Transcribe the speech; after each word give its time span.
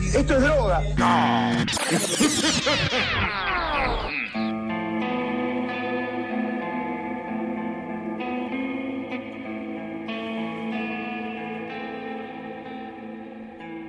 Esto 0.00 0.34
es 0.34 0.40
droga. 0.42 0.82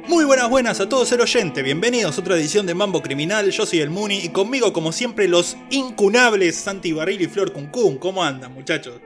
Muy 0.07 0.25
buenas, 0.25 0.49
buenas 0.49 0.79
a 0.81 0.89
todos 0.89 1.11
el 1.13 1.21
oyente, 1.21 1.61
bienvenidos 1.61 2.17
a 2.17 2.21
otra 2.21 2.35
edición 2.35 2.65
de 2.65 2.73
Mambo 2.73 3.01
Criminal, 3.01 3.49
yo 3.51 3.65
soy 3.65 3.79
el 3.79 3.89
Muni 3.89 4.17
y 4.17 4.29
conmigo 4.29 4.73
como 4.73 4.91
siempre 4.91 5.27
los 5.27 5.55
incunables 5.69 6.55
Santi 6.57 6.91
Barril 6.91 7.21
y 7.21 7.27
Flor 7.27 7.53
Cuncún, 7.53 7.97
¿cómo 7.97 8.23
andan 8.23 8.53
muchachos? 8.53 8.99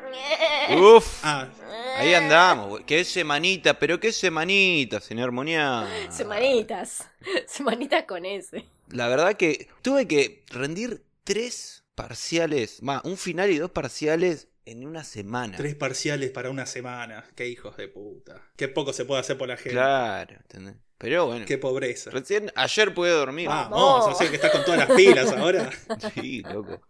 Uf, 0.81 1.05
Ah, 1.23 1.47
ahí 1.95 2.13
andamos, 2.13 2.67
güey. 2.69 2.83
Qué 2.85 3.03
semanita, 3.03 3.77
pero 3.79 3.99
qué 3.99 4.11
semanita, 4.11 4.99
señor 4.99 5.31
Moniá. 5.31 5.87
Semanitas. 6.09 7.07
Semanitas 7.47 8.03
con 8.05 8.25
ese. 8.25 8.65
La 8.89 9.07
verdad 9.07 9.35
que 9.35 9.69
tuve 9.81 10.07
que 10.07 10.43
rendir 10.49 11.03
tres 11.23 11.83
parciales, 11.95 12.83
más, 12.83 13.03
un 13.05 13.17
final 13.17 13.49
y 13.49 13.57
dos 13.57 13.71
parciales 13.71 14.49
en 14.65 14.85
una 14.85 15.03
semana. 15.03 15.57
tres 15.57 15.75
parciales 15.75 16.31
para 16.31 16.49
una 16.49 16.65
semana, 16.65 17.25
qué 17.35 17.47
hijos 17.47 17.77
de 17.77 17.87
puta, 17.87 18.41
qué 18.55 18.67
poco 18.67 18.93
se 18.93 19.05
puede 19.05 19.21
hacer 19.21 19.37
por 19.37 19.47
la 19.47 19.57
gente, 19.57 19.71
Claro, 19.71 20.35
¿entendés? 20.35 20.75
Pero 20.97 21.27
bueno, 21.27 21.45
qué 21.45 21.57
pobreza. 21.57 22.09
recién 22.09 22.51
ayer 22.55 22.93
pude 22.93 23.11
dormir. 23.11 23.49
Vamos, 23.49 24.07
así 24.07 24.29
que 24.29 24.35
estás 24.35 24.51
con 24.51 24.63
todas 24.63 24.87
las 24.87 24.95
pilas 24.95 25.31
ahora. 25.33 25.69
Sí, 26.13 26.41
loco. 26.41 26.81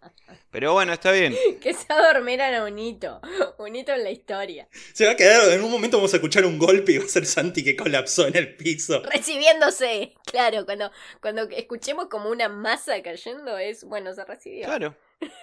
Pero 0.51 0.73
bueno, 0.73 0.93
está 0.93 1.11
bien. 1.11 1.35
Que 1.61 1.73
se 1.73 1.85
va 1.89 1.99
a 1.99 2.13
dormir 2.13 2.41
a 2.41 2.63
un 2.63 2.77
hito. 2.77 3.19
Un 3.57 3.75
hito 3.75 3.91
en 3.93 4.03
la 4.03 4.11
historia. 4.11 4.67
Se 4.93 5.05
va 5.05 5.13
a 5.13 5.15
quedar, 5.15 5.51
en 5.51 5.63
un 5.63 5.71
momento 5.71 5.97
vamos 5.97 6.13
a 6.13 6.17
escuchar 6.17 6.45
un 6.45 6.59
golpe 6.59 6.93
y 6.93 6.97
va 6.99 7.05
a 7.05 7.07
ser 7.07 7.25
Santi 7.25 7.63
que 7.63 7.75
colapsó 7.75 8.27
en 8.27 8.35
el 8.35 8.55
piso. 8.55 9.01
Recibiéndose. 9.03 10.13
Claro, 10.25 10.65
cuando, 10.65 10.91
cuando 11.21 11.43
escuchemos 11.49 12.07
como 12.07 12.29
una 12.29 12.47
masa 12.47 13.01
cayendo 13.01 13.57
es, 13.57 13.83
bueno, 13.83 14.13
se 14.13 14.23
recibió. 14.23 14.65
Claro. 14.65 14.95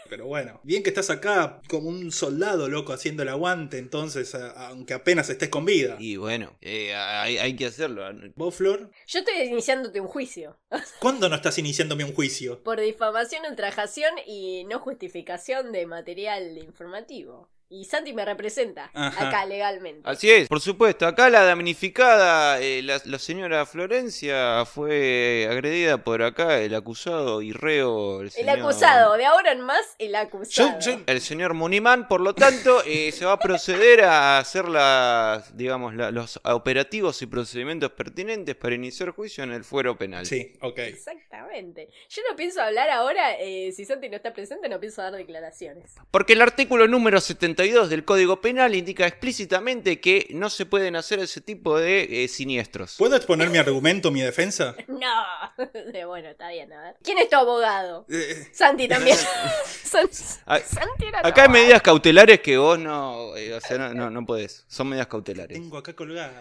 Pero 0.08 0.26
bueno, 0.26 0.60
bien 0.62 0.82
que 0.82 0.90
estás 0.90 1.08
acá 1.08 1.60
como 1.68 1.88
un 1.88 2.12
soldado 2.12 2.68
loco 2.68 2.92
haciendo 2.92 3.22
el 3.22 3.30
aguante, 3.30 3.78
entonces, 3.78 4.34
a- 4.34 4.68
aunque 4.68 4.92
apenas 4.92 5.30
estés 5.30 5.48
con 5.48 5.64
vida. 5.64 5.96
Y 5.98 6.16
bueno, 6.16 6.56
eh, 6.60 6.94
hay, 6.94 7.38
hay 7.38 7.56
que 7.56 7.66
hacerlo. 7.66 8.02
¿Vos, 8.36 8.54
Flor? 8.56 8.90
Yo 9.06 9.20
estoy 9.20 9.38
iniciándote 9.42 10.00
un 10.00 10.08
juicio. 10.08 10.58
¿Cuándo 11.00 11.28
no 11.30 11.36
estás 11.36 11.56
iniciándome 11.58 12.04
un 12.04 12.12
juicio? 12.12 12.62
Por 12.62 12.80
difamación, 12.80 13.44
ultrajación 13.48 14.12
y 14.26 14.64
no 14.64 14.80
justificación 14.80 15.72
de 15.72 15.86
material 15.86 16.58
informativo. 16.58 17.48
Y 17.74 17.86
Santi 17.86 18.12
me 18.12 18.22
representa 18.26 18.90
Ajá. 18.92 19.28
acá 19.28 19.46
legalmente. 19.46 20.02
Así 20.04 20.30
es, 20.30 20.46
por 20.46 20.60
supuesto. 20.60 21.06
Acá 21.06 21.30
la 21.30 21.42
damnificada, 21.42 22.60
eh, 22.60 22.82
la, 22.82 23.00
la 23.06 23.18
señora 23.18 23.64
Florencia, 23.64 24.64
fue 24.66 25.48
agredida 25.50 26.04
por 26.04 26.22
acá 26.22 26.58
el 26.58 26.74
acusado 26.74 27.40
y 27.40 27.52
reo. 27.52 28.20
El, 28.20 28.26
El 28.26 28.30
señor- 28.32 28.58
acusado, 28.60 29.16
de 29.16 29.24
ahora 29.24 29.52
en 29.52 29.62
más, 29.62 29.96
el 29.98 30.14
acusado. 30.14 30.78
Yo- 30.80 30.92
yo- 30.98 31.00
El 31.06 31.20
señor 31.22 31.54
Munimán, 31.54 32.08
por 32.08 32.20
lo 32.20 32.34
tanto, 32.34 32.82
eh, 32.84 33.10
se 33.10 33.24
va 33.24 33.32
a 33.32 33.38
proceder 33.38 34.02
a 34.04 34.38
hacer 34.38 34.68
las, 34.68 35.56
digamos, 35.56 35.94
la- 35.94 36.10
los 36.10 36.40
operativos 36.44 37.22
y 37.22 37.26
procedimientos 37.26 37.90
pertinentes 37.92 38.54
para 38.54 38.74
iniciar 38.74 39.10
juicio 39.12 39.44
en 39.44 39.52
el 39.52 39.64
fuero 39.64 39.96
penal. 39.96 40.26
Sí, 40.26 40.52
ok. 40.60 40.78
Exactamente. 40.78 41.88
Yo 42.10 42.22
no 42.28 42.36
pienso 42.36 42.60
hablar 42.60 42.90
ahora, 42.90 43.34
eh, 43.38 43.72
si 43.72 43.86
Santi 43.86 44.10
no 44.10 44.16
está 44.16 44.34
presente, 44.34 44.68
no 44.68 44.78
pienso 44.78 45.00
dar 45.00 45.14
declaraciones. 45.14 45.94
Porque 46.10 46.34
el 46.34 46.42
artículo 46.42 46.86
número 46.86 47.20
72 47.62 47.90
del 47.90 48.04
Código 48.04 48.40
Penal 48.40 48.74
indica 48.74 49.06
explícitamente 49.06 50.00
que 50.00 50.26
no 50.30 50.50
se 50.50 50.66
pueden 50.66 50.96
hacer 50.96 51.20
ese 51.20 51.40
tipo 51.40 51.78
de 51.78 52.24
eh, 52.24 52.28
siniestros. 52.28 52.96
¿Puedo 52.98 53.14
exponer 53.14 53.50
mi 53.50 53.58
argumento, 53.58 54.10
mi 54.10 54.20
defensa? 54.20 54.74
No. 54.88 55.56
bueno, 56.08 56.28
está 56.30 56.48
bien, 56.50 56.72
a 56.72 56.82
ver. 56.82 56.96
¿Quién 57.02 57.18
es 57.18 57.28
tu 57.28 57.36
abogado? 57.36 58.04
Eh, 58.08 58.48
Santi 58.52 58.88
también. 58.88 59.16
San- 59.64 60.08
Ah, 60.46 60.58
Santi 60.58 61.06
era 61.06 61.20
Acá 61.22 61.42
hay 61.44 61.48
medidas 61.48 61.82
cautelares 61.82 62.40
que 62.40 62.56
vos 62.58 62.78
no, 62.78 63.36
eh, 63.36 63.54
o 63.54 63.60
sea, 63.60 63.78
no, 63.78 63.94
no, 63.94 64.10
no 64.10 64.26
podés. 64.26 64.64
Son 64.68 64.88
medidas 64.88 65.06
cautelares. 65.06 65.56
tengo 65.58 65.78
acá 65.78 65.94
colgado. 65.94 66.32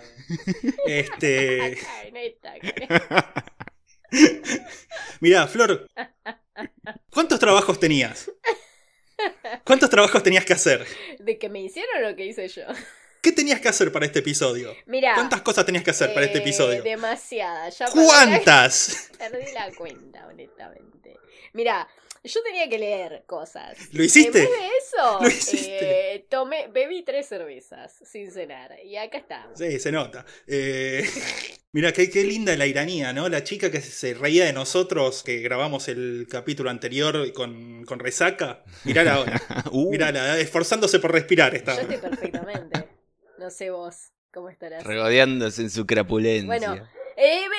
Este. 0.87 1.77
Mirá, 5.19 5.47
Flor. 5.47 5.87
¿Cuántos 7.11 7.39
trabajos 7.39 7.79
tenías? 7.79 8.31
¿Cuántos 9.63 9.89
trabajos 9.89 10.23
tenías 10.23 10.45
que 10.45 10.53
hacer? 10.53 10.85
¿De 11.23 11.37
que 11.37 11.49
me 11.49 11.61
hicieron 11.61 12.01
lo 12.01 12.15
que 12.15 12.25
hice 12.25 12.47
yo? 12.47 12.63
¿Qué 13.21 13.31
tenías 13.31 13.61
que 13.61 13.69
hacer 13.69 13.91
para 13.91 14.05
este 14.05 14.19
episodio? 14.19 14.75
Mira. 14.87 15.13
¿Cuántas 15.13 15.41
cosas 15.41 15.65
tenías 15.65 15.83
que 15.83 15.91
hacer 15.91 16.11
para 16.13 16.25
este 16.25 16.39
eh, 16.39 16.41
episodio? 16.41 16.81
Demasiadas. 16.81 17.77
Ya 17.77 17.87
¿Cuántas? 17.87 19.11
Perdí 19.19 19.51
la 19.53 19.71
cuenta, 19.73 20.25
honestamente. 20.27 21.19
Mira, 21.53 21.87
yo 22.23 22.41
tenía 22.41 22.67
que 22.67 22.79
leer 22.79 23.23
cosas. 23.27 23.77
¿Lo 23.93 24.03
hiciste? 24.03 24.39
Después 24.39 24.59
de 24.59 24.67
eso, 24.77 25.19
¿Lo 25.21 25.27
hiciste? 25.27 26.15
eh, 26.15 26.25
tomé, 26.29 26.67
bebí 26.67 27.03
tres 27.03 27.27
cervezas 27.27 27.93
sin 28.03 28.31
cenar. 28.31 28.75
Y 28.83 28.97
acá 28.97 29.19
estamos. 29.19 29.57
Sí, 29.57 29.79
se 29.79 29.91
nota. 29.91 30.25
Eh, 30.47 31.07
mira, 31.71 31.91
qué, 31.93 32.09
qué 32.09 32.23
linda 32.23 32.55
la 32.57 32.65
iranía, 32.67 33.13
¿no? 33.13 33.29
La 33.29 33.43
chica 33.43 33.69
que 33.71 33.81
se 33.81 34.13
reía 34.13 34.45
de 34.45 34.53
nosotros, 34.53 35.23
que 35.23 35.39
grabamos 35.39 35.87
el 35.87 36.27
capítulo 36.29 36.69
anterior 36.69 37.31
con, 37.33 37.83
con 37.85 37.99
resaca. 37.99 38.63
Mirala 38.85 39.13
ahora. 39.15 39.41
Uh, 39.71 39.91
Mirala, 39.91 40.37
esforzándose 40.39 40.99
por 40.99 41.11
respirar 41.11 41.51
Yo 41.53 41.57
esta. 41.57 41.79
estoy 41.81 41.97
perfectamente. 41.97 42.87
No 43.39 43.49
sé 43.49 43.69
vos 43.71 44.11
cómo 44.33 44.49
estarás. 44.49 44.83
regodeándose 44.83 45.61
en 45.61 45.69
su 45.69 45.85
crapulencia. 45.85 46.45
Bueno, 46.45 46.75
eh, 47.17 47.41
de- 47.41 47.51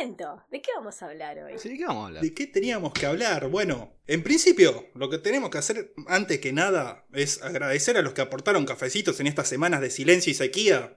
momento. 0.00 0.42
¿De 0.50 0.60
qué 0.62 0.70
vamos 0.74 1.00
a 1.02 1.06
hablar 1.06 1.38
hoy? 1.38 1.52
Sí, 1.58 1.76
¿qué 1.76 1.84
vamos 1.84 2.04
a 2.04 2.06
hablar? 2.08 2.22
¿De 2.22 2.34
qué 2.34 2.46
teníamos 2.46 2.92
que 2.92 3.06
hablar? 3.06 3.48
Bueno, 3.48 3.94
en 4.06 4.22
principio, 4.22 4.88
lo 4.94 5.10
que 5.10 5.18
tenemos 5.18 5.50
que 5.50 5.58
hacer 5.58 5.92
antes 6.08 6.40
que 6.40 6.52
nada 6.52 7.04
es 7.12 7.42
agradecer 7.42 7.96
a 7.96 8.02
los 8.02 8.12
que 8.14 8.20
aportaron 8.22 8.64
cafecitos 8.64 9.20
en 9.20 9.26
estas 9.26 9.48
semanas 9.48 9.80
de 9.80 9.90
silencio 9.90 10.30
y 10.30 10.34
sequía, 10.34 10.96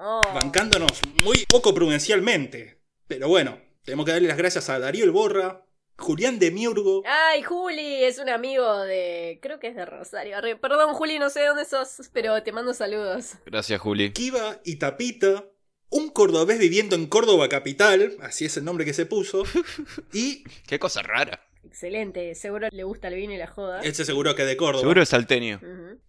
Vamos. 0.00 0.34
bancándonos 0.34 0.92
muy 1.24 1.44
poco 1.48 1.74
prudencialmente. 1.74 2.80
Pero 3.06 3.28
bueno, 3.28 3.58
tenemos 3.84 4.06
que 4.06 4.12
darle 4.12 4.28
las 4.28 4.36
gracias 4.38 4.68
a 4.70 4.78
Darío 4.78 5.04
El 5.04 5.10
Borra, 5.10 5.64
Julián 5.98 6.38
de 6.38 6.50
Miurgo, 6.50 7.02
Ay, 7.06 7.42
Juli, 7.42 8.04
es 8.04 8.18
un 8.18 8.30
amigo 8.30 8.78
de. 8.80 9.38
Creo 9.42 9.60
que 9.60 9.68
es 9.68 9.76
de 9.76 9.84
Rosario. 9.84 10.36
Arre- 10.38 10.58
Perdón, 10.58 10.94
Juli, 10.94 11.18
no 11.18 11.28
sé 11.28 11.44
dónde 11.44 11.64
sos, 11.66 12.08
pero 12.12 12.42
te 12.42 12.52
mando 12.52 12.72
saludos. 12.72 13.32
Gracias, 13.44 13.78
Juli. 13.80 14.10
Kiva 14.12 14.60
y 14.64 14.76
Tapita, 14.76 15.44
un 15.90 16.08
cordobés 16.08 16.58
viviendo 16.58 16.96
en 16.96 17.06
Córdoba 17.06 17.48
capital, 17.50 18.16
así 18.22 18.46
es 18.46 18.56
el 18.56 18.64
nombre 18.64 18.86
que 18.86 18.94
se 18.94 19.04
puso, 19.06 19.42
y 20.14 20.44
Qué 20.66 20.78
cosa 20.78 21.02
rara. 21.02 21.46
Excelente, 21.66 22.34
seguro 22.34 22.68
le 22.70 22.84
gusta 22.84 23.08
el 23.08 23.14
vino 23.16 23.34
y 23.34 23.36
la 23.36 23.46
joda. 23.46 23.80
él 23.82 23.94
se 23.94 24.02
aseguró 24.02 24.34
que 24.34 24.44
de 24.44 24.56
Córdoba. 24.56 24.80
Seguro 24.80 25.02
es 25.02 25.10
salteño. 25.10 25.60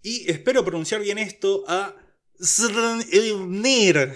Y 0.01 0.31
espero 0.31 0.63
pronunciar 0.63 1.01
bien 1.01 1.17
esto 1.17 1.65
a 1.67 1.93
se 2.41 2.67
reunir 2.67 4.15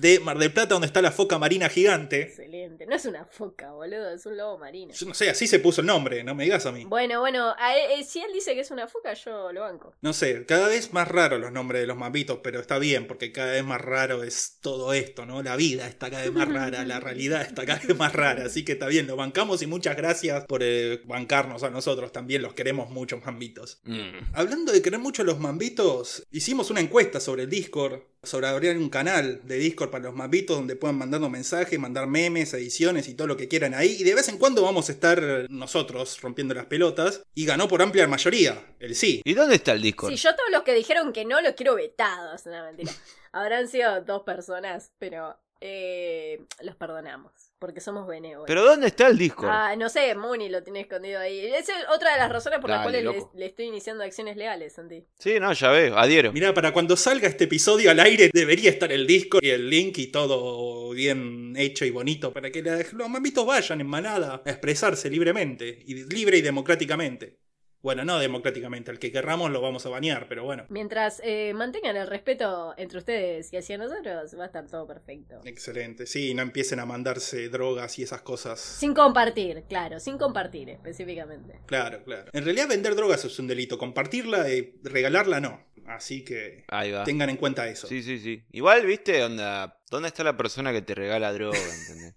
de 0.00 0.20
Mar 0.20 0.38
del 0.38 0.52
Plata, 0.52 0.74
donde 0.74 0.86
está 0.86 1.02
la 1.02 1.10
foca 1.12 1.38
marina 1.38 1.68
gigante. 1.68 2.22
Excelente. 2.22 2.86
No 2.86 2.94
es 2.94 3.04
una 3.04 3.24
foca, 3.26 3.72
boludo, 3.72 4.10
es 4.14 4.24
un 4.26 4.36
lobo 4.36 4.58
marino. 4.58 4.92
Yo 4.94 5.06
no 5.06 5.14
sé, 5.14 5.30
así 5.30 5.46
se 5.46 5.58
puso 5.58 5.80
el 5.80 5.86
nombre, 5.86 6.22
no 6.24 6.34
me 6.34 6.44
digas 6.44 6.66
a 6.66 6.72
mí. 6.72 6.84
Bueno, 6.84 7.20
bueno, 7.20 7.54
a 7.58 7.76
él- 7.76 8.00
eh, 8.00 8.04
si 8.04 8.20
él 8.20 8.30
dice 8.32 8.54
que 8.54 8.60
es 8.60 8.70
una 8.70 8.86
foca, 8.88 9.14
yo 9.14 9.52
lo 9.52 9.62
banco. 9.62 9.94
No 10.00 10.12
sé, 10.12 10.44
cada 10.46 10.68
vez 10.68 10.92
más 10.92 11.08
raros 11.08 11.40
los 11.40 11.52
nombres 11.52 11.80
de 11.80 11.86
los 11.86 11.96
mambitos, 11.96 12.38
pero 12.42 12.60
está 12.60 12.78
bien, 12.78 13.06
porque 13.06 13.32
cada 13.32 13.52
vez 13.52 13.64
más 13.64 13.80
raro 13.80 14.22
es 14.22 14.58
todo 14.60 14.92
esto, 14.92 15.26
¿no? 15.26 15.42
La 15.42 15.56
vida 15.56 15.86
está 15.88 16.10
cada 16.10 16.22
vez 16.22 16.32
más 16.32 16.48
rara, 16.48 16.84
la 16.84 17.00
realidad 17.00 17.42
está 17.42 17.66
cada 17.66 17.80
vez 17.80 17.96
más 17.96 18.12
rara, 18.12 18.44
así 18.46 18.64
que 18.64 18.72
está 18.72 18.86
bien, 18.86 19.06
lo 19.06 19.16
bancamos 19.16 19.62
y 19.62 19.66
muchas 19.66 19.96
gracias 19.96 20.44
por 20.46 20.62
eh, 20.62 21.00
bancarnos 21.06 21.62
a 21.62 21.70
nosotros, 21.70 22.12
también 22.12 22.42
los 22.42 22.54
queremos 22.54 22.90
mucho, 22.90 23.18
mambitos. 23.18 23.80
Mm. 23.84 24.18
Hablando 24.34 24.72
de 24.72 24.82
querer 24.82 25.00
mucho 25.00 25.22
a 25.22 25.24
los 25.24 25.38
mambitos, 25.38 26.24
hicimos 26.30 26.70
una 26.70 26.80
encuesta 26.80 27.20
sobre 27.20 27.42
el 27.44 27.50
Discord, 27.50 28.00
sobre 28.22 28.48
abrir 28.48 28.76
un 28.76 28.90
canal 28.90 29.40
de 29.44 29.56
Discord 29.56 29.90
para 29.90 30.04
los 30.04 30.14
mambitos 30.14 30.56
donde 30.56 30.76
puedan 30.76 30.98
mandarnos 30.98 31.30
mensajes, 31.30 31.78
mandar 31.78 32.06
memes, 32.06 32.52
ediciones 32.54 33.08
y 33.08 33.14
todo 33.14 33.28
lo 33.28 33.36
que 33.36 33.48
quieran 33.48 33.74
ahí. 33.74 33.96
Y 33.98 34.04
de 34.04 34.14
vez 34.14 34.28
en 34.28 34.38
cuando 34.38 34.62
vamos 34.62 34.88
a 34.88 34.92
estar 34.92 35.46
nosotros 35.48 36.20
rompiendo 36.20 36.54
las 36.54 36.66
pelotas. 36.66 37.22
Y 37.34 37.46
ganó 37.46 37.68
por 37.68 37.82
amplia 37.82 38.06
mayoría, 38.08 38.74
el 38.80 38.94
sí. 38.94 39.22
¿Y 39.24 39.34
dónde 39.34 39.56
está 39.56 39.72
el 39.72 39.82
Discord? 39.82 40.10
Sí, 40.10 40.16
yo 40.16 40.34
todos 40.34 40.50
los 40.50 40.62
que 40.62 40.74
dijeron 40.74 41.12
que 41.12 41.24
no 41.24 41.40
los 41.40 41.52
quiero 41.52 41.74
vetados, 41.74 42.46
no 42.46 42.64
mentira. 42.64 42.92
Habrán 43.32 43.68
sido 43.68 44.02
dos 44.02 44.22
personas, 44.22 44.92
pero 44.98 45.38
eh, 45.60 46.44
los 46.62 46.76
perdonamos, 46.76 47.32
porque 47.58 47.80
somos 47.80 48.06
benévolos. 48.06 48.46
¿Pero 48.46 48.64
dónde 48.64 48.86
está 48.86 49.08
el 49.08 49.18
Discord? 49.18 49.48
Ah, 49.50 49.76
no 49.76 49.88
sé, 49.88 50.14
Muni 50.14 50.48
lo 50.48 50.62
tiene 50.62 50.80
escondido 50.80 51.20
ahí. 51.20 51.38
Esa 51.40 51.78
es 51.78 51.86
otra 51.92 52.12
de 52.12 52.18
las 52.18 52.30
razones 52.30 52.60
por 52.60 52.70
las 52.70 52.82
cuales 52.82 53.04
le, 53.34 53.46
estoy 53.46 53.66
iniciando 53.66 54.04
acciones 54.04 54.36
legales, 54.36 54.74
Santi. 54.74 55.04
Sí, 55.18 55.38
no, 55.40 55.52
ya 55.52 55.70
veo, 55.70 55.98
adhiero. 55.98 56.32
Mirá, 56.32 56.54
para 56.54 56.72
cuando 56.72 56.96
salga 56.96 57.28
este 57.28 57.44
episodio 57.44 57.90
al 57.90 58.00
aire 58.00 58.30
debería 58.32 58.70
estar 58.70 58.92
el 58.92 59.06
Discord 59.06 59.44
y 59.44 59.50
el 59.50 59.68
link 59.68 59.98
y 59.98 60.08
todo 60.08 60.90
bien 60.90 61.54
hecho 61.56 61.84
y 61.84 61.90
bonito 61.90 62.32
para 62.32 62.50
que 62.50 62.62
los 62.62 63.08
mambitos 63.08 63.44
vayan 63.44 63.80
en 63.80 63.86
manada 63.86 64.42
a 64.44 64.50
expresarse 64.50 65.10
libremente, 65.10 65.82
y 65.86 65.94
libre 66.04 66.38
y 66.38 66.42
democráticamente. 66.42 67.47
Bueno, 67.80 68.04
no 68.04 68.18
democráticamente, 68.18 68.90
al 68.90 68.98
que 68.98 69.12
querramos 69.12 69.50
lo 69.50 69.60
vamos 69.60 69.86
a 69.86 69.88
bañar, 69.88 70.26
pero 70.28 70.44
bueno. 70.44 70.64
Mientras 70.68 71.20
eh, 71.24 71.52
mantengan 71.54 71.96
el 71.96 72.08
respeto 72.08 72.74
entre 72.76 72.98
ustedes 72.98 73.52
y 73.52 73.56
hacia 73.56 73.78
nosotros, 73.78 74.36
va 74.38 74.42
a 74.42 74.46
estar 74.46 74.66
todo 74.66 74.86
perfecto. 74.86 75.40
Excelente, 75.44 76.06
sí, 76.06 76.34
no 76.34 76.42
empiecen 76.42 76.80
a 76.80 76.86
mandarse 76.86 77.48
drogas 77.48 77.98
y 77.98 78.02
esas 78.02 78.22
cosas. 78.22 78.58
Sin 78.58 78.94
compartir, 78.94 79.64
claro, 79.68 80.00
sin 80.00 80.18
compartir 80.18 80.70
específicamente. 80.70 81.60
Claro, 81.66 82.02
claro. 82.04 82.30
En 82.32 82.44
realidad 82.44 82.68
vender 82.68 82.96
drogas 82.96 83.24
es 83.24 83.38
un 83.38 83.46
delito, 83.46 83.78
compartirla 83.78 84.50
y 84.52 84.74
regalarla 84.82 85.40
no. 85.40 85.66
Así 85.86 86.22
que 86.24 86.64
Ahí 86.68 86.90
va. 86.90 87.04
tengan 87.04 87.30
en 87.30 87.36
cuenta 87.36 87.66
eso. 87.68 87.86
Sí, 87.86 88.02
sí, 88.02 88.18
sí. 88.18 88.42
Igual, 88.52 88.84
viste, 88.84 89.22
onda, 89.24 89.80
¿dónde 89.90 90.08
está 90.08 90.22
la 90.22 90.36
persona 90.36 90.72
que 90.72 90.82
te 90.82 90.94
regala 90.94 91.32
droga? 91.32 91.56
¿entendés? 91.88 92.14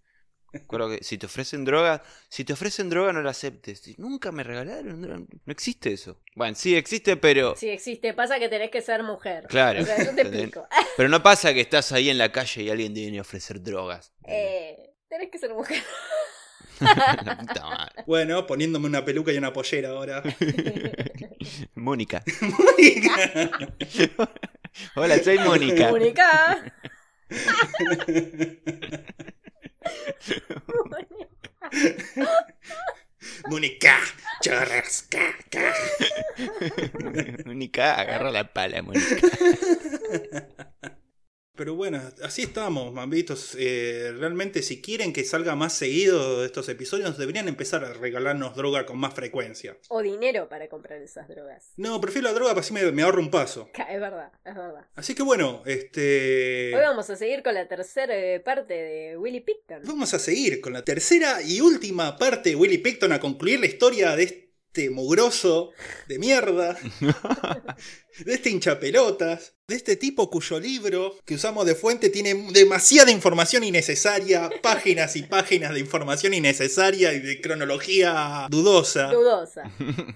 Creo 0.67 0.89
que 0.89 1.03
si 1.03 1.17
te 1.17 1.25
ofrecen 1.27 1.63
droga, 1.63 2.03
si 2.27 2.43
te 2.43 2.53
ofrecen 2.53 2.89
droga 2.89 3.13
no 3.13 3.21
la 3.21 3.31
aceptes. 3.31 3.97
Nunca 3.97 4.31
me 4.31 4.43
regalaron 4.43 5.01
droga. 5.01 5.19
No 5.19 5.51
existe 5.51 5.93
eso. 5.93 6.19
Bueno, 6.35 6.55
sí 6.55 6.75
existe, 6.75 7.15
pero 7.17 7.55
Sí 7.55 7.69
existe, 7.69 8.13
pasa 8.13 8.37
que 8.39 8.49
tenés 8.49 8.69
que 8.69 8.81
ser 8.81 9.03
mujer. 9.03 9.45
Claro. 9.47 9.81
O 9.81 9.85
sea, 9.85 9.97
yo 9.97 10.03
te 10.03 10.09
¿Entendés? 10.21 10.41
explico. 10.43 10.67
pero 10.97 11.09
no 11.09 11.23
pasa 11.23 11.53
que 11.53 11.61
estás 11.61 11.91
ahí 11.93 12.09
en 12.09 12.17
la 12.17 12.31
calle 12.31 12.63
y 12.63 12.69
alguien 12.69 12.93
te 12.93 12.99
viene 13.01 13.19
a 13.19 13.21
ofrecer 13.21 13.61
drogas. 13.61 14.11
Eh, 14.27 14.93
tenés 15.07 15.29
que 15.31 15.37
ser 15.39 15.53
mujer. 15.53 15.81
La 16.79 17.37
puta 17.39 17.63
madre. 17.63 18.03
Bueno, 18.07 18.47
poniéndome 18.47 18.87
una 18.87 19.05
peluca 19.05 19.31
y 19.31 19.37
una 19.37 19.53
pollera 19.53 19.89
ahora. 19.89 20.23
Mónica. 21.75 22.23
Hola, 24.95 25.19
soy 25.19 25.37
Mónica. 25.39 25.91
Única. 25.93 26.73
Mónica, 33.49 33.97
chorrasca, 34.43 35.35
ca. 35.49 35.73
Mónica, 37.45 37.95
agarra 37.95 38.31
la 38.31 38.43
pala, 38.53 38.81
Mónica. 38.81 39.15
Pero 41.61 41.75
bueno, 41.75 42.01
así 42.23 42.41
estamos, 42.41 42.91
mambitos. 42.91 43.55
Eh, 43.55 44.15
realmente, 44.17 44.63
si 44.63 44.81
quieren 44.81 45.13
que 45.13 45.23
salga 45.23 45.55
más 45.55 45.73
seguido 45.73 46.39
de 46.39 46.47
estos 46.47 46.67
episodios, 46.69 47.19
deberían 47.19 47.47
empezar 47.47 47.85
a 47.85 47.93
regalarnos 47.93 48.55
droga 48.55 48.87
con 48.87 48.97
más 48.97 49.13
frecuencia. 49.13 49.77
O 49.89 50.01
dinero 50.01 50.49
para 50.49 50.67
comprar 50.69 50.99
esas 51.03 51.27
drogas. 51.27 51.73
No, 51.77 52.01
prefiero 52.01 52.29
la 52.29 52.33
droga 52.33 52.53
para 52.53 52.61
así 52.61 52.73
me, 52.73 52.91
me 52.91 53.03
ahorro 53.03 53.21
un 53.21 53.29
paso. 53.29 53.69
Es 53.91 53.99
verdad, 53.99 54.31
es 54.43 54.55
verdad. 54.55 54.87
Así 54.95 55.13
que 55.13 55.21
bueno, 55.21 55.61
este. 55.67 56.73
Hoy 56.73 56.81
vamos 56.81 57.07
a 57.11 57.15
seguir 57.15 57.43
con 57.43 57.53
la 57.53 57.67
tercera 57.67 58.17
eh, 58.17 58.39
parte 58.39 58.73
de 58.73 59.17
Willy 59.17 59.41
Picton. 59.41 59.83
Vamos 59.83 60.15
a 60.15 60.17
seguir 60.17 60.61
con 60.61 60.73
la 60.73 60.83
tercera 60.83 61.43
y 61.43 61.61
última 61.61 62.17
parte 62.17 62.49
de 62.49 62.55
Willy 62.55 62.79
Picton 62.79 63.11
a 63.11 63.19
concluir 63.19 63.59
la 63.59 63.67
historia 63.67 64.15
de 64.15 64.23
este 64.23 64.89
mugroso 64.89 65.73
de 66.07 66.17
mierda, 66.17 66.75
de 68.25 68.33
este 68.33 68.49
hinchapelotas, 68.49 69.53
de 69.71 69.77
este 69.77 69.95
tipo 69.95 70.29
cuyo 70.29 70.59
libro 70.59 71.15
que 71.25 71.35
usamos 71.35 71.65
de 71.65 71.75
fuente 71.75 72.09
tiene 72.09 72.33
demasiada 72.51 73.09
información 73.09 73.63
innecesaria, 73.63 74.49
páginas 74.61 75.15
y 75.15 75.23
páginas 75.23 75.73
de 75.73 75.79
información 75.79 76.33
innecesaria 76.33 77.13
y 77.13 77.19
de 77.19 77.39
cronología 77.39 78.47
dudosa. 78.49 79.07
Dudosa. 79.07 79.63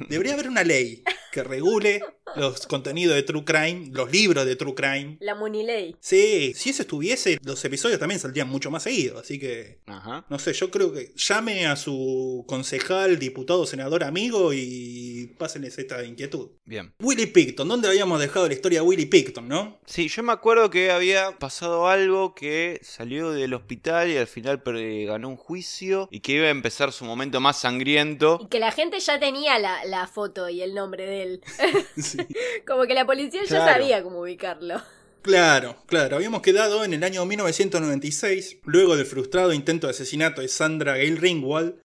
Debería 0.09 0.33
haber 0.33 0.49
una 0.49 0.63
ley 0.63 1.03
que 1.31 1.43
regule 1.43 2.01
los 2.35 2.65
contenidos 2.67 3.15
de 3.15 3.23
True 3.23 3.45
Crime, 3.45 3.89
los 3.91 4.11
libros 4.11 4.45
de 4.45 4.55
True 4.55 4.73
Crime. 4.73 5.17
La 5.19 5.35
Muniley. 5.35 5.95
Sí, 5.99 6.53
si 6.55 6.69
eso 6.71 6.81
estuviese, 6.81 7.37
los 7.43 7.63
episodios 7.63 7.99
también 7.99 8.19
saldrían 8.19 8.49
mucho 8.49 8.71
más 8.71 8.83
seguidos, 8.83 9.21
así 9.21 9.39
que 9.39 9.79
Ajá. 9.85 10.25
no 10.29 10.39
sé, 10.39 10.53
yo 10.53 10.71
creo 10.71 10.91
que 10.91 11.13
llame 11.15 11.65
a 11.67 11.75
su 11.75 12.43
concejal, 12.47 13.19
diputado, 13.19 13.65
senador, 13.65 14.03
amigo 14.03 14.53
y 14.53 15.35
pásenles 15.37 15.77
esta 15.77 16.03
inquietud. 16.03 16.49
Bien. 16.65 16.93
Willy 16.99 17.27
Picton, 17.27 17.67
¿dónde 17.67 17.87
habíamos 17.87 18.19
dejado 18.19 18.47
la 18.47 18.53
historia 18.53 18.79
de 18.81 18.87
Willy 18.87 19.05
Picton, 19.05 19.44
no? 19.47 19.77
Sí, 19.85 20.07
yo 20.09 20.23
me 20.23 20.31
acuerdo 20.33 20.69
que 20.69 20.91
había 20.91 21.31
pasado 21.39 21.87
algo 21.87 22.35
que 22.35 22.79
salió 22.83 23.31
del 23.31 23.53
hospital 23.53 24.09
y 24.11 24.17
al 24.17 24.27
final 24.27 24.61
per- 24.61 25.05
ganó 25.05 25.29
un 25.29 25.37
juicio 25.37 26.07
y 26.11 26.19
que 26.19 26.33
iba 26.33 26.47
a 26.47 26.49
empezar 26.49 26.91
su 26.91 27.05
momento 27.05 27.39
más 27.39 27.59
sangriento. 27.59 28.39
Y 28.43 28.47
que 28.47 28.59
la 28.59 28.71
gente 28.71 28.99
ya 28.99 29.19
tenía 29.19 29.57
la, 29.59 29.85
la 29.85 30.07
foto 30.07 30.49
y 30.49 30.61
el 30.61 30.73
nombre 30.73 31.05
de 31.05 31.23
él. 31.23 31.41
Sí. 31.97 32.17
Como 32.67 32.83
que 32.85 32.93
la 32.93 33.05
policía 33.05 33.41
ya 33.43 33.47
Claro. 33.47 33.71
sabía 33.71 34.03
cómo 34.03 34.19
ubicarlo. 34.21 34.81
Claro, 35.21 35.75
claro, 35.87 36.17
habíamos 36.17 36.41
quedado 36.43 36.83
en 36.83 36.93
el 36.93 37.03
año 37.03 37.25
1996, 37.25 38.57
luego 38.63 38.95
del 38.95 39.05
frustrado 39.07 39.53
intento 39.53 39.87
de 39.87 39.91
asesinato 39.91 40.41
de 40.41 40.47
Sandra 40.47 40.97
Gale 40.97 41.15
Ringwald, 41.15 41.75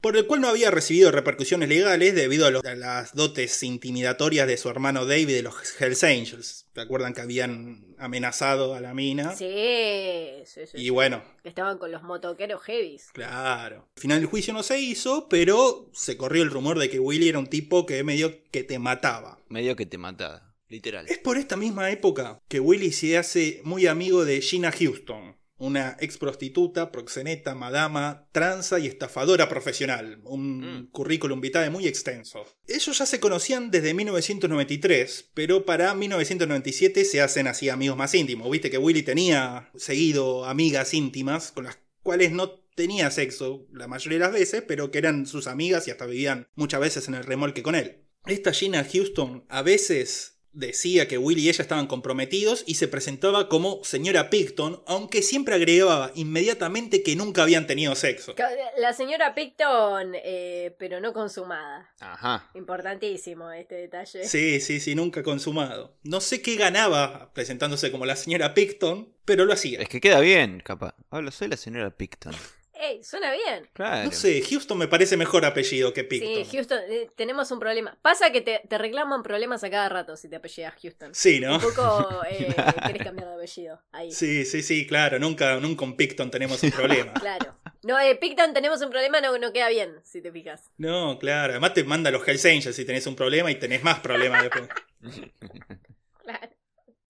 Por 0.00 0.16
el 0.16 0.26
cual 0.26 0.40
no 0.40 0.48
había 0.48 0.70
recibido 0.70 1.10
repercusiones 1.10 1.68
legales 1.68 2.14
debido 2.14 2.46
a, 2.46 2.74
las 2.74 3.14
dotes 3.14 3.62
intimidatorias 3.62 4.46
de 4.46 4.56
su 4.56 4.68
hermano 4.68 5.06
David 5.06 5.34
de 5.34 5.42
los 5.42 5.54
Hells 5.80 6.04
Angels. 6.04 6.66
¿Te 6.72 6.80
acuerdan 6.80 7.14
que 7.14 7.20
habían 7.20 7.94
amenazado 7.98 8.74
a 8.74 8.80
la 8.80 8.94
mina? 8.94 9.34
Sí, 9.36 10.42
sí, 10.44 10.66
sí. 10.66 10.76
Y 10.76 10.84
sí. 10.84 10.90
bueno, 10.90 11.22
Que 11.42 11.48
estaban 11.48 11.78
con 11.78 11.90
los 11.92 12.02
motoqueros 12.02 12.62
heavies. 12.62 13.08
Claro. 13.12 13.88
Al 13.96 14.00
final 14.00 14.18
el 14.20 14.26
juicio 14.26 14.54
no 14.54 14.62
se 14.62 14.80
hizo, 14.80 15.28
pero 15.28 15.90
se 15.92 16.16
corrió 16.16 16.42
el 16.42 16.50
rumor 16.50 16.78
de 16.78 16.88
que 16.88 17.00
Willy 17.00 17.28
era 17.28 17.38
un 17.38 17.48
tipo 17.48 17.86
que 17.86 18.02
medio 18.04 18.42
que 18.50 18.64
te 18.64 18.78
mataba. 18.78 19.38
Medio 19.48 19.76
que 19.76 19.86
te 19.86 19.98
mataba, 19.98 20.54
literal. 20.68 21.06
Es 21.08 21.18
por 21.18 21.36
esta 21.36 21.56
misma 21.56 21.90
época 21.90 22.40
que 22.48 22.60
Willy 22.60 22.92
se 22.92 23.18
hace 23.18 23.60
muy 23.64 23.86
amigo 23.86 24.24
de 24.24 24.40
Gina 24.40 24.72
Houston, 24.72 25.36
una 25.60 25.96
ex 26.00 26.18
prostituta, 26.18 26.90
proxeneta, 26.90 27.54
madama, 27.54 28.26
tranza 28.32 28.78
y 28.80 28.86
estafadora 28.88 29.48
profesional. 29.48 30.20
Un 30.24 30.60
Mm. 30.60 30.90
currículum 30.90 31.40
vitae 31.40 31.70
muy 31.70 31.86
extenso. 31.86 32.44
Ellos 32.66 32.98
ya 32.98 33.06
se 33.06 33.20
conocían 33.20 33.70
desde 33.70 33.94
1993, 33.94 35.30
pero 35.34 35.64
para 35.64 35.94
1997 35.94 37.04
se 37.04 37.20
hacen 37.20 37.46
así 37.46 37.68
amigos 37.68 37.96
más 37.96 38.14
íntimos. 38.14 38.50
Viste 38.50 38.70
que 38.70 38.78
Willy 38.78 39.02
tenía 39.02 39.70
seguido 39.76 40.46
amigas 40.46 40.94
íntimas 40.94 41.52
con 41.52 41.64
las 41.64 41.78
cuales 42.02 42.32
no 42.32 42.50
tenía 42.74 43.10
sexo 43.10 43.66
la 43.72 43.86
mayoría 43.86 44.18
de 44.18 44.24
las 44.24 44.32
veces, 44.32 44.64
pero 44.66 44.90
que 44.90 44.98
eran 44.98 45.26
sus 45.26 45.46
amigas 45.46 45.86
y 45.86 45.90
hasta 45.90 46.06
vivían 46.06 46.48
muchas 46.54 46.80
veces 46.80 47.06
en 47.08 47.14
el 47.14 47.24
remolque 47.24 47.62
con 47.62 47.74
él. 47.74 48.06
Esta 48.26 48.52
Gina 48.52 48.84
Houston 48.90 49.44
a 49.48 49.62
veces 49.62 50.39
decía 50.52 51.08
que 51.08 51.18
Willy 51.18 51.42
y 51.42 51.48
ella 51.48 51.62
estaban 51.62 51.86
comprometidos 51.86 52.64
y 52.66 52.74
se 52.74 52.88
presentaba 52.88 53.48
como 53.48 53.82
señora 53.84 54.30
Picton, 54.30 54.82
aunque 54.86 55.22
siempre 55.22 55.54
agregaba 55.54 56.12
inmediatamente 56.14 57.02
que 57.02 57.16
nunca 57.16 57.42
habían 57.42 57.66
tenido 57.66 57.94
sexo. 57.94 58.34
La 58.78 58.92
señora 58.92 59.34
Picton, 59.34 60.12
eh, 60.14 60.74
pero 60.78 61.00
no 61.00 61.12
consumada. 61.12 61.92
Ajá. 62.00 62.50
Importantísimo 62.54 63.50
este 63.52 63.76
detalle. 63.76 64.26
Sí, 64.26 64.60
sí, 64.60 64.80
sí, 64.80 64.94
nunca 64.94 65.22
consumado. 65.22 65.94
No 66.02 66.20
sé 66.20 66.42
qué 66.42 66.56
ganaba 66.56 67.32
presentándose 67.32 67.90
como 67.90 68.06
la 68.06 68.16
señora 68.16 68.54
Picton, 68.54 69.12
pero 69.24 69.44
lo 69.44 69.52
hacía. 69.52 69.80
Es 69.80 69.88
que 69.88 70.00
queda 70.00 70.20
bien, 70.20 70.60
capaz. 70.64 70.94
Hablo, 71.10 71.30
soy 71.30 71.48
la 71.48 71.56
señora 71.56 71.90
Picton. 71.90 72.34
Ey, 72.80 73.04
suena 73.04 73.30
bien. 73.32 73.68
Claro. 73.74 74.06
No 74.06 74.12
sé, 74.12 74.40
Houston 74.42 74.78
me 74.78 74.88
parece 74.88 75.16
mejor 75.16 75.44
apellido 75.44 75.92
que 75.92 76.02
Picton. 76.04 76.44
Sí, 76.44 76.56
Houston, 76.56 76.78
eh, 76.88 77.10
tenemos 77.14 77.50
un 77.50 77.60
problema. 77.60 77.98
Pasa 78.00 78.32
que 78.32 78.40
te, 78.40 78.62
te 78.66 78.78
reclaman 78.78 79.22
problemas 79.22 79.62
a 79.64 79.70
cada 79.70 79.88
rato 79.90 80.16
si 80.16 80.28
te 80.30 80.36
apellidas 80.36 80.74
Houston. 80.80 81.14
Sí, 81.14 81.40
¿no? 81.40 81.56
Un 81.56 81.60
poco 81.60 82.22
eh, 82.30 82.54
querés 82.86 83.02
cambiar 83.02 83.28
de 83.28 83.34
apellido. 83.34 83.82
Ahí. 83.92 84.10
Sí, 84.10 84.46
sí, 84.46 84.62
sí, 84.62 84.86
claro, 84.86 85.18
nunca, 85.18 85.56
nunca 85.56 85.80
con 85.80 85.96
Picton 85.96 86.30
tenemos 86.30 86.62
un 86.62 86.70
problema. 86.70 87.12
Claro. 87.20 87.54
No, 87.82 87.98
eh, 87.98 88.14
Picton 88.16 88.52
tenemos 88.52 88.80
un 88.82 88.90
problema, 88.90 89.20
no, 89.20 89.36
no 89.38 89.52
queda 89.52 89.68
bien, 89.68 90.00
si 90.04 90.20
te 90.20 90.30
fijas. 90.32 90.70
No, 90.76 91.18
claro, 91.18 91.52
además 91.52 91.74
te 91.74 91.84
manda 91.84 92.10
los 92.10 92.26
Hells 92.26 92.44
Angels 92.44 92.76
si 92.76 92.84
tenés 92.84 93.06
un 93.06 93.16
problema 93.16 93.50
y 93.50 93.54
tenés 93.56 93.82
más 93.82 94.00
problemas 94.00 94.42
después. 94.42 94.68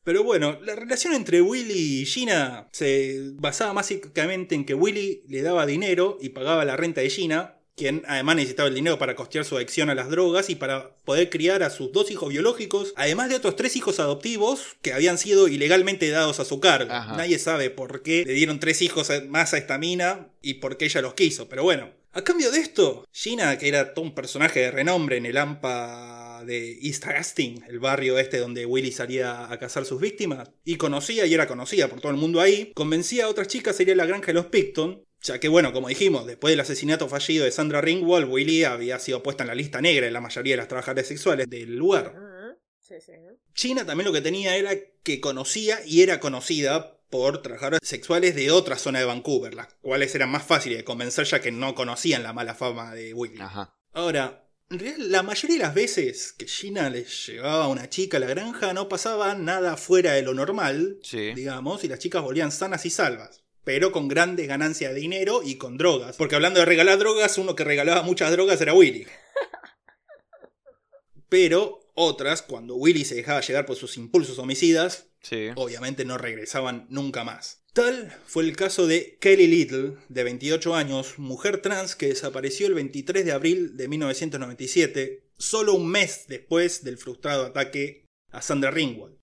Pero 0.02 0.25
bueno, 0.25 0.59
la 0.62 0.75
relación 0.75 1.12
entre 1.12 1.42
Willy 1.42 2.02
y 2.02 2.07
Gina 2.07 2.69
se 2.73 3.33
basaba 3.35 3.73
básicamente 3.75 4.54
en 4.54 4.64
que 4.64 4.75
Willy 4.75 5.25
le 5.28 5.42
daba 5.42 5.66
dinero 5.66 6.19
y 6.21 6.30
pagaba 6.30 6.64
la 6.64 6.76
renta 6.76 7.02
de 7.02 7.11
Gina, 7.11 7.57
quien 7.76 8.02
además 8.07 8.37
necesitaba 8.37 8.69
el 8.69 8.75
dinero 8.75 8.99
para 8.99 9.14
costear 9.14 9.45
su 9.45 9.57
adicción 9.57 9.88
a 9.88 9.95
las 9.95 10.11
drogas 10.11 10.50
y 10.50 10.54
para 10.54 10.97
poder 11.04 11.30
criar 11.30 11.62
a 11.62 11.71
sus 11.71 11.92
dos 11.92 12.11
hijos 12.11 12.30
biológicos, 12.30 12.92
además 12.97 13.28
de 13.28 13.37
otros 13.37 13.57
tres 13.57 13.76
hijos 13.76 14.00
adoptivos 14.00 14.76
que 14.83 14.92
habían 14.92 15.19
sido 15.19 15.49
ilegalmente 15.49 16.09
dados 16.11 16.40
a 16.40 16.45
su 16.45 16.61
cargo. 16.61 16.92
Ajá. 16.92 17.16
Nadie 17.16 17.38
sabe 17.38 17.71
por 17.71 18.02
qué 18.02 18.25
le 18.26 18.35
dieron 18.35 18.61
tres 18.61 18.83
hijos 18.83 19.11
más 19.28 19.54
a 19.54 19.59
esta 19.59 19.78
mina 19.78 20.28
y 20.42 20.54
por 20.54 20.76
qué 20.76 20.87
ella 20.87 21.02
los 21.02 21.14
quiso, 21.14 21.49
pero 21.49 21.62
bueno. 21.62 21.90
A 22.12 22.23
cambio 22.23 22.50
de 22.50 22.59
esto, 22.59 23.07
Gina, 23.12 23.57
que 23.57 23.69
era 23.69 23.95
todo 23.95 24.04
un 24.04 24.14
personaje 24.14 24.61
de 24.61 24.71
renombre 24.73 25.16
en 25.16 25.26
el 25.26 25.37
AMPA 25.37 26.20
de 26.45 26.79
East 26.83 27.07
Hastings, 27.07 27.67
el 27.69 27.79
barrio 27.79 28.19
este 28.19 28.39
donde 28.39 28.67
Willy 28.67 28.93
salía 28.93 29.51
a 29.51 29.59
cazar 29.59 29.85
sus 29.85 30.01
víctimas, 30.01 30.51
y 30.65 30.77
conocía 30.77 31.27
y 31.27 31.35
era 31.35 31.47
conocida 31.47 31.89
por 31.89 32.01
todo 32.01 32.13
el 32.13 32.19
mundo 32.19 32.41
ahí, 32.41 32.73
convencía 32.75 33.25
a 33.25 33.29
otras 33.29 33.49
chicas 33.49 33.79
a 33.79 33.83
ir 33.83 33.93
a 33.93 33.97
la 33.97 34.07
granja 34.07 34.29
de 34.29 34.35
los 34.35 34.47
Picton, 34.47 35.05
ya 35.23 35.39
que 35.39 35.49
bueno, 35.49 35.73
como 35.73 35.89
dijimos, 35.89 36.27
después 36.27 36.53
del 36.53 36.61
asesinato 36.61 37.09
fallido 37.09 37.45
de 37.45 37.51
Sandra 37.51 37.81
Ringwald, 37.81 38.31
Willy 38.31 38.65
había 38.65 38.99
sido 38.99 39.23
puesta 39.23 39.45
en 39.45 39.49
la 39.49 39.55
lista 39.55 39.81
negra 39.81 40.07
de 40.07 40.13
la 40.13 40.21
mayoría 40.21 40.55
de 40.55 40.59
las 40.59 40.69
trabajadoras 40.69 41.07
sexuales 41.07 41.49
del 41.49 41.77
lugar. 41.77 42.15
Ujú. 42.17 42.59
Sí, 42.81 42.95
sí. 43.05 43.13
China 43.55 43.85
también 43.85 44.07
lo 44.07 44.13
que 44.13 44.23
tenía 44.23 44.57
era 44.57 44.73
que 45.03 45.21
conocía 45.21 45.79
y 45.85 46.03
era 46.03 46.19
conocida 46.21 47.01
por 47.11 47.43
trabajadoras 47.43 47.81
sexuales 47.83 48.35
de 48.35 48.51
otra 48.51 48.77
zona 48.77 49.01
de 49.01 49.05
Vancouver, 49.05 49.55
las 49.55 49.75
cuales 49.75 50.15
eran 50.15 50.31
más 50.31 50.45
fáciles 50.45 50.79
de 50.79 50.85
convencer 50.85 51.27
ya 51.27 51.41
que 51.41 51.53
no 51.53 51.75
conocían 51.75 52.23
la 52.23 52.33
mala 52.33 52.55
fama 52.55 52.95
de 52.95 53.13
Willy. 53.13 53.41
Ajá. 53.41 53.77
Ahora, 53.93 54.50
En 54.71 54.79
realidad, 54.79 54.99
la 55.09 55.23
mayoría 55.25 55.57
de 55.57 55.62
las 55.65 55.75
veces 55.75 56.33
que 56.33 56.47
Gina 56.47 56.89
les 56.91 57.27
llevaba 57.27 57.65
a 57.65 57.69
una 57.69 57.89
chica 57.91 58.19
a 58.19 58.21
la 58.21 58.29
granja 58.29 58.73
no 58.73 58.89
pasaba 58.89 59.35
nada 59.35 59.77
fuera 59.77 60.12
de 60.12 60.23
lo 60.23 60.33
normal, 60.33 61.00
Sí. 61.03 61.33
digamos, 61.35 61.83
y 61.83 61.89
las 61.89 61.99
chicas 61.99 62.23
volvían 62.23 62.53
sanas 62.53 62.87
y 62.87 62.91
salvas. 62.91 63.43
Pero 63.65 63.91
con 63.91 64.07
grandes 64.07 64.47
ganancias 64.47 64.95
de 64.95 65.00
dinero 65.00 65.43
y 65.45 65.57
con 65.57 65.77
drogas. 65.77 66.17
Porque 66.17 66.37
hablando 66.37 66.61
de 66.61 66.67
regalar 66.67 66.99
drogas, 66.99 67.37
uno 67.37 67.57
que 67.57 67.65
regalaba 67.65 68.03
muchas 68.03 68.31
drogas 68.31 68.61
era 68.61 68.73
Willy. 68.73 69.07
Pero 71.29 71.81
otras, 71.95 72.43
cuando 72.43 72.77
Willy 72.77 73.05
se 73.05 73.17
dejaba 73.17 73.41
llegar 73.41 73.67
por 73.67 73.77
sus 73.77 73.97
impulsos 73.97 74.39
homicidas, 74.39 75.07
Sí. 75.23 75.49
obviamente 75.57 76.05
no 76.05 76.17
regresaban 76.17 76.87
nunca 76.91 77.25
más. 77.25 77.60
Tal 77.73 78.12
fue 78.27 78.43
el 78.45 78.57
caso 78.57 78.87
de 78.89 79.17
Kelly 79.21 79.47
Little, 79.47 79.93
de 80.09 80.25
28 80.25 80.75
años, 80.75 81.19
mujer 81.19 81.62
trans 81.62 81.95
que 81.95 82.09
desapareció 82.09 82.67
el 82.67 82.75
23 82.75 83.25
de 83.25 83.33
abril 83.33 83.77
de 83.77 83.87
1997, 83.89 85.23
solo 85.39 85.75
un 85.75 85.87
mes 85.89 86.25
después 86.29 86.83
del 86.83 86.99
frustrado 86.99 87.47
ataque 87.47 88.07
a 88.33 88.43
Sandra 88.43 88.71
Ringwald. 88.73 89.15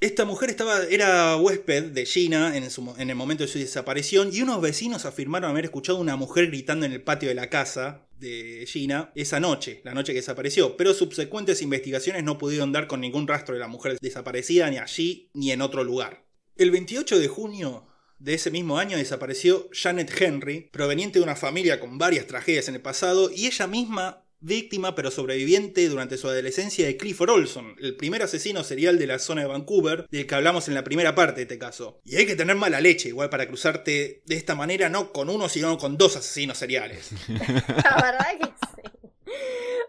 Esta 0.00 0.24
mujer 0.26 0.50
estaba, 0.50 0.84
era 0.84 1.36
huésped 1.36 1.84
de 1.92 2.04
Gina 2.06 2.56
en, 2.56 2.70
su- 2.70 2.94
en 2.98 3.08
el 3.10 3.16
momento 3.16 3.44
de 3.44 3.48
su 3.48 3.58
desaparición 3.58 4.28
y 4.32 4.42
unos 4.42 4.60
vecinos 4.60 5.04
afirmaron 5.06 5.50
haber 5.50 5.64
escuchado 5.66 5.96
a 5.98 6.02
una 6.02 6.16
mujer 6.16 6.48
gritando 6.48 6.84
en 6.86 6.92
el 6.92 7.02
patio 7.02 7.28
de 7.30 7.34
la 7.34 7.48
casa 7.48 8.06
de 8.18 8.64
Gina 8.66 9.10
esa 9.14 9.40
noche, 9.40 9.80
la 9.84 9.94
noche 9.94 10.12
que 10.12 10.20
desapareció, 10.20 10.76
pero 10.76 10.92
subsecuentes 10.94 11.62
investigaciones 11.62 12.24
no 12.24 12.36
pudieron 12.38 12.72
dar 12.72 12.86
con 12.88 13.00
ningún 13.00 13.26
rastro 13.26 13.54
de 13.54 13.60
la 13.60 13.68
mujer 13.68 13.96
desaparecida 14.00 14.70
ni 14.70 14.78
allí 14.78 15.30
ni 15.34 15.50
en 15.50 15.62
otro 15.62 15.82
lugar. 15.82 16.25
El 16.56 16.70
28 16.70 17.18
de 17.18 17.28
junio 17.28 17.86
de 18.18 18.32
ese 18.32 18.50
mismo 18.50 18.78
año 18.78 18.96
desapareció 18.96 19.68
Janet 19.72 20.10
Henry, 20.18 20.70
proveniente 20.72 21.18
de 21.18 21.22
una 21.22 21.36
familia 21.36 21.80
con 21.80 21.98
varias 21.98 22.26
tragedias 22.26 22.68
en 22.68 22.76
el 22.76 22.80
pasado, 22.80 23.30
y 23.30 23.46
ella 23.46 23.66
misma 23.66 24.22
víctima 24.40 24.94
pero 24.94 25.10
sobreviviente 25.10 25.86
durante 25.88 26.16
su 26.16 26.28
adolescencia 26.28 26.86
de 26.86 26.96
Clifford 26.96 27.28
Olson, 27.28 27.76
el 27.78 27.96
primer 27.96 28.22
asesino 28.22 28.64
serial 28.64 28.98
de 28.98 29.06
la 29.06 29.18
zona 29.18 29.42
de 29.42 29.48
Vancouver, 29.48 30.06
del 30.10 30.26
que 30.26 30.34
hablamos 30.34 30.66
en 30.68 30.74
la 30.74 30.82
primera 30.84 31.14
parte 31.14 31.36
de 31.36 31.42
este 31.42 31.58
caso. 31.58 32.00
Y 32.04 32.16
hay 32.16 32.24
que 32.24 32.36
tener 32.36 32.56
mala 32.56 32.80
leche 32.80 33.10
igual 33.10 33.28
para 33.28 33.46
cruzarte 33.46 34.22
de 34.24 34.34
esta 34.34 34.54
manera, 34.54 34.88
no 34.88 35.12
con 35.12 35.28
uno, 35.28 35.50
sino 35.50 35.76
con 35.76 35.98
dos 35.98 36.16
asesinos 36.16 36.56
seriales. 36.56 37.10
La 37.28 38.00
verdad 38.02 38.38
que 38.40 38.46
sí. 38.46 39.32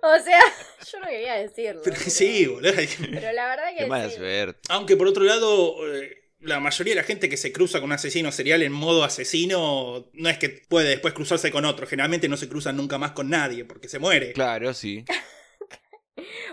O 0.01 0.23
sea, 0.23 0.41
yo 0.91 0.99
no 0.99 1.07
quería 1.07 1.35
decirlo. 1.35 1.81
Pero 1.83 1.95
sí, 1.97 2.45
boludo. 2.45 2.73
Pero 2.99 3.31
la 3.31 3.47
verdad 3.47 3.69
que 3.69 3.83
Qué 3.83 3.87
mala 3.87 4.09
sí. 4.09 4.17
suerte. 4.17 4.59
Aunque 4.69 4.95
por 4.95 5.07
otro 5.07 5.23
lado, 5.23 5.75
eh, 5.93 6.26
la 6.39 6.59
mayoría 6.59 6.93
de 6.93 7.01
la 7.01 7.07
gente 7.07 7.29
que 7.29 7.37
se 7.37 7.51
cruza 7.51 7.79
con 7.79 7.85
un 7.89 7.93
asesino 7.93 8.31
serial 8.31 8.61
en 8.61 8.71
modo 8.71 9.03
asesino 9.03 10.09
no 10.13 10.29
es 10.29 10.37
que 10.37 10.49
puede 10.49 10.89
después 10.89 11.13
cruzarse 11.13 11.51
con 11.51 11.65
otro. 11.65 11.87
Generalmente 11.87 12.29
no 12.29 12.37
se 12.37 12.47
cruzan 12.49 12.77
nunca 12.77 12.97
más 12.97 13.11
con 13.11 13.29
nadie 13.29 13.65
porque 13.65 13.89
se 13.89 13.99
muere. 13.99 14.33
Claro, 14.33 14.73
sí. 14.73 15.03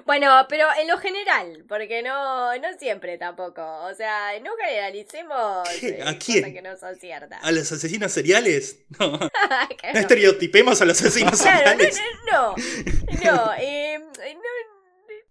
Bueno, 0.05 0.29
pero 0.50 0.67
en 0.79 0.87
lo 0.88 0.99
general, 0.99 1.64
porque 1.67 2.03
no, 2.03 2.55
no 2.59 2.69
siempre 2.79 3.17
tampoco. 3.17 3.62
O 3.85 3.95
sea, 3.95 4.38
no 4.41 4.50
generalicemos 4.62 5.67
eh, 5.83 6.03
¿A 6.05 6.19
quién? 6.19 6.53
que 6.53 6.61
no 6.61 6.76
son 6.76 6.95
ciertas. 6.97 7.43
¿A 7.43 7.50
los 7.50 7.73
asesinos 7.73 8.12
seriales? 8.12 8.81
No, 8.99 9.12
no 9.95 9.99
estereotipemos 9.99 10.83
a 10.83 10.85
los 10.85 11.00
asesinos 11.00 11.41
Claro, 11.41 11.71
seriales. 11.71 11.99
no, 12.31 12.55
no, 12.55 12.57
no, 13.25 13.53
eh, 13.59 13.99
no, 13.99 14.74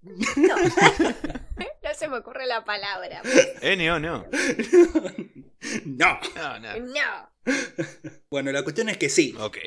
no, 0.04 0.56
no 1.58 1.94
se 1.94 2.08
me 2.08 2.18
ocurre 2.18 2.46
la 2.46 2.64
palabra. 2.64 3.22
Eh, 3.62 3.76
no, 3.76 4.00
no. 4.00 4.26
No. 5.86 6.20
No, 6.36 6.60
no. 6.60 6.78
No. 6.78 7.54
Bueno, 8.30 8.52
la 8.52 8.64
cuestión 8.64 8.90
es 8.90 8.98
que 8.98 9.08
sí. 9.08 9.34
Ok. 9.40 9.58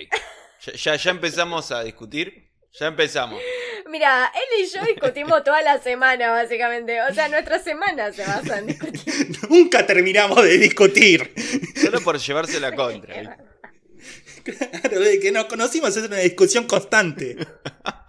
Ya, 0.61 0.73
ya, 0.75 0.97
ya 0.97 1.11
empezamos 1.11 1.73
a 1.73 1.83
discutir. 1.83 2.50
Ya 2.78 2.88
empezamos. 2.88 3.40
Mira, 3.88 4.31
él 4.35 4.62
y 4.62 4.66
yo 4.69 4.85
discutimos 4.85 5.43
toda 5.43 5.62
la 5.62 5.78
semana, 5.78 6.31
básicamente. 6.31 7.00
O 7.02 7.14
sea, 7.14 7.28
nuestra 7.28 7.59
semana 7.59 8.12
se 8.12 8.26
basa 8.26 8.59
en 8.59 8.66
discutir. 8.66 9.38
Nunca 9.49 9.87
terminamos 9.87 10.43
de 10.43 10.59
discutir. 10.59 11.33
Solo 11.75 12.02
por 12.02 12.19
llevarse 12.19 12.61
la 12.61 12.75
contra. 12.75 13.38
Claro, 14.47 15.00
de 15.00 15.19
que 15.21 15.33
nos 15.33 15.47
conocimos 15.47 15.97
es 15.97 16.05
una 16.05 16.19
discusión 16.19 16.67
constante. 16.67 17.37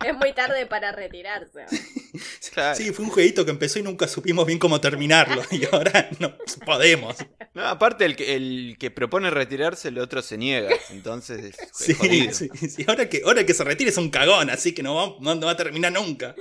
Es 0.05 0.15
muy 0.15 0.33
tarde 0.33 0.65
para 0.67 0.91
retirarse. 0.91 1.65
Claro. 2.53 2.75
Sí, 2.75 2.91
fue 2.91 3.05
un 3.05 3.11
jueguito 3.11 3.45
que 3.45 3.51
empezó 3.51 3.79
y 3.79 3.83
nunca 3.83 4.07
supimos 4.07 4.45
bien 4.45 4.59
cómo 4.59 4.79
terminarlo. 4.81 5.41
Y 5.51 5.65
ahora 5.65 6.09
no 6.19 6.35
podemos. 6.65 7.15
No, 7.53 7.65
aparte, 7.67 8.05
el 8.05 8.15
que, 8.15 8.35
el 8.35 8.77
que 8.79 8.89
propone 8.91 9.29
retirarse, 9.29 9.89
el 9.89 9.99
otro 9.99 10.21
se 10.21 10.37
niega. 10.37 10.69
Entonces 10.91 11.45
es, 11.45 11.55
Sí, 11.73 11.93
jodido. 11.93 12.33
sí, 12.33 12.49
sí. 12.69 12.85
Ahora 12.87 13.09
que, 13.09 13.21
ahora 13.25 13.45
que 13.45 13.53
se 13.53 13.63
retire 13.63 13.89
es 13.89 13.97
un 13.97 14.09
cagón, 14.09 14.49
así 14.49 14.73
que 14.73 14.83
no 14.83 14.95
va, 14.95 15.35
no 15.35 15.45
va 15.45 15.51
a 15.51 15.57
terminar 15.57 15.91
nunca. 15.93 16.35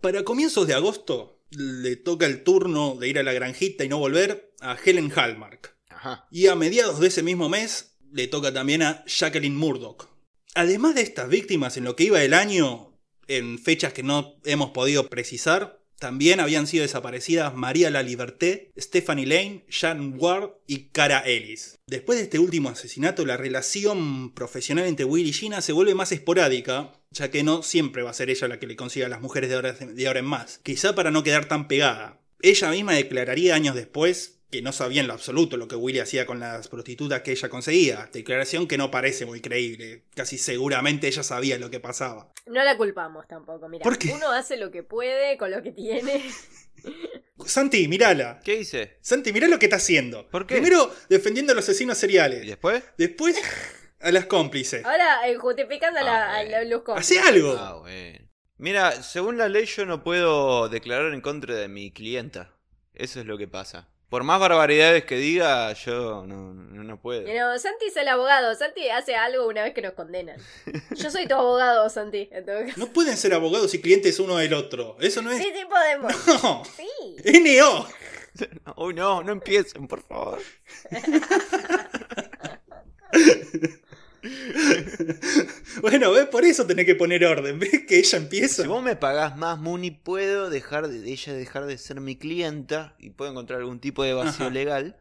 Para 0.00 0.22
comienzos 0.24 0.66
de 0.66 0.74
agosto 0.74 1.42
le 1.50 1.96
toca 1.96 2.26
el 2.26 2.42
turno 2.44 2.96
de 2.96 3.08
ir 3.08 3.18
a 3.18 3.22
la 3.22 3.32
granjita 3.32 3.84
y 3.84 3.88
no 3.88 3.98
volver 3.98 4.52
a 4.60 4.76
Helen 4.82 5.12
Hallmark. 5.14 5.76
Ajá. 5.88 6.26
Y 6.30 6.46
a 6.48 6.54
mediados 6.54 7.00
de 7.00 7.08
ese 7.08 7.22
mismo 7.22 7.48
mes 7.48 7.95
le 8.12 8.26
toca 8.28 8.52
también 8.52 8.82
a 8.82 9.04
Jacqueline 9.06 9.56
Murdoch. 9.56 10.08
Además 10.54 10.94
de 10.94 11.02
estas 11.02 11.28
víctimas 11.28 11.76
en 11.76 11.84
lo 11.84 11.96
que 11.96 12.04
iba 12.04 12.18
del 12.18 12.34
año, 12.34 12.98
en 13.28 13.58
fechas 13.58 13.92
que 13.92 14.02
no 14.02 14.36
hemos 14.44 14.70
podido 14.70 15.08
precisar, 15.08 15.82
también 15.98 16.40
habían 16.40 16.66
sido 16.66 16.82
desaparecidas 16.82 17.54
María 17.54 17.90
La 17.90 18.02
Liberté, 18.02 18.70
Stephanie 18.78 19.26
Lane, 19.26 19.64
Jan 19.70 20.14
Ward 20.18 20.50
y 20.66 20.90
Cara 20.90 21.20
Ellis. 21.20 21.78
Después 21.86 22.18
de 22.18 22.24
este 22.24 22.38
último 22.38 22.68
asesinato, 22.68 23.24
la 23.24 23.38
relación 23.38 24.34
profesional 24.34 24.86
entre 24.86 25.06
Will 25.06 25.26
y 25.26 25.32
Gina 25.32 25.62
se 25.62 25.72
vuelve 25.72 25.94
más 25.94 26.12
esporádica, 26.12 26.92
ya 27.10 27.30
que 27.30 27.42
no 27.42 27.62
siempre 27.62 28.02
va 28.02 28.10
a 28.10 28.14
ser 28.14 28.28
ella 28.28 28.48
la 28.48 28.58
que 28.58 28.66
le 28.66 28.76
consiga 28.76 29.06
a 29.06 29.10
las 29.10 29.22
mujeres 29.22 29.48
de 29.48 30.06
ahora 30.06 30.20
en 30.20 30.26
más. 30.26 30.58
Quizá 30.62 30.94
para 30.94 31.10
no 31.10 31.22
quedar 31.22 31.48
tan 31.48 31.66
pegada. 31.66 32.20
Ella 32.42 32.70
misma 32.70 32.92
declararía 32.92 33.54
años 33.54 33.74
después 33.74 34.40
que 34.50 34.62
no 34.62 34.72
sabía 34.72 35.00
en 35.00 35.08
lo 35.08 35.12
absoluto 35.14 35.56
lo 35.56 35.66
que 35.68 35.74
Willy 35.76 35.98
hacía 35.98 36.24
con 36.26 36.38
las 36.40 36.68
prostitutas 36.68 37.22
que 37.22 37.32
ella 37.32 37.48
conseguía. 37.48 38.08
Declaración 38.12 38.68
que 38.68 38.78
no 38.78 38.90
parece 38.90 39.26
muy 39.26 39.40
creíble. 39.40 40.04
Casi 40.14 40.38
seguramente 40.38 41.08
ella 41.08 41.22
sabía 41.22 41.58
lo 41.58 41.70
que 41.70 41.80
pasaba. 41.80 42.32
No 42.46 42.62
la 42.62 42.76
culpamos 42.76 43.26
tampoco, 43.26 43.68
mira. 43.68 43.82
¿Por 43.82 43.98
qué? 43.98 44.12
Uno 44.12 44.30
hace 44.30 44.56
lo 44.56 44.70
que 44.70 44.82
puede 44.82 45.36
con 45.36 45.50
lo 45.50 45.62
que 45.62 45.72
tiene. 45.72 46.22
Santi, 47.44 47.86
mirala. 47.88 48.40
¿Qué 48.44 48.54
hice? 48.60 48.98
Santi, 49.00 49.32
mirá 49.32 49.48
lo 49.48 49.58
que 49.58 49.66
está 49.66 49.76
haciendo. 49.76 50.28
¿Por 50.28 50.46
qué? 50.46 50.54
Primero 50.56 50.92
defendiendo 51.08 51.52
a 51.52 51.54
los 51.56 51.64
asesinos 51.68 51.96
¿Y 51.98 52.00
seriales. 52.00 52.46
después? 52.46 52.82
Después 52.96 53.36
a 54.00 54.10
las 54.12 54.26
cómplices. 54.26 54.84
Ahora, 54.84 55.28
eh, 55.28 55.36
justificando 55.36 56.00
a, 56.00 56.02
la, 56.02 56.24
Ah, 56.32 56.36
a 56.38 56.44
la- 56.44 56.64
los 56.64 56.80
Hace 56.80 57.16
cómplices. 57.16 57.22
algo. 57.26 57.56
Ah, 57.58 57.74
bueno. 57.80 58.18
Mira, 58.58 59.02
según 59.02 59.36
la 59.36 59.48
ley 59.48 59.66
yo 59.66 59.84
no 59.84 60.02
puedo 60.02 60.68
declarar 60.68 61.12
en 61.12 61.20
contra 61.20 61.54
de 61.54 61.68
mi 61.68 61.92
clienta. 61.92 62.56
Eso 62.94 63.20
es 63.20 63.26
lo 63.26 63.36
que 63.36 63.46
pasa. 63.48 63.90
Por 64.08 64.22
más 64.22 64.38
barbaridades 64.38 65.04
que 65.04 65.16
diga, 65.16 65.72
yo 65.72 66.24
no, 66.26 66.52
no, 66.54 66.84
no 66.84 67.00
puedo. 67.00 67.22
No, 67.22 67.58
Santi 67.58 67.86
es 67.86 67.96
el 67.96 68.06
abogado. 68.06 68.54
Santi 68.54 68.88
hace 68.88 69.16
algo 69.16 69.48
una 69.48 69.64
vez 69.64 69.74
que 69.74 69.82
nos 69.82 69.94
condenan. 69.94 70.36
Yo 70.94 71.10
soy 71.10 71.26
tu 71.26 71.34
abogado, 71.34 71.88
Santi. 71.90 72.28
en 72.30 72.46
todo 72.46 72.60
caso. 72.60 72.74
No 72.78 72.86
pueden 72.92 73.16
ser 73.16 73.34
abogados 73.34 73.74
y 73.74 73.80
clientes 73.80 74.20
uno 74.20 74.36
del 74.36 74.54
otro. 74.54 74.96
Eso 75.00 75.22
no 75.22 75.32
es. 75.32 75.38
Sí, 75.38 75.52
sí 75.54 75.64
podemos. 75.68 76.12
No. 76.42 76.62
Sí. 76.76 77.16
NO. 77.40 77.86
Uy, 78.76 78.94
no, 78.94 79.22
no 79.24 79.32
empiecen, 79.32 79.88
por 79.88 80.02
favor. 80.02 80.38
Bueno, 85.80 86.10
¿ves? 86.12 86.26
Por 86.26 86.44
eso 86.44 86.66
tenés 86.66 86.86
que 86.86 86.94
poner 86.94 87.24
orden. 87.24 87.58
¿Ves 87.58 87.84
que 87.86 87.98
ella 87.98 88.18
empieza? 88.18 88.62
Si 88.62 88.68
vos 88.68 88.82
me 88.82 88.96
pagás 88.96 89.36
más, 89.36 89.58
Muni, 89.58 89.90
puedo 89.90 90.50
dejar 90.50 90.88
de, 90.88 91.00
de 91.00 91.12
ella 91.12 91.32
dejar 91.34 91.66
de 91.66 91.78
ser 91.78 92.00
mi 92.00 92.16
clienta 92.16 92.94
y 92.98 93.10
puedo 93.10 93.30
encontrar 93.30 93.60
algún 93.60 93.80
tipo 93.80 94.02
de 94.02 94.14
vacío 94.14 94.46
Ajá. 94.46 94.54
legal 94.54 94.96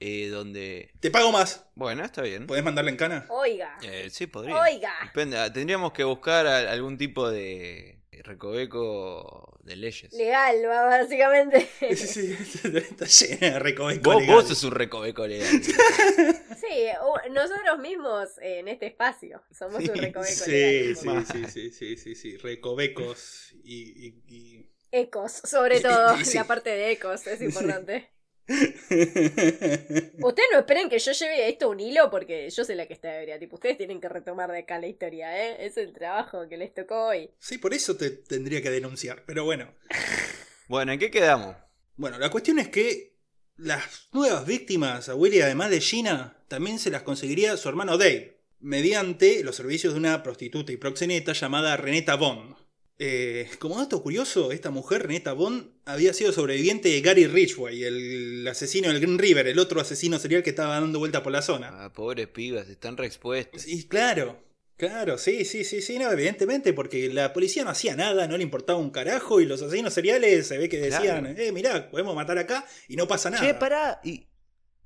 eh, 0.00 0.28
donde... 0.28 0.92
Te 1.00 1.10
pago 1.10 1.32
más. 1.32 1.64
Bueno, 1.74 2.04
está 2.04 2.22
bien. 2.22 2.46
¿Podés 2.46 2.62
mandarla 2.62 2.90
en 2.90 2.96
cana? 2.96 3.26
Oiga. 3.30 3.76
Eh, 3.82 4.08
sí, 4.10 4.26
podría. 4.26 4.56
Oiga. 4.60 4.92
Depende, 5.02 5.38
ah, 5.38 5.52
tendríamos 5.52 5.92
que 5.92 6.04
buscar 6.04 6.46
a- 6.46 6.70
algún 6.70 6.96
tipo 6.98 7.28
de 7.30 7.98
recoveco 8.22 9.57
de 9.68 9.76
leyes. 9.76 10.12
Legal, 10.12 10.56
va, 10.66 10.84
básicamente. 10.86 11.68
Sí, 11.80 11.94
sí, 11.96 12.34
sí, 12.36 12.60
está 12.76 13.04
llena 13.06 13.52
de 13.54 13.58
recovecos 13.60 14.02
Vos, 14.14 14.22
legales. 14.22 14.34
vos 14.44 14.48
sos 14.48 14.64
un 14.64 14.72
recoveco 14.72 15.26
legal. 15.26 15.48
Sí, 16.58 16.86
nosotros 17.30 17.78
mismos 17.78 18.28
eh, 18.42 18.58
en 18.58 18.68
este 18.68 18.86
espacio 18.86 19.40
somos 19.56 19.80
un 19.80 19.86
recoveco 19.94 20.24
Sí, 20.24 20.50
legal. 20.50 20.96
sí, 21.26 21.44
sí, 21.46 21.70
sí, 21.70 21.70
sí, 21.70 21.96
sí, 21.96 22.14
sí, 22.16 22.36
recovecos 22.38 23.52
y... 23.62 24.06
y- 24.06 24.14
y- 24.26 24.68
Ecos, 24.90 25.32
sobre 25.44 25.80
todo. 25.80 26.16
Sí. 26.24 26.36
La 26.38 26.44
parte 26.44 26.70
de 26.70 26.90
ecos 26.92 27.26
es 27.26 27.38
Sí. 27.38 27.44
importante. 27.44 28.08
Ustedes 30.20 30.48
no 30.52 30.58
esperen 30.58 30.88
que 30.88 30.98
yo 30.98 31.12
lleve 31.12 31.48
esto 31.48 31.66
a 31.66 31.68
un 31.68 31.80
hilo 31.80 32.10
porque 32.10 32.48
yo 32.48 32.64
soy 32.64 32.76
la 32.76 32.86
que 32.86 32.94
está 32.94 33.20
ebria. 33.20 33.38
Tipo, 33.38 33.56
ustedes 33.56 33.76
tienen 33.76 34.00
que 34.00 34.08
retomar 34.08 34.50
de 34.50 34.60
acá 34.60 34.78
la 34.78 34.86
historia, 34.86 35.46
¿eh? 35.46 35.66
Es 35.66 35.76
el 35.76 35.92
trabajo 35.92 36.48
que 36.48 36.56
les 36.56 36.72
tocó 36.72 37.08
hoy. 37.08 37.30
Sí, 37.38 37.58
por 37.58 37.74
eso 37.74 37.96
te 37.96 38.10
tendría 38.10 38.62
que 38.62 38.70
denunciar, 38.70 39.24
pero 39.26 39.44
bueno. 39.44 39.72
Bueno, 40.68 40.92
¿en 40.92 40.98
qué 40.98 41.10
quedamos? 41.10 41.56
Bueno, 41.96 42.18
la 42.18 42.28
cuestión 42.28 42.58
es 42.58 42.68
que 42.68 43.16
las 43.56 44.08
nuevas 44.12 44.46
víctimas 44.46 45.08
a 45.08 45.14
Willy, 45.14 45.40
además 45.40 45.70
de 45.70 45.80
Gina, 45.80 46.36
también 46.46 46.78
se 46.78 46.90
las 46.90 47.04
conseguiría 47.04 47.56
su 47.56 47.70
hermano 47.70 47.96
Dave. 47.96 48.42
mediante 48.60 49.42
los 49.44 49.56
servicios 49.56 49.94
de 49.94 49.98
una 50.00 50.22
prostituta 50.22 50.70
y 50.70 50.76
proxeneta 50.76 51.32
llamada 51.32 51.78
Reneta 51.78 52.16
Bond. 52.16 52.54
Eh, 53.00 53.48
como 53.60 53.76
dato 53.78 54.02
curioso, 54.02 54.50
esta 54.50 54.70
mujer, 54.70 55.06
Reneta 55.06 55.32
Bond, 55.32 55.68
había 55.84 56.12
sido 56.12 56.32
sobreviviente 56.32 56.88
de 56.88 57.00
Gary 57.00 57.26
Ridgway, 57.28 57.84
el 57.84 58.46
asesino 58.48 58.88
del 58.88 59.00
Green 59.00 59.18
River, 59.18 59.46
el 59.46 59.58
otro 59.60 59.80
asesino 59.80 60.18
serial 60.18 60.42
que 60.42 60.50
estaba 60.50 60.80
dando 60.80 60.98
vuelta 60.98 61.22
por 61.22 61.32
la 61.32 61.42
zona. 61.42 61.84
Ah, 61.84 61.92
pobres 61.92 62.26
pibas, 62.28 62.68
están 62.68 62.96
re 62.96 63.06
expuestas. 63.06 63.68
Y 63.68 63.86
claro, 63.86 64.42
claro, 64.76 65.16
sí, 65.16 65.44
sí, 65.44 65.62
sí, 65.62 65.80
sí, 65.80 65.96
no, 65.98 66.10
evidentemente, 66.10 66.72
porque 66.72 67.08
la 67.12 67.32
policía 67.32 67.62
no 67.62 67.70
hacía 67.70 67.94
nada, 67.94 68.26
no 68.26 68.36
le 68.36 68.42
importaba 68.42 68.80
un 68.80 68.90
carajo, 68.90 69.40
y 69.40 69.46
los 69.46 69.62
asesinos 69.62 69.94
seriales 69.94 70.48
se 70.48 70.58
ve 70.58 70.68
que 70.68 70.78
decían, 70.78 71.20
Claro. 71.24 71.38
eh, 71.38 71.52
mirá, 71.52 71.90
podemos 71.90 72.16
matar 72.16 72.38
acá 72.38 72.66
y 72.88 72.96
no 72.96 73.06
pasa 73.06 73.30
nada. 73.30 73.46
Che, 73.46 73.54
pará. 73.54 74.00
¿Y, 74.02 74.26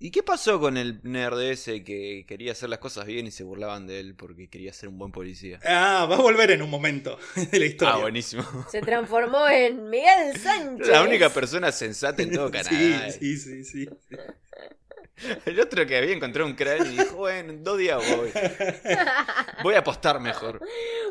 ¿Y 0.05 0.11
qué 0.11 0.25
pasó 0.25 0.59
con 0.59 0.77
el 0.77 0.99
nerd 1.05 1.41
ese 1.43 1.85
que 1.85 2.25
quería 2.27 2.51
hacer 2.51 2.69
las 2.69 2.81
cosas 2.81 3.07
bien 3.07 3.25
y 3.29 3.31
se 3.31 3.45
burlaban 3.45 3.87
de 3.87 4.01
él 4.01 4.17
porque 4.17 4.49
quería 4.51 4.73
ser 4.73 4.89
un 4.89 4.99
buen 4.99 5.13
policía? 5.13 5.61
Ah, 5.65 6.09
va 6.11 6.17
a 6.17 6.21
volver 6.21 6.51
en 6.51 6.61
un 6.61 6.69
momento 6.71 7.21
de 7.53 7.59
la 7.61 7.67
historia. 7.67 7.95
Ah, 7.95 7.99
buenísimo. 7.99 8.43
Se 8.69 8.81
transformó 8.81 9.49
en 9.49 9.89
Miguel 9.89 10.37
Sánchez. 10.43 10.89
La 10.91 11.05
única 11.05 11.31
persona 11.31 11.71
sensata 11.71 12.21
en 12.21 12.33
todo 12.33 12.51
Canadá. 12.51 13.13
Sí, 13.13 13.37
sí, 13.37 13.65
sí, 13.65 13.65
sí. 13.65 13.89
El 15.47 15.61
otro 15.61 15.87
que 15.87 15.97
había 15.97 16.17
encontrado 16.17 16.49
un 16.49 16.57
cráneo 16.57 16.91
y 16.91 16.97
dijo, 16.97 17.15
bueno, 17.19 17.53
en 17.53 17.63
dos 17.63 17.79
días 17.79 18.03
voy. 18.17 18.31
Voy 19.63 19.75
a 19.77 19.79
apostar 19.79 20.19
mejor. 20.19 20.61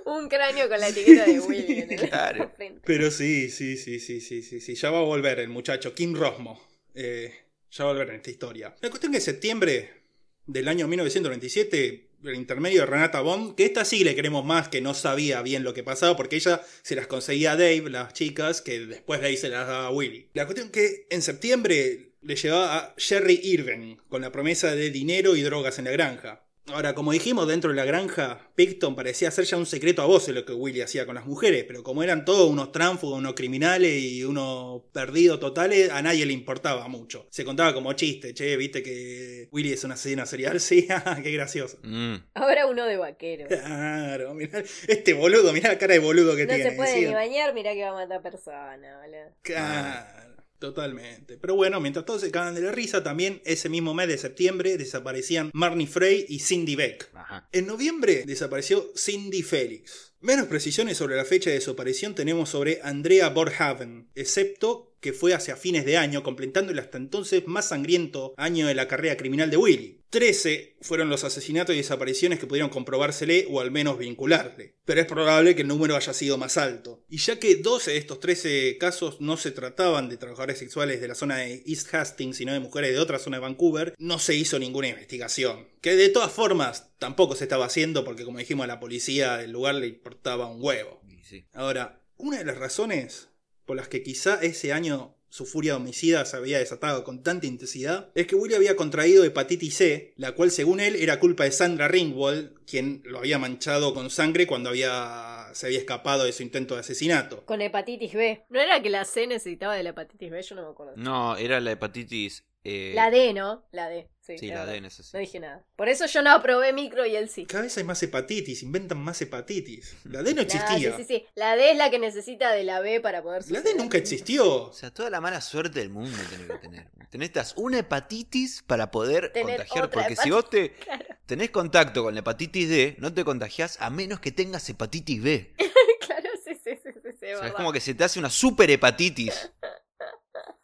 Un 0.05 0.27
cráneo 0.27 0.67
con 0.67 0.77
la 0.81 0.89
etiqueta 0.89 1.24
de 1.27 1.39
Willy 1.39 1.79
en 1.79 1.91
el 1.93 2.10
Claro. 2.10 2.51
frente. 2.57 2.81
Pero 2.83 3.10
sí, 3.10 3.50
sí, 3.50 3.77
sí, 3.77 4.01
sí, 4.01 4.19
sí, 4.19 4.41
sí, 4.41 4.60
sí. 4.60 4.75
Ya 4.75 4.91
va 4.91 4.98
a 4.98 5.03
volver 5.03 5.39
el 5.39 5.48
muchacho, 5.48 5.93
Kim 5.95 6.13
Rosmo. 6.13 6.62
Eh, 6.93 7.33
ya 7.72 7.86
va 7.86 7.92
a 7.92 8.04
en 8.04 8.16
esta 8.16 8.30
historia. 8.30 8.75
La 8.82 8.90
cuestión 8.90 9.13
es 9.16 9.24
que 9.24 9.30
en 9.30 9.34
septiembre 9.34 10.01
del 10.46 10.68
año 10.68 10.88
1997, 10.88 12.10
el 12.24 12.36
intermedio 12.36 12.82
de 12.82 12.86
Renata 12.86 13.22
Bond, 13.22 13.56
que 13.56 13.66
esta 13.66 13.86
sí 13.86 14.04
le 14.04 14.16
queremos 14.16 14.46
más, 14.46 14.68
que 14.68 14.82
no 14.82 14.94
sabía 14.94 15.42
bien 15.42 15.63
lo 15.63 15.74
que 15.74 15.84
pasaba, 15.84 16.18
porque 16.18 16.36
ella 16.36 16.62
se 16.82 16.96
las 16.96 17.08
conseguía 17.08 17.54
a 17.54 17.58
Dave, 17.58 17.90
las 17.90 18.13
chicas, 18.13 18.62
que 18.62 18.80
después 18.86 19.22
de 19.22 19.28
ahí 19.28 19.38
se 19.38 19.50
las 19.50 19.68
daba 19.68 19.88
a 19.88 19.92
Willy. 19.92 20.30
La 20.34 20.46
cuestión 20.46 20.68
es 20.68 20.74
que 20.74 21.08
en 21.10 21.22
septiembre 21.22 22.12
le 22.22 22.36
llevaba 22.36 22.78
a 22.78 22.96
Jerry 22.98 23.40
Irving, 23.44 23.98
con 24.10 24.22
la 24.22 24.32
promesa 24.32 24.75
de 24.75 24.92
dinero 24.92 25.36
y 25.36 25.42
drogas 25.42 25.80
en 25.80 25.86
la 25.86 25.92
granja. 25.92 26.46
Ahora, 26.68 26.94
como 26.94 27.12
dijimos, 27.12 27.48
dentro 27.48 27.72
de 27.72 27.75
la 27.75 27.86
granja, 27.86 28.50
Picton 28.56 28.96
parecía 28.96 29.32
ser 29.32 29.46
ya 29.46 29.58
un 29.58 29.65
secreto 29.65 30.01
a 30.01 30.06
voces 30.06 30.34
lo 30.34 30.46
que 30.46 30.53
Willy 30.53 30.82
hacía 30.82 31.06
con 31.06 31.15
las 31.15 31.25
mujeres, 31.25 31.65
pero 31.68 31.84
como 31.84 32.03
eran 32.03 32.24
todos 32.24 32.50
unos 32.50 32.72
tránfugos, 32.72 33.18
unos 33.18 33.34
criminales 33.34 33.91
y 34.01 34.24
unos 34.24 34.84
perdidos 34.94 35.39
totales, 35.39 35.89
a 35.89 36.01
nadie 36.01 36.25
le 36.25 36.34
importaba 36.34 36.88
mucho. 36.88 37.25
Se 37.32 37.44
contaba 37.44 37.74
como 37.74 37.91
chiste, 37.94 38.34
che, 38.34 38.56
viste 38.58 38.84
que 38.84 39.50
Willy 39.51 39.74
es 39.74 39.84
un 39.84 39.91
asesino 39.94 40.25
serial, 40.25 40.60
sí, 40.62 40.88
qué 41.24 41.32
gracioso. 41.32 41.77
Mm. 41.84 42.15
Ahora 42.36 42.68
uno 42.68 42.86
de 42.86 42.98
vaquero. 42.98 43.48
Claro, 43.48 44.34
mirá, 44.36 44.63
este 44.88 45.13
boludo, 45.13 45.51
mirá 45.53 45.70
la 45.70 45.77
cara 45.77 45.94
de 45.94 46.00
boludo 46.00 46.36
que 46.36 46.46
No 46.46 46.53
tiene. 46.53 46.70
se 46.70 46.75
puede 46.75 46.94
¿sí? 46.94 47.06
ni 47.06 47.13
bañar, 47.13 47.53
mirá 47.53 47.74
que 47.74 47.82
va 47.84 47.89
a 47.89 47.94
matar 47.94 48.22
personas, 48.22 49.01
boludo. 49.01 49.36
Claro, 49.41 50.30
totalmente. 50.62 51.38
Pero 51.38 51.56
bueno, 51.56 51.82
mientras 51.82 52.06
todos 52.06 52.22
se 52.22 52.32
cagan 52.32 52.56
de 52.56 52.62
la 52.62 52.72
risa, 52.72 53.03
también 53.03 53.41
ese 53.44 53.68
mismo 53.68 53.94
mes 53.94 54.08
de 54.08 54.18
septiembre 54.18 54.77
desaparecían 54.77 55.50
Marnie 55.53 55.88
Frey 55.88 56.25
y 56.30 56.39
Cindy 56.39 56.75
Beck. 56.75 57.10
Ajá. 57.13 57.50
En 57.51 57.68
noviembre 57.68 58.24
desapareció 58.25 58.89
Cindy 58.96 59.41
Félix. 59.41 60.13
Menos 60.22 60.46
precisiones 60.46 60.98
sobre 60.98 61.18
la 61.18 61.25
fecha 61.25 61.50
de 61.50 61.56
desaparición 61.56 62.13
tenemos 62.13 62.48
sobre 62.48 62.80
Andrea 62.84 63.30
Borhaven, 63.30 64.12
excepto 64.13 64.90
que 65.01 65.13
fue 65.13 65.34
hacia 65.34 65.58
fines 65.58 65.84
de 65.84 65.98
año, 65.98 66.24
completando 66.24 66.72
el 66.72 66.79
hasta 66.79 66.98
entonces 66.98 67.43
más 67.48 67.70
sangriento 67.70 68.34
año 68.38 68.67
de 68.67 68.75
la 68.75 68.88
carrera 68.88 69.17
criminal 69.17 69.50
de 69.50 69.58
Willy. 69.58 70.01
Trece 70.12 70.75
fueron 70.81 71.10
los 71.10 71.24
asesinatos 71.24 71.74
y 71.74 71.77
desapariciones 71.77 72.38
que 72.38 72.46
pudieron 72.46 72.70
comprobársele 72.70 73.48
o 73.50 73.62
al 73.62 73.72
menos 73.72 73.98
vincularle. 73.98 74.75
Pero 74.84 75.00
es 75.00 75.08
probable 75.08 75.55
que 75.55 75.62
el 75.62 75.70
número 75.70 75.96
haya 75.96 76.13
sido 76.13 76.38
más 76.38 76.58
alto. 76.58 77.03
Y 77.10 77.17
ya 77.17 77.39
que 77.39 77.55
12 77.55 77.91
de 77.91 77.98
estos 77.98 78.20
13 78.20 78.77
casos 78.77 79.22
no 79.22 79.38
se 79.38 79.51
trataban 79.51 80.10
de 80.10 80.17
trabajadores 80.17 80.60
sexuales 80.60 81.00
de 81.00 81.08
la 81.08 81.15
zona 81.15 81.38
de 81.38 81.63
East 81.65 81.93
Hastings, 81.93 82.38
sino 82.38 82.51
de 82.51 82.60
mujeres 82.60 82.91
de 82.91 83.00
otra 83.00 83.20
zona 83.20 83.38
de 83.38 83.41
Vancouver, 83.41 83.96
no 83.98 84.20
se 84.20 84.36
hizo 84.36 84.60
ninguna 84.60 84.89
investigación. 84.89 85.67
Que 85.79 85.96
de 85.96 86.10
todas 86.10 86.31
formas 86.31 86.91
tampoco 87.00 87.36
se 87.36 87.46
estaba 87.46 87.65
haciendo 87.65 88.03
porque 88.03 88.25
como 88.25 88.39
dijimos 88.39 88.65
a 88.65 88.67
la 88.67 88.81
policía 88.81 89.37
del 89.37 89.51
lugar 89.51 89.75
le 89.75 89.87
importaba 89.87 90.51
un 90.51 90.61
huevo. 90.61 91.01
Sí. 91.24 91.46
Ahora, 91.53 92.01
una 92.18 92.40
de 92.40 92.46
las 92.46 92.57
razones 92.57 93.30
por 93.65 93.75
las 93.77 93.87
que 93.87 94.03
quizá 94.03 94.39
ese 94.41 94.74
año 94.74 95.15
su 95.29 95.45
furia 95.45 95.77
homicida 95.77 96.25
se 96.25 96.35
había 96.35 96.59
desatado 96.59 97.05
con 97.05 97.24
tanta 97.24 97.47
intensidad 97.47 98.09
es 98.15 98.27
que 98.27 98.35
Willy 98.35 98.53
había 98.55 98.75
contraído 98.75 99.24
hepatitis 99.24 99.75
C, 99.77 100.13
la 100.17 100.33
cual 100.33 100.51
según 100.51 100.81
él 100.81 100.97
era 100.97 101.21
culpa 101.21 101.45
de 101.45 101.51
Sandra 101.53 101.87
Ringwald, 101.87 102.53
quien 102.65 103.01
lo 103.05 103.19
había 103.19 103.39
manchado 103.39 103.93
con 103.93 104.09
sangre 104.09 104.45
cuando 104.45 104.69
había, 104.69 105.45
se 105.53 105.67
había 105.67 105.79
escapado 105.79 106.25
de 106.25 106.33
su 106.33 106.43
intento 106.43 106.74
de 106.74 106.81
asesinato. 106.81 107.45
Con 107.45 107.61
hepatitis 107.61 108.13
B. 108.13 108.43
¿No 108.50 108.59
era 108.59 108.81
que 108.81 108.89
la 108.89 109.05
C 109.05 109.25
necesitaba 109.25 109.74
de 109.75 109.83
la 109.83 109.91
hepatitis 109.91 110.29
B? 110.31 110.41
Yo 110.41 110.55
no 110.55 110.63
me 110.63 110.69
acuerdo. 110.71 110.93
No, 110.97 111.37
era 111.37 111.61
la 111.61 111.71
hepatitis. 111.71 112.43
eh, 112.65 112.91
La 112.93 113.09
D, 113.09 113.33
¿no? 113.33 113.65
La 113.71 113.87
D. 113.87 114.09
Sí, 114.22 114.48
la. 114.50 114.66
D, 114.66 114.77
eso 114.86 115.01
sí. 115.03 115.10
No 115.14 115.20
dije 115.20 115.40
nada. 115.40 115.64
Por 115.75 115.90
eso 115.90 116.05
yo 116.05 116.22
no 116.22 116.31
aprobé 116.31 116.74
micro 116.74 117.05
y 117.05 117.16
él 117.16 117.27
sí. 117.27 117.46
Cada 117.46 117.64
vez 117.64 117.77
hay 117.77 117.84
más 117.84 118.01
hepatitis, 118.03 118.62
inventan 118.64 119.00
más 119.00 119.20
hepatitis. 119.22 119.98
La 120.03 120.22
D 120.22 120.34
no 120.36 120.42
existía. 120.44 120.96
sí, 120.96 121.03
sí, 121.03 121.05
sí. 121.07 121.25
La 121.36 121.55
D 121.55 121.72
es 121.72 121.77
la 121.77 121.90
que 121.90 121.98
necesita 122.00 122.51
de 122.51 122.64
la 122.64 122.79
B 122.81 123.01
para 123.01 123.24
poder 123.24 123.50
La 123.51 123.62
D 123.62 123.74
nunca 123.75 123.98
existió. 123.98 124.66
O 124.66 124.74
sea, 124.74 124.94
toda 124.94 125.10
la 125.10 125.20
mala 125.22 125.42
suerte 125.42 125.79
del 125.79 125.90
mundo 125.90 126.16
tenés 126.29 126.48
que 126.48 126.57
tener. 126.60 126.88
Tenés 127.10 127.53
una 127.57 127.79
hepatitis 127.79 128.64
para 128.66 128.90
poder 128.92 129.34
Tener 129.34 129.57
contagiar. 129.57 129.90
Porque 129.90 130.16
si 130.16 130.29
vos 130.29 130.50
te 130.50 130.72
Claro. 130.75 131.03
tenés 131.25 131.50
contacto 131.50 132.03
con 132.03 132.14
la 132.14 132.20
hepatitis 132.22 132.70
D, 132.70 132.96
no 133.00 133.14
te 133.14 133.25
contagiás 133.25 133.77
a 133.81 133.90
menos 133.90 134.20
que 134.20 134.31
tengas 134.31 134.70
hepatitis 134.70 135.22
B. 135.22 135.53
claro, 136.05 136.29
sí, 136.46 136.51
sí, 136.64 136.72
sí, 136.81 136.90
sí, 136.94 137.10
sí, 137.20 137.25
O 137.25 137.27
es 137.34 137.40
sea, 137.40 137.48
es 137.48 137.53
como 137.53 137.74
que 137.74 137.79
se 137.81 137.94
te 137.96 138.03
hace 138.03 138.20
una 138.20 138.29
super 138.29 138.70
hepatitis. 138.72 139.51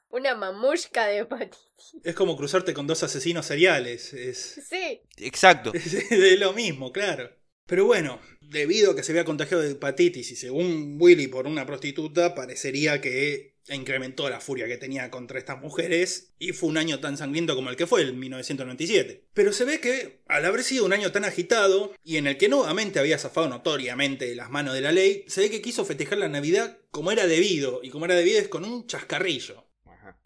Una 0.09 0.35
mamushka 0.35 1.07
de 1.07 1.19
hepatitis. 1.19 1.95
Es 2.03 2.15
como 2.15 2.37
cruzarte 2.37 2.73
con 2.73 2.87
dos 2.87 3.03
asesinos 3.03 3.45
seriales. 3.45 4.13
Es, 4.13 4.61
Sí. 4.67 5.01
Exacto. 5.17 5.73
Es 5.73 6.09
de 6.09 6.37
lo 6.37 6.53
mismo, 6.53 6.91
claro. 6.91 7.29
Pero 7.65 7.85
bueno, 7.85 8.21
debido 8.39 8.91
a 8.91 8.95
que 8.95 9.03
se 9.03 9.11
había 9.11 9.25
contagiado 9.25 9.61
de 9.61 9.71
hepatitis 9.71 10.31
y 10.31 10.35
según 10.37 10.97
Willy 10.99 11.27
por 11.27 11.47
una 11.47 11.65
prostituta, 11.65 12.33
parecería 12.33 13.01
que 13.01 13.57
incrementó 13.69 14.29
la 14.29 14.39
furia 14.39 14.67
que 14.67 14.77
tenía 14.77 15.11
contra 15.11 15.37
estas 15.37 15.59
mujeres 15.59 16.33
y 16.39 16.53
fue 16.53 16.69
un 16.69 16.77
año 16.77 17.01
tan 17.01 17.17
sangriento 17.17 17.55
como 17.55 17.69
el 17.69 17.75
que 17.75 17.87
fue 17.87 18.01
el 18.01 18.13
1997. 18.13 19.25
Pero 19.33 19.51
se 19.51 19.65
ve 19.65 19.81
que 19.81 20.21
al 20.27 20.45
haber 20.45 20.63
sido 20.63 20.85
un 20.85 20.93
año 20.93 21.11
tan 21.11 21.25
agitado 21.25 21.93
y 22.03 22.15
en 22.15 22.27
el 22.27 22.37
que 22.37 22.47
nuevamente 22.49 22.99
había 22.99 23.17
zafado 23.17 23.49
notoriamente 23.49 24.27
de 24.27 24.35
las 24.35 24.49
manos 24.49 24.73
de 24.73 24.81
la 24.81 24.93
ley, 24.93 25.25
se 25.27 25.41
ve 25.41 25.49
que 25.49 25.61
quiso 25.61 25.83
festejar 25.83 26.17
la 26.19 26.29
Navidad 26.29 26.77
como 26.91 27.11
era 27.11 27.27
debido 27.27 27.81
y 27.83 27.89
como 27.89 28.05
era 28.05 28.15
debido 28.15 28.39
es 28.39 28.47
con 28.47 28.63
un 28.63 28.87
chascarrillo. 28.87 29.66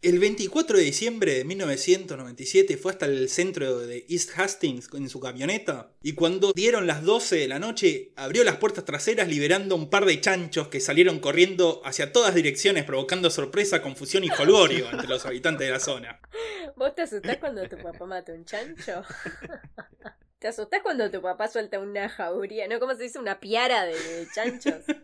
El 0.01 0.17
24 0.17 0.79
de 0.79 0.83
diciembre 0.83 1.35
de 1.35 1.43
1997 1.43 2.75
fue 2.77 2.91
hasta 2.91 3.05
el 3.05 3.29
centro 3.29 3.77
de 3.81 4.03
East 4.09 4.31
Hastings 4.35 4.89
en 4.95 5.07
su 5.09 5.19
camioneta 5.19 5.91
y 6.01 6.13
cuando 6.13 6.53
dieron 6.53 6.87
las 6.87 7.03
12 7.03 7.35
de 7.35 7.47
la 7.47 7.59
noche 7.59 8.11
abrió 8.15 8.43
las 8.43 8.57
puertas 8.57 8.83
traseras 8.83 9.27
liberando 9.27 9.75
un 9.75 9.91
par 9.91 10.05
de 10.05 10.19
chanchos 10.19 10.69
que 10.69 10.79
salieron 10.79 11.19
corriendo 11.19 11.83
hacia 11.85 12.11
todas 12.11 12.33
direcciones 12.33 12.83
provocando 12.83 13.29
sorpresa, 13.29 13.83
confusión 13.83 14.23
y 14.23 14.29
jolgorio 14.29 14.89
entre 14.89 15.07
los 15.07 15.23
habitantes 15.27 15.67
de 15.67 15.71
la 15.71 15.79
zona. 15.79 16.19
¿Vos 16.75 16.95
te 16.95 17.03
asustás 17.03 17.37
cuando 17.37 17.69
tu 17.69 17.77
papá 17.77 18.07
mata 18.07 18.33
un 18.33 18.43
chancho? 18.43 19.03
¿Te 20.41 20.47
asustás 20.47 20.81
cuando 20.81 21.11
tu 21.11 21.21
papá 21.21 21.47
suelta 21.47 21.77
una 21.79 22.09
jauría? 22.09 22.67
¿No? 22.67 22.79
¿Cómo 22.79 22.95
se 22.95 23.03
dice? 23.03 23.19
Una 23.19 23.39
piara 23.39 23.85
de, 23.85 23.93
de 23.93 24.27
chanchos. 24.33 24.83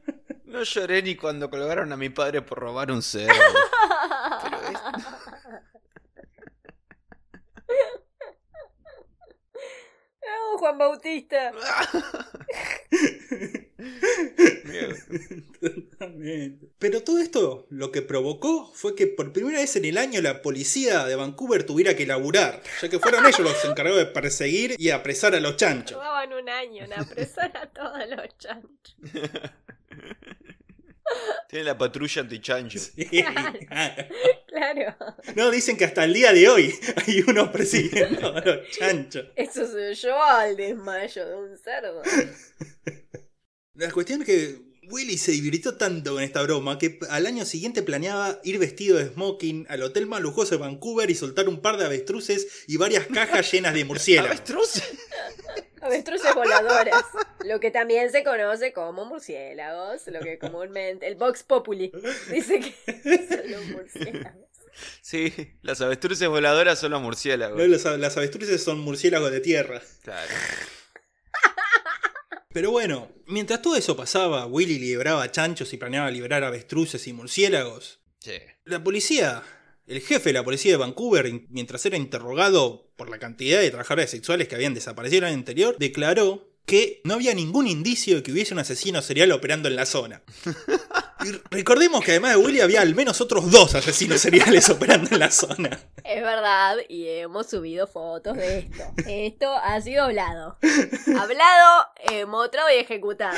No 0.47 0.63
lloré 0.63 1.04
ni 1.04 1.17
cuando 1.17 1.50
colgaron 1.50 1.91
a 1.91 1.97
mi 1.97 2.08
padre 2.10 2.41
por 2.41 2.58
robar 2.58 2.89
un 2.89 3.02
cerdo. 3.04 3.34
Pero 4.43 4.58
es- 4.71 4.82
No, 10.26 10.58
Juan 10.60 10.78
Bautista. 10.78 11.52
Totalmente. 16.17 16.69
Pero 16.80 17.03
todo 17.03 17.19
esto 17.19 17.67
lo 17.69 17.91
que 17.91 18.01
provocó 18.01 18.71
fue 18.73 18.95
que 18.95 19.08
por 19.08 19.34
primera 19.34 19.60
vez 19.60 19.75
en 19.75 19.86
el 19.86 19.97
año 19.97 20.21
la 20.21 20.41
policía 20.41 21.06
de 21.06 21.15
Vancouver 21.15 21.63
tuviera 21.63 21.95
que 21.95 22.06
laburar, 22.06 22.62
ya 22.82 22.89
que 22.89 22.99
fueron 22.99 23.25
ellos 23.25 23.39
los 23.39 23.65
encargados 23.65 23.99
de 23.99 24.08
perseguir 24.08 24.75
y 24.77 24.89
apresar 24.89 25.36
a 25.36 25.39
los 25.39 25.58
chanchos. 25.58 25.97
Llevaban 25.97 26.34
un 26.34 26.49
año 26.49 26.86
en 26.86 26.93
apresar 26.93 27.56
a 27.56 27.67
todos 27.67 27.99
los 28.10 28.38
chanchos. 28.38 28.97
Tiene 31.47 31.63
la 31.63 31.77
patrulla 31.77 32.21
antichancho. 32.21 32.80
Sí. 32.80 33.23
Claro. 34.47 34.95
No, 35.36 35.51
dicen 35.51 35.77
que 35.77 35.86
hasta 35.86 36.03
el 36.03 36.13
día 36.13 36.34
de 36.34 36.49
hoy 36.49 36.73
hay 37.06 37.21
unos 37.27 37.49
persiguiendo 37.49 38.36
a 38.36 38.41
los 38.41 38.69
chanchos. 38.71 39.27
Eso 39.36 39.65
se 39.67 39.89
oyó 39.89 40.21
al 40.21 40.58
desmayo 40.58 41.25
de 41.25 41.36
un 41.36 41.58
cerdo. 41.58 42.01
La 43.75 43.91
cuestión 43.91 44.21
es 44.21 44.27
que 44.27 44.66
Willy 44.89 45.17
se 45.17 45.32
divirtió 45.32 45.76
tanto 45.76 46.13
con 46.13 46.23
esta 46.23 46.41
broma 46.43 46.78
que 46.78 47.00
al 47.10 47.26
año 47.26 47.45
siguiente 47.45 47.84
planeaba 47.84 48.39
ir 48.43 48.58
vestido 48.58 48.97
de 48.97 49.08
smoking 49.08 49.65
al 49.69 49.84
hotel 49.84 50.06
más 50.06 50.21
lujoso 50.21 50.56
de 50.56 50.62
Vancouver 50.62 51.10
y 51.10 51.15
soltar 51.15 51.50
un 51.50 51.62
par 51.62 51.78
de 51.78 51.86
avestruces 51.86 52.63
y 52.67 52.78
varias 52.78 53.08
cajas 53.08 53.52
llenas 53.52 53.73
de 53.73 53.86
murciélagos. 53.86 54.32
¿Avestruz? 54.32 54.82
Avestruces 55.82 56.34
voladoras. 56.36 57.04
Lo 57.43 57.60
que 57.60 57.71
también 57.71 58.12
se 58.12 58.23
conoce 58.23 58.73
como 58.73 59.06
murciélagos. 59.06 60.08
Lo 60.08 60.19
que 60.19 60.39
comúnmente. 60.39 61.08
El 61.08 61.15
Vox 61.15 61.43
Populi 61.43 61.91
dice 62.32 62.60
que 62.60 63.28
son 63.28 63.52
los 63.52 63.65
murciélagos. 63.67 64.47
Sí, 65.02 65.34
las 65.63 65.82
avestruces 65.82 66.28
voladoras 66.28 66.80
son 66.80 66.91
los 66.91 67.02
murciélagos. 67.02 67.58
No, 67.58 67.65
las, 67.65 67.84
las 68.00 68.15
avestruces 68.15 68.63
son 68.63 68.80
murciélagos 68.80 69.32
de 69.32 69.39
tierra. 69.39 69.82
Claro. 70.04 70.32
Pero 72.58 72.72
bueno, 72.72 73.12
mientras 73.28 73.62
todo 73.62 73.76
eso 73.76 73.96
pasaba, 73.96 74.48
Willy 74.48 74.80
liberaba 74.80 75.32
chanchos 75.32 75.72
y 75.74 75.78
planeaba 75.78 76.10
liberar 76.10 76.43
avestruces 76.43 77.08
y 77.08 77.13
murciélagos. 77.13 78.00
Sí. 78.17 78.32
La 78.65 78.84
policía, 78.84 79.43
el 79.86 80.02
jefe 80.02 80.30
de 80.30 80.34
la 80.34 80.43
policía 80.43 80.72
de 80.72 80.78
Vancouver, 80.78 81.32
mientras 81.50 81.86
era 81.86 81.98
interrogado 81.98 82.91
por 82.96 83.12
la 83.12 83.20
cantidad 83.20 83.62
de 83.62 83.70
trabajadores 83.70 84.10
sexuales 84.10 84.48
que 84.48 84.56
habían 84.56 84.74
desaparecido 84.74 85.20
el 85.20 85.26
año 85.26 85.38
anterior, 85.38 85.76
declaró 85.78 86.47
que 86.67 86.99
no 87.06 87.13
había 87.13 87.34
ningún 87.34 87.65
indicio 87.65 88.17
de 88.17 88.23
que 88.23 88.34
hubiese 88.34 88.53
un 88.53 88.60
asesino 88.60 89.01
serial 89.01 89.32
operando 89.32 89.69
en 89.69 89.75
la 89.75 89.86
zona. 89.86 90.21
Y 91.25 91.32
recordemos 91.49 92.06
que 92.06 92.12
además 92.12 92.36
de 92.36 92.38
Willy 92.38 92.62
había 92.62 92.82
al 92.82 92.93
menos 92.93 93.19
otros 93.21 93.49
dos 93.49 93.73
asesinos 93.73 94.21
seriales 94.21 94.69
operando 94.69 95.10
en 95.12 95.17
la 95.17 95.32
zona. 95.32 95.71
Es 96.03 96.21
verdad, 96.21 96.77
y 96.89 97.08
hemos 97.08 97.49
subido 97.49 97.88
fotos 97.88 98.38
de 98.38 98.60
esto. 98.60 98.84
Esto 99.08 99.51
ha 99.51 99.82
sido 99.82 100.03
hablado. 100.03 100.60
Hablado, 101.19 101.88
eh, 102.12 102.27
mostrado 102.27 102.69
y 102.71 102.77
ejecutado. 102.77 103.36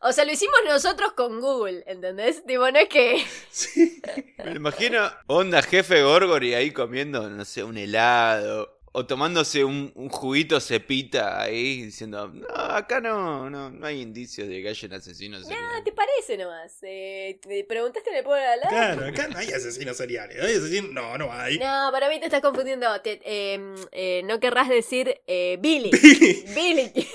O 0.00 0.12
sea, 0.12 0.24
lo 0.24 0.32
hicimos 0.32 0.56
nosotros 0.66 1.12
con 1.12 1.40
Google, 1.40 1.84
¿entendés? 1.86 2.44
Tipo, 2.44 2.68
no 2.70 2.78
es 2.80 2.88
que. 2.88 3.24
Sí. 3.50 4.02
Me 4.44 4.52
imagino 4.52 5.10
onda 5.28 5.62
jefe 5.62 6.02
Gorgory 6.02 6.54
ahí 6.54 6.72
comiendo, 6.72 7.30
no 7.30 7.44
sé, 7.44 7.62
un 7.62 7.78
helado. 7.78 8.79
O 8.92 9.06
tomándose 9.06 9.62
un, 9.62 9.92
un 9.94 10.08
juguito 10.08 10.58
cepita 10.60 11.40
ahí 11.40 11.82
diciendo, 11.82 12.26
no, 12.26 12.48
acá 12.52 13.00
no, 13.00 13.48
no, 13.48 13.70
no 13.70 13.86
hay 13.86 14.00
indicios 14.00 14.48
de 14.48 14.60
que 14.60 14.68
haya 14.68 14.88
un 14.88 14.94
asesino 14.94 15.38
No, 15.38 15.44
serial". 15.44 15.84
te 15.84 15.92
parece 15.92 16.36
nomás. 16.36 16.76
Eh, 16.82 17.38
¿Te 17.40 17.62
preguntaste 17.62 18.10
en 18.10 18.16
el 18.16 18.24
pueblo 18.24 18.42
de 18.42 18.48
al 18.48 18.58
lado? 18.60 18.70
Claro, 18.70 19.06
acá 19.06 19.28
no 19.28 19.38
hay 19.38 19.48
asesinos 19.52 19.96
seriales. 19.96 20.42
¿Hay 20.42 20.56
asesinos? 20.56 20.90
No, 20.90 21.16
no 21.18 21.32
hay. 21.32 21.56
No, 21.58 21.90
para 21.92 22.08
mí 22.08 22.18
te 22.18 22.24
estás 22.26 22.40
confundiendo. 22.40 23.00
Te- 23.00 23.20
eh, 23.24 23.60
eh, 23.92 24.22
no 24.24 24.40
querrás 24.40 24.68
decir 24.68 25.20
eh, 25.28 25.56
Billy. 25.60 25.90
Billy, 26.02 26.44
Billy. 26.52 27.08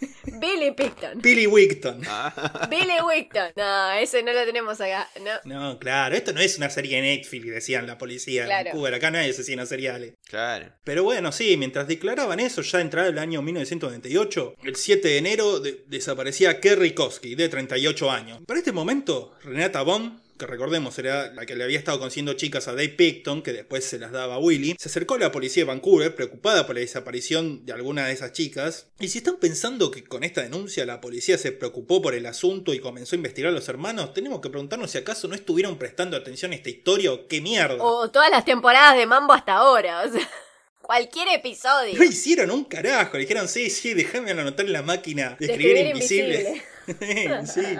Billy 0.40 0.70
Picton. 0.72 1.20
Billy 1.20 1.46
Wigton. 1.46 2.02
Ah, 2.06 2.66
Billy 2.70 3.00
Wicton. 3.04 3.52
No, 3.56 3.92
ese 3.92 4.22
no 4.22 4.32
lo 4.32 4.44
tenemos 4.44 4.80
acá. 4.80 5.08
No. 5.20 5.32
No, 5.72 5.78
claro, 5.78 6.14
esto 6.14 6.32
no 6.32 6.40
es 6.40 6.56
una 6.58 6.70
serie 6.70 6.96
de 6.96 7.02
Netflix, 7.16 7.46
decían 7.46 7.86
la 7.86 7.98
policía 7.98 8.44
Claro. 8.44 8.64
de 8.64 8.70
Vancouver. 8.70 8.94
Acá 8.94 9.10
no 9.10 9.18
hay 9.18 9.30
asesinos 9.30 9.68
seriales. 9.68 10.14
claro. 10.28 10.66
Pero 10.84 11.02
bueno, 11.04 11.32
sí, 11.32 11.56
mientras 11.56 11.88
declaraban 11.88 12.40
eso, 12.40 12.62
ya 12.62 12.80
entrado 12.80 13.08
el 13.08 13.18
año 13.18 13.42
1998, 13.42 14.54
el 14.64 14.76
7 14.76 15.08
de 15.08 15.18
enero 15.18 15.60
de- 15.60 15.84
desaparecía 15.86 16.60
Kerry 16.60 16.92
Koski, 16.92 17.34
de 17.34 17.48
38 17.48 18.10
años. 18.10 18.38
Para 18.46 18.58
este 18.60 18.72
momento, 18.72 19.34
Renata 19.42 19.82
Bond, 19.82 20.20
que 20.38 20.46
recordemos 20.46 20.98
era 20.98 21.32
la 21.32 21.44
que 21.44 21.56
le 21.56 21.64
había 21.64 21.78
estado 21.78 21.98
consiguiendo 21.98 22.34
chicas 22.34 22.68
a 22.68 22.72
Dave 22.72 22.90
Picton, 22.90 23.42
que 23.42 23.52
después 23.52 23.84
se 23.84 23.98
las 23.98 24.12
daba 24.12 24.36
a 24.36 24.38
Willy, 24.38 24.76
se 24.78 24.88
acercó 24.88 25.14
a 25.14 25.18
la 25.18 25.32
policía 25.32 25.62
de 25.62 25.68
Vancouver, 25.68 26.14
preocupada 26.14 26.66
por 26.66 26.76
la 26.76 26.80
desaparición 26.80 27.66
de 27.66 27.72
alguna 27.72 28.06
de 28.06 28.12
esas 28.12 28.32
chicas. 28.32 28.86
Y 29.00 29.08
si 29.08 29.18
están 29.18 29.36
pensando 29.36 29.90
que 29.90 30.04
con 30.04 30.24
esta 30.24 30.42
denuncia 30.42 30.86
la 30.86 31.00
policía 31.00 31.36
se 31.36 31.52
preocupó 31.52 32.00
por 32.00 32.14
el 32.14 32.24
asunto 32.26 32.72
y 32.72 32.78
comenzó 32.78 33.14
a 33.14 33.18
investigar 33.18 33.50
a 33.50 33.54
los 33.54 33.68
hermanos, 33.68 34.14
tenemos 34.14 34.40
que 34.40 34.48
preguntarnos 34.48 34.90
si 34.90 34.98
acaso 34.98 35.28
no 35.28 35.34
estuvieron 35.34 35.76
prestando 35.78 36.16
atención 36.16 36.52
a 36.52 36.54
esta 36.54 36.70
historia 36.70 37.12
o 37.12 37.26
qué 37.26 37.40
mierda. 37.40 37.82
O 37.82 38.10
todas 38.10 38.30
las 38.30 38.44
temporadas 38.44 38.96
de 38.96 39.06
Mambo 39.06 39.32
hasta 39.32 39.54
ahora. 39.54 40.02
O 40.02 40.12
sea, 40.12 40.28
cualquier 40.80 41.28
episodio. 41.28 41.98
No 41.98 42.04
hicieron 42.04 42.50
un 42.50 42.64
carajo. 42.64 43.14
Le 43.14 43.20
dijeron, 43.20 43.48
sí, 43.48 43.70
sí, 43.70 43.94
déjame 43.94 44.30
anotar 44.30 44.64
en 44.64 44.72
la 44.72 44.82
máquina 44.82 45.36
de 45.38 45.46
De 45.46 45.52
escribir 45.52 45.76
escribir 45.76 45.96
invisible. 45.96 47.46
sí. 47.46 47.76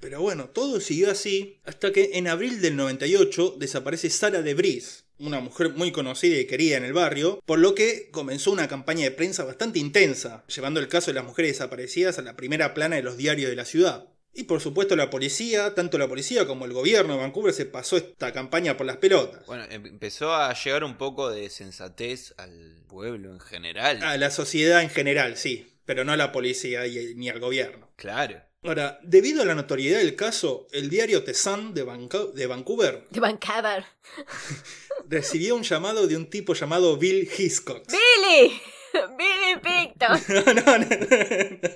Pero 0.00 0.20
bueno, 0.22 0.48
todo 0.48 0.80
siguió 0.80 1.10
así 1.10 1.60
hasta 1.64 1.92
que 1.92 2.10
en 2.14 2.26
abril 2.28 2.60
del 2.60 2.76
98 2.76 3.56
desaparece 3.58 4.08
Sara 4.10 4.40
de 4.42 4.54
Bris, 4.54 5.04
una 5.18 5.40
mujer 5.40 5.70
muy 5.74 5.92
conocida 5.92 6.38
y 6.38 6.46
querida 6.46 6.78
en 6.78 6.84
el 6.84 6.94
barrio, 6.94 7.42
por 7.44 7.58
lo 7.58 7.74
que 7.74 8.08
comenzó 8.10 8.50
una 8.50 8.66
campaña 8.68 9.04
de 9.04 9.10
prensa 9.10 9.44
bastante 9.44 9.78
intensa, 9.78 10.44
llevando 10.54 10.80
el 10.80 10.88
caso 10.88 11.10
de 11.10 11.14
las 11.16 11.24
mujeres 11.24 11.52
desaparecidas 11.52 12.18
a 12.18 12.22
la 12.22 12.36
primera 12.36 12.72
plana 12.72 12.96
de 12.96 13.02
los 13.02 13.18
diarios 13.18 13.50
de 13.50 13.56
la 13.56 13.66
ciudad. 13.66 14.06
Y 14.32 14.44
por 14.44 14.60
supuesto 14.60 14.94
la 14.96 15.10
policía, 15.10 15.74
tanto 15.74 15.98
la 15.98 16.08
policía 16.08 16.46
como 16.46 16.64
el 16.64 16.72
gobierno 16.72 17.14
de 17.14 17.20
Vancouver 17.20 17.52
se 17.52 17.66
pasó 17.66 17.96
esta 17.96 18.32
campaña 18.32 18.76
por 18.76 18.86
las 18.86 18.96
pelotas. 18.98 19.44
Bueno, 19.46 19.64
em- 19.68 19.84
empezó 19.86 20.32
a 20.32 20.54
llegar 20.54 20.84
un 20.84 20.96
poco 20.96 21.28
de 21.30 21.50
sensatez 21.50 22.32
al 22.38 22.76
pueblo 22.88 23.32
en 23.32 23.40
general. 23.40 24.02
A 24.02 24.16
la 24.16 24.30
sociedad 24.30 24.82
en 24.82 24.88
general, 24.90 25.36
sí, 25.36 25.66
pero 25.84 26.04
no 26.04 26.12
a 26.12 26.16
la 26.16 26.30
policía 26.32 26.86
y- 26.86 27.14
ni 27.16 27.28
al 27.28 27.40
gobierno. 27.40 27.90
Claro. 27.96 28.40
Ahora, 28.62 29.00
debido 29.02 29.40
a 29.40 29.46
la 29.46 29.54
notoriedad 29.54 30.00
del 30.00 30.14
caso, 30.16 30.68
el 30.72 30.90
diario 30.90 31.24
The 31.24 31.32
Sun 31.32 31.72
de, 31.72 31.82
Vanco- 31.82 32.30
de 32.34 32.46
Vancouver 32.46 33.06
De 33.10 33.18
Vancouver. 33.18 33.86
recibió 35.08 35.56
un 35.56 35.62
llamado 35.62 36.06
de 36.06 36.14
un 36.16 36.28
tipo 36.28 36.52
llamado 36.52 36.98
Bill 36.98 37.26
Hiscox. 37.38 37.86
¡Billy! 37.90 38.60
¡Billy 39.16 39.60
Picton! 39.62 40.20
No, 40.44 40.52
no, 40.52 40.78
no, 40.78 40.78
no. 40.78 41.68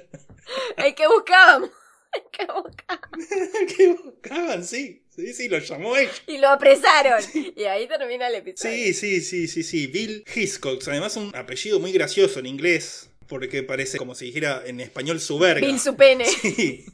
El 0.76 0.94
que 0.94 1.06
buscábamos. 1.08 1.70
El 2.14 2.22
que 2.30 2.46
buscábamos. 2.52 3.28
¿Qué 3.76 3.88
buscaban? 4.04 4.62
Sí, 4.64 5.02
sí, 5.08 5.32
sí, 5.32 5.48
lo 5.48 5.58
llamó 5.60 5.96
él. 5.96 6.08
Y 6.26 6.36
lo 6.36 6.50
apresaron. 6.50 7.18
Y 7.56 7.64
ahí 7.64 7.88
termina 7.88 8.28
el 8.28 8.34
episodio. 8.34 8.74
Sí, 8.76 8.92
sí, 8.92 9.22
sí, 9.22 9.48
sí, 9.48 9.62
sí, 9.62 9.86
Bill 9.86 10.22
Hiscox. 10.34 10.86
Además, 10.88 11.16
un 11.16 11.34
apellido 11.34 11.80
muy 11.80 11.92
gracioso 11.92 12.40
en 12.40 12.46
inglés, 12.46 13.08
porque 13.28 13.62
parece 13.62 13.98
como 13.98 14.14
si 14.14 14.26
dijera 14.26 14.62
en 14.66 14.80
español 14.80 15.20
su 15.20 15.38
verga. 15.38 15.66
Bill 15.66 15.80
su 15.80 15.96
pene. 15.96 16.24
Sí, 16.42 16.84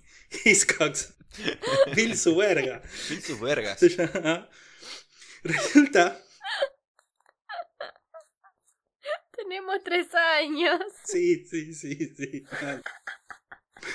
Hiscox. 0.44 1.14
Bill 1.96 2.16
su 2.16 2.36
verga. 2.36 2.82
Mil 3.08 3.22
sus 3.22 3.40
vergas. 3.40 3.80
Resulta. 5.42 6.22
Tenemos 9.36 9.82
tres 9.84 10.06
años. 10.14 10.80
Sí, 11.04 11.44
sí, 11.46 11.74
sí, 11.74 12.14
sí. 12.16 12.44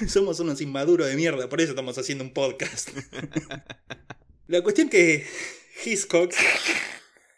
Somos 0.08 0.39
unos 0.39 0.60
inmaduros 0.62 1.08
de 1.08 1.15
mierda, 1.15 1.48
por 1.48 1.62
eso 1.62 1.71
estamos 1.71 1.98
haciendo 1.98 2.24
un 2.24 2.34
podcast. 2.34 2.89
La 4.48 4.62
cuestión 4.62 4.89
que 4.89 5.26
Hiscox 5.86 6.36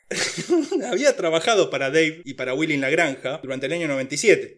había 0.90 1.16
trabajado 1.16 1.70
para 1.70 1.90
Dave 1.90 2.22
y 2.24 2.34
para 2.36 2.54
Willy 2.54 2.76
en 2.76 2.82
la 2.82 2.90
granja 2.90 3.40
durante 3.44 3.66
el 3.66 3.74
año 3.74 3.88
97. 3.88 4.57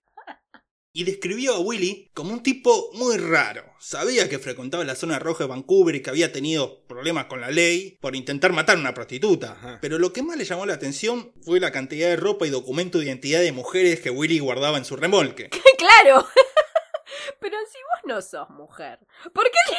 Y 0.92 1.04
describió 1.04 1.54
a 1.54 1.60
Willy 1.60 2.10
como 2.14 2.34
un 2.34 2.42
tipo 2.42 2.90
muy 2.94 3.18
raro. 3.18 3.64
Sabía 3.80 4.28
que 4.28 4.40
frecuentaba 4.40 4.84
la 4.84 4.96
zona 4.96 5.20
roja 5.20 5.44
de 5.44 5.50
Vancouver 5.50 5.96
y 5.96 6.02
que 6.02 6.10
había 6.10 6.32
tenido 6.32 6.84
problemas 6.88 7.26
con 7.26 7.42
la 7.42 7.52
ley 7.52 7.98
por 8.02 8.16
intentar 8.16 8.54
matar 8.54 8.78
a 8.78 8.80
una 8.80 8.96
prostituta. 8.96 9.52
Ajá. 9.52 9.80
Pero 9.82 10.00
lo 10.00 10.12
que 10.14 10.24
más 10.24 10.38
le 10.38 10.46
llamó 10.46 10.66
la 10.66 10.74
atención 10.74 11.32
fue 11.44 11.60
la 11.60 11.72
cantidad 11.72 12.10
de 12.10 12.16
ropa 12.16 12.48
y 12.48 12.50
documentos 12.50 13.02
de 13.02 13.08
identidad 13.08 13.42
de 13.42 13.52
mujeres 13.52 14.02
que 14.02 14.10
Willy 14.10 14.40
guardaba 14.40 14.78
en 14.78 14.86
su 14.86 14.96
remolque. 14.96 15.50
claro. 15.78 16.28
Pero 17.40 17.58
si 17.72 17.78
vos 17.78 18.16
no 18.16 18.22
sos 18.22 18.50
mujer, 18.50 19.00
¿por 19.34 19.46
qué, 19.46 19.76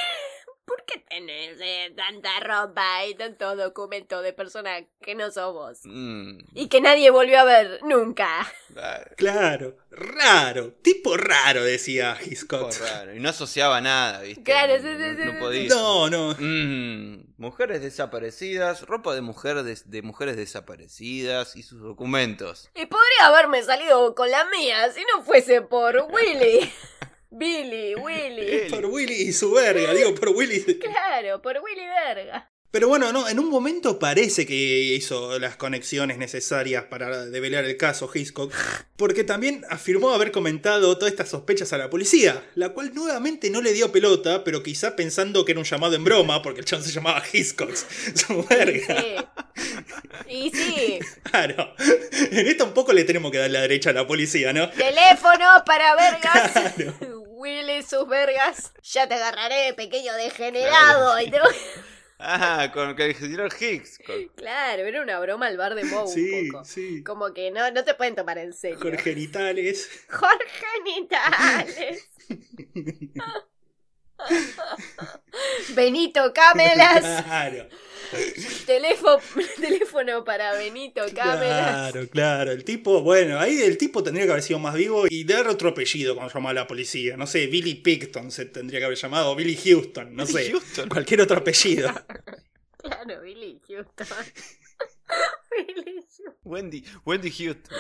¿por 0.70 0.84
qué 0.84 0.98
tenés 1.08 1.58
eh, 1.60 1.92
tanta 1.96 2.38
ropa 2.40 3.04
y 3.04 3.14
tanto 3.16 3.56
documento 3.56 4.22
de 4.22 4.32
persona 4.32 4.78
que 5.02 5.16
no 5.16 5.30
sos 5.32 5.52
vos? 5.52 5.80
Mm, 5.84 6.38
Y 6.54 6.68
que 6.68 6.80
nadie 6.80 7.10
volvió 7.10 7.40
a 7.40 7.44
ver 7.44 7.80
nunca. 7.82 8.46
Claro, 9.16 9.76
raro, 9.90 10.72
tipo 10.82 11.16
raro, 11.16 11.64
decía 11.64 12.16
Hiscox. 12.24 12.78
poco 12.78 12.84
raro. 12.88 13.14
Y 13.14 13.18
no 13.20 13.30
asociaba 13.30 13.80
nada, 13.80 14.20
¿viste? 14.22 14.44
Claro, 14.44 14.76
no, 14.76 14.82
sí, 14.82 14.88
sí, 14.88 14.98
no- 14.98 15.16
sí, 15.24 15.32
no 15.32 15.38
podía. 15.40 15.68
No, 15.68 16.08
no. 16.10 16.36
Mm, 16.38 17.24
mujeres 17.36 17.82
desaparecidas, 17.82 18.82
ropa 18.86 19.14
de, 19.14 19.22
mujer 19.22 19.62
des- 19.64 19.90
de 19.90 20.02
mujeres 20.02 20.36
desaparecidas 20.36 21.56
y 21.56 21.62
sus 21.64 21.80
documentos. 21.82 22.70
Y 22.74 22.86
podría 22.86 23.26
haberme 23.26 23.62
salido 23.64 24.14
con 24.14 24.30
la 24.30 24.44
mía 24.46 24.90
si 24.92 25.00
no 25.12 25.24
fuese 25.24 25.62
por 25.62 25.96
Willy. 26.10 26.72
Billy, 27.30 27.94
Willy. 27.94 28.68
Por 28.70 28.86
Willy 28.86 29.14
y 29.14 29.32
su 29.32 29.52
verga, 29.52 29.94
digo 29.94 30.14
por 30.14 30.30
Willy. 30.30 30.78
Claro, 30.78 31.40
por 31.40 31.58
Willy 31.62 31.86
Verga. 31.86 32.50
Pero 32.72 32.86
bueno, 32.86 33.12
no, 33.12 33.28
en 33.28 33.40
un 33.40 33.50
momento 33.50 33.98
parece 33.98 34.46
que 34.46 34.54
hizo 34.54 35.40
las 35.40 35.56
conexiones 35.56 36.18
necesarias 36.18 36.84
para 36.84 37.26
develar 37.26 37.64
el 37.64 37.76
caso 37.76 38.08
Hiscox, 38.12 38.54
porque 38.96 39.24
también 39.24 39.64
afirmó 39.70 40.10
haber 40.10 40.30
comentado 40.30 40.96
todas 40.96 41.10
estas 41.10 41.30
sospechas 41.30 41.72
a 41.72 41.78
la 41.78 41.90
policía, 41.90 42.44
la 42.54 42.68
cual 42.68 42.94
nuevamente 42.94 43.50
no 43.50 43.60
le 43.60 43.72
dio 43.72 43.90
pelota, 43.90 44.44
pero 44.44 44.62
quizá 44.62 44.94
pensando 44.94 45.44
que 45.44 45.50
era 45.50 45.58
un 45.58 45.66
llamado 45.66 45.96
en 45.96 46.04
broma, 46.04 46.42
porque 46.42 46.60
el 46.60 46.66
chabón 46.66 46.84
se 46.84 46.92
llamaba 46.92 47.24
Hiscox, 47.32 47.86
su 48.14 48.46
verga. 48.48 49.02
Sí. 49.02 49.16
Y 50.28 50.50
sí, 50.50 51.00
Claro, 51.24 51.74
en 51.78 52.46
esto 52.46 52.66
un 52.66 52.72
poco 52.72 52.92
le 52.92 53.02
tenemos 53.02 53.32
que 53.32 53.38
dar 53.38 53.50
la 53.50 53.62
derecha 53.62 53.90
a 53.90 53.94
la 53.94 54.06
policía, 54.06 54.52
¿no? 54.52 54.70
teléfono 54.70 55.44
para 55.66 55.96
vergas. 55.96 56.52
Claro. 56.52 57.19
Willy, 57.40 57.82
sus 57.82 58.06
vergas. 58.08 58.72
Ya 58.82 59.08
te 59.08 59.14
agarraré, 59.14 59.72
pequeño 59.74 60.12
degenerado. 60.14 61.18
Y 61.20 61.30
te... 61.30 61.38
Ah, 62.22 62.70
con 62.74 63.00
el 63.00 63.14
señor 63.16 63.48
Higgs. 63.58 63.98
con- 64.06 64.28
Claro, 64.36 64.82
era 64.84 65.00
una 65.00 65.18
broma 65.20 65.46
al 65.46 65.56
bar 65.56 65.74
de 65.74 65.84
Moe 65.84 66.02
un 66.02 66.08
Sí, 66.08 66.50
poco. 66.52 66.64
sí. 66.66 67.02
Como 67.02 67.32
que 67.32 67.50
no, 67.50 67.70
no 67.70 67.82
te 67.82 67.94
pueden 67.94 68.14
tomar 68.14 68.36
en 68.36 68.52
serio. 68.52 68.78
Jorgenitales. 68.78 69.88
Jorge 70.10 70.66
Nitales. 70.84 72.08
Benito 75.74 76.32
Camelas. 76.32 77.22
Claro, 77.24 77.68
Teléfono, 78.66 79.20
teléfono 79.60 80.24
para 80.24 80.54
Benito 80.54 81.02
Camelas. 81.14 81.92
claro, 81.92 82.08
claro. 82.08 82.50
El 82.52 82.64
tipo, 82.64 83.02
bueno, 83.02 83.38
ahí 83.38 83.62
el 83.62 83.78
tipo 83.78 84.02
tendría 84.02 84.26
que 84.26 84.32
haber 84.32 84.42
sido 84.42 84.58
más 84.58 84.74
vivo 84.74 85.04
y 85.08 85.24
dar 85.24 85.46
otro 85.48 85.70
apellido 85.70 86.14
cuando 86.14 86.32
llamaba 86.32 86.50
a 86.50 86.54
la 86.54 86.66
policía. 86.66 87.16
No 87.16 87.26
sé, 87.26 87.46
Billy 87.46 87.76
Picton 87.76 88.30
se 88.30 88.46
tendría 88.46 88.80
que 88.80 88.86
haber 88.86 88.98
llamado, 88.98 89.30
o 89.30 89.36
Billy 89.36 89.56
Houston, 89.56 90.14
no 90.14 90.26
sé. 90.26 90.50
Houston. 90.50 90.88
Cualquier 90.88 91.20
otro 91.22 91.38
apellido. 91.38 91.90
Claro, 92.82 93.20
Billy 93.20 93.60
Houston. 93.68 94.06
Billy 95.50 95.96
Houston. 95.96 96.34
Wendy, 96.44 96.82
Wendy 97.04 97.30
Houston. 97.30 97.76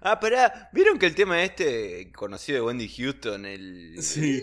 Ah, 0.00 0.20
pará, 0.20 0.70
¿vieron 0.72 0.98
que 0.98 1.06
el 1.06 1.14
tema 1.14 1.42
este 1.42 2.12
conocido 2.12 2.56
de 2.56 2.62
Wendy 2.62 2.88
Houston, 2.88 3.44
el... 3.44 3.96
Sí. 4.00 4.42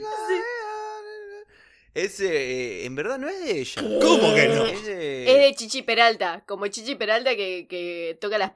Ese, 1.95 2.25
eh, 2.27 2.85
en 2.85 2.93
verdad 2.93 3.17
no 3.17 3.29
es 3.29 3.39
de 3.43 3.59
ella. 3.59 3.81
¿Cómo 4.01 4.35
que 4.35 4.47
no? 4.49 4.65
Es 4.65 4.85
de... 4.85 5.31
Es 5.31 5.39
de 5.39 5.55
Chichi 5.55 5.81
Peralta, 5.81 6.43
como 6.45 6.67
Chichi 6.67 6.95
Peralta 6.95 7.35
que, 7.37 7.67
que 7.69 8.17
toca 8.19 8.37
las, 8.37 8.51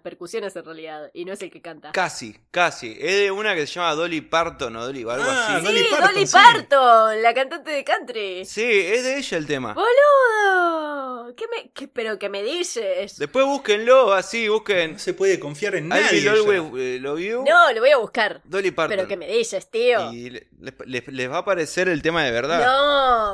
percusiones 0.00 0.54
en 0.56 0.64
realidad, 0.64 1.08
y 1.14 1.24
no 1.24 1.32
es 1.32 1.40
el 1.42 1.50
que 1.50 1.62
canta. 1.62 1.92
Casi, 1.92 2.36
casi. 2.50 2.96
Es 3.00 3.16
de 3.20 3.30
una 3.30 3.54
que 3.54 3.66
se 3.66 3.74
llama 3.74 3.94
Dolly 3.94 4.20
Parton 4.22 4.74
o 4.76 4.84
Dolly 4.84 5.04
o 5.04 5.10
algo 5.12 5.24
Ah, 5.28 5.56
así. 5.56 5.64
Dolly 5.64 5.78
sí, 5.78 5.86
Parton, 5.90 6.12
Dolly 6.14 6.26
sí. 6.26 6.32
Parton, 6.32 7.22
la 7.22 7.34
cantante 7.34 7.70
de 7.70 7.84
country. 7.84 8.44
Sí, 8.44 8.62
es 8.64 9.04
de 9.04 9.16
ella 9.18 9.38
el 9.38 9.46
tema. 9.46 9.74
¡Boludo! 9.74 11.34
¿Qué 11.36 11.44
me, 11.48 11.70
qué, 11.70 11.88
pero 11.88 12.18
que 12.18 12.28
me 12.28 12.42
dices? 12.42 13.16
Después 13.16 13.46
búsquenlo, 13.46 14.12
así, 14.12 14.48
busquen. 14.48 14.94
No 14.94 14.98
se 14.98 15.14
puede 15.14 15.38
confiar 15.40 15.76
en 15.76 15.88
nadie. 15.88 16.28
Always 16.28 16.62
eh, 16.78 16.98
lo 17.00 17.14
vio. 17.14 17.44
No, 17.48 17.72
lo 17.72 17.80
voy 17.80 17.90
a 17.90 17.96
buscar. 17.96 18.40
Dolly 18.44 18.70
Parton. 18.70 18.96
Pero 18.96 19.08
que 19.08 19.16
me 19.16 19.26
dices, 19.28 19.70
tío. 19.70 20.12
Y 20.12 20.30
le- 20.30 20.48
les, 20.60 20.74
les- 20.86 21.08
les 21.08 21.30
va 21.30 21.36
a 21.36 21.38
aparecer 21.38 21.88
el 21.88 22.02
tema 22.02 22.24
de 22.24 22.30
verdad. 22.32 22.64
No, 22.64 22.71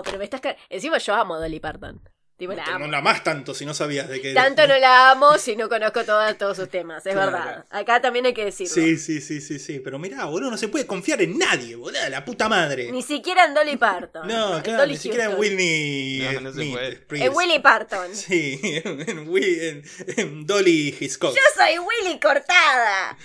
pero 0.05 0.19
me 0.19 0.25
estás... 0.25 0.41
ca- 0.41 0.57
Encima 0.69 0.99
yo 0.99 1.15
amo 1.15 1.35
a 1.35 1.39
Dolly 1.39 1.61
Parton. 1.61 2.01
Tipo, 2.37 2.53
la 2.53 2.65
No, 2.67 2.75
amo. 2.77 2.85
no 2.87 2.93
la 2.93 3.01
más 3.01 3.25
tanto 3.25 3.53
si 3.53 3.67
no 3.67 3.75
sabías 3.75 4.09
de 4.09 4.21
qué. 4.21 4.33
Tanto 4.33 4.65
no 4.69 4.79
la 4.79 5.11
amo 5.11 5.37
si 5.39 5.57
no 5.57 5.69
conozco 5.69 6.05
todos 6.05 6.57
sus 6.57 6.69
temas, 6.69 7.05
es 7.05 7.13
Claro. 7.13 7.33
verdad. 7.33 7.65
Acá 7.69 8.01
también 8.01 8.27
hay 8.27 8.33
que 8.33 8.45
decirlo. 8.45 8.73
Sí, 8.73 8.97
sí, 8.97 9.21
sí, 9.21 9.41
sí, 9.41 9.59
sí. 9.59 9.81
Pero 9.81 9.99
mirá, 9.99 10.25
boludo, 10.27 10.53
no 10.53 10.57
se 10.57 10.69
puede 10.69 10.87
confiar 10.87 11.21
en 11.21 11.37
nadie, 11.37 11.75
boludo. 11.75 11.99
La 12.09 12.25
puta 12.25 12.49
madre. 12.49 12.93
Ni 12.93 13.03
siquiera 13.03 13.45
en 13.45 13.55
Dolly 13.55 13.77
Parton. 13.77 14.29
No, 14.29 14.63
claro, 14.63 14.83
Dolly 14.83 14.93
ni 14.93 14.99
siquiera 15.01 15.25
en. 15.25 15.37
Whitney. 15.37 16.29
No, 16.35 16.41
no 16.43 16.53
se 16.53 16.65
puede. 16.71 17.05
En 17.27 17.33
Willy 17.35 17.59
Parton. 17.59 18.15
Sí, 18.15 18.61
en, 18.85 19.01
en- 19.09 19.83
en 20.17 20.47
Dolly 20.47 20.97
Hitchcock. 21.01 21.35
Yo 21.35 21.43
soy 21.57 21.77
Willy 21.81 22.21
Cortada. 22.21 23.19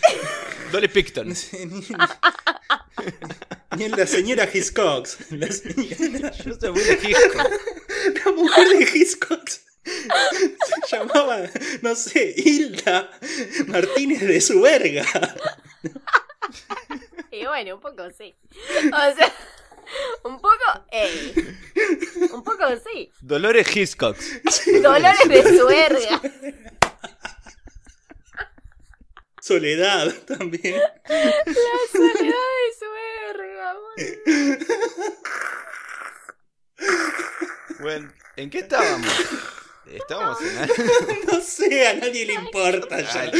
Dolly 0.71 0.87
Picton. 0.87 1.35
ni, 3.77 3.85
en 3.85 3.91
la 3.91 4.05
señora 4.07 4.47
Hitchcock. 4.51 5.07
La, 5.31 5.47
señora- 5.51 6.31
Yo 6.45 6.53
soy 6.59 6.97
Hitchcock. 7.03 7.51
la 8.25 8.31
mujer 8.31 8.67
de 8.69 8.83
Hitchcock 8.99 9.49
se 9.49 10.95
llamaba, 10.97 11.41
no 11.81 11.93
sé, 11.95 12.33
Hilda 12.37 13.09
Martínez 13.67 14.21
de 14.21 14.39
su 14.39 14.61
verga. 14.61 15.05
Y 17.31 17.45
bueno, 17.45 17.75
un 17.75 17.81
poco 17.81 18.03
sí. 18.17 18.33
O 18.85 19.15
sea, 19.15 19.33
un 20.23 20.39
poco, 20.39 20.85
ey. 20.91 21.33
Un 22.31 22.43
poco 22.43 22.63
sí. 22.91 23.11
Dolores 23.21 23.75
Hitchcock. 23.75 24.17
Dolores 24.81 25.27
de 25.27 25.57
su 25.57 25.65
verga. 25.67 26.21
Soledad 29.43 30.07
también. 30.25 30.79
La 30.79 31.33
soledad 31.91 32.45
de 32.63 32.69
su 32.79 32.85
verga. 33.35 33.75
Bueno, 37.81 38.13
¿en 38.37 38.49
qué 38.49 38.59
estábamos? 38.59 39.11
Estábamos 39.91 40.37
en 40.41 41.25
No 41.31 41.41
sé, 41.41 41.87
a 41.87 41.93
nadie 41.95 42.25
le 42.25 42.33
importa 42.33 43.01
ya. 43.01 43.31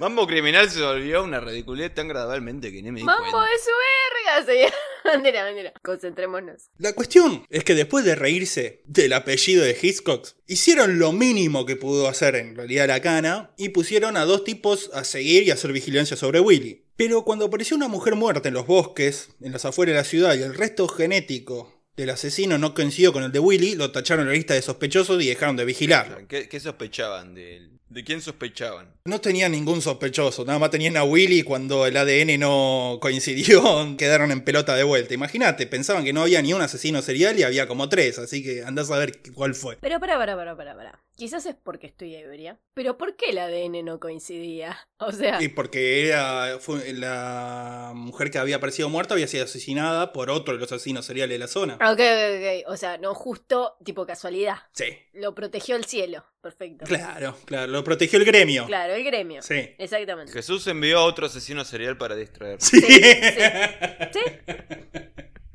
Mambo 0.00 0.26
Criminal 0.26 0.70
se 0.70 0.82
volvió 0.82 1.22
una 1.24 1.40
ridiculez 1.40 1.94
tan 1.94 2.08
gradualmente 2.08 2.70
que 2.70 2.82
ni 2.82 2.90
me 2.92 3.00
di 3.00 3.04
Mambo 3.04 3.30
cuenta. 3.30 3.50
de 3.50 3.58
su 3.58 3.70
verga. 3.70 4.72
Bandera, 5.04 5.44
bandera. 5.44 5.72
Concentrémonos. 5.82 6.70
La 6.78 6.92
cuestión 6.94 7.46
es 7.48 7.64
que 7.64 7.74
después 7.74 8.04
de 8.04 8.14
reírse 8.14 8.82
del 8.86 9.12
apellido 9.12 9.64
de 9.64 9.76
Hitchcock, 9.80 10.28
hicieron 10.46 10.98
lo 10.98 11.12
mínimo 11.12 11.66
que 11.66 11.76
pudo 11.76 12.08
hacer 12.08 12.36
en 12.36 12.54
realidad 12.54 12.88
la 12.88 13.00
cana 13.00 13.52
y 13.56 13.70
pusieron 13.70 14.16
a 14.16 14.24
dos 14.24 14.44
tipos 14.44 14.90
a 14.94 15.04
seguir 15.04 15.44
y 15.44 15.50
hacer 15.50 15.72
vigilancia 15.72 16.16
sobre 16.16 16.40
Willy. 16.40 16.84
Pero 16.96 17.24
cuando 17.24 17.46
apareció 17.46 17.76
una 17.76 17.88
mujer 17.88 18.14
muerta 18.14 18.48
en 18.48 18.54
los 18.54 18.66
bosques, 18.66 19.30
en 19.40 19.52
las 19.52 19.64
afueras 19.64 19.94
de 19.94 19.98
la 19.98 20.04
ciudad, 20.04 20.34
y 20.36 20.42
el 20.42 20.54
resto 20.54 20.86
genético 20.88 21.81
del 21.96 22.10
asesino 22.10 22.58
no 22.58 22.74
coincidió 22.74 23.12
con 23.12 23.22
el 23.22 23.32
de 23.32 23.38
Willy, 23.38 23.74
lo 23.74 23.90
tacharon 23.90 24.24
en 24.24 24.28
la 24.28 24.34
lista 24.34 24.54
de 24.54 24.62
sospechosos 24.62 25.22
y 25.22 25.28
dejaron 25.28 25.56
de 25.56 25.64
vigilarlo. 25.64 26.26
¿Qué, 26.26 26.48
qué 26.48 26.60
sospechaban 26.60 27.34
de 27.34 27.56
él? 27.56 27.72
¿De 27.92 28.04
quién 28.04 28.22
sospechaban? 28.22 28.88
No 29.04 29.20
tenían 29.20 29.52
ningún 29.52 29.82
sospechoso, 29.82 30.46
nada 30.46 30.58
más 30.58 30.70
tenían 30.70 30.96
a 30.96 31.04
Willy 31.04 31.40
y 31.40 31.42
cuando 31.42 31.84
el 31.84 31.94
ADN 31.94 32.40
no 32.40 32.98
coincidió, 33.02 33.94
quedaron 33.98 34.30
en 34.30 34.42
pelota 34.42 34.74
de 34.74 34.82
vuelta. 34.82 35.12
Imagínate, 35.12 35.66
pensaban 35.66 36.02
que 36.02 36.14
no 36.14 36.22
había 36.22 36.40
ni 36.40 36.54
un 36.54 36.62
asesino 36.62 37.02
serial 37.02 37.38
y 37.38 37.42
había 37.42 37.68
como 37.68 37.90
tres, 37.90 38.18
así 38.18 38.42
que 38.42 38.64
andás 38.64 38.90
a 38.90 38.96
ver 38.96 39.20
cuál 39.34 39.54
fue. 39.54 39.76
Pero 39.82 40.00
para, 40.00 40.16
para, 40.16 40.34
para, 40.34 40.56
para, 40.56 40.74
para. 40.74 41.01
Quizás 41.14 41.44
es 41.46 41.54
porque 41.54 41.86
estoy 41.86 42.14
ebria. 42.16 42.58
Pero 42.74 42.96
¿por 42.96 43.16
qué 43.16 43.30
el 43.30 43.38
ADN 43.38 43.84
no 43.84 44.00
coincidía? 44.00 44.78
O 45.04 45.10
sea, 45.10 45.42
Y 45.42 45.48
porque 45.48 46.06
era 46.06 46.58
fue 46.60 46.92
la 46.92 47.90
mujer 47.92 48.30
que 48.30 48.38
había 48.38 48.56
aparecido 48.56 48.88
muerta 48.88 49.14
había 49.14 49.26
sido 49.26 49.44
asesinada 49.44 50.12
por 50.12 50.30
otro 50.30 50.54
de 50.54 50.60
los 50.60 50.70
asesinos 50.70 51.04
seriales 51.04 51.34
de 51.34 51.38
la 51.40 51.48
zona. 51.48 51.74
ok, 51.74 51.80
ok, 51.90 51.98
ok. 51.98 52.72
O 52.72 52.76
sea, 52.76 52.98
no 52.98 53.12
justo 53.14 53.76
tipo 53.84 54.06
casualidad. 54.06 54.58
Sí, 54.72 54.84
Lo 55.12 55.34
protegió 55.34 55.74
el 55.74 55.84
cielo. 55.86 56.24
Perfecto. 56.40 56.84
claro, 56.86 57.36
claro, 57.46 57.66
lo 57.72 57.82
protegió 57.82 58.18
el 58.20 58.24
gremio. 58.24 58.66
Claro, 58.66 58.94
el 58.94 59.02
gremio. 59.02 59.42
Sí. 59.42 59.74
Exactamente. 59.78 60.32
Jesús 60.32 60.66
envió 60.68 61.00
a 61.00 61.04
otro 61.04 61.26
asesino 61.26 61.64
serial 61.64 61.98
para 61.98 62.14
distraerlo. 62.14 62.60
Sí. 62.60 62.80
Sí, 62.80 62.88
¿Sí? 64.12 64.20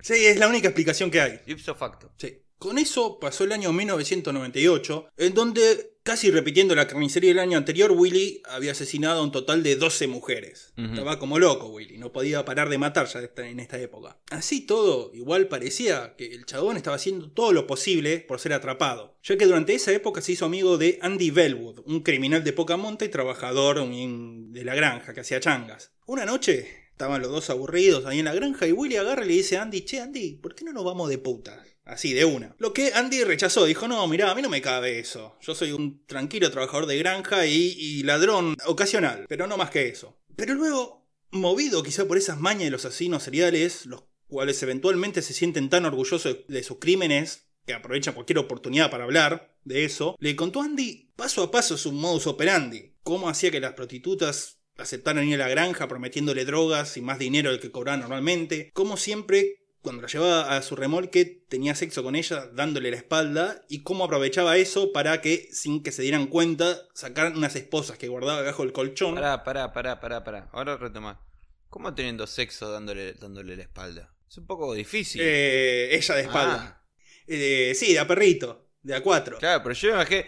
Sí, 0.02 0.26
es 0.26 0.38
la 0.38 0.48
única 0.48 0.68
explicación 0.68 1.10
que 1.10 1.22
hay. 1.22 1.40
Ipso 1.48 1.74
facto. 1.76 2.12
Sí. 2.18 2.42
Con 2.60 2.80
eso 2.80 3.20
pasó 3.20 3.44
el 3.44 3.52
año 3.52 3.72
1998, 3.72 5.10
en 5.18 5.36
donde, 5.36 5.94
casi 6.02 6.32
repitiendo 6.32 6.74
la 6.74 6.88
carnicería 6.88 7.30
del 7.30 7.40
año 7.40 7.56
anterior, 7.56 7.92
Willy 7.92 8.42
había 8.46 8.72
asesinado 8.72 9.20
a 9.20 9.24
un 9.24 9.32
total 9.32 9.62
de 9.62 9.76
12 9.76 10.08
mujeres. 10.08 10.74
Estaba 10.76 11.20
como 11.20 11.38
loco 11.38 11.68
Willy, 11.68 12.00
no 12.00 12.12
podía 12.12 12.46
parar 12.46 12.70
de 12.70 12.80
matar 12.80 13.08
ya 13.08 13.30
en 13.46 13.60
esta 13.60 13.80
época. 13.80 14.18
Así 14.32 14.62
todo, 14.62 15.12
igual 15.14 15.48
parecía 15.48 16.16
que 16.18 16.34
el 16.34 16.48
chabón 16.48 16.78
estaba 16.78 16.96
haciendo 16.96 17.30
todo 17.30 17.54
lo 17.54 17.68
posible 17.68 18.22
por 18.22 18.40
ser 18.40 18.54
atrapado, 18.54 19.16
ya 19.22 19.38
que 19.38 19.46
durante 19.46 19.76
esa 19.76 19.92
época 19.92 20.22
se 20.22 20.32
hizo 20.32 20.46
amigo 20.46 20.80
de 20.80 20.98
Andy 21.04 21.30
Bellwood, 21.30 21.82
un 21.86 22.02
criminal 22.02 22.44
de 22.44 22.54
poca 22.54 22.76
monta 22.76 23.06
y 23.06 23.10
trabajador 23.10 23.88
de 23.88 24.64
la 24.64 24.74
granja 24.74 25.14
que 25.14 25.22
hacía 25.22 25.40
changas. 25.40 25.92
Una 26.08 26.26
noche... 26.26 26.88
Estaban 26.98 27.22
los 27.22 27.30
dos 27.30 27.52
aburridos 27.52 28.08
ahí 28.08 28.18
en 28.18 28.26
la 28.26 28.34
granja 28.34 28.66
y 28.66 28.72
Willy 28.72 28.96
agarra 28.96 29.24
y 29.24 29.28
le 29.28 29.34
dice 29.36 29.58
a 29.58 29.62
Andy, 29.62 29.82
che 29.82 30.00
Andy, 30.00 30.38
¿por 30.38 30.56
qué 30.56 30.66
no 30.66 30.74
nos 30.74 30.84
vamos 30.84 31.10
de 31.10 31.20
puta? 31.20 31.64
Así, 31.88 32.14
de 32.14 32.26
una. 32.26 32.54
Lo 32.60 32.74
que 32.74 32.92
Andy 32.94 33.24
rechazó, 33.24 33.66
dijo, 33.66 33.88
no, 33.88 34.06
mirá, 34.08 34.30
a 34.30 34.36
mí 34.36 34.42
no 34.42 34.50
me 34.50 34.62
cabe 34.62 35.00
eso. 35.00 35.38
Yo 35.42 35.56
soy 35.56 35.72
un 35.72 36.06
tranquilo 36.06 36.52
trabajador 36.52 36.86
de 36.86 36.98
granja 36.98 37.46
y, 37.46 37.76
y 37.78 38.04
ladrón 38.04 38.56
ocasional, 38.66 39.26
pero 39.30 39.48
no 39.48 39.56
más 39.56 39.70
que 39.70 39.88
eso. 39.88 40.20
Pero 40.36 40.54
luego, 40.54 41.08
movido 41.32 41.84
quizá 41.84 42.06
por 42.06 42.18
esas 42.18 42.40
mañas 42.40 42.66
de 42.66 42.72
los 42.72 42.86
asesinos 42.86 43.24
seriales, 43.24 43.86
los 43.86 44.04
cuales 44.28 44.62
eventualmente 44.64 45.22
se 45.22 45.34
sienten 45.34 45.70
tan 45.70 45.86
orgullosos 45.86 46.38
de, 46.48 46.64
sus 46.64 46.80
crímenes, 46.80 47.48
que 47.66 47.74
aprovechan 47.74 48.14
cualquier 48.14 48.40
oportunidad 48.40 48.92
para 48.92 49.04
hablar 49.04 49.58
de 49.64 49.84
eso, 49.86 50.16
le 50.20 50.36
contó 50.36 50.62
a 50.62 50.66
Andy 50.66 51.12
paso 51.16 51.44
a 51.44 51.52
paso 51.52 51.78
su 51.78 51.92
modus 51.92 52.28
operandi. 52.28 52.94
Cómo 53.04 53.30
hacía 53.30 53.52
que 53.52 53.60
las 53.60 53.74
prostitutas 53.74 54.60
aceptaran 54.78 55.28
ir 55.28 55.36
a 55.36 55.46
la 55.46 55.50
granja 55.50 55.88
prometiéndole 55.88 56.46
drogas 56.46 56.98
y 56.98 57.02
más 57.02 57.20
dinero 57.20 57.50
del 57.50 57.60
que 57.60 57.72
cobraban 57.72 58.02
normalmente. 58.02 58.70
Cómo 58.74 58.96
siempre 58.96 59.67
cuando 59.88 60.02
la 60.04 60.08
llevaba 60.10 60.56
a 60.58 60.62
su 60.62 60.76
remolque 60.76 61.26
tenía 61.48 61.74
sexo 61.76 62.04
con 62.04 62.16
ella 62.16 62.48
dándole 62.54 62.92
la 62.92 62.98
espalda 62.98 63.64
y 63.70 63.84
cómo 63.84 64.04
aprovechaba 64.06 64.58
eso 64.58 64.92
para 64.92 65.22
que 65.22 65.48
sin 65.52 65.82
que 65.82 65.92
se 65.92 66.02
dieran 66.02 66.28
cuenta 66.28 66.78
sacaran 66.94 67.38
unas 67.38 67.56
esposas 67.56 67.98
que 67.98 68.08
guardaba 68.10 68.42
debajo 68.42 68.64
del 68.64 68.74
colchón. 68.74 69.16
Pará, 69.16 69.44
pará, 69.44 69.72
pará, 69.72 70.00
pará, 70.02 70.24
pará. 70.24 70.50
Ahora 70.52 70.76
retoma. 70.78 71.22
¿Cómo 71.70 71.94
teniendo 71.96 72.28
sexo 72.28 72.72
dándole, 72.72 73.14
dándole 73.14 73.56
la 73.56 73.64
espalda? 73.64 74.14
Es 74.30 74.38
un 74.38 74.46
poco 74.46 74.74
difícil. 74.74 75.22
Eh, 75.24 75.96
ella 75.96 76.16
de 76.16 76.22
espalda. 76.22 76.82
Ah, 76.82 76.84
Eh, 77.28 77.74
sí, 77.76 77.94
de 77.94 78.00
a 78.00 78.08
perrito, 78.08 78.70
de 78.82 78.96
a 78.96 79.02
cuatro. 79.02 79.38
claro, 79.38 79.62
pero 79.64 79.74
yo 79.74 79.88
me 79.90 79.94
imaginé. 79.96 80.26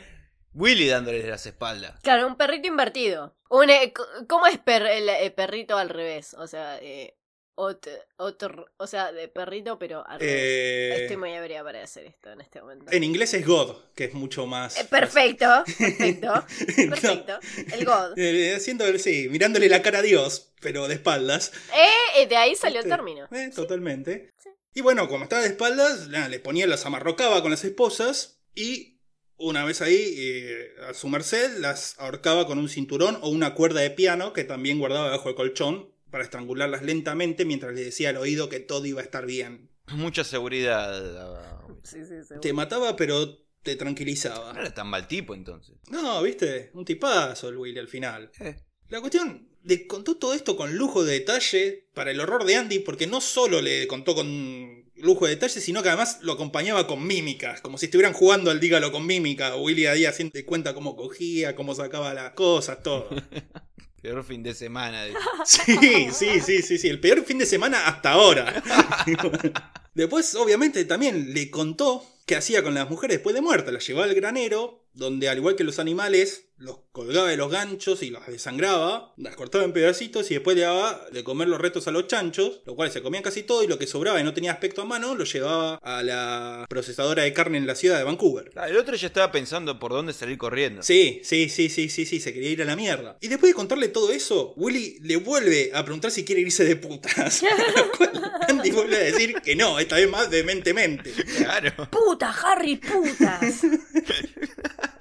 Willy 0.54 0.88
dándole 0.88 1.26
las 1.28 1.45
espaldas. 1.45 2.00
Claro, 2.02 2.26
un 2.28 2.36
perrito 2.36 2.67
invertido. 2.67 3.38
Un, 3.50 3.69
eh, 3.69 3.93
¿Cómo 4.28 4.48
es 4.48 4.58
per- 4.58 4.86
el, 4.88 5.08
eh, 5.08 5.32
perrito 5.32 5.78
al 5.78 5.89
revés? 5.89 6.34
O 6.34 6.48
sea, 6.48 6.80
eh, 6.82 7.15
ot- 7.60 7.88
otro, 8.17 8.65
o 8.78 8.88
sea, 8.88 9.12
de 9.12 9.28
perrito, 9.28 9.78
pero 9.78 10.06
al 10.08 10.19
revés. 10.19 10.36
Eh, 10.36 10.98
Estoy 11.04 11.17
muy 11.17 11.32
ebria 11.32 11.63
para 11.63 11.84
hacer 11.84 12.06
esto 12.06 12.32
en 12.32 12.41
este 12.41 12.62
momento. 12.62 12.86
En 12.91 13.04
inglés 13.04 13.34
es 13.34 13.45
God, 13.45 13.76
que 13.95 14.06
es 14.06 14.13
mucho 14.13 14.45
más. 14.45 14.78
Eh, 14.80 14.86
perfecto, 14.89 15.45
perfecto, 15.78 16.34
perfecto. 16.89 17.39
El 17.74 17.86
God. 17.86 18.17
Eh, 18.17 18.54
haciendo, 18.56 18.86
sí, 18.98 19.28
mirándole 19.30 19.67
la 19.69 19.82
cara 19.82 20.00
a 20.00 20.02
Dios, 20.04 20.52
pero 20.62 20.88
de 20.88 20.95
espaldas. 20.95 21.52
Eh, 21.76 22.22
eh, 22.22 22.28
de 22.28 22.36
ahí 22.38 22.56
salió 22.56 22.80
el 22.80 22.86
¿Viste? 22.86 22.95
término. 22.95 23.28
Eh, 23.32 23.50
Totalmente. 23.54 24.30
Sí. 24.41 24.50
Y 24.74 24.82
bueno, 24.82 25.08
como 25.10 25.24
estaba 25.24 25.41
de 25.41 25.50
espaldas, 25.50 26.08
nada, 26.10 26.28
les 26.30 26.39
ponía, 26.39 26.67
las 26.67 26.86
amarrocaba 26.86 27.41
con 27.41 27.52
las 27.52 27.63
esposas 27.63 28.41
y 28.56 29.00
una 29.38 29.63
vez 29.65 29.82
ahí, 29.82 30.15
eh, 30.17 30.67
a 30.89 30.93
su 30.93 31.08
merced, 31.08 31.58
las 31.60 31.98
ahorcaba 32.00 32.45
con 32.45 32.60
un 32.60 32.67
cinturón 32.69 33.17
o 33.22 33.30
una 33.30 33.54
cuerda 33.56 33.80
de 33.82 33.89
piano 33.89 34.34
que 34.34 34.43
también 34.43 34.80
guardaba 34.80 35.06
debajo 35.06 35.30
del 35.30 35.36
colchón 35.36 35.91
para 36.12 36.24
estrangularlas 36.24 36.84
lentamente 36.84 37.45
mientras 37.45 37.74
le 37.74 37.84
decía 37.84 38.10
al 38.10 38.17
oído 38.17 38.50
que 38.50 38.60
todo 38.60 38.86
iba 38.86 39.02
a 39.02 39.04
estar 39.04 39.26
bien. 39.26 39.69
Mucha 39.88 40.24
seguridad. 40.24 41.60
Sí, 41.84 42.00
sí, 42.02 42.24
seguro. 42.24 42.41
Te 42.41 42.54
mataba, 42.54 42.95
pero 42.95 43.38
te 43.63 43.74
No 43.74 43.78
tranquilizaba. 43.80 44.52
era 44.60 44.74
tan 44.74 44.88
mal 44.88 45.08
tipo 45.08 45.34
entonces. 45.34 45.76
No, 45.89 46.22
viste, 46.22 46.72
un 46.74 46.86
tipazo 46.86 47.50
el 47.50 47.58
Willy 47.58 47.80
al 47.80 47.88
final. 47.88 48.32
Eh, 48.39 48.56
La 48.89 49.00
cuestión, 49.02 49.50
le 49.63 49.88
contó 49.88 50.17
todo 50.17 50.34
esto 50.34 50.56
con 50.56 50.76
lujo 50.76 51.04
de 51.04 51.13
detalle 51.19 51.89
para 51.93 52.12
el 52.12 52.19
horror 52.19 52.45
de 52.45 52.56
Andy, 52.56 52.80
porque 52.80 53.08
no 53.08 53.19
solo 53.22 53.62
le 53.62 53.88
contó 53.88 54.15
con 54.15 54.89
lujo 54.95 55.26
de 55.26 55.32
detalle, 55.36 55.62
sino 55.62 55.82
que 55.84 55.89
además 55.89 56.19
lo 56.22 56.34
acompañaba 56.34 56.86
con 56.88 57.06
mímicas, 57.06 57.62
como 57.62 57.78
si 57.78 57.86
estuvieran 57.86 58.13
jugando 58.13 58.52
al 58.52 58.60
dígalo 58.60 58.91
con 58.91 59.06
mímica. 59.06 59.56
Willy 59.56 59.86
ahí 59.86 60.06
haciendo 60.06 60.34
de 60.34 60.45
cuenta 60.45 60.74
cómo 60.74 60.95
cogía, 60.95 61.56
cómo 61.56 61.74
sacaba 61.76 62.13
las 62.13 62.34
cosas, 62.34 62.82
todo. 62.84 63.10
peor 64.01 64.23
fin 64.23 64.43
de 64.43 64.53
semana. 64.53 65.03
de- 65.03 65.13
Sí, 65.45 66.09
sí, 66.12 66.39
sí, 66.41 66.62
sí, 66.62 66.77
sí, 66.77 66.88
el 66.88 66.99
peor 66.99 67.23
fin 67.25 67.38
de 67.38 67.45
semana 67.45 67.88
hasta 67.88 68.12
ahora. 68.12 68.62
Después, 69.93 70.33
obviamente, 70.35 70.85
también 70.85 71.33
le 71.33 71.49
contó 71.49 72.05
qué 72.25 72.35
hacía 72.35 72.63
con 72.63 72.73
las 72.73 72.89
mujeres 72.89 73.17
después 73.17 73.33
de 73.35 73.41
muerta. 73.41 73.71
Las 73.71 73.85
llevaba 73.85 74.05
al 74.05 74.15
granero, 74.15 74.85
donde 74.93 75.29
al 75.29 75.38
igual 75.38 75.55
que 75.55 75.63
los 75.63 75.79
animales, 75.79 76.48
los 76.60 76.80
colgaba 76.91 77.30
de 77.30 77.38
los 77.38 77.50
ganchos 77.50 78.04
y 78.04 78.10
los 78.10 78.26
desangraba, 78.28 79.13
las 79.17 79.36
cortaba 79.36 79.63
en 79.63 79.72
pedacitos 79.72 80.30
y 80.30 80.36
después 80.36 80.58
le 80.58 80.63
daba 80.63 81.08
de 81.12 81.24
comer 81.24 81.48
los 81.48 81.60
restos 81.60 81.88
a 81.88 81.91
los 81.91 82.08
chanchos, 82.08 82.62
lo 82.65 82.76
cual 82.76 82.91
se 82.91 83.02
comían 83.02 83.24
casi 83.24 83.43
todo 83.43 83.63
y 83.63 83.67
lo 83.67 83.80
que 83.80 83.88
sobraba 83.88 84.19
y 84.19 84.24
no 84.24 84.34
tenía 84.34 84.52
aspecto 84.52 84.82
a 84.82 84.86
mano, 84.86 85.15
lo 85.15 85.24
llevaba 85.24 85.76
a 85.76 86.04
la 86.04 86.65
procesadora 86.69 87.24
de 87.24 87.34
carne 87.34 87.58
en 87.58 87.65
la 87.67 87.76
ciudad 87.76 87.98
de 87.98 88.04
Vancouver. 88.04 88.52
Ah, 88.56 88.67
el 88.67 88.78
otro 88.78 88.95
ya 88.95 89.08
estaba 89.08 89.32
pensando 89.32 89.80
por 89.80 89.91
dónde 89.91 90.12
salir 90.12 90.38
corriendo. 90.38 90.84
Sí, 90.84 91.22
sí, 91.24 91.50
sí, 91.50 91.69
sí, 91.69 91.89
sí, 91.89 92.06
sí, 92.06 92.19
se 92.19 92.34
quería 92.34 92.50
ir 92.50 92.62
a 92.62 92.65
la 92.65 92.76
mierda. 92.76 93.17
Y 93.22 93.30
después 93.30 93.52
de 93.52 93.56
contarle 93.56 93.88
todo 93.88 94.12
eso, 94.12 94.54
Willy 94.58 95.00
le 95.02 95.15
vuelve 95.15 95.72
a 95.74 95.84
preguntar 95.84 96.12
si 96.12 96.26
quiere 96.26 96.41
irse 96.41 96.65
de 96.65 96.76
putas. 96.76 97.41
Lo 97.76 97.91
cual 97.91 98.32
Andy 98.50 98.72
vuelve 98.72 98.98
a 98.98 99.00
decir 99.00 99.36
que 99.41 99.56
no, 99.56 99.80
esta 99.80 99.95
vez 99.95 100.10
más 100.10 100.30
vehementemente. 100.30 101.13
Claro. 101.38 101.72
Puta, 101.89 102.36
Harry, 102.43 102.76
putas. 102.76 103.62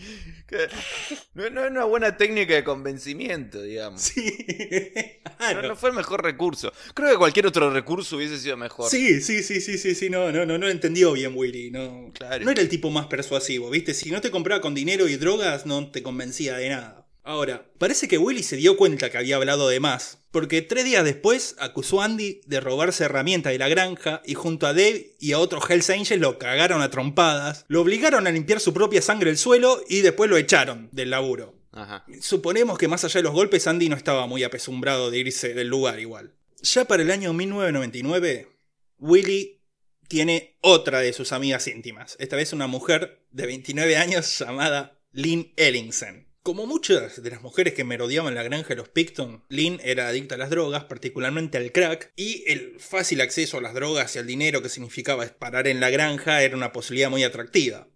No, 1.34 1.50
no 1.50 1.64
es 1.64 1.70
una 1.70 1.84
buena 1.84 2.16
técnica 2.16 2.54
de 2.54 2.64
convencimiento, 2.64 3.60
digamos. 3.62 4.00
Sí, 4.00 4.36
No, 5.24 5.36
claro. 5.36 5.68
no 5.68 5.76
fue 5.76 5.90
el 5.90 5.96
mejor 5.96 6.22
recurso. 6.22 6.72
Creo 6.94 7.10
que 7.10 7.16
cualquier 7.16 7.46
otro 7.46 7.70
recurso 7.70 8.16
hubiese 8.16 8.38
sido 8.38 8.56
mejor. 8.56 8.90
Sí, 8.90 9.20
sí, 9.20 9.42
sí, 9.42 9.60
sí, 9.60 9.76
sí, 9.76 9.94
sí, 9.94 10.08
no, 10.08 10.32
no, 10.32 10.46
no, 10.46 10.56
no 10.58 10.66
lo 10.66 10.70
entendió 10.70 11.12
bien 11.12 11.32
Willy, 11.34 11.70
no. 11.70 12.10
Claro. 12.14 12.44
No 12.44 12.50
era 12.50 12.62
el 12.62 12.68
tipo 12.68 12.90
más 12.90 13.06
persuasivo, 13.06 13.68
¿viste? 13.70 13.92
Si 13.92 14.10
no 14.10 14.20
te 14.20 14.30
compraba 14.30 14.60
con 14.62 14.74
dinero 14.74 15.08
y 15.08 15.16
drogas, 15.16 15.66
no 15.66 15.90
te 15.90 16.02
convencía 16.02 16.56
de 16.56 16.70
nada. 16.70 17.06
Ahora, 17.22 17.66
parece 17.78 18.06
que 18.08 18.18
Willy 18.18 18.42
se 18.44 18.56
dio 18.56 18.76
cuenta 18.76 19.10
que 19.10 19.18
había 19.18 19.36
hablado 19.36 19.68
de 19.68 19.80
más, 19.80 20.24
porque 20.36 20.60
tres 20.60 20.84
días 20.84 21.02
después 21.02 21.56
acusó 21.58 22.02
a 22.02 22.04
Andy 22.04 22.42
de 22.44 22.60
robarse 22.60 23.04
herramientas 23.04 23.54
de 23.54 23.58
la 23.58 23.70
granja 23.70 24.20
y 24.26 24.34
junto 24.34 24.66
a 24.66 24.74
Dave 24.74 25.14
y 25.18 25.32
a 25.32 25.38
otros 25.38 25.64
Hells 25.66 25.88
Angels 25.88 26.20
lo 26.20 26.38
cagaron 26.38 26.82
a 26.82 26.90
trompadas, 26.90 27.64
lo 27.68 27.80
obligaron 27.80 28.26
a 28.26 28.30
limpiar 28.30 28.60
su 28.60 28.74
propia 28.74 29.00
sangre 29.00 29.30
del 29.30 29.38
suelo 29.38 29.80
y 29.88 30.02
después 30.02 30.28
lo 30.28 30.36
echaron 30.36 30.90
del 30.92 31.08
laburo. 31.08 31.54
Ajá. 31.72 32.04
Suponemos 32.20 32.76
que 32.76 32.86
más 32.86 33.02
allá 33.02 33.20
de 33.20 33.22
los 33.22 33.32
golpes, 33.32 33.66
Andy 33.66 33.88
no 33.88 33.96
estaba 33.96 34.26
muy 34.26 34.44
apesumbrado 34.44 35.10
de 35.10 35.20
irse 35.20 35.54
del 35.54 35.68
lugar 35.68 36.00
igual. 36.00 36.34
Ya 36.60 36.84
para 36.84 37.02
el 37.02 37.10
año 37.10 37.32
1999, 37.32 38.46
Willy 38.98 39.62
tiene 40.06 40.58
otra 40.60 41.00
de 41.00 41.14
sus 41.14 41.32
amigas 41.32 41.66
íntimas, 41.66 42.14
esta 42.20 42.36
vez 42.36 42.52
una 42.52 42.66
mujer 42.66 43.24
de 43.30 43.46
29 43.46 43.96
años 43.96 44.38
llamada 44.38 45.00
Lynn 45.12 45.54
Ellingson. 45.56 46.25
Como 46.46 46.64
muchas 46.64 47.20
de 47.24 47.30
las 47.30 47.42
mujeres 47.42 47.74
que 47.74 47.82
merodeaban 47.82 48.36
la 48.36 48.44
granja 48.44 48.68
de 48.68 48.76
los 48.76 48.88
Picton, 48.88 49.42
Lynn 49.48 49.80
era 49.82 50.06
adicta 50.06 50.36
a 50.36 50.38
las 50.38 50.48
drogas, 50.48 50.84
particularmente 50.84 51.58
al 51.58 51.72
crack, 51.72 52.12
y 52.14 52.44
el 52.46 52.78
fácil 52.78 53.20
acceso 53.20 53.58
a 53.58 53.60
las 53.60 53.74
drogas 53.74 54.14
y 54.14 54.20
al 54.20 54.28
dinero 54.28 54.62
que 54.62 54.68
significaba 54.68 55.26
parar 55.26 55.66
en 55.66 55.80
la 55.80 55.90
granja 55.90 56.44
era 56.44 56.56
una 56.56 56.70
posibilidad 56.70 57.10
muy 57.10 57.24
atractiva. 57.24 57.88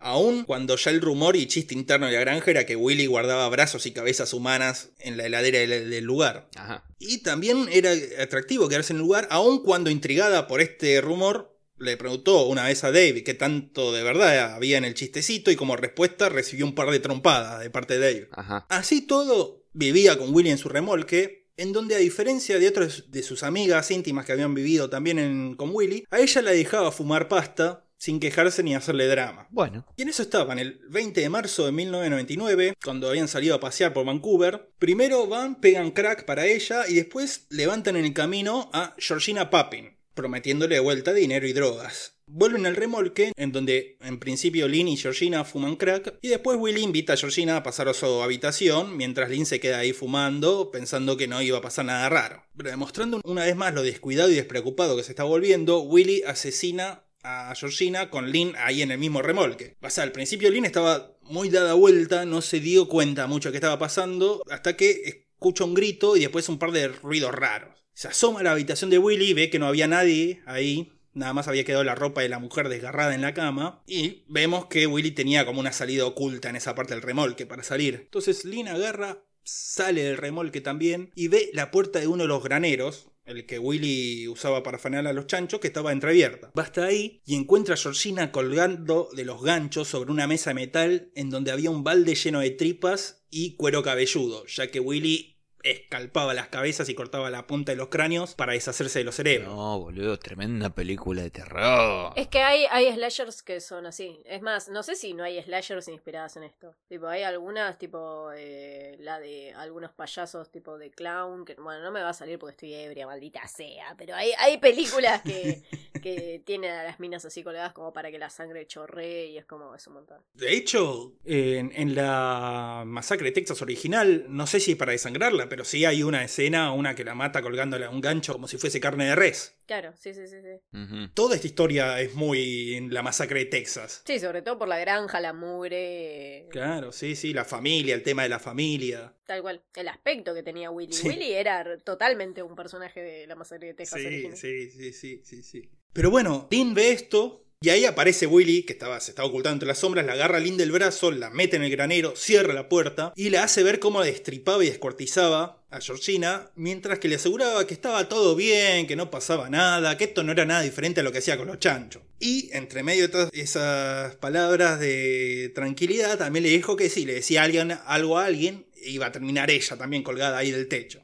Aún 0.00 0.42
cuando 0.42 0.74
ya 0.74 0.90
el 0.90 1.00
rumor 1.00 1.36
y 1.36 1.46
chiste 1.46 1.74
interno 1.74 2.06
de 2.06 2.14
la 2.14 2.18
granja 2.18 2.50
era 2.50 2.66
que 2.66 2.74
Willy 2.74 3.06
guardaba 3.06 3.48
brazos 3.50 3.86
y 3.86 3.92
cabezas 3.92 4.34
humanas 4.34 4.90
en 4.98 5.16
la 5.16 5.26
heladera 5.26 5.60
del, 5.60 5.88
del 5.88 6.04
lugar. 6.04 6.48
Ajá. 6.56 6.84
Y 6.98 7.18
también 7.18 7.68
era 7.70 7.92
atractivo 8.20 8.68
quedarse 8.68 8.94
en 8.94 8.96
el 8.96 9.02
lugar, 9.02 9.28
aun 9.30 9.62
cuando 9.62 9.90
intrigada 9.90 10.48
por 10.48 10.60
este 10.60 11.00
rumor, 11.00 11.55
le 11.78 11.96
preguntó 11.96 12.46
una 12.46 12.64
vez 12.64 12.84
a 12.84 12.92
Dave 12.92 13.22
qué 13.24 13.34
tanto 13.34 13.92
de 13.92 14.02
verdad 14.02 14.54
había 14.54 14.78
en 14.78 14.84
el 14.84 14.94
chistecito 14.94 15.50
y 15.50 15.56
como 15.56 15.76
respuesta 15.76 16.28
recibió 16.28 16.64
un 16.66 16.74
par 16.74 16.90
de 16.90 17.00
trompadas 17.00 17.60
de 17.60 17.70
parte 17.70 17.98
de 17.98 18.12
Dave. 18.14 18.28
Ajá. 18.32 18.66
Así 18.68 19.02
todo, 19.02 19.64
vivía 19.72 20.16
con 20.18 20.34
Willy 20.34 20.50
en 20.50 20.58
su 20.58 20.68
remolque, 20.68 21.46
en 21.58 21.72
donde 21.72 21.94
a 21.94 21.98
diferencia 21.98 22.58
de 22.58 22.68
otras 22.68 23.04
de 23.10 23.22
sus 23.22 23.42
amigas 23.42 23.90
íntimas 23.90 24.26
que 24.26 24.32
habían 24.32 24.54
vivido 24.54 24.90
también 24.90 25.18
en- 25.18 25.54
con 25.56 25.70
Willy, 25.72 26.04
a 26.10 26.18
ella 26.20 26.42
la 26.42 26.50
dejaba 26.50 26.92
fumar 26.92 27.28
pasta 27.28 27.82
sin 27.98 28.20
quejarse 28.20 28.62
ni 28.62 28.74
hacerle 28.74 29.06
drama. 29.06 29.48
Bueno. 29.50 29.86
Y 29.96 30.02
en 30.02 30.10
eso 30.10 30.20
estaban, 30.20 30.58
el 30.58 30.80
20 30.90 31.18
de 31.22 31.30
marzo 31.30 31.64
de 31.64 31.72
1999, 31.72 32.74
cuando 32.84 33.08
habían 33.08 33.26
salido 33.28 33.54
a 33.54 33.60
pasear 33.60 33.92
por 33.94 34.04
Vancouver. 34.04 34.70
Primero 34.78 35.26
van, 35.26 35.60
pegan 35.60 35.90
crack 35.92 36.26
para 36.26 36.46
ella 36.46 36.86
y 36.88 36.94
después 36.94 37.46
levantan 37.50 37.96
en 37.96 38.04
el 38.04 38.12
camino 38.12 38.68
a 38.74 38.94
Georgina 38.98 39.48
Papin, 39.48 39.95
prometiéndole 40.16 40.74
de 40.74 40.80
vuelta 40.80 41.12
dinero 41.12 41.46
y 41.46 41.52
drogas. 41.52 42.14
Vuelven 42.26 42.66
al 42.66 42.74
remolque, 42.74 43.30
en 43.36 43.52
donde 43.52 43.98
en 44.00 44.18
principio 44.18 44.66
Lynn 44.66 44.88
y 44.88 44.96
Georgina 44.96 45.44
fuman 45.44 45.76
crack, 45.76 46.18
y 46.22 46.28
después 46.28 46.58
Willy 46.58 46.82
invita 46.82 47.12
a 47.12 47.16
Georgina 47.16 47.56
a 47.56 47.62
pasar 47.62 47.88
a 47.88 47.94
su 47.94 48.06
habitación, 48.20 48.96
mientras 48.96 49.30
Lynn 49.30 49.46
se 49.46 49.60
queda 49.60 49.78
ahí 49.78 49.92
fumando, 49.92 50.72
pensando 50.72 51.16
que 51.16 51.28
no 51.28 51.40
iba 51.40 51.58
a 51.58 51.62
pasar 51.62 51.84
nada 51.84 52.08
raro. 52.08 52.42
Pero 52.56 52.70
demostrando 52.70 53.20
una 53.22 53.44
vez 53.44 53.54
más 53.54 53.74
lo 53.74 53.84
descuidado 53.84 54.30
y 54.30 54.34
despreocupado 54.34 54.96
que 54.96 55.04
se 55.04 55.12
está 55.12 55.22
volviendo, 55.22 55.82
Willy 55.82 56.22
asesina 56.26 57.04
a 57.22 57.54
Georgina 57.54 58.10
con 58.10 58.32
Lynn 58.32 58.54
ahí 58.56 58.82
en 58.82 58.90
el 58.90 58.98
mismo 58.98 59.22
remolque. 59.22 59.76
O 59.80 60.00
al 60.00 60.12
principio 60.12 60.50
Lynn 60.50 60.64
estaba 60.64 61.16
muy 61.22 61.50
dada 61.50 61.74
vuelta, 61.74 62.24
no 62.24 62.40
se 62.42 62.58
dio 62.58 62.88
cuenta 62.88 63.26
mucho 63.26 63.50
que 63.50 63.58
estaba 63.58 63.78
pasando, 63.78 64.42
hasta 64.50 64.76
que 64.76 65.02
escucha 65.04 65.64
un 65.64 65.74
grito 65.74 66.16
y 66.16 66.20
después 66.20 66.48
un 66.48 66.58
par 66.58 66.72
de 66.72 66.88
ruidos 66.88 67.32
raros. 67.32 67.85
Se 67.96 68.08
asoma 68.08 68.40
a 68.40 68.42
la 68.42 68.52
habitación 68.52 68.90
de 68.90 68.98
Willy, 68.98 69.32
ve 69.32 69.48
que 69.48 69.58
no 69.58 69.66
había 69.66 69.88
nadie 69.88 70.42
ahí, 70.44 70.92
nada 71.14 71.32
más 71.32 71.48
había 71.48 71.64
quedado 71.64 71.82
la 71.82 71.94
ropa 71.94 72.20
de 72.20 72.28
la 72.28 72.38
mujer 72.38 72.68
desgarrada 72.68 73.14
en 73.14 73.22
la 73.22 73.32
cama, 73.32 73.82
y 73.86 74.22
vemos 74.28 74.66
que 74.66 74.86
Willy 74.86 75.12
tenía 75.12 75.46
como 75.46 75.60
una 75.60 75.72
salida 75.72 76.04
oculta 76.04 76.50
en 76.50 76.56
esa 76.56 76.74
parte 76.74 76.92
del 76.92 77.00
remolque 77.00 77.46
para 77.46 77.62
salir. 77.62 77.94
Entonces 77.94 78.44
Lynn 78.44 78.68
agarra, 78.68 79.24
sale 79.44 80.02
del 80.02 80.18
remolque 80.18 80.60
también, 80.60 81.10
y 81.14 81.28
ve 81.28 81.48
la 81.54 81.70
puerta 81.70 81.98
de 81.98 82.06
uno 82.06 82.24
de 82.24 82.28
los 82.28 82.44
graneros, 82.44 83.08
el 83.24 83.46
que 83.46 83.58
Willy 83.58 84.28
usaba 84.28 84.62
para 84.62 84.78
fanear 84.78 85.06
a 85.06 85.14
los 85.14 85.26
chanchos, 85.26 85.60
que 85.60 85.68
estaba 85.68 85.90
entreabierta. 85.90 86.52
Va 86.56 86.64
hasta 86.64 86.84
ahí 86.84 87.22
y 87.24 87.34
encuentra 87.34 87.76
a 87.76 87.78
Georgina 87.78 88.30
colgando 88.30 89.08
de 89.16 89.24
los 89.24 89.42
ganchos 89.42 89.88
sobre 89.88 90.10
una 90.10 90.26
mesa 90.26 90.50
de 90.50 90.54
metal 90.54 91.10
en 91.14 91.30
donde 91.30 91.50
había 91.50 91.70
un 91.70 91.82
balde 91.82 92.14
lleno 92.14 92.40
de 92.40 92.50
tripas 92.50 93.24
y 93.30 93.56
cuero 93.56 93.82
cabelludo, 93.82 94.44
ya 94.44 94.70
que 94.70 94.80
Willy 94.80 95.35
escalpaba 95.70 96.34
las 96.34 96.48
cabezas 96.48 96.88
y 96.88 96.94
cortaba 96.94 97.30
la 97.30 97.46
punta 97.46 97.72
de 97.72 97.76
los 97.76 97.88
cráneos 97.88 98.34
para 98.34 98.52
deshacerse 98.52 99.00
de 99.00 99.04
los 99.04 99.14
cerebros. 99.14 99.54
No, 99.54 99.80
boludo, 99.80 100.18
tremenda 100.18 100.70
película 100.70 101.22
de 101.22 101.30
terror. 101.30 102.12
Es 102.16 102.28
que 102.28 102.40
hay, 102.40 102.66
hay 102.70 102.92
slashers 102.92 103.42
que 103.42 103.60
son 103.60 103.86
así. 103.86 104.20
Es 104.24 104.42
más, 104.42 104.68
no 104.68 104.82
sé 104.82 104.94
si 104.94 105.14
no 105.14 105.24
hay 105.24 105.42
slashers 105.42 105.88
inspiradas 105.88 106.36
en 106.36 106.44
esto. 106.44 106.74
Tipo, 106.88 107.08
hay 107.08 107.22
algunas, 107.22 107.78
tipo, 107.78 108.30
eh, 108.36 108.96
la 109.00 109.18
de 109.18 109.52
algunos 109.54 109.92
payasos, 109.92 110.50
tipo 110.50 110.78
de 110.78 110.90
clown, 110.90 111.44
que, 111.44 111.54
bueno, 111.54 111.82
no 111.82 111.90
me 111.90 112.00
va 112.00 112.10
a 112.10 112.14
salir 112.14 112.38
porque 112.38 112.52
estoy 112.52 112.74
ebria, 112.74 113.06
maldita 113.06 113.46
sea. 113.48 113.94
Pero 113.98 114.14
hay, 114.14 114.32
hay 114.38 114.58
películas 114.58 115.22
que, 115.22 115.62
que 116.02 116.42
tienen 116.44 116.72
a 116.72 116.84
las 116.84 117.00
minas 117.00 117.24
así 117.24 117.42
colgadas 117.42 117.72
como 117.72 117.92
para 117.92 118.10
que 118.10 118.18
la 118.18 118.30
sangre 118.30 118.66
chorree 118.66 119.26
y 119.26 119.38
es 119.38 119.44
como, 119.44 119.74
es 119.74 119.86
un 119.86 119.94
montón. 119.94 120.18
De 120.34 120.52
hecho, 120.52 121.14
en, 121.24 121.72
en 121.74 121.94
la 121.94 122.84
masacre 122.86 123.26
de 123.26 123.32
Texas 123.32 123.62
original, 123.62 124.26
no 124.28 124.46
sé 124.46 124.60
si 124.60 124.74
para 124.74 124.92
desangrarla, 124.92 125.48
pero 125.48 125.55
pero 125.56 125.64
sí 125.64 125.86
hay 125.86 126.02
una 126.02 126.22
escena, 126.22 126.70
una 126.72 126.94
que 126.94 127.02
la 127.02 127.14
mata 127.14 127.40
colgándole 127.40 127.86
a 127.86 127.88
un 127.88 128.02
gancho 128.02 128.34
como 128.34 128.46
si 128.46 128.58
fuese 128.58 128.78
carne 128.78 129.06
de 129.06 129.14
res. 129.14 129.56
Claro, 129.64 129.94
sí, 129.98 130.12
sí, 130.12 130.28
sí, 130.28 130.36
sí. 130.42 131.08
Toda 131.14 131.34
esta 131.34 131.46
historia 131.46 131.98
es 131.98 132.14
muy 132.14 132.74
en 132.74 132.92
la 132.92 133.02
masacre 133.02 133.38
de 133.38 133.46
Texas. 133.46 134.02
Sí, 134.04 134.18
sobre 134.18 134.42
todo 134.42 134.58
por 134.58 134.68
la 134.68 134.78
granja, 134.78 135.18
la 135.18 135.32
mugre. 135.32 136.46
Claro, 136.50 136.92
sí, 136.92 137.16
sí, 137.16 137.32
la 137.32 137.46
familia, 137.46 137.94
el 137.94 138.02
tema 138.02 138.24
de 138.24 138.28
la 138.28 138.38
familia. 138.38 139.14
Tal 139.24 139.40
cual. 139.40 139.62
El 139.74 139.88
aspecto 139.88 140.34
que 140.34 140.42
tenía 140.42 140.70
Willy. 140.70 140.92
Sí. 140.92 141.08
Willy 141.08 141.32
era 141.32 141.78
totalmente 141.78 142.42
un 142.42 142.54
personaje 142.54 143.00
de 143.00 143.26
la 143.26 143.34
masacre 143.34 143.68
de 143.68 143.74
Texas. 143.74 143.98
Sí, 143.98 144.06
original. 144.06 144.36
sí, 144.36 144.70
sí, 144.70 144.92
sí, 144.92 145.22
sí, 145.24 145.42
sí. 145.42 145.70
Pero 145.94 146.10
bueno, 146.10 146.48
Dean 146.50 146.74
ve 146.74 146.92
esto 146.92 147.45
y 147.66 147.70
ahí 147.70 147.84
aparece 147.84 148.28
Willy, 148.28 148.62
que 148.62 148.74
estaba, 148.74 149.00
se 149.00 149.10
estaba 149.10 149.26
ocultando 149.26 149.54
entre 149.54 149.66
las 149.66 149.78
sombras, 149.78 150.06
la 150.06 150.12
agarra 150.12 150.36
a 150.36 150.40
Lynn 150.40 150.56
del 150.56 150.70
brazo, 150.70 151.10
la 151.10 151.30
mete 151.30 151.56
en 151.56 151.64
el 151.64 151.70
granero, 151.72 152.14
cierra 152.14 152.54
la 152.54 152.68
puerta 152.68 153.12
y 153.16 153.28
le 153.28 153.38
hace 153.38 153.64
ver 153.64 153.80
cómo 153.80 154.02
destripaba 154.02 154.64
y 154.64 154.68
descuartizaba 154.68 155.64
a 155.70 155.80
Georgina, 155.80 156.52
mientras 156.54 157.00
que 157.00 157.08
le 157.08 157.16
aseguraba 157.16 157.66
que 157.66 157.74
estaba 157.74 158.08
todo 158.08 158.36
bien, 158.36 158.86
que 158.86 158.94
no 158.94 159.10
pasaba 159.10 159.50
nada, 159.50 159.96
que 159.96 160.04
esto 160.04 160.22
no 160.22 160.30
era 160.30 160.44
nada 160.44 160.60
diferente 160.60 161.00
a 161.00 161.02
lo 161.02 161.10
que 161.10 161.18
hacía 161.18 161.36
con 161.36 161.48
los 161.48 161.58
chanchos. 161.58 162.02
Y 162.20 162.50
entre 162.52 162.84
medio 162.84 163.02
de 163.02 163.08
todas 163.08 163.30
esas 163.32 164.14
palabras 164.14 164.78
de 164.78 165.50
tranquilidad, 165.52 166.18
también 166.18 166.44
le 166.44 166.50
dijo 166.50 166.76
que 166.76 166.88
si 166.88 167.04
le 167.04 167.14
decía 167.14 167.42
alguien, 167.42 167.76
algo 167.84 168.16
a 168.16 168.26
alguien, 168.26 168.66
iba 168.80 169.06
a 169.06 169.10
terminar 169.12 169.50
ella 169.50 169.76
también 169.76 170.04
colgada 170.04 170.38
ahí 170.38 170.52
del 170.52 170.68
techo. 170.68 171.00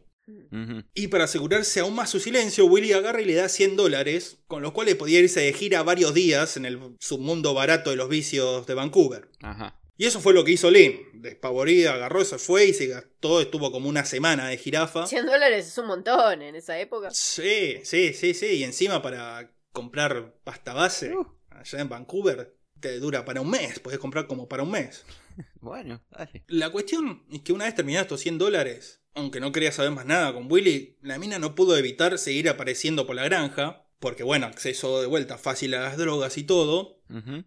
Y 0.95 1.09
para 1.09 1.25
asegurarse 1.25 1.81
aún 1.81 1.95
más 1.95 2.11
su 2.11 2.21
silencio, 2.21 2.67
Willy 2.67 2.93
agarra 2.93 3.21
y 3.21 3.25
le 3.25 3.35
da 3.35 3.49
100 3.49 3.77
dólares, 3.77 4.39
con 4.47 4.63
los 4.63 4.73
cuales 4.73 4.95
podía 4.95 5.21
irse 5.21 5.41
de 5.41 5.53
gira 5.53 5.83
varios 5.83 6.15
días 6.15 6.57
en 6.57 6.65
el 6.65 6.79
submundo 7.01 7.55
barato 7.55 7.91
de 7.91 7.97
los 7.97 8.09
vicios 8.09 8.67
de 8.67 8.75
Vancouver. 8.75 9.29
Ajá. 9.43 9.79
Y 9.97 10.07
eso 10.07 10.21
fue 10.21 10.33
lo 10.33 10.45
que 10.45 10.53
hizo 10.53 10.71
Lynn. 10.71 11.01
Despavorida, 11.15 11.95
agarró, 11.95 12.25
se 12.25 12.39
fue 12.39 12.67
y 12.67 12.75
se 12.75 12.87
gastó, 12.87 13.41
estuvo 13.41 13.71
como 13.71 13.89
una 13.89 14.05
semana 14.05 14.49
de 14.49 14.57
jirafa. 14.57 15.07
100 15.07 15.27
dólares 15.27 15.67
es 15.69 15.79
un 15.79 15.87
montón 15.87 16.43
en 16.43 16.57
esa 16.57 16.79
época. 16.81 17.11
Sí, 17.13 17.77
sí, 17.85 18.13
sí, 18.15 18.35
sí. 18.35 18.47
Y 18.47 18.65
encima 18.65 19.03
para 19.03 19.53
comprar 19.73 20.35
pasta 20.45 20.73
base 20.73 21.15
Uh. 21.15 21.27
allá 21.51 21.81
en 21.81 21.89
Vancouver, 21.89 22.57
te 22.81 22.99
dura 22.99 23.25
para 23.25 23.41
un 23.41 23.51
mes. 23.51 23.79
Podés 23.81 23.99
comprar 23.99 24.27
como 24.27 24.49
para 24.49 24.63
un 24.63 24.71
mes. 24.71 25.05
Bueno, 25.61 26.03
dale. 26.11 26.45
La 26.49 26.71
cuestión 26.71 27.25
es 27.31 27.43
que 27.43 27.53
una 27.53 27.65
vez 27.65 27.75
terminados 27.75 28.07
estos 28.07 28.21
100 28.21 28.39
dólares, 28.39 29.03
aunque 29.15 29.41
no 29.41 29.53
quería 29.53 29.73
saber 29.73 29.93
más 29.93 30.07
nada 30.07 30.33
con 30.33 30.51
Willy, 30.51 30.97
la 31.03 31.19
mina 31.19 31.39
no 31.39 31.55
pudo 31.55 31.77
evitar 31.77 32.19
seguir 32.19 32.49
apareciendo 32.49 33.07
por 33.07 33.17
la 33.17 33.25
granja, 33.25 33.87
porque 34.01 34.25
bueno, 34.25 34.47
acceso 34.47 35.01
de 35.01 35.07
vuelta 35.07 35.39
fácil 35.39 35.75
a 35.75 35.83
las 35.83 35.97
drogas 35.97 36.37
y 36.37 36.45
todo, 36.45 37.01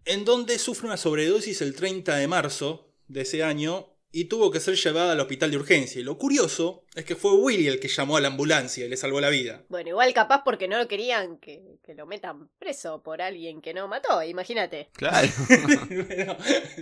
en 0.05 0.25
donde 0.25 0.59
sufre 0.59 0.88
una 0.88 0.97
sobredosis 0.97 1.61
el 1.61 1.75
30 1.75 2.15
de 2.15 2.27
marzo 2.27 2.93
de 3.07 3.21
ese 3.21 3.43
año 3.43 3.95
y 4.11 4.25
tuvo 4.25 4.51
que 4.51 4.61
ser 4.61 4.75
llevada 4.75 5.11
al 5.11 5.19
hospital 5.19 5.51
de 5.51 5.57
urgencia. 5.57 5.99
Y 5.99 6.03
lo 6.05 6.17
curioso 6.17 6.84
es 6.95 7.05
que 7.05 7.15
fue 7.15 7.33
Willy 7.33 7.67
el 7.67 7.79
que 7.79 7.87
llamó 7.87 8.17
a 8.17 8.21
la 8.21 8.27
ambulancia 8.29 8.85
y 8.85 8.89
le 8.89 8.97
salvó 8.97 9.19
la 9.21 9.29
vida. 9.29 9.61
Bueno, 9.69 9.89
igual 9.89 10.13
capaz 10.13 10.43
porque 10.43 10.67
no 10.67 10.87
querían 10.87 11.37
que, 11.37 11.77
que 11.83 11.93
lo 11.93 12.05
metan 12.05 12.49
preso 12.57 13.03
por 13.03 13.21
alguien 13.21 13.61
que 13.61 13.73
no 13.73 13.87
mató, 13.87 14.23
imagínate. 14.23 14.89
Claro. 14.93 15.27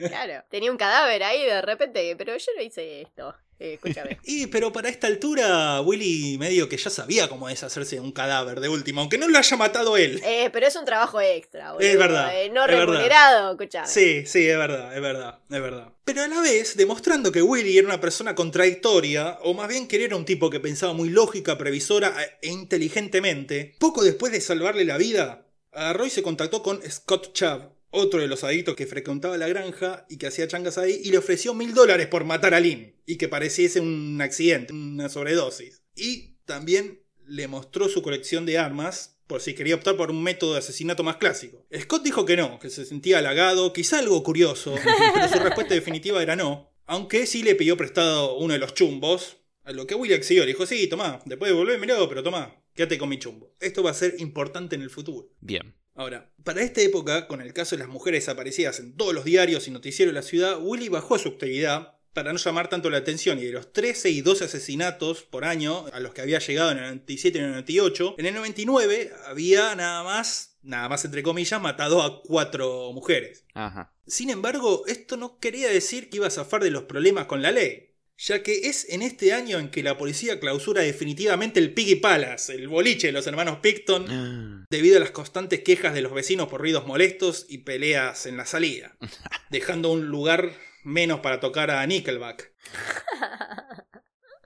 Claro. 0.07 0.43
Tenía 0.49 0.71
un 0.71 0.77
cadáver 0.77 1.23
ahí 1.23 1.43
de 1.45 1.61
repente, 1.61 2.15
pero 2.17 2.35
yo 2.37 2.51
no 2.55 2.61
hice 2.61 3.01
esto. 3.01 3.33
Eh, 3.59 3.75
escúchame. 3.75 4.17
Y 4.25 4.47
pero 4.47 4.71
para 4.73 4.89
esta 4.89 5.07
altura, 5.07 5.79
Willy 5.81 6.37
medio 6.37 6.67
que 6.67 6.77
ya 6.77 6.89
sabía 6.89 7.29
cómo 7.29 7.47
deshacerse 7.47 7.95
de 7.97 8.01
un 8.01 8.11
cadáver 8.11 8.59
de 8.59 8.69
última, 8.69 9.01
aunque 9.01 9.17
no 9.17 9.27
lo 9.27 9.37
haya 9.37 9.57
matado 9.57 9.95
él. 9.97 10.21
Eh, 10.25 10.49
pero 10.51 10.67
es 10.67 10.75
un 10.75 10.85
trabajo 10.85 11.21
extra, 11.21 11.73
boludo. 11.73 11.87
Es 11.87 11.97
verdad, 11.97 12.41
Eh, 12.41 12.49
no 12.49 12.65
es 12.65 12.71
remunerado, 12.71 13.51
escuchame. 13.51 13.87
Sí, 13.87 14.25
sí, 14.25 14.47
es 14.47 14.57
verdad, 14.57 14.95
es 14.95 15.01
verdad, 15.01 15.39
es 15.49 15.61
verdad. 15.61 15.89
Pero 16.03 16.23
a 16.23 16.27
la 16.27 16.41
vez, 16.41 16.75
demostrando 16.75 17.31
que 17.31 17.41
Willy 17.41 17.77
era 17.77 17.87
una 17.87 18.01
persona 18.01 18.35
contradictoria, 18.35 19.37
o 19.43 19.53
más 19.53 19.67
bien 19.69 19.87
que 19.87 19.97
era 20.05 20.15
un 20.15 20.25
tipo 20.25 20.49
que 20.49 20.59
pensaba 20.59 20.93
muy 20.93 21.09
lógica, 21.09 21.57
previsora 21.57 22.15
e 22.41 22.49
inteligentemente, 22.49 23.75
poco 23.79 24.03
después 24.03 24.31
de 24.31 24.41
salvarle 24.41 24.85
la 24.85 24.97
vida, 24.97 25.47
agarró 25.71 26.05
y 26.05 26.09
se 26.09 26.23
contactó 26.23 26.63
con 26.63 26.81
Scott 26.89 27.33
Chubb, 27.33 27.73
otro 27.89 28.19
de 28.19 28.27
los 28.27 28.43
adictos 28.43 28.75
que 28.75 28.87
frecuentaba 28.87 29.37
la 29.37 29.47
granja 29.47 30.05
y 30.09 30.17
que 30.17 30.27
hacía 30.27 30.47
changas 30.47 30.77
ahí, 30.77 30.99
y 31.03 31.11
le 31.11 31.17
ofreció 31.17 31.53
mil 31.53 31.73
dólares 31.73 32.07
por 32.07 32.25
matar 32.25 32.53
a 32.53 32.59
Lynn, 32.59 32.95
y 33.05 33.17
que 33.17 33.27
pareciese 33.27 33.79
un 33.79 34.19
accidente, 34.21 34.73
una 34.73 35.09
sobredosis. 35.09 35.83
Y 35.95 36.37
también 36.45 37.03
le 37.25 37.47
mostró 37.47 37.87
su 37.89 38.01
colección 38.01 38.45
de 38.45 38.57
armas 38.57 39.13
por 39.27 39.41
si 39.41 39.53
quería 39.53 39.75
optar 39.75 39.95
por 39.95 40.11
un 40.11 40.21
método 40.21 40.53
de 40.53 40.59
asesinato 40.59 41.03
más 41.03 41.17
clásico. 41.17 41.65
Scott 41.79 42.03
dijo 42.03 42.25
que 42.25 42.37
no, 42.37 42.59
que 42.59 42.69
se 42.69 42.85
sentía 42.85 43.19
halagado, 43.19 43.73
quizá 43.73 43.99
algo 43.99 44.21
curioso, 44.23 44.75
pero 45.13 45.29
su 45.29 45.39
respuesta 45.39 45.73
definitiva 45.73 46.21
era 46.21 46.35
no, 46.35 46.73
aunque 46.85 47.25
sí 47.25 47.43
le 47.43 47.55
pidió 47.55 47.77
prestado 47.77 48.37
uno 48.37 48.53
de 48.53 48.59
los 48.59 48.73
chumbos, 48.73 49.37
a 49.63 49.71
lo 49.71 49.87
que 49.87 49.95
Willy 49.95 50.13
accedió, 50.13 50.43
le 50.43 50.51
dijo, 50.51 50.65
sí, 50.65 50.87
tomá, 50.87 51.21
después 51.25 51.51
devolvémelo, 51.51 52.07
pero 52.09 52.23
tomá, 52.23 52.61
quédate 52.73 52.97
con 52.97 53.09
mi 53.09 53.19
chumbo. 53.19 53.55
Esto 53.59 53.83
va 53.83 53.91
a 53.91 53.95
ser 53.95 54.15
importante 54.19 54.75
en 54.75 54.81
el 54.81 54.89
futuro. 54.89 55.29
Bien. 55.39 55.75
Ahora, 55.95 56.31
para 56.43 56.63
esta 56.63 56.81
época, 56.81 57.27
con 57.27 57.41
el 57.41 57.53
caso 57.53 57.75
de 57.75 57.81
las 57.81 57.87
mujeres 57.87 58.25
desaparecidas 58.25 58.79
en 58.79 58.95
todos 58.97 59.13
los 59.13 59.25
diarios 59.25 59.67
y 59.67 59.71
noticieros 59.71 60.13
de 60.13 60.19
la 60.19 60.25
ciudad, 60.25 60.59
Willy 60.59 60.89
bajó 60.89 61.19
su 61.19 61.29
actividad 61.29 61.99
para 62.13 62.31
no 62.31 62.39
llamar 62.39 62.69
tanto 62.69 62.89
la 62.89 62.97
atención 62.97 63.39
y 63.39 63.43
de 63.43 63.51
los 63.51 63.73
13 63.73 64.09
y 64.09 64.21
12 64.21 64.45
asesinatos 64.45 65.23
por 65.23 65.45
año 65.45 65.85
a 65.93 65.99
los 65.99 66.13
que 66.13 66.21
había 66.21 66.39
llegado 66.39 66.71
en 66.71 66.77
el 66.77 66.83
97 66.83 67.37
y 67.37 67.41
en 67.41 67.45
el 67.45 67.51
98, 67.53 68.15
en 68.17 68.25
el 68.25 68.33
99 68.35 69.11
había 69.25 69.75
nada 69.75 70.03
más, 70.03 70.57
nada 70.61 70.89
más 70.89 71.05
entre 71.05 71.23
comillas, 71.23 71.61
matado 71.61 72.01
a 72.01 72.21
cuatro 72.21 72.91
mujeres. 72.93 73.45
Ajá. 73.53 73.93
Sin 74.05 74.29
embargo, 74.29 74.83
esto 74.87 75.17
no 75.17 75.39
quería 75.39 75.69
decir 75.69 76.09
que 76.09 76.17
iba 76.17 76.27
a 76.27 76.31
zafar 76.31 76.63
de 76.63 76.71
los 76.71 76.83
problemas 76.83 77.25
con 77.25 77.41
la 77.41 77.51
ley, 77.51 77.92
ya 78.23 78.41
que 78.41 78.69
es 78.69 78.87
en 78.89 79.01
este 79.01 79.33
año 79.33 79.59
en 79.59 79.69
que 79.69 79.83
la 79.83 79.97
policía 79.97 80.39
clausura 80.39 80.81
definitivamente 80.81 81.59
el 81.59 81.73
Piggy 81.73 81.95
Palace, 81.95 82.53
el 82.53 82.69
boliche 82.69 83.07
de 83.07 83.13
los 83.13 83.27
hermanos 83.27 83.59
Picton, 83.61 84.05
Ah, 84.09 84.65
debido 84.69 84.97
a 84.97 85.01
las 85.01 85.11
constantes 85.11 85.61
quejas 85.61 85.93
de 85.93 86.01
los 86.01 86.13
vecinos 86.13 86.47
por 86.47 86.61
ruidos 86.61 86.87
molestos 86.87 87.45
y 87.49 87.59
peleas 87.59 88.25
en 88.25 88.37
la 88.37 88.45
salida, 88.45 88.95
dejando 89.49 89.91
un 89.91 90.05
lugar 90.05 90.53
menos 90.83 91.19
para 91.19 91.41
tocar 91.41 91.69
a 91.69 91.85
Nickelback. 91.85 92.53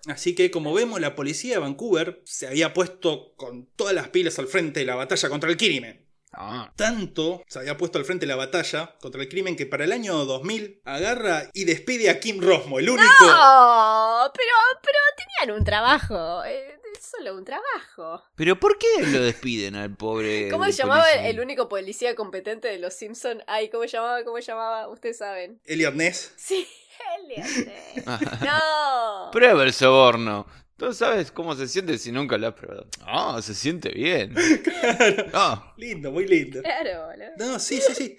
Así 0.07 0.33
que, 0.33 0.49
como 0.49 0.73
vemos, 0.73 0.99
la 0.99 1.15
policía 1.15 1.55
de 1.55 1.59
Vancouver 1.59 2.21
se 2.25 2.47
había 2.47 2.73
puesto 2.73 3.35
con 3.35 3.67
todas 3.75 3.93
las 3.93 4.09
pilas 4.09 4.39
al 4.39 4.47
frente 4.47 4.79
de 4.79 4.85
la 4.85 4.95
batalla 4.95 5.29
contra 5.29 5.49
el 5.49 5.57
crimen. 5.57 6.06
Ah. 6.37 6.71
Tanto 6.75 7.43
se 7.47 7.59
había 7.59 7.77
puesto 7.77 7.97
al 7.97 8.05
frente 8.05 8.25
de 8.25 8.29
la 8.31 8.35
batalla 8.35 8.95
contra 9.01 9.21
el 9.21 9.29
crimen 9.29 9.55
que 9.55 9.65
para 9.65 9.83
el 9.83 9.91
año 9.91 10.25
2000 10.25 10.81
agarra 10.85 11.49
y 11.53 11.65
despide 11.65 12.09
a 12.09 12.19
Kim 12.19 12.41
Rosmo, 12.41 12.79
el 12.79 12.89
único... 12.89 13.25
No, 13.25 14.31
pero, 14.33 14.53
pero 14.81 14.99
tenían 15.17 15.57
un 15.57 15.65
trabajo. 15.65 16.43
eh, 16.45 16.77
solo 16.99 17.35
un 17.35 17.45
trabajo. 17.45 18.23
Pero 18.35 18.59
¿por 18.59 18.77
qué 18.77 18.87
lo 19.05 19.21
despiden 19.21 19.75
al 19.75 19.95
pobre? 19.95 20.49
¿Cómo 20.51 20.65
se 20.65 20.73
llamaba 20.73 21.03
policía? 21.03 21.29
el 21.29 21.39
único 21.39 21.69
policía 21.69 22.15
competente 22.15 22.67
de 22.67 22.79
los 22.79 22.93
Simpson? 22.93 23.43
Ay, 23.47 23.69
¿cómo 23.69 23.83
se 23.83 23.97
llamaba? 23.97 24.23
¿Cómo 24.23 24.37
se 24.37 24.43
llamaba? 24.51 24.87
Ustedes 24.87 25.17
saben. 25.17 25.59
Elliot 25.65 25.95
Ness. 25.95 26.33
Sí, 26.35 26.67
Elliot. 27.19 28.05
no. 28.45 29.29
Prueba 29.31 29.63
el 29.63 29.73
soborno. 29.73 30.47
¿Tú 30.77 30.93
sabes 30.93 31.31
cómo 31.31 31.55
se 31.55 31.67
siente 31.67 31.97
si 31.97 32.11
nunca 32.11 32.37
lo 32.37 32.47
has 32.47 32.53
probado? 32.53 32.87
Ah, 33.01 33.39
se 33.41 33.53
siente 33.55 33.89
bien. 33.89 34.35
Ah, 35.33 35.73
Lindo, 35.77 36.11
muy 36.11 36.27
lindo. 36.27 36.61
Claro, 36.61 37.07
boludo. 37.07 37.31
No, 37.37 37.59
sí, 37.59 37.79
sí, 37.81 37.93
sí. 37.95 38.17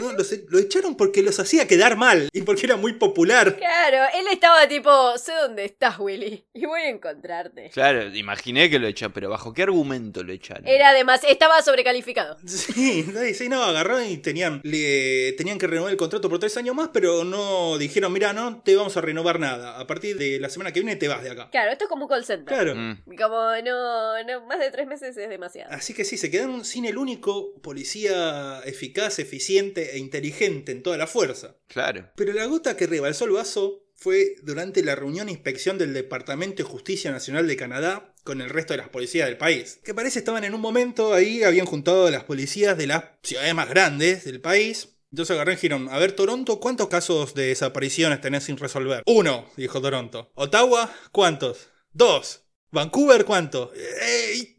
No, 0.00 0.12
los 0.12 0.32
e- 0.32 0.44
lo 0.48 0.58
echaron 0.58 0.96
porque 0.96 1.22
los 1.22 1.38
hacía 1.40 1.66
quedar 1.66 1.96
mal 1.96 2.28
y 2.32 2.42
porque 2.42 2.66
era 2.66 2.76
muy 2.76 2.94
popular. 2.94 3.56
Claro, 3.56 3.98
él 4.14 4.26
estaba 4.32 4.66
tipo, 4.68 5.16
sé 5.18 5.32
dónde 5.40 5.64
estás, 5.64 5.98
Willy, 5.98 6.44
y 6.52 6.66
voy 6.66 6.80
a 6.82 6.88
encontrarte. 6.90 7.70
claro, 7.70 8.14
imaginé 8.14 8.68
que 8.70 8.78
lo 8.78 8.86
echaron, 8.86 9.12
pero 9.12 9.30
¿bajo 9.30 9.52
qué 9.52 9.62
argumento 9.62 10.22
lo 10.22 10.32
echaron? 10.32 10.66
Era 10.66 10.90
además, 10.90 11.22
estaba 11.28 11.60
sobrecalificado. 11.62 12.36
Sí, 12.46 13.02
sí, 13.04 13.34
sí, 13.34 13.48
no, 13.48 13.62
agarraron 13.62 14.06
y 14.06 14.18
tenían, 14.18 14.60
le, 14.64 15.32
tenían 15.36 15.58
que 15.58 15.66
renovar 15.66 15.90
el 15.90 15.96
contrato 15.98 16.28
por 16.28 16.38
tres 16.38 16.56
años 16.56 16.74
más, 16.74 16.90
pero 16.92 17.24
no 17.24 17.78
dijeron, 17.78 18.12
mira, 18.12 18.32
no 18.32 18.62
te 18.62 18.76
vamos 18.76 18.96
a 18.96 19.00
renovar 19.00 19.38
nada. 19.40 19.78
A 19.78 19.86
partir 19.86 20.16
de 20.16 20.38
la 20.40 20.48
semana 20.48 20.72
que 20.72 20.80
viene 20.80 20.96
te 20.96 21.08
vas 21.08 21.22
de 21.22 21.30
acá. 21.30 21.48
Claro, 21.50 21.72
esto 21.72 21.84
es 21.84 21.88
como 21.90 22.04
un 22.04 22.08
call 22.08 22.24
center. 22.24 22.54
Claro. 22.54 22.74
Mm, 22.74 23.02
Como 23.16 23.36
no, 23.64 24.22
no, 24.24 24.46
más 24.46 24.58
de 24.58 24.70
tres 24.70 24.86
meses 24.86 25.16
es 25.16 25.28
demasiado. 25.28 25.70
Así 25.72 25.94
que 25.94 26.04
sí, 26.04 26.16
se 26.16 26.30
quedaron 26.30 26.64
sin 26.64 26.84
el 26.84 26.96
único 26.98 27.54
policía 27.62 28.60
eficaz, 28.64 29.18
eficiente 29.18 29.73
e 29.82 29.98
inteligente 29.98 30.72
en 30.72 30.82
toda 30.82 30.96
la 30.96 31.06
fuerza. 31.06 31.56
claro. 31.68 32.10
Pero 32.16 32.32
la 32.32 32.46
gota 32.46 32.76
que 32.76 32.86
rebalsó 32.86 33.24
el 33.24 33.32
vaso 33.32 33.80
fue 33.96 34.36
durante 34.42 34.82
la 34.82 34.94
reunión 34.96 35.28
e 35.28 35.32
inspección 35.32 35.78
del 35.78 35.94
Departamento 35.94 36.62
de 36.62 36.68
Justicia 36.68 37.10
Nacional 37.10 37.46
de 37.46 37.56
Canadá 37.56 38.14
con 38.24 38.40
el 38.40 38.50
resto 38.50 38.72
de 38.72 38.78
las 38.78 38.88
policías 38.88 39.26
del 39.26 39.36
país. 39.38 39.80
Que 39.84 39.94
parece 39.94 40.18
estaban 40.18 40.44
en 40.44 40.54
un 40.54 40.60
momento 40.60 41.14
ahí, 41.14 41.42
habían 41.42 41.66
juntado 41.66 42.06
a 42.06 42.10
las 42.10 42.24
policías 42.24 42.76
de 42.76 42.86
las 42.88 43.04
ciudades 43.22 43.54
más 43.54 43.68
grandes 43.68 44.24
del 44.24 44.40
país. 44.40 44.88
Entonces 45.12 45.34
agarraron 45.34 45.54
y 45.54 45.56
dijeron, 45.56 45.88
a 45.90 45.98
ver 45.98 46.12
Toronto, 46.12 46.58
¿cuántos 46.58 46.88
casos 46.88 47.34
de 47.34 47.46
desapariciones 47.46 48.20
tenés 48.20 48.44
sin 48.44 48.56
resolver? 48.56 49.02
Uno, 49.06 49.48
dijo 49.56 49.80
Toronto. 49.80 50.32
Ottawa, 50.34 50.92
¿cuántos? 51.12 51.68
Dos. 51.92 52.42
Vancouver, 52.72 53.24
¿cuánto? 53.24 53.72
"Eh, 53.76 54.56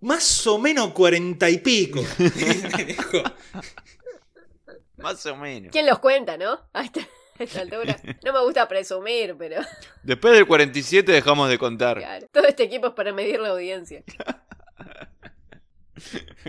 más 0.00 0.46
o 0.46 0.58
menos 0.58 0.92
cuarenta 0.92 1.50
y 1.50 1.58
pico. 1.58 2.04
dijo. 2.86 3.22
Más 5.06 5.24
o 5.26 5.36
menos. 5.36 5.70
¿Quién 5.70 5.86
los 5.86 6.00
cuenta, 6.00 6.36
no? 6.36 6.58
A 6.72 6.84
esta 7.38 7.60
altura. 7.60 7.96
No 8.24 8.32
me 8.32 8.40
gusta 8.40 8.66
presumir, 8.66 9.36
pero 9.38 9.60
Después 10.02 10.34
del 10.34 10.46
47 10.46 11.12
dejamos 11.12 11.48
de 11.48 11.58
contar. 11.58 11.98
claro, 11.98 12.26
todo 12.32 12.44
este 12.44 12.64
equipo 12.64 12.88
es 12.88 12.94
para 12.94 13.12
medir 13.12 13.38
la 13.40 13.50
audiencia. 13.50 14.02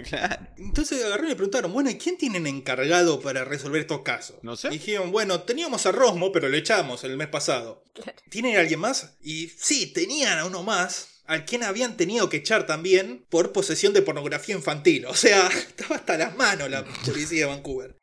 Claro. 0.10 0.46
Entonces 0.58 1.04
agarraron 1.04 1.28
y 1.28 1.30
le 1.30 1.36
preguntaron, 1.36 1.74
bueno, 1.74 1.90
¿y 1.90 1.98
quién 1.98 2.18
tienen 2.18 2.46
encargado 2.46 3.22
para 3.22 3.46
resolver 3.46 3.82
estos 3.82 4.02
casos? 4.02 4.38
No 4.44 4.56
sé. 4.56 4.68
Y 4.68 4.72
dijeron, 4.72 5.12
bueno, 5.12 5.42
teníamos 5.42 5.86
a 5.86 5.92
Rosmo, 5.92 6.32
pero 6.32 6.50
lo 6.50 6.58
echamos 6.58 7.04
el 7.06 7.18
mes 7.18 7.30
pasado. 7.30 7.84
Claro. 7.94 8.14
¿Tienen 8.30 8.58
a 8.58 8.60
alguien 8.60 8.82
más? 8.82 9.16
Y 9.22 9.48
sí, 9.48 9.88
tenían 9.88 10.38
a 10.38 10.46
uno 10.46 10.64
más, 10.64 11.22
al 11.26 11.46
quien 11.46 11.64
habían 11.64 11.98
tenido 11.98 12.30
que 12.30 12.38
echar 12.38 12.66
también 12.68 13.26
por 13.30 13.54
posesión 13.54 13.94
de 13.94 14.02
pornografía 14.02 14.54
infantil. 14.56 15.06
O 15.06 15.16
sea, 15.16 15.48
estaba 15.68 15.96
hasta 15.96 16.18
las 16.18 16.36
manos 16.36 16.70
la 16.70 16.84
policía 16.84 17.46
de 17.48 17.54
Vancouver. 17.54 17.97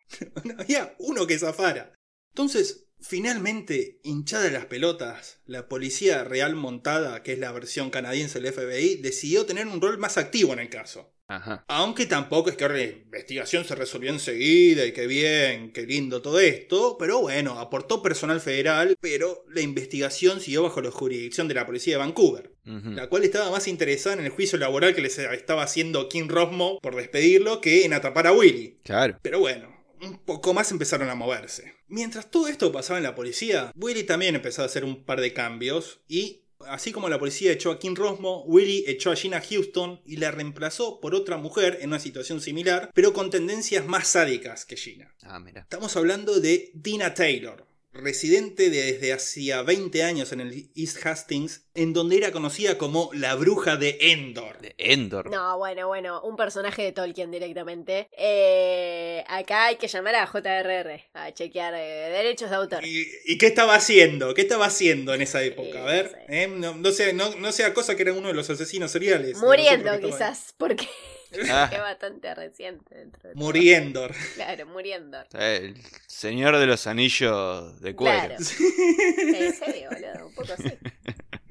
No 0.44 0.54
había 0.58 0.94
uno 0.98 1.26
que 1.26 1.38
zafara. 1.38 1.94
Entonces, 2.34 2.88
finalmente, 3.00 4.00
hinchada 4.02 4.50
las 4.50 4.66
pelotas, 4.66 5.40
la 5.46 5.68
policía 5.68 6.24
real 6.24 6.56
montada, 6.56 7.22
que 7.22 7.32
es 7.32 7.38
la 7.38 7.52
versión 7.52 7.90
canadiense 7.90 8.40
del 8.40 8.52
FBI, 8.52 8.96
decidió 8.96 9.46
tener 9.46 9.66
un 9.68 9.80
rol 9.80 9.98
más 9.98 10.18
activo 10.18 10.52
en 10.52 10.58
el 10.58 10.68
caso. 10.68 11.14
Ajá. 11.26 11.64
Aunque 11.68 12.04
tampoco 12.06 12.50
es 12.50 12.56
que 12.56 12.68
la 12.68 12.82
investigación 12.82 13.64
se 13.64 13.74
resolvió 13.74 14.10
enseguida 14.10 14.84
y 14.84 14.92
qué 14.92 15.06
bien, 15.06 15.72
qué 15.72 15.86
lindo 15.86 16.20
todo 16.20 16.38
esto, 16.38 16.96
pero 16.98 17.20
bueno, 17.20 17.58
aportó 17.60 18.02
personal 18.02 18.40
federal, 18.40 18.96
pero 19.00 19.44
la 19.48 19.62
investigación 19.62 20.40
siguió 20.40 20.64
bajo 20.64 20.82
la 20.82 20.90
jurisdicción 20.90 21.48
de 21.48 21.54
la 21.54 21.64
policía 21.66 21.94
de 21.94 21.98
Vancouver, 21.98 22.52
la 22.64 23.08
cual 23.08 23.24
estaba 23.24 23.50
más 23.50 23.68
interesada 23.68 24.16
en 24.16 24.24
el 24.24 24.32
juicio 24.32 24.58
laboral 24.58 24.94
que 24.94 25.00
les 25.00 25.18
estaba 25.18 25.62
haciendo 25.62 26.08
Kim 26.08 26.28
Rosmo 26.28 26.78
por 26.82 26.94
despedirlo 26.94 27.60
que 27.60 27.86
en 27.86 27.94
atrapar 27.94 28.26
a 28.26 28.32
Willy. 28.32 28.80
Claro. 28.84 29.18
Pero 29.22 29.40
bueno, 29.40 29.73
un 30.04 30.18
poco 30.18 30.54
más 30.54 30.70
empezaron 30.70 31.08
a 31.10 31.14
moverse. 31.14 31.74
Mientras 31.88 32.30
todo 32.30 32.48
esto 32.48 32.72
pasaba 32.72 32.98
en 32.98 33.04
la 33.04 33.14
policía, 33.14 33.72
Willy 33.76 34.04
también 34.04 34.34
empezó 34.34 34.62
a 34.62 34.66
hacer 34.66 34.84
un 34.84 35.04
par 35.04 35.20
de 35.20 35.32
cambios 35.32 36.00
y 36.08 36.44
así 36.66 36.92
como 36.92 37.08
la 37.08 37.18
policía 37.18 37.52
echó 37.52 37.70
a 37.70 37.78
Kim 37.78 37.94
Rosmo, 37.94 38.44
Willy 38.44 38.84
echó 38.86 39.10
a 39.10 39.16
Gina 39.16 39.40
Houston 39.40 40.00
y 40.04 40.16
la 40.16 40.30
reemplazó 40.30 41.00
por 41.00 41.14
otra 41.14 41.36
mujer 41.36 41.78
en 41.80 41.88
una 41.90 41.98
situación 41.98 42.40
similar, 42.40 42.90
pero 42.94 43.12
con 43.12 43.30
tendencias 43.30 43.86
más 43.86 44.08
sádicas 44.08 44.64
que 44.64 44.76
Gina. 44.76 45.14
Ah, 45.22 45.40
mira. 45.40 45.62
Estamos 45.62 45.96
hablando 45.96 46.40
de 46.40 46.70
Dina 46.74 47.14
Taylor, 47.14 47.66
residente 47.94 48.70
desde 48.70 49.12
hacía 49.12 49.62
20 49.62 50.02
años 50.02 50.32
en 50.32 50.40
el 50.40 50.70
East 50.74 51.04
Hastings, 51.06 51.62
en 51.74 51.92
donde 51.92 52.16
era 52.16 52.32
conocida 52.32 52.76
como 52.76 53.10
la 53.14 53.34
bruja 53.34 53.76
de 53.76 53.96
Endor. 54.00 54.60
De 54.60 54.74
Endor. 54.78 55.30
No, 55.30 55.56
bueno, 55.58 55.88
bueno, 55.88 56.20
un 56.22 56.36
personaje 56.36 56.82
de 56.82 56.92
Tolkien 56.92 57.30
directamente. 57.30 58.08
Eh, 58.16 59.24
acá 59.28 59.66
hay 59.66 59.76
que 59.76 59.88
llamar 59.88 60.16
a 60.16 60.26
JRR 60.26 61.00
a 61.14 61.32
chequear 61.32 61.74
eh, 61.74 62.10
derechos 62.10 62.50
de 62.50 62.56
autor. 62.56 62.84
¿Y, 62.84 63.06
y 63.24 63.38
qué 63.38 63.46
estaba 63.46 63.74
haciendo? 63.74 64.34
¿Qué 64.34 64.42
estaba 64.42 64.66
haciendo 64.66 65.14
en 65.14 65.22
esa 65.22 65.42
época? 65.42 65.82
A 65.82 65.86
ver, 65.86 66.08
Sí, 66.08 66.16
sí. 66.28 66.34
¿eh? 66.34 66.46
no, 66.48 66.74
no 66.74 66.90
sea, 66.92 67.12
no, 67.12 67.34
no 67.36 67.52
sea 67.52 67.72
cosa 67.74 67.96
que 67.96 68.02
era 68.02 68.12
uno 68.12 68.28
de 68.28 68.34
los 68.34 68.50
asesinos 68.50 68.90
seriales. 68.90 69.38
Muriendo 69.38 69.90
quizás, 70.00 70.54
porque 70.58 70.88
Ah. 71.50 71.70
es 71.72 71.78
bastante 71.78 72.34
reciente 72.34 72.94
dentro 72.94 73.28
de 73.28 73.34
todo. 73.34 73.44
Muriendo. 73.44 74.08
Claro, 74.34 74.66
muriendo. 74.66 75.18
El 75.32 75.76
señor 76.06 76.58
de 76.58 76.66
los 76.66 76.86
anillos 76.86 77.80
de 77.80 77.94
cuero. 77.94 78.18
Claro. 78.18 78.34
En 78.38 79.54
serio, 79.54 79.90
boludo, 79.90 80.26
un 80.26 80.34
poco 80.34 80.52
así. 80.52 80.72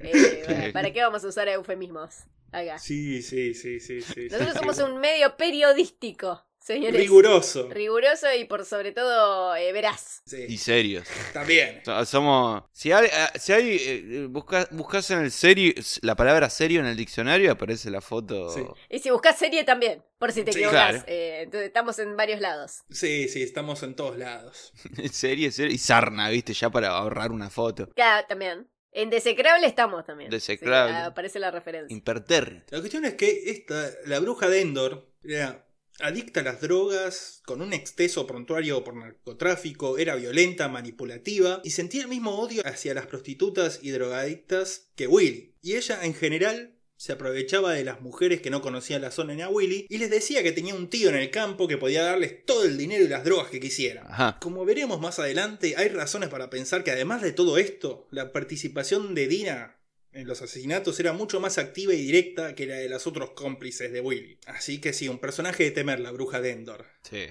Eh, 0.06 0.42
bueno, 0.46 0.72
¿Para 0.74 0.92
qué 0.92 1.00
vamos 1.00 1.24
a 1.24 1.28
usar 1.28 1.48
eufemismos 1.48 2.24
acá? 2.52 2.78
Sí, 2.78 3.22
sí, 3.22 3.54
sí, 3.54 3.80
sí, 3.80 4.02
sí. 4.02 4.28
Nosotros 4.30 4.52
sí, 4.52 4.58
somos 4.58 4.76
sí. 4.76 4.82
un 4.82 5.00
medio 5.00 5.34
periodístico, 5.38 6.44
señores. 6.64 6.94
Riguroso. 7.00 7.68
Riguroso 7.70 8.26
y 8.34 8.44
por 8.46 8.64
sobre 8.64 8.92
todo 8.92 9.54
eh, 9.54 9.72
veraz. 9.72 10.22
Y 10.26 10.30
Sí, 10.30 10.58
serios. 10.58 11.06
también. 11.32 11.82
So- 11.84 12.04
Somos. 12.04 12.62
Si 12.72 12.90
hay, 12.92 13.06
eh, 13.06 13.38
si 13.38 13.52
hay 13.52 13.76
eh, 13.80 14.26
busca- 14.28 14.68
buscas 14.72 15.10
en 15.10 15.20
el 15.20 15.30
serio 15.30 15.72
la 16.02 16.16
palabra 16.16 16.48
serio 16.50 16.80
en 16.80 16.86
el 16.86 16.96
diccionario, 16.96 17.52
aparece 17.52 17.90
la 17.90 18.00
foto. 18.00 18.50
Sí. 18.50 18.62
Y 18.90 18.98
si 19.00 19.10
buscas 19.10 19.38
serie 19.38 19.64
también, 19.64 20.02
por 20.18 20.32
si 20.32 20.42
te 20.42 20.52
Sí, 20.52 20.60
equivocas. 20.60 20.90
claro. 20.90 21.04
Eh, 21.06 21.42
entonces 21.42 21.66
estamos 21.68 21.98
en 21.98 22.16
varios 22.16 22.40
lados. 22.40 22.82
Sí, 22.90 23.28
sí, 23.28 23.42
estamos 23.42 23.82
en 23.82 23.94
todos 23.94 24.16
lados. 24.18 24.72
serie, 25.12 25.50
serie. 25.52 25.74
Y 25.74 25.78
sarna, 25.78 26.30
¿viste? 26.30 26.54
Ya 26.54 26.70
para 26.70 26.88
ahorrar 26.88 27.30
una 27.32 27.50
foto. 27.50 27.88
Claro, 27.94 28.26
también. 28.28 28.68
En 28.96 29.10
Desecrable 29.10 29.66
estamos 29.66 30.04
también. 30.06 30.30
Desecrable. 30.30 30.94
Sí, 30.94 31.00
aparece 31.02 31.38
la 31.40 31.50
referencia. 31.50 31.92
Impertérrito. 31.92 32.64
La 32.70 32.78
cuestión 32.78 33.04
es 33.04 33.14
que 33.14 33.50
esta, 33.50 33.90
la 34.06 34.20
bruja 34.20 34.48
de 34.48 34.60
Endor, 34.60 35.10
era 35.24 35.63
adicta 36.00 36.40
a 36.40 36.44
las 36.44 36.60
drogas, 36.60 37.42
con 37.46 37.62
un 37.62 37.72
exceso 37.72 38.26
prontuario 38.26 38.82
por 38.84 38.96
narcotráfico, 38.96 39.98
era 39.98 40.16
violenta, 40.16 40.68
manipulativa 40.68 41.60
y 41.64 41.70
sentía 41.70 42.02
el 42.02 42.08
mismo 42.08 42.38
odio 42.38 42.62
hacia 42.64 42.94
las 42.94 43.06
prostitutas 43.06 43.80
y 43.82 43.90
drogadictas 43.90 44.88
que 44.96 45.06
Willy. 45.06 45.54
Y 45.62 45.74
ella 45.74 46.04
en 46.04 46.14
general 46.14 46.74
se 46.96 47.12
aprovechaba 47.12 47.72
de 47.72 47.84
las 47.84 48.00
mujeres 48.00 48.40
que 48.40 48.50
no 48.50 48.62
conocían 48.62 49.02
la 49.02 49.10
zona 49.10 49.34
ni 49.34 49.42
a 49.42 49.48
Willy 49.48 49.86
y 49.88 49.98
les 49.98 50.10
decía 50.10 50.42
que 50.42 50.52
tenía 50.52 50.74
un 50.74 50.88
tío 50.88 51.08
en 51.08 51.16
el 51.16 51.30
campo 51.30 51.68
que 51.68 51.76
podía 51.76 52.02
darles 52.02 52.44
todo 52.46 52.64
el 52.64 52.78
dinero 52.78 53.04
y 53.04 53.08
las 53.08 53.24
drogas 53.24 53.50
que 53.50 53.60
quisieran. 53.60 54.06
Ajá. 54.08 54.38
Como 54.40 54.64
veremos 54.64 55.00
más 55.00 55.18
adelante, 55.18 55.74
hay 55.76 55.88
razones 55.88 56.28
para 56.28 56.50
pensar 56.50 56.84
que 56.84 56.92
además 56.92 57.20
de 57.22 57.32
todo 57.32 57.58
esto, 57.58 58.06
la 58.10 58.32
participación 58.32 59.14
de 59.14 59.28
Dina 59.28 59.76
en 60.14 60.26
los 60.26 60.40
asesinatos 60.42 60.98
era 61.00 61.12
mucho 61.12 61.40
más 61.40 61.58
activa 61.58 61.92
y 61.92 62.02
directa 62.02 62.54
que 62.54 62.66
la 62.66 62.76
de 62.76 62.88
los 62.88 63.06
otros 63.06 63.30
cómplices 63.30 63.92
de 63.92 64.00
Willy. 64.00 64.38
Así 64.46 64.80
que 64.80 64.92
sí, 64.92 65.08
un 65.08 65.18
personaje 65.18 65.64
de 65.64 65.70
temer, 65.72 66.00
la 66.00 66.12
bruja 66.12 66.40
de 66.40 66.52
Endor. 66.52 66.86
Sí. 67.02 67.26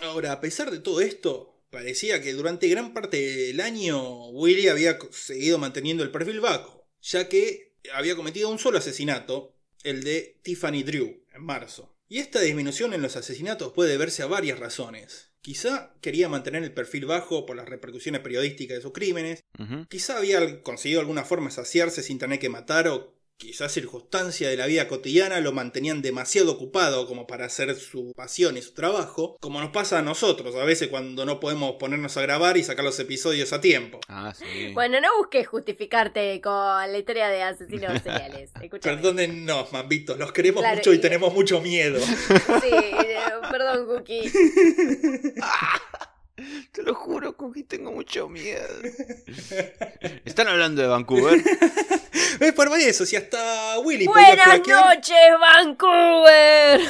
Ahora, 0.00 0.32
a 0.32 0.40
pesar 0.40 0.70
de 0.70 0.78
todo 0.78 1.00
esto, 1.00 1.58
parecía 1.70 2.20
que 2.20 2.34
durante 2.34 2.68
gran 2.68 2.92
parte 2.92 3.16
del 3.16 3.60
año 3.60 4.28
Willy 4.28 4.68
había 4.68 4.98
seguido 5.10 5.58
manteniendo 5.58 6.02
el 6.02 6.10
perfil 6.10 6.40
bajo, 6.40 6.86
ya 7.00 7.28
que 7.28 7.74
había 7.92 8.16
cometido 8.16 8.50
un 8.50 8.58
solo 8.58 8.78
asesinato, 8.78 9.54
el 9.82 10.04
de 10.04 10.38
Tiffany 10.42 10.82
Drew, 10.82 11.24
en 11.32 11.42
marzo. 11.42 11.96
Y 12.08 12.18
esta 12.18 12.40
disminución 12.40 12.94
en 12.94 13.02
los 13.02 13.16
asesinatos 13.16 13.72
puede 13.72 13.90
deberse 13.90 14.22
a 14.22 14.26
varias 14.26 14.58
razones. 14.58 15.30
Quizá 15.46 15.94
quería 16.00 16.28
mantener 16.28 16.64
el 16.64 16.72
perfil 16.72 17.06
bajo 17.06 17.46
por 17.46 17.54
las 17.54 17.68
repercusiones 17.68 18.20
periodísticas 18.20 18.78
de 18.78 18.82
sus 18.82 18.92
crímenes. 18.92 19.44
Quizá 19.88 20.18
había 20.18 20.60
conseguido 20.64 20.98
alguna 20.98 21.24
forma 21.24 21.52
saciarse 21.52 22.02
sin 22.02 22.18
tener 22.18 22.40
que 22.40 22.48
matar 22.48 22.88
o 22.88 23.15
quizás 23.38 23.72
circunstancias 23.72 24.50
de 24.50 24.56
la 24.56 24.66
vida 24.66 24.88
cotidiana 24.88 25.40
lo 25.40 25.52
mantenían 25.52 26.00
demasiado 26.02 26.52
ocupado 26.52 27.06
como 27.06 27.26
para 27.26 27.46
hacer 27.46 27.74
su 27.76 28.12
pasión 28.16 28.56
y 28.56 28.62
su 28.62 28.72
trabajo, 28.72 29.36
como 29.40 29.60
nos 29.60 29.70
pasa 29.70 29.98
a 29.98 30.02
nosotros 30.02 30.54
a 30.56 30.64
veces 30.64 30.88
cuando 30.88 31.24
no 31.26 31.38
podemos 31.38 31.72
ponernos 31.78 32.16
a 32.16 32.22
grabar 32.22 32.56
y 32.56 32.64
sacar 32.64 32.84
los 32.84 32.98
episodios 32.98 33.52
a 33.52 33.60
tiempo. 33.60 34.00
Ah, 34.08 34.32
sí. 34.36 34.72
Bueno, 34.72 35.00
no 35.00 35.08
busques 35.18 35.46
justificarte 35.46 36.40
con 36.40 36.52
la 36.54 36.96
historia 36.98 37.28
de 37.28 37.42
asesinos 37.42 37.92
seriales. 38.02 38.50
Escúchame. 38.60 38.96
Perdónennos, 38.96 39.72
mambitos, 39.72 40.18
los 40.18 40.32
queremos 40.32 40.62
Claro, 40.62 40.76
mucho 40.78 40.92
y 40.92 40.96
y- 40.96 41.00
tenemos 41.00 41.32
mucho 41.34 41.60
miedo. 41.60 42.00
Sí, 42.00 42.70
eh, 42.72 43.16
perdón, 43.50 43.86
Cookie. 43.86 44.30
Te 46.72 46.82
lo 46.82 46.94
juro, 46.94 47.36
Cookie, 47.36 47.64
tengo 47.64 47.92
mucho 47.92 48.28
miedo. 48.28 48.68
¿Están 50.24 50.48
hablando 50.48 50.82
de 50.82 50.88
Vancouver? 50.88 51.42
Es 52.40 52.52
por 52.52 52.68
eso, 52.78 53.06
si 53.06 53.16
hasta 53.16 53.78
Willy 53.78 54.06
podía 54.06 54.26
Buenas 54.28 54.44
flaquear, 54.44 54.96
noches, 54.96 55.16
Vancouver. 55.40 56.80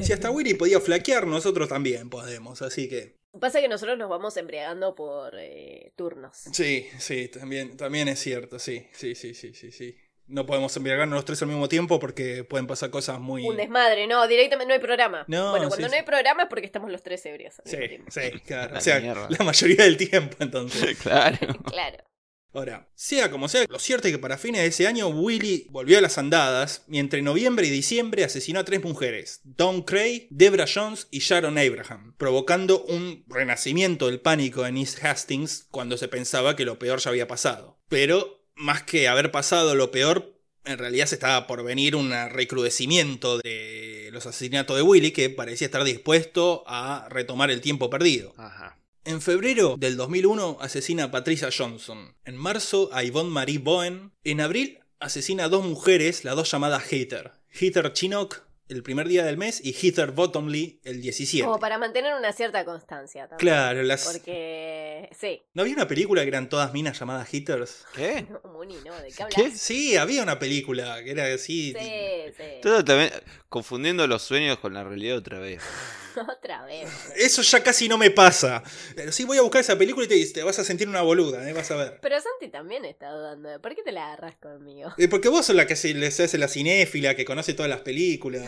si 0.02 0.12
hasta 0.12 0.30
Willy 0.30 0.54
podía 0.54 0.80
flaquear, 0.80 1.26
nosotros 1.26 1.68
también 1.68 2.10
podemos, 2.10 2.62
así 2.62 2.88
que 2.88 3.16
Pasa 3.40 3.60
que 3.60 3.68
nosotros 3.68 3.98
nos 3.98 4.08
vamos 4.08 4.36
embriagando 4.38 4.94
por 4.94 5.34
eh, 5.38 5.92
turnos. 5.94 6.44
Sí, 6.52 6.88
sí, 6.98 7.28
también, 7.28 7.76
también 7.76 8.08
es 8.08 8.18
cierto, 8.18 8.58
sí, 8.58 8.88
sí, 8.92 9.14
sí, 9.14 9.34
sí, 9.34 9.52
sí, 9.52 9.70
sí. 9.70 9.94
No 10.28 10.44
podemos 10.46 10.76
embriagarnos 10.76 11.14
los 11.16 11.24
tres 11.24 11.40
al 11.42 11.48
mismo 11.48 11.68
tiempo 11.68 12.00
porque 12.00 12.42
pueden 12.44 12.66
pasar 12.66 12.90
cosas 12.90 13.20
muy... 13.20 13.46
Un 13.46 13.56
desmadre, 13.56 14.06
no, 14.06 14.26
directamente 14.26 14.68
no 14.68 14.74
hay 14.74 14.80
programa. 14.80 15.24
No, 15.28 15.50
bueno, 15.50 15.68
cuando 15.68 15.86
sí. 15.86 15.90
no 15.92 15.96
hay 15.96 16.04
programa 16.04 16.42
es 16.44 16.48
porque 16.48 16.66
estamos 16.66 16.90
los 16.90 17.02
tres 17.02 17.24
ebrios. 17.26 17.54
Sí, 17.64 17.76
sí, 18.08 18.20
claro. 18.46 18.72
La 18.72 18.78
O 18.78 18.82
sea, 18.82 19.00
mierda. 19.00 19.28
la 19.30 19.44
mayoría 19.44 19.84
del 19.84 19.96
tiempo, 19.96 20.36
entonces. 20.40 20.98
claro. 21.02 21.38
Claro. 21.70 21.98
Ahora, 22.52 22.88
sea 22.94 23.30
como 23.30 23.48
sea, 23.48 23.66
lo 23.68 23.78
cierto 23.78 24.08
es 24.08 24.14
que 24.14 24.18
para 24.18 24.38
fines 24.38 24.62
de 24.62 24.68
ese 24.68 24.86
año 24.86 25.08
Willy 25.08 25.66
volvió 25.68 25.98
a 25.98 26.00
las 26.00 26.16
andadas 26.16 26.84
y 26.88 26.98
entre 26.98 27.20
noviembre 27.20 27.66
y 27.66 27.70
diciembre 27.70 28.24
asesinó 28.24 28.60
a 28.60 28.64
tres 28.64 28.82
mujeres, 28.82 29.42
Dawn 29.44 29.82
Cray, 29.82 30.26
Debra 30.30 30.64
Jones 30.72 31.06
y 31.10 31.18
Sharon 31.18 31.58
Abraham, 31.58 32.14
provocando 32.16 32.82
un 32.84 33.24
renacimiento 33.28 34.06
del 34.06 34.20
pánico 34.20 34.64
en 34.64 34.78
East 34.78 35.04
Hastings 35.04 35.66
cuando 35.70 35.98
se 35.98 36.08
pensaba 36.08 36.56
que 36.56 36.64
lo 36.64 36.78
peor 36.78 36.98
ya 36.98 37.10
había 37.10 37.28
pasado. 37.28 37.78
Pero, 37.90 38.35
más 38.56 38.82
que 38.82 39.08
haber 39.08 39.30
pasado 39.30 39.74
lo 39.74 39.90
peor, 39.90 40.34
en 40.64 40.78
realidad 40.78 41.06
se 41.06 41.14
estaba 41.14 41.46
por 41.46 41.62
venir 41.62 41.94
un 41.94 42.10
recrudecimiento 42.30 43.38
de 43.38 44.10
los 44.12 44.26
asesinatos 44.26 44.76
de 44.76 44.82
Willy 44.82 45.12
que 45.12 45.30
parecía 45.30 45.66
estar 45.66 45.84
dispuesto 45.84 46.64
a 46.66 47.06
retomar 47.08 47.50
el 47.50 47.60
tiempo 47.60 47.88
perdido. 47.88 48.34
Ajá. 48.36 48.76
En 49.04 49.22
febrero 49.22 49.76
del 49.78 49.96
2001 49.96 50.58
asesina 50.60 51.04
a 51.04 51.10
Patricia 51.12 51.50
Johnson. 51.56 52.16
En 52.24 52.36
marzo 52.36 52.90
a 52.92 53.04
Yvonne 53.04 53.30
Marie 53.30 53.58
Bowen. 53.58 54.10
En 54.24 54.40
abril 54.40 54.80
asesina 54.98 55.44
a 55.44 55.48
dos 55.48 55.64
mujeres, 55.64 56.24
las 56.24 56.34
dos 56.34 56.50
llamadas 56.50 56.92
Heather. 56.92 57.30
Heather 57.48 57.92
Chinook 57.92 58.42
el 58.68 58.82
primer 58.82 59.08
día 59.08 59.24
del 59.24 59.36
mes 59.36 59.60
y 59.64 59.72
Heather 59.72 60.10
Bottomley 60.10 60.80
el 60.84 61.00
17. 61.00 61.44
Como 61.44 61.58
para 61.58 61.78
mantener 61.78 62.14
una 62.14 62.32
cierta 62.32 62.64
constancia 62.64 63.28
también. 63.28 63.38
Claro, 63.38 63.82
las... 63.82 64.04
Porque. 64.04 65.08
Sí. 65.18 65.42
¿No 65.54 65.62
había 65.62 65.74
una 65.74 65.86
película 65.86 66.22
que 66.22 66.28
eran 66.28 66.48
todas 66.48 66.72
minas 66.72 66.98
llamadas 66.98 67.28
Heathers? 67.28 67.84
¿Qué? 67.94 68.26
No, 68.36 68.40
Muni, 68.50 68.76
¿no? 68.84 68.94
¿De 69.00 69.12
qué 69.12 69.22
hablas? 69.22 69.34
¿Qué? 69.34 69.50
Sí, 69.52 69.96
había 69.96 70.22
una 70.22 70.38
película 70.38 71.02
que 71.02 71.10
era 71.10 71.26
así. 71.32 71.74
Sí, 71.78 72.32
sí. 72.36 72.44
Todo 72.62 72.84
también 72.84 73.10
confundiendo 73.48 74.06
los 74.06 74.22
sueños 74.22 74.58
con 74.58 74.74
la 74.74 74.84
realidad 74.84 75.16
otra 75.16 75.38
vez. 75.38 75.62
Otra 76.38 76.64
vez. 76.64 76.88
Eso 77.16 77.42
ya 77.42 77.62
casi 77.62 77.88
no 77.88 77.98
me 77.98 78.10
pasa. 78.10 78.62
Pero 78.94 79.12
sí 79.12 79.24
voy 79.24 79.38
a 79.38 79.42
buscar 79.42 79.60
esa 79.60 79.76
película 79.76 80.06
y 80.06 80.08
te, 80.08 80.26
te 80.32 80.42
vas 80.42 80.58
a 80.58 80.64
sentir 80.64 80.88
una 80.88 81.02
boluda, 81.02 81.48
¿eh? 81.48 81.52
vas 81.52 81.70
a 81.70 81.76
ver. 81.76 81.98
Pero 82.00 82.16
Santi 82.20 82.48
también 82.48 82.84
está 82.84 83.10
dudando. 83.10 83.60
¿Por 83.60 83.74
qué 83.74 83.82
te 83.82 83.92
la 83.92 84.06
agarras 84.06 84.36
conmigo? 84.36 84.92
Eh, 84.98 85.08
Porque 85.08 85.28
vos 85.28 85.46
sos 85.46 85.56
la 85.56 85.66
que 85.66 85.76
se, 85.76 85.94
le 85.94 86.10
se 86.10 86.24
hace 86.24 86.38
la 86.38 86.48
cinéfila, 86.48 87.14
que 87.14 87.24
conoce 87.24 87.54
todas 87.54 87.70
las 87.70 87.80
películas. 87.80 88.42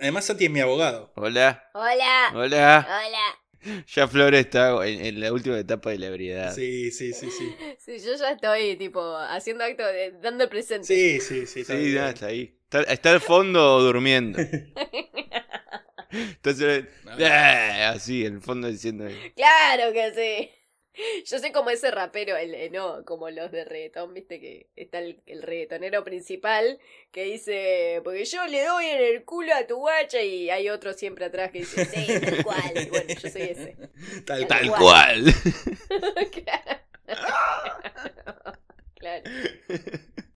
Además, 0.00 0.24
Santi 0.24 0.46
es 0.46 0.50
mi 0.50 0.60
abogado. 0.60 1.12
Hola, 1.14 1.70
Hola. 1.74 2.30
hola. 2.34 2.88
Hola. 2.88 3.84
Ya 3.94 4.08
Flor 4.08 4.34
está 4.34 4.84
en, 4.86 5.04
en 5.06 5.20
la 5.20 5.32
última 5.32 5.56
etapa 5.56 5.90
de 5.90 5.98
la 5.98 6.06
ebriedad. 6.08 6.52
Sí, 6.54 6.90
sí, 6.90 7.12
sí, 7.12 7.30
sí. 7.30 7.54
Sí, 7.78 7.98
yo 7.98 8.14
ya 8.16 8.32
estoy, 8.32 8.76
tipo, 8.76 9.16
haciendo 9.16 9.62
acto 9.64 9.84
de. 9.84 10.12
dando 10.20 10.44
el 10.44 10.50
presente. 10.50 10.86
Sí, 10.86 11.20
sí, 11.20 11.46
sí. 11.46 11.60
está 11.60 11.76
Sí, 11.76 11.92
ya, 11.92 12.10
está 12.10 12.26
ahí. 12.26 12.58
Está, 12.64 12.82
está 12.82 13.10
al 13.12 13.20
fondo 13.20 13.80
durmiendo. 13.80 14.38
Entonces, 16.12 16.84
eh, 17.18 17.84
así, 17.86 18.24
en 18.26 18.34
el 18.34 18.40
fondo 18.42 18.68
diciendo. 18.68 19.06
Claro 19.34 19.92
que 19.92 20.12
sí. 20.14 20.50
Yo 21.24 21.38
soy 21.38 21.52
como 21.52 21.70
ese 21.70 21.90
rapero, 21.90 22.36
el, 22.36 22.54
eh, 22.54 22.68
no, 22.70 23.02
como 23.06 23.30
los 23.30 23.50
de 23.50 23.64
reggaetón, 23.64 24.12
viste 24.12 24.38
que 24.38 24.68
está 24.76 24.98
el, 24.98 25.22
el 25.24 25.42
reggaetonero 25.42 26.04
principal 26.04 26.78
que 27.10 27.24
dice, 27.24 28.02
porque 28.04 28.26
yo 28.26 28.46
le 28.46 28.62
doy 28.62 28.84
en 28.86 29.00
el 29.00 29.24
culo 29.24 29.54
a 29.54 29.66
tu 29.66 29.76
guacha 29.76 30.20
y 30.20 30.50
hay 30.50 30.68
otro 30.68 30.92
siempre 30.92 31.24
atrás 31.24 31.50
que 31.50 31.60
dice, 31.60 31.86
sí, 31.86 32.20
tal 32.20 32.44
cual. 32.44 32.72
Y 32.76 32.90
bueno, 32.90 33.14
yo 33.22 33.30
soy 33.30 33.42
ese. 33.42 33.76
Tal, 34.26 34.46
Tal 34.46 34.68
cual. 34.68 35.22
cual. 35.24 35.34
claro. 36.30 36.82
claro. 38.98 39.22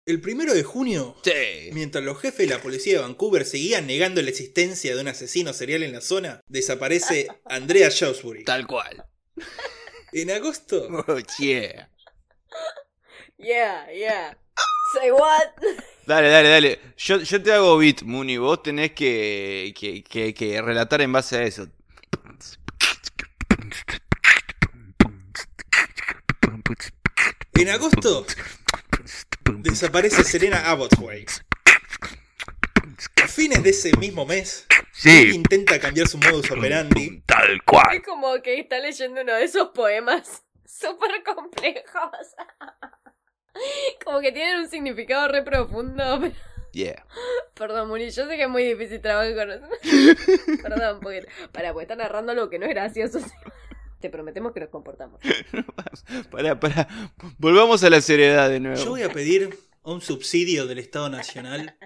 El 0.07 0.20
primero 0.20 0.54
de 0.54 0.62
junio, 0.62 1.16
Sí. 1.24 1.70
mientras 1.72 2.04
los 2.04 2.20
jefes 2.20 2.48
de 2.48 2.54
la 2.54 2.62
policía 2.62 2.94
de 2.94 3.00
Vancouver 3.00 3.44
seguían 3.44 3.88
negando 3.88 4.22
la 4.22 4.30
existencia 4.30 4.94
de 4.94 5.00
un 5.00 5.09
asesino 5.09 5.52
serial 5.52 5.82
en 5.82 5.92
la 5.92 6.00
zona, 6.00 6.40
desaparece 6.46 7.26
Andrea 7.44 7.88
Shrewsbury. 7.88 8.44
Tal 8.44 8.68
cual. 8.68 9.04
En 10.12 10.30
agosto, 10.30 10.86
Oh, 11.09 11.18
yeah. 11.40 11.90
Yeah, 13.36 13.92
yeah. 13.92 14.38
Say 14.94 15.11
what? 15.11 15.50
Dale, 16.07 16.28
dale, 16.28 16.48
dale. 16.50 16.78
Yo, 16.96 17.18
yo 17.18 17.42
te 17.42 17.52
hago 17.52 17.76
beat, 17.76 18.02
Muni. 18.02 18.36
Vos 18.38 18.62
tenés 18.62 18.92
que, 18.92 19.74
que, 19.76 20.04
que, 20.04 20.32
que 20.32 20.62
relatar 20.62 21.00
en 21.00 21.12
base 21.12 21.36
a 21.38 21.42
eso. 21.42 21.66
en 27.54 27.68
agosto, 27.70 28.26
desaparece 29.59 30.24
Serena 30.24 30.70
Abbotsway. 30.70 31.26
A 33.22 33.28
fines 33.28 33.62
de 33.62 33.70
ese 33.70 33.97
mismo 33.99 34.24
mes, 34.26 34.66
intenta 35.05 35.78
cambiar 35.78 36.09
su 36.09 36.18
modus 36.18 36.51
operandi. 36.51 37.22
Tal 37.26 37.62
cual. 37.64 37.97
Es 37.97 38.03
como 38.03 38.40
que 38.42 38.59
está 38.61 38.78
leyendo 38.78 39.20
uno 39.22 39.34
de 39.34 39.44
esos 39.44 39.68
poemas 39.70 40.44
súper 40.64 41.22
complejos. 41.24 42.11
Como 44.05 44.20
que 44.20 44.32
tienen 44.32 44.59
un 44.61 44.68
significado 44.68 45.28
re 45.28 45.42
profundo. 45.42 46.18
pero- 46.20 46.34
Yeah. 46.72 47.07
Perdón, 47.55 47.88
Muri, 47.88 48.11
yo 48.11 48.26
sé 48.28 48.36
que 48.36 48.42
es 48.42 48.49
muy 48.51 48.62
difícil 48.62 49.01
trabajar 49.01 49.34
con 49.34 49.51
eso. 49.51 49.66
Perdón, 50.62 51.01
porque. 51.01 51.26
Para, 51.51 51.72
porque 51.72 51.84
está 51.84 51.97
narrando 51.97 52.32
algo 52.32 52.51
que 52.51 52.59
no 52.59 52.66
es 52.66 52.72
gracioso. 52.74 53.18
Te 54.01 54.11
prometemos 54.11 54.53
que 54.53 54.61
nos 54.61 54.68
comportamos. 54.68 55.20
Pará, 56.30 56.61
pará. 56.61 56.86
Volvamos 57.38 57.82
a 57.82 57.90
la 57.90 58.01
seriedad 58.01 58.51
de 58.51 58.61
nuevo. 58.61 58.76
Yo 58.76 58.90
voy 58.90 59.03
a 59.03 59.11
pedir 59.11 59.59
un 59.82 60.01
subsidio 60.01 60.66
del 60.66 60.78
Estado 60.78 61.09
Nacional 61.09 61.76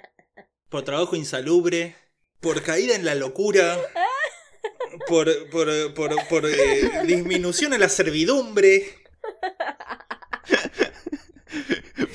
por 0.69 0.83
trabajo 0.83 1.17
insalubre, 1.17 1.95
por 2.41 2.63
caída 2.63 2.95
en 2.97 3.05
la 3.05 3.15
locura, 3.15 3.79
por, 5.07 5.49
por, 5.51 5.95
por, 5.95 6.29
por, 6.29 6.47
eh, 6.47 7.03
disminución 7.07 7.73
en 7.75 7.81
la 7.81 7.89
servidumbre, 7.89 8.97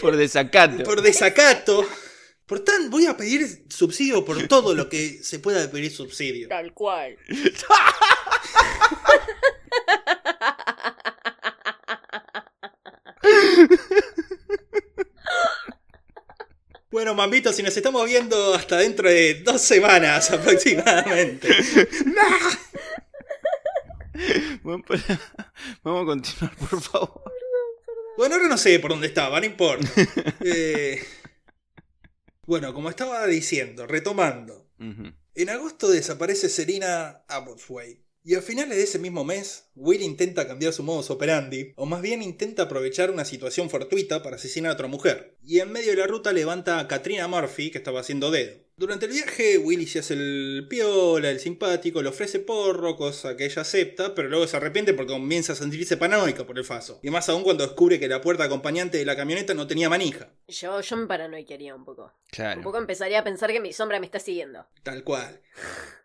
Por 0.01 0.17
desacato. 0.17 0.83
por 0.83 1.01
desacato. 1.01 1.85
Por 2.45 2.59
tan, 2.59 2.91
voy 2.91 3.07
a 3.07 3.17
pedir 3.17 3.65
subsidio 3.69 4.23
por 4.23 4.47
todo 4.47 4.75
lo 4.75 4.87
que 4.87 5.23
se 5.23 5.39
pueda 5.39 5.69
pedir 5.71 5.91
subsidio. 5.91 6.47
Tal 6.47 6.73
cual. 6.73 7.17
Bueno, 17.05 17.17
Mambito, 17.17 17.53
si 17.53 17.61
nos 17.61 17.77
estamos 17.77 18.03
viendo 18.07 18.55
hasta 18.55 18.77
dentro 18.77 19.07
de 19.07 19.35
dos 19.43 19.61
semanas 19.61 20.31
aproximadamente. 20.31 21.49
Bueno. 24.63 24.83
Vamos 25.83 26.01
a 26.01 26.05
continuar, 26.05 26.55
por 26.55 26.81
favor. 26.81 27.21
Bueno, 28.17 28.35
ahora 28.35 28.47
no 28.47 28.57
sé 28.57 28.79
por 28.79 28.89
dónde 28.89 29.05
estaba, 29.05 29.39
no 29.39 29.45
importa. 29.45 29.87
Eh, 30.43 30.99
bueno, 32.47 32.73
como 32.73 32.89
estaba 32.89 33.27
diciendo, 33.27 33.85
retomando. 33.85 34.67
En 34.79 35.49
agosto 35.51 35.87
desaparece 35.89 36.49
Serena 36.49 37.23
Abbotsway. 37.27 38.03
Y 38.27 38.33
a 38.33 38.41
finales 38.41 38.75
de 38.75 38.81
ese 38.83 38.97
mismo 38.97 39.23
mes, 39.23 39.69
Will 39.75 40.01
intenta 40.01 40.47
cambiar 40.47 40.73
su 40.73 40.81
modus 40.81 41.11
operandi, 41.11 41.73
o 41.75 41.85
más 41.85 42.01
bien 42.01 42.23
intenta 42.23 42.63
aprovechar 42.63 43.11
una 43.11 43.23
situación 43.23 43.69
fortuita 43.69 44.23
para 44.23 44.37
asesinar 44.37 44.71
a 44.71 44.73
otra 44.73 44.87
mujer. 44.87 45.37
Y 45.43 45.59
en 45.59 45.71
medio 45.71 45.91
de 45.91 45.97
la 45.97 46.07
ruta 46.07 46.33
levanta 46.33 46.79
a 46.79 46.87
Katrina 46.87 47.27
Murphy, 47.27 47.69
que 47.69 47.77
estaba 47.77 47.99
haciendo 47.99 48.31
dedo. 48.31 48.65
Durante 48.77 49.05
el 49.05 49.11
viaje, 49.11 49.59
Willy 49.59 49.85
se 49.85 49.99
hace 49.99 50.15
el 50.15 50.65
piola, 50.67 51.29
el 51.29 51.39
simpático, 51.39 52.01
le 52.01 52.09
ofrece 52.09 52.39
porro, 52.39 52.95
cosa 52.97 53.37
que 53.37 53.45
ella 53.45 53.61
acepta, 53.61 54.15
pero 54.15 54.27
luego 54.27 54.47
se 54.47 54.57
arrepiente 54.57 54.95
porque 54.95 55.13
comienza 55.13 55.53
a 55.53 55.55
sentirse 55.55 55.95
paranoica 55.95 56.47
por 56.47 56.57
el 56.57 56.65
faso. 56.65 56.99
Y 57.03 57.11
más 57.11 57.29
aún 57.29 57.43
cuando 57.43 57.63
descubre 57.63 57.99
que 57.99 58.07
la 58.07 58.21
puerta 58.21 58.45
acompañante 58.45 58.97
de 58.97 59.05
la 59.05 59.15
camioneta 59.15 59.53
no 59.53 59.67
tenía 59.67 59.87
manija. 59.87 60.29
Yo, 60.47 60.81
yo 60.81 60.97
me 60.97 61.05
paranoiquearía 61.05 61.75
un 61.75 61.85
poco. 61.85 62.05
Un 62.05 62.11
Claro. 62.31 62.61
poco 62.63 62.79
empezaría 62.79 63.19
a 63.19 63.23
pensar 63.23 63.51
que 63.51 63.59
mi 63.61 63.71
sombra 63.71 63.99
me 63.99 64.07
está 64.07 64.19
siguiendo. 64.19 64.65
Tal 64.81 65.03
cual. 65.03 65.41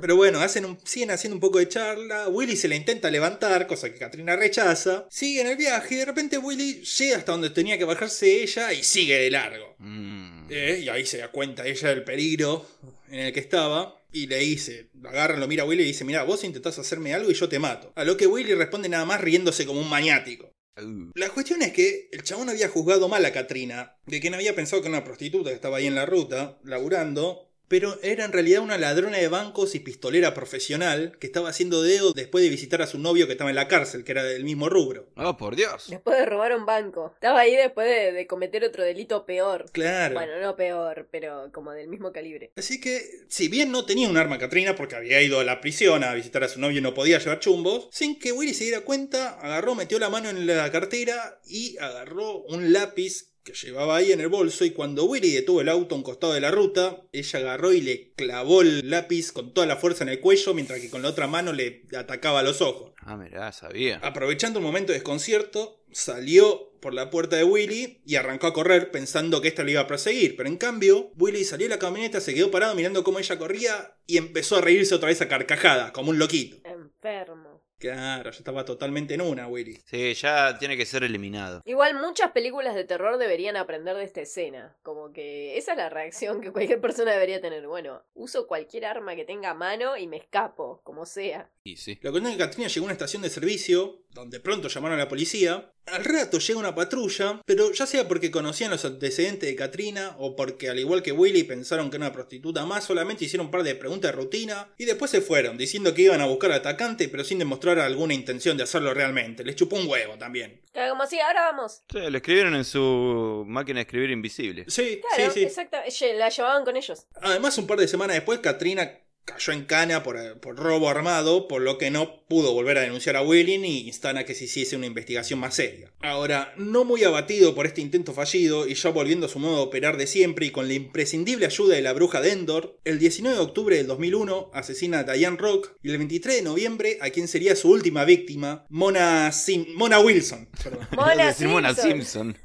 Pero 0.00 0.16
bueno, 0.16 0.40
hacen 0.40 0.64
un- 0.64 0.78
siguen 0.84 1.10
haciendo 1.10 1.36
un 1.36 1.40
poco 1.40 1.58
de 1.58 1.68
charla. 1.68 2.28
Willy 2.28 2.56
se 2.56 2.68
la 2.68 2.74
intenta 2.74 3.10
levantar, 3.10 3.66
cosa 3.66 3.92
que 3.92 3.98
Katrina 3.98 4.36
rechaza. 4.36 5.06
Siguen 5.10 5.46
el 5.46 5.56
viaje 5.56 5.94
y 5.94 5.98
de 5.98 6.04
repente 6.04 6.38
Willy 6.38 6.82
llega 6.82 7.16
hasta 7.18 7.32
donde 7.32 7.50
tenía 7.50 7.78
que 7.78 7.84
bajarse 7.84 8.42
ella 8.42 8.72
y 8.72 8.82
sigue 8.82 9.18
de 9.18 9.30
largo. 9.30 9.76
Mm. 9.78 10.46
Eh, 10.50 10.80
y 10.84 10.88
ahí 10.88 11.06
se 11.06 11.18
da 11.18 11.28
cuenta 11.30 11.66
ella 11.66 11.88
del 11.90 12.04
peligro 12.04 12.66
en 13.08 13.20
el 13.20 13.32
que 13.32 13.40
estaba. 13.40 14.00
Y 14.12 14.28
le 14.28 14.38
dice, 14.38 14.90
lo 15.00 15.08
agarran, 15.08 15.40
lo 15.40 15.48
mira 15.48 15.64
a 15.64 15.66
Willy 15.66 15.82
y 15.82 15.86
dice, 15.86 16.04
mira, 16.04 16.22
vos 16.22 16.44
intentás 16.44 16.78
hacerme 16.78 17.14
algo 17.14 17.30
y 17.32 17.34
yo 17.34 17.48
te 17.48 17.58
mato. 17.58 17.92
A 17.96 18.04
lo 18.04 18.16
que 18.16 18.28
Willy 18.28 18.54
responde 18.54 18.88
nada 18.88 19.04
más 19.04 19.20
riéndose 19.20 19.66
como 19.66 19.80
un 19.80 19.88
maniático. 19.88 20.52
Uh. 20.80 21.10
La 21.14 21.30
cuestión 21.30 21.62
es 21.62 21.72
que 21.72 22.08
el 22.12 22.22
chabón 22.22 22.48
había 22.48 22.68
juzgado 22.68 23.08
mal 23.08 23.24
a 23.24 23.32
Katrina, 23.32 23.96
de 24.06 24.20
quien 24.20 24.34
había 24.34 24.54
pensado 24.54 24.82
que 24.82 24.88
era 24.88 24.98
una 24.98 25.04
prostituta 25.04 25.50
que 25.50 25.56
estaba 25.56 25.78
ahí 25.78 25.86
en 25.86 25.96
la 25.96 26.06
ruta, 26.06 26.58
laburando, 26.62 27.48
pero 27.68 27.98
era 28.02 28.24
en 28.24 28.32
realidad 28.32 28.62
una 28.62 28.78
ladrona 28.78 29.18
de 29.18 29.28
bancos 29.28 29.74
y 29.74 29.80
pistolera 29.80 30.34
profesional 30.34 31.16
que 31.18 31.26
estaba 31.26 31.48
haciendo 31.48 31.82
dedo 31.82 32.12
después 32.12 32.44
de 32.44 32.50
visitar 32.50 32.82
a 32.82 32.86
su 32.86 32.98
novio 32.98 33.26
que 33.26 33.32
estaba 33.32 33.50
en 33.50 33.56
la 33.56 33.68
cárcel, 33.68 34.04
que 34.04 34.12
era 34.12 34.22
del 34.22 34.44
mismo 34.44 34.68
rubro. 34.68 35.08
Oh, 35.16 35.36
por 35.36 35.56
Dios. 35.56 35.86
Después 35.88 36.18
de 36.18 36.26
robar 36.26 36.54
un 36.54 36.66
banco. 36.66 37.12
Estaba 37.14 37.40
ahí 37.40 37.56
después 37.56 37.86
de, 37.86 38.12
de 38.12 38.26
cometer 38.26 38.64
otro 38.64 38.84
delito 38.84 39.24
peor. 39.26 39.66
Claro. 39.72 40.14
Bueno, 40.14 40.40
no 40.40 40.56
peor, 40.56 41.08
pero 41.10 41.50
como 41.52 41.72
del 41.72 41.88
mismo 41.88 42.12
calibre. 42.12 42.52
Así 42.56 42.80
que, 42.80 43.02
si 43.28 43.48
bien 43.48 43.72
no 43.72 43.84
tenía 43.84 44.08
un 44.08 44.16
arma 44.16 44.38
Katrina 44.38 44.74
porque 44.74 44.96
había 44.96 45.22
ido 45.22 45.40
a 45.40 45.44
la 45.44 45.60
prisión 45.60 46.04
a 46.04 46.14
visitar 46.14 46.44
a 46.44 46.48
su 46.48 46.60
novio 46.60 46.78
y 46.78 46.82
no 46.82 46.94
podía 46.94 47.18
llevar 47.18 47.40
chumbos, 47.40 47.88
sin 47.90 48.18
que 48.18 48.32
Willy 48.32 48.54
se 48.54 48.64
diera 48.64 48.82
cuenta, 48.82 49.38
agarró, 49.40 49.74
metió 49.74 49.98
la 49.98 50.10
mano 50.10 50.28
en 50.28 50.46
la 50.46 50.70
cartera 50.70 51.40
y 51.46 51.76
agarró 51.78 52.42
un 52.42 52.72
lápiz 52.72 53.33
que 53.44 53.52
llevaba 53.52 53.96
ahí 53.96 54.10
en 54.10 54.20
el 54.20 54.28
bolso 54.28 54.64
y 54.64 54.70
cuando 54.70 55.04
Willy 55.04 55.30
detuvo 55.30 55.60
el 55.60 55.68
auto 55.68 55.94
a 55.94 55.98
un 55.98 56.04
costado 56.04 56.32
de 56.32 56.40
la 56.40 56.50
ruta, 56.50 57.02
ella 57.12 57.38
agarró 57.38 57.72
y 57.72 57.82
le 57.82 58.12
clavó 58.14 58.62
el 58.62 58.88
lápiz 58.88 59.32
con 59.32 59.52
toda 59.52 59.66
la 59.66 59.76
fuerza 59.76 60.02
en 60.02 60.08
el 60.08 60.20
cuello 60.20 60.54
mientras 60.54 60.80
que 60.80 60.88
con 60.88 61.02
la 61.02 61.10
otra 61.10 61.26
mano 61.26 61.52
le 61.52 61.84
atacaba 61.96 62.42
los 62.42 62.62
ojos. 62.62 62.92
Ah, 62.98 63.16
mirá, 63.16 63.52
sabía. 63.52 63.98
Aprovechando 64.02 64.60
un 64.60 64.64
momento 64.64 64.92
de 64.92 64.98
desconcierto, 64.98 65.84
salió 65.92 66.72
por 66.80 66.94
la 66.94 67.10
puerta 67.10 67.36
de 67.36 67.44
Willy 67.44 68.00
y 68.06 68.16
arrancó 68.16 68.46
a 68.46 68.54
correr 68.54 68.90
pensando 68.90 69.42
que 69.42 69.48
esta 69.48 69.62
le 69.62 69.72
iba 69.72 69.82
a 69.82 69.86
proseguir. 69.86 70.36
Pero 70.36 70.48
en 70.48 70.56
cambio, 70.56 71.12
Willy 71.18 71.44
salió 71.44 71.66
de 71.66 71.74
la 71.74 71.78
camioneta, 71.78 72.20
se 72.22 72.34
quedó 72.34 72.50
parado 72.50 72.74
mirando 72.74 73.04
cómo 73.04 73.18
ella 73.18 73.38
corría 73.38 73.96
y 74.06 74.16
empezó 74.16 74.56
a 74.56 74.62
reírse 74.62 74.94
otra 74.94 75.08
vez 75.08 75.20
a 75.20 75.28
carcajadas, 75.28 75.92
como 75.92 76.10
un 76.10 76.18
loquito. 76.18 76.56
Enfermo. 76.64 77.53
Claro, 77.78 78.30
ya 78.30 78.38
estaba 78.38 78.64
totalmente 78.64 79.14
en 79.14 79.20
una, 79.20 79.46
Willy. 79.46 79.78
Sí, 79.84 80.14
ya 80.14 80.58
tiene 80.58 80.76
que 80.76 80.86
ser 80.86 81.04
eliminado. 81.04 81.62
Igual 81.64 81.94
muchas 82.00 82.30
películas 82.32 82.74
de 82.74 82.84
terror 82.84 83.18
deberían 83.18 83.56
aprender 83.56 83.96
de 83.96 84.04
esta 84.04 84.20
escena. 84.22 84.76
Como 84.82 85.12
que 85.12 85.58
esa 85.58 85.72
es 85.72 85.78
la 85.78 85.90
reacción 85.90 86.40
que 86.40 86.50
cualquier 86.52 86.80
persona 86.80 87.12
debería 87.12 87.40
tener. 87.40 87.66
Bueno, 87.66 88.02
uso 88.14 88.46
cualquier 88.46 88.86
arma 88.86 89.16
que 89.16 89.24
tenga 89.24 89.50
a 89.50 89.54
mano 89.54 89.96
y 89.96 90.06
me 90.06 90.16
escapo, 90.16 90.80
como 90.82 91.06
sea. 91.06 91.50
Y 91.64 91.76
sí. 91.76 91.98
La 92.02 92.10
cuestión 92.10 92.32
es 92.32 92.38
que 92.38 92.44
Katrina 92.44 92.68
llegó 92.68 92.84
a 92.84 92.88
una 92.88 92.92
estación 92.92 93.22
de 93.22 93.30
servicio, 93.30 94.02
donde 94.10 94.40
pronto 94.40 94.68
llamaron 94.68 94.98
a 94.98 95.04
la 95.04 95.08
policía. 95.08 95.70
Al 95.86 96.04
rato 96.04 96.38
llega 96.38 96.58
una 96.58 96.74
patrulla, 96.74 97.42
pero 97.44 97.72
ya 97.72 97.86
sea 97.86 98.08
porque 98.08 98.30
conocían 98.30 98.70
los 98.70 98.84
antecedentes 98.84 99.48
de 99.48 99.56
Katrina 99.56 100.16
o 100.18 100.34
porque 100.36 100.70
al 100.70 100.78
igual 100.78 101.02
que 101.02 101.12
Willy 101.12 101.42
pensaron 101.42 101.90
que 101.90 101.96
era 101.96 102.06
una 102.06 102.14
prostituta 102.14 102.64
más, 102.64 102.84
solamente 102.84 103.24
hicieron 103.24 103.46
un 103.46 103.50
par 103.50 103.62
de 103.62 103.74
preguntas 103.74 104.10
de 104.10 104.16
rutina 104.16 104.72
y 104.78 104.86
después 104.86 105.10
se 105.10 105.20
fueron, 105.20 105.58
diciendo 105.58 105.92
que 105.92 106.02
iban 106.02 106.22
a 106.22 106.26
buscar 106.26 106.52
al 106.52 106.60
atacante, 106.60 107.08
pero 107.08 107.24
sin 107.24 107.38
demostrar 107.38 107.63
alguna 107.70 108.14
intención 108.14 108.56
de 108.56 108.62
hacerlo 108.64 108.92
realmente. 108.94 109.44
Les 109.44 109.56
chupó 109.56 109.76
un 109.76 109.86
huevo 109.88 110.16
también. 110.18 110.60
Claro, 110.72 110.90
como 110.90 111.02
así, 111.04 111.18
ahora 111.20 111.52
vamos. 111.52 111.82
Sí, 111.90 111.98
lo 112.10 112.16
escribieron 112.16 112.54
en 112.54 112.64
su 112.64 113.44
máquina 113.46 113.78
de 113.78 113.82
escribir 113.82 114.10
invisible. 114.10 114.64
Sí, 114.68 115.00
Claro, 115.14 115.32
sí, 115.32 115.40
sí. 115.40 115.46
exacto. 115.46 115.76
La 116.18 116.28
llevaban 116.28 116.64
con 116.64 116.76
ellos. 116.76 117.06
Además, 117.20 117.56
un 117.58 117.66
par 117.66 117.78
de 117.78 117.88
semanas 117.88 118.16
después, 118.16 118.38
Katrina 118.40 118.98
cayó 119.24 119.52
en 119.52 119.64
cana 119.64 120.02
por, 120.02 120.38
por 120.40 120.56
robo 120.56 120.88
armado, 120.88 121.48
por 121.48 121.62
lo 121.62 121.78
que 121.78 121.90
no 121.90 122.22
pudo 122.28 122.52
volver 122.52 122.78
a 122.78 122.82
denunciar 122.82 123.16
a 123.16 123.22
Willy 123.22 123.58
ni 123.58 123.80
instar 123.86 124.16
a 124.18 124.24
que 124.24 124.34
se 124.34 124.44
hiciese 124.44 124.76
una 124.76 124.86
investigación 124.86 125.38
más 125.38 125.54
seria. 125.54 125.90
Ahora, 126.00 126.52
no 126.56 126.84
muy 126.84 127.04
abatido 127.04 127.54
por 127.54 127.66
este 127.66 127.80
intento 127.80 128.12
fallido 128.12 128.66
y 128.66 128.74
ya 128.74 128.90
volviendo 128.90 129.26
a 129.26 129.28
su 129.28 129.38
modo 129.38 129.56
de 129.56 129.62
operar 129.62 129.96
de 129.96 130.06
siempre 130.06 130.46
y 130.46 130.50
con 130.50 130.68
la 130.68 130.74
imprescindible 130.74 131.46
ayuda 131.46 131.74
de 131.76 131.82
la 131.82 131.92
bruja 131.92 132.20
de 132.20 132.32
Endor, 132.32 132.78
el 132.84 132.98
19 132.98 133.36
de 133.36 133.42
octubre 133.42 133.76
del 133.76 133.86
2001 133.86 134.50
asesina 134.52 135.00
a 135.00 135.04
Diane 135.04 135.36
Rock 135.38 135.72
y 135.82 135.90
el 135.90 135.98
23 135.98 136.36
de 136.36 136.42
noviembre 136.42 136.98
a 137.00 137.10
quien 137.10 137.28
sería 137.28 137.56
su 137.56 137.70
última 137.70 138.04
víctima, 138.04 138.66
Mona, 138.68 139.30
Sim- 139.32 139.66
Mona 139.74 140.00
Wilson. 140.00 140.48
Mona. 140.96 141.32
Simpson. 141.74 142.36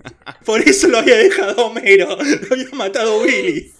Por 0.45 0.61
eso 0.61 0.87
lo 0.87 0.99
había 0.99 1.17
dejado 1.17 1.67
Homero, 1.67 2.07
lo 2.49 2.53
había 2.55 2.69
matado 2.73 3.21
Willy. 3.21 3.71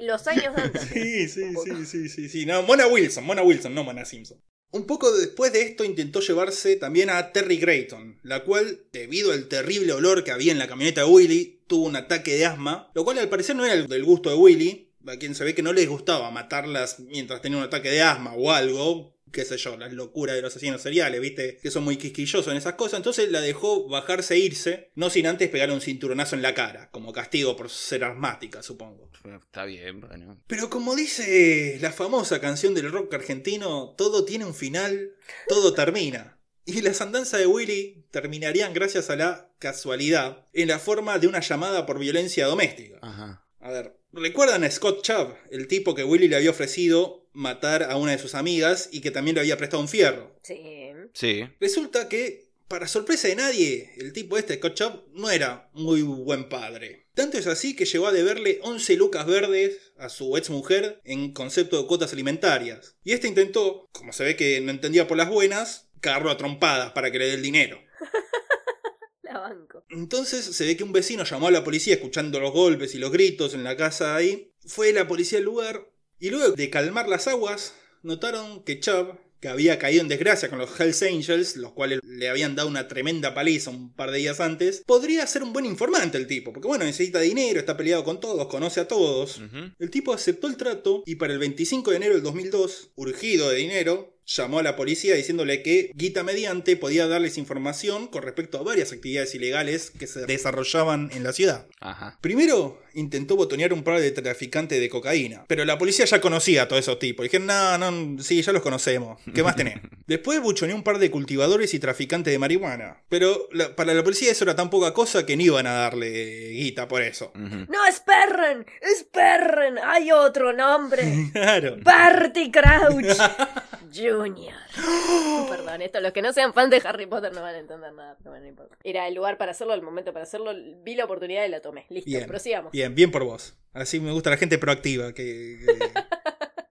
Los 0.00 0.26
años 0.26 0.54
también. 0.54 0.72
Sí, 0.92 1.28
sí, 1.28 1.54
sí, 1.64 1.86
sí, 1.86 2.08
sí, 2.08 2.28
sí. 2.28 2.46
No, 2.46 2.62
Mona 2.62 2.86
Wilson, 2.86 3.24
Mona 3.24 3.42
Wilson, 3.42 3.74
no 3.74 3.84
Mona 3.84 4.04
Simpson. 4.04 4.38
Un 4.70 4.86
poco 4.86 5.12
después 5.12 5.52
de 5.52 5.62
esto 5.62 5.84
intentó 5.84 6.20
llevarse 6.20 6.76
también 6.76 7.10
a 7.10 7.32
Terry 7.32 7.58
Grayton, 7.58 8.18
la 8.22 8.42
cual, 8.42 8.86
debido 8.90 9.32
al 9.32 9.46
terrible 9.48 9.92
olor 9.92 10.24
que 10.24 10.30
había 10.30 10.50
en 10.50 10.58
la 10.58 10.66
camioneta 10.66 11.02
de 11.02 11.10
Willy, 11.10 11.60
tuvo 11.66 11.86
un 11.86 11.96
ataque 11.96 12.36
de 12.36 12.46
asma, 12.46 12.90
lo 12.94 13.04
cual 13.04 13.18
al 13.18 13.28
parecer 13.28 13.54
no 13.54 13.66
era 13.66 13.74
el 13.74 13.86
del 13.86 14.04
gusto 14.04 14.30
de 14.30 14.36
Willy, 14.36 14.92
a 15.06 15.16
quien 15.16 15.34
se 15.34 15.44
ve 15.44 15.54
que 15.54 15.62
no 15.62 15.74
les 15.74 15.88
gustaba 15.88 16.30
matarlas 16.30 17.00
mientras 17.00 17.42
tenía 17.42 17.58
un 17.58 17.64
ataque 17.64 17.90
de 17.90 18.00
asma 18.00 18.32
o 18.34 18.50
algo, 18.50 19.11
qué 19.32 19.44
sé 19.44 19.56
yo, 19.56 19.76
las 19.76 19.92
locuras 19.92 20.36
de 20.36 20.42
los 20.42 20.52
asesinos 20.54 20.82
seriales, 20.82 21.20
viste, 21.20 21.58
que 21.60 21.70
son 21.70 21.84
muy 21.84 21.96
quisquillosos 21.96 22.48
en 22.48 22.58
esas 22.58 22.74
cosas, 22.74 22.98
entonces 22.98 23.30
la 23.30 23.40
dejó 23.40 23.88
bajarse 23.88 24.34
e 24.34 24.38
irse, 24.38 24.90
no 24.94 25.10
sin 25.10 25.26
antes 25.26 25.48
pegar 25.48 25.70
un 25.70 25.80
cinturonazo 25.80 26.36
en 26.36 26.42
la 26.42 26.54
cara, 26.54 26.90
como 26.90 27.12
castigo 27.12 27.56
por 27.56 27.70
ser 27.70 28.04
asmática, 28.04 28.62
supongo. 28.62 29.10
Está 29.24 29.64
bien, 29.64 30.00
bueno. 30.00 30.40
Pero 30.46 30.68
como 30.70 30.94
dice 30.94 31.78
la 31.80 31.92
famosa 31.92 32.40
canción 32.40 32.74
del 32.74 32.90
rock 32.90 33.14
argentino, 33.14 33.94
todo 33.96 34.24
tiene 34.24 34.44
un 34.44 34.54
final, 34.54 35.12
todo 35.48 35.74
termina. 35.74 36.38
Y 36.64 36.80
las 36.82 37.00
andanzas 37.00 37.40
de 37.40 37.46
Willy 37.46 38.06
terminarían 38.10 38.72
gracias 38.72 39.10
a 39.10 39.16
la 39.16 39.52
casualidad 39.58 40.46
en 40.52 40.68
la 40.68 40.78
forma 40.78 41.18
de 41.18 41.26
una 41.26 41.40
llamada 41.40 41.86
por 41.86 41.98
violencia 41.98 42.46
doméstica. 42.46 42.98
Ajá. 43.02 43.44
A 43.58 43.70
ver, 43.70 43.96
¿recuerdan 44.12 44.64
a 44.64 44.70
Scott 44.70 45.02
Chubb, 45.02 45.34
el 45.50 45.66
tipo 45.68 45.94
que 45.94 46.04
Willy 46.04 46.28
le 46.28 46.36
había 46.36 46.50
ofrecido 46.50 47.21
matar 47.32 47.84
a 47.84 47.96
una 47.96 48.12
de 48.12 48.18
sus 48.18 48.34
amigas 48.34 48.88
y 48.92 49.00
que 49.00 49.10
también 49.10 49.34
le 49.34 49.40
había 49.40 49.56
prestado 49.56 49.82
un 49.82 49.88
fierro? 49.88 50.36
Sí. 50.42 50.92
Sí. 51.14 51.44
Resulta 51.60 52.08
que, 52.08 52.50
para 52.68 52.88
sorpresa 52.88 53.28
de 53.28 53.36
nadie, 53.36 53.92
el 53.98 54.12
tipo 54.12 54.38
este, 54.38 54.58
Chubb, 54.60 55.04
no 55.12 55.30
era 55.30 55.70
muy 55.72 56.02
buen 56.02 56.48
padre. 56.48 57.06
Tanto 57.14 57.36
es 57.36 57.46
así 57.46 57.76
que 57.76 57.84
llegó 57.84 58.06
a 58.06 58.12
deberle 58.12 58.58
11 58.62 58.96
lucas 58.96 59.26
verdes 59.26 59.92
a 59.98 60.08
su 60.08 60.36
ex 60.36 60.48
mujer 60.48 61.00
en 61.04 61.32
concepto 61.32 61.80
de 61.80 61.86
cuotas 61.86 62.12
alimentarias. 62.12 62.96
Y 63.04 63.12
este 63.12 63.28
intentó, 63.28 63.88
como 63.92 64.12
se 64.12 64.24
ve 64.24 64.36
que 64.36 64.60
no 64.62 64.70
entendía 64.70 65.06
por 65.06 65.18
las 65.18 65.28
buenas, 65.28 65.90
cagarlo 66.00 66.30
a 66.30 66.38
trompadas 66.38 66.92
para 66.92 67.10
que 67.10 67.18
le 67.18 67.26
dé 67.26 67.34
el 67.34 67.42
dinero. 67.42 67.78
La 69.22 69.38
banco. 69.38 69.84
Entonces 69.90 70.44
se 70.44 70.66
ve 70.66 70.76
que 70.76 70.84
un 70.84 70.92
vecino 70.92 71.24
llamó 71.24 71.48
a 71.48 71.52
la 71.52 71.64
policía 71.64 71.94
escuchando 71.94 72.40
los 72.40 72.52
golpes 72.52 72.94
y 72.94 72.98
los 72.98 73.12
gritos 73.12 73.54
en 73.54 73.64
la 73.64 73.76
casa 73.76 74.16
ahí. 74.16 74.52
Fue 74.66 74.92
la 74.92 75.06
policía 75.06 75.38
al 75.38 75.44
lugar 75.44 75.91
y 76.22 76.30
luego 76.30 76.54
de 76.54 76.70
calmar 76.70 77.08
las 77.08 77.26
aguas, 77.26 77.74
notaron 78.04 78.62
que 78.62 78.78
Chubb, 78.78 79.18
que 79.40 79.48
había 79.48 79.80
caído 79.80 80.02
en 80.02 80.08
desgracia 80.08 80.48
con 80.48 80.60
los 80.60 80.78
Hells 80.78 81.02
Angels, 81.02 81.56
los 81.56 81.72
cuales 81.72 81.98
le 82.04 82.28
habían 82.28 82.54
dado 82.54 82.68
una 82.68 82.86
tremenda 82.86 83.34
paliza 83.34 83.70
un 83.70 83.92
par 83.92 84.12
de 84.12 84.18
días 84.18 84.38
antes, 84.38 84.84
podría 84.86 85.26
ser 85.26 85.42
un 85.42 85.52
buen 85.52 85.66
informante 85.66 86.18
el 86.18 86.28
tipo, 86.28 86.52
porque 86.52 86.68
bueno, 86.68 86.84
necesita 86.84 87.18
dinero, 87.18 87.58
está 87.58 87.76
peleado 87.76 88.04
con 88.04 88.20
todos, 88.20 88.46
conoce 88.46 88.78
a 88.78 88.86
todos. 88.86 89.42
El 89.80 89.90
tipo 89.90 90.12
aceptó 90.12 90.46
el 90.46 90.56
trato 90.56 91.02
y 91.06 91.16
para 91.16 91.32
el 91.32 91.40
25 91.40 91.90
de 91.90 91.96
enero 91.96 92.14
del 92.14 92.22
2002, 92.22 92.92
urgido 92.94 93.50
de 93.50 93.56
dinero, 93.56 94.16
llamó 94.26 94.58
a 94.60 94.62
la 94.62 94.76
policía 94.76 95.14
diciéndole 95.14 95.62
que 95.62 95.90
Guita 95.94 96.22
Mediante 96.22 96.76
podía 96.76 97.06
darles 97.06 97.38
información 97.38 98.06
con 98.06 98.22
respecto 98.22 98.58
a 98.58 98.62
varias 98.62 98.92
actividades 98.92 99.34
ilegales 99.34 99.90
que 99.90 100.06
se 100.06 100.26
desarrollaban 100.26 101.10
en 101.12 101.22
la 101.24 101.32
ciudad. 101.32 101.66
Ajá. 101.80 102.18
Primero 102.20 102.80
intentó 102.94 103.36
botonear 103.36 103.72
un 103.72 103.82
par 103.82 104.00
de 104.00 104.10
traficantes 104.10 104.78
de 104.78 104.88
cocaína, 104.88 105.44
pero 105.48 105.64
la 105.64 105.78
policía 105.78 106.04
ya 106.04 106.20
conocía 106.20 106.62
a 106.62 106.68
todos 106.68 106.80
esos 106.82 106.98
tipos. 106.98 107.24
Dijeron, 107.24 107.46
no, 107.46 107.78
no, 107.78 108.22
sí, 108.22 108.42
ya 108.42 108.52
los 108.52 108.62
conocemos. 108.62 109.18
¿Qué 109.34 109.42
más 109.42 109.56
tenés? 109.56 109.80
Después 110.06 110.40
buchoneó 110.40 110.76
un 110.76 110.82
par 110.82 110.98
de 110.98 111.10
cultivadores 111.10 111.72
y 111.74 111.78
traficantes 111.78 112.32
de 112.32 112.38
marihuana, 112.38 113.02
pero 113.08 113.48
la- 113.52 113.74
para 113.74 113.94
la 113.94 114.04
policía 114.04 114.30
eso 114.30 114.44
era 114.44 114.54
tan 114.56 114.68
poca 114.70 114.92
cosa 114.92 115.24
que 115.24 115.36
no 115.36 115.42
iban 115.42 115.66
a 115.66 115.72
darle 115.72 116.50
guita 116.50 116.86
por 116.86 117.02
eso. 117.02 117.32
Ujú. 117.34 117.66
No, 117.72 117.86
esperen, 117.88 118.66
esperen. 118.82 119.78
Hay 119.84 120.10
otro 120.12 120.52
nombre. 120.52 121.02
Claro. 121.32 121.76
Barty 121.82 122.50
Crouch 122.50 123.16
Jr. 124.12 124.54
Perdón, 125.48 125.82
esto, 125.82 126.00
los 126.00 126.12
que 126.12 126.22
no 126.22 126.32
sean 126.32 126.52
fans 126.52 126.70
de 126.70 126.82
Harry 126.84 127.06
Potter 127.06 127.32
no 127.32 127.42
van 127.42 127.54
a 127.54 127.58
entender 127.58 127.92
nada, 127.92 128.16
pero 128.18 128.30
bueno, 128.30 128.44
no 128.44 128.48
importa. 128.50 128.76
Era 128.84 129.08
el 129.08 129.14
lugar 129.14 129.38
para 129.38 129.52
hacerlo, 129.52 129.74
el 129.74 129.82
momento 129.82 130.12
para 130.12 130.24
hacerlo, 130.24 130.52
vi 130.82 130.94
la 130.94 131.04
oportunidad 131.04 131.44
y 131.44 131.48
la 131.48 131.60
tomé. 131.60 131.86
Listo, 131.88 132.10
Bien. 132.10 132.26
prosigamos. 132.26 132.72
Bien, 132.72 132.94
bien 132.94 133.10
por 133.10 133.24
vos. 133.24 133.56
Así 133.72 134.00
me 134.00 134.12
gusta 134.12 134.30
la 134.30 134.36
gente 134.36 134.58
proactiva 134.58 135.12
que, 135.12 135.58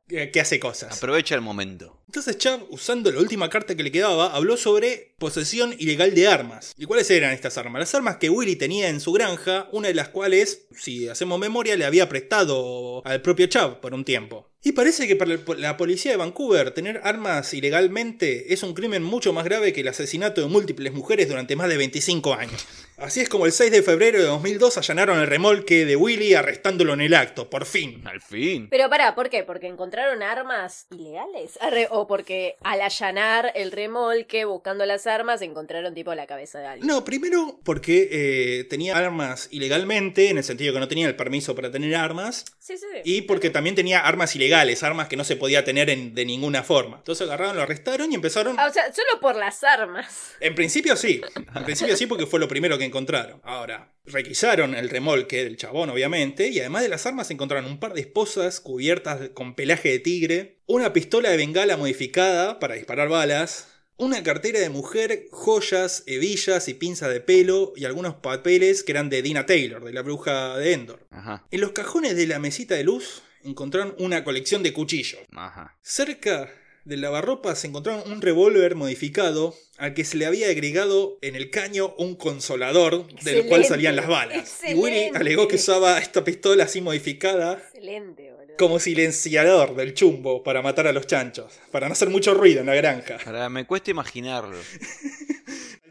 que, 0.07 0.29
que 0.31 0.39
hace 0.39 0.59
cosas. 0.59 0.97
Aprovecha 0.97 1.35
el 1.35 1.41
momento. 1.41 2.00
Entonces 2.11 2.37
Chubb, 2.39 2.67
usando 2.71 3.09
la 3.09 3.21
última 3.21 3.49
carta 3.49 3.73
que 3.73 3.83
le 3.83 3.91
quedaba, 3.91 4.35
habló 4.35 4.57
sobre 4.57 5.13
posesión 5.17 5.73
ilegal 5.79 6.13
de 6.13 6.27
armas. 6.27 6.73
¿Y 6.75 6.83
cuáles 6.83 7.09
eran 7.09 7.31
estas 7.31 7.57
armas? 7.57 7.79
Las 7.79 7.95
armas 7.95 8.17
que 8.17 8.29
Willy 8.29 8.57
tenía 8.57 8.89
en 8.89 8.99
su 8.99 9.13
granja, 9.13 9.69
una 9.71 9.87
de 9.87 9.93
las 9.93 10.09
cuales, 10.09 10.65
si 10.75 11.07
hacemos 11.07 11.39
memoria, 11.39 11.77
le 11.77 11.85
había 11.85 12.09
prestado 12.09 13.01
al 13.05 13.21
propio 13.21 13.47
Chubb 13.47 13.79
por 13.79 13.93
un 13.93 14.03
tiempo. 14.03 14.51
Y 14.63 14.73
parece 14.73 15.07
que 15.07 15.15
para 15.15 15.39
la 15.57 15.75
policía 15.75 16.11
de 16.11 16.17
Vancouver 16.17 16.69
tener 16.71 17.01
armas 17.03 17.51
ilegalmente 17.51 18.53
es 18.53 18.61
un 18.61 18.75
crimen 18.75 19.01
mucho 19.01 19.33
más 19.33 19.43
grave 19.43 19.73
que 19.73 19.81
el 19.81 19.87
asesinato 19.87 20.41
de 20.41 20.47
múltiples 20.47 20.93
mujeres 20.93 21.27
durante 21.27 21.55
más 21.55 21.67
de 21.67 21.77
25 21.77 22.35
años. 22.35 22.67
Así 22.97 23.21
es 23.21 23.29
como 23.29 23.47
el 23.47 23.53
6 23.53 23.71
de 23.71 23.81
febrero 23.81 24.19
de 24.19 24.25
2002 24.25 24.77
allanaron 24.77 25.19
el 25.19 25.25
remolque 25.25 25.85
de 25.85 25.95
Willy 25.95 26.35
arrestándolo 26.35 26.93
en 26.93 27.01
el 27.01 27.15
acto, 27.15 27.49
por 27.49 27.65
fin. 27.65 28.03
Al 28.05 28.21
fin. 28.21 28.67
Pero 28.69 28.87
pará, 28.87 29.15
¿por 29.15 29.31
qué? 29.31 29.43
¿Porque 29.43 29.65
encontraron 29.65 30.21
armas 30.21 30.85
ilegales? 30.91 31.57
Arre, 31.59 31.87
¿O 31.89 32.00
porque 32.07 32.55
al 32.61 32.81
allanar 32.81 33.51
el 33.55 33.71
remolque 33.71 34.45
buscando 34.45 34.85
las 34.85 35.07
armas 35.07 35.41
encontraron 35.41 35.93
tipo 35.93 36.13
la 36.15 36.27
cabeza 36.27 36.59
de 36.59 36.67
alguien? 36.67 36.87
No, 36.87 37.03
primero 37.03 37.59
porque 37.63 38.07
eh, 38.11 38.63
tenía 38.65 38.97
armas 38.97 39.47
ilegalmente, 39.51 40.29
en 40.29 40.37
el 40.37 40.43
sentido 40.43 40.73
que 40.73 40.79
no 40.79 40.87
tenía 40.87 41.07
el 41.07 41.15
permiso 41.15 41.55
para 41.55 41.71
tener 41.71 41.95
armas, 41.95 42.45
Sí, 42.59 42.77
sí. 42.77 42.85
y 43.03 43.21
porque 43.23 43.49
también 43.49 43.75
tenía 43.75 43.99
armas 43.99 44.35
ilegales, 44.35 44.83
armas 44.83 45.07
que 45.07 45.17
no 45.17 45.23
se 45.23 45.35
podía 45.35 45.63
tener 45.63 45.89
en- 45.89 46.13
de 46.15 46.25
ninguna 46.25 46.63
forma. 46.63 46.97
Entonces 46.97 47.27
agarraron, 47.27 47.55
lo 47.55 47.63
arrestaron 47.63 48.11
y 48.11 48.15
empezaron... 48.15 48.59
Ah, 48.59 48.67
o 48.69 48.73
sea, 48.73 48.91
solo 48.93 49.19
por 49.19 49.35
las 49.35 49.63
armas. 49.63 50.33
En 50.39 50.55
principio 50.55 50.95
sí, 50.95 51.21
en 51.55 51.63
principio 51.63 51.95
sí 51.97 52.05
porque 52.07 52.25
fue 52.25 52.39
lo 52.39 52.47
primero 52.47 52.77
que 52.77 52.85
encontraron. 52.85 53.39
Ahora, 53.43 53.91
requisaron 54.05 54.75
el 54.75 54.89
remolque 54.89 55.43
del 55.43 55.57
chabón 55.57 55.89
obviamente, 55.89 56.49
y 56.49 56.59
además 56.59 56.83
de 56.83 56.89
las 56.89 57.05
armas 57.05 57.31
encontraron 57.31 57.69
un 57.69 57.79
par 57.79 57.93
de 57.93 58.01
esposas 58.01 58.59
cubiertas 58.59 59.29
con 59.29 59.55
pelaje 59.55 59.89
de 59.89 59.99
tigre, 59.99 60.59
una 60.65 60.93
pistola 60.93 61.29
de 61.29 61.37
bengala 61.37 61.77
modificada 61.77 62.59
para 62.59 62.75
disparar 62.75 63.09
balas, 63.09 63.67
una 63.97 64.23
cartera 64.23 64.59
de 64.59 64.69
mujer, 64.69 65.27
joyas, 65.31 66.03
hebillas 66.07 66.67
y 66.67 66.73
pinzas 66.73 67.13
de 67.13 67.21
pelo 67.21 67.73
y 67.75 67.85
algunos 67.85 68.15
papeles 68.15 68.83
que 68.83 68.93
eran 68.93 69.09
de 69.09 69.21
Dina 69.21 69.45
Taylor, 69.45 69.83
de 69.83 69.93
la 69.93 70.01
bruja 70.01 70.57
de 70.57 70.73
Endor. 70.73 71.07
Ajá. 71.11 71.45
En 71.51 71.61
los 71.61 71.71
cajones 71.73 72.15
de 72.15 72.25
la 72.25 72.39
mesita 72.39 72.73
de 72.73 72.83
luz 72.83 73.21
encontraron 73.43 73.95
una 73.99 74.23
colección 74.23 74.63
de 74.63 74.73
cuchillos. 74.73 75.21
Ajá. 75.33 75.77
Cerca 75.81 76.51
del 76.85 77.01
lavarropa 77.01 77.55
se 77.55 77.67
encontraron 77.67 78.11
un 78.11 78.21
revólver 78.21 78.75
modificado 78.75 79.55
al 79.77 79.93
que 79.93 80.03
se 80.03 80.17
le 80.17 80.25
había 80.25 80.47
agregado 80.47 81.17
en 81.21 81.35
el 81.35 81.49
caño 81.49 81.93
un 81.97 82.15
consolador 82.15 83.05
del 83.07 83.15
Excelente, 83.17 83.49
cual 83.49 83.65
salían 83.65 83.95
las 83.95 84.07
balas. 84.07 84.59
Y 84.67 84.73
Willy 84.73 85.11
alegó 85.15 85.47
que 85.47 85.55
usaba 85.55 85.99
esta 85.99 86.23
pistola 86.23 86.65
así 86.65 86.81
modificada 86.81 87.53
Excelente, 87.53 88.31
boludo. 88.31 88.57
como 88.57 88.79
silenciador 88.79 89.75
del 89.75 89.93
chumbo 89.93 90.43
para 90.43 90.61
matar 90.61 90.87
a 90.87 90.91
los 90.93 91.07
chanchos, 91.07 91.53
para 91.71 91.87
no 91.87 91.93
hacer 91.93 92.09
mucho 92.09 92.33
ruido 92.33 92.61
en 92.61 92.67
la 92.67 92.75
granja. 92.75 93.17
Para, 93.23 93.49
me 93.49 93.65
cuesta 93.65 93.91
imaginarlo. 93.91 94.57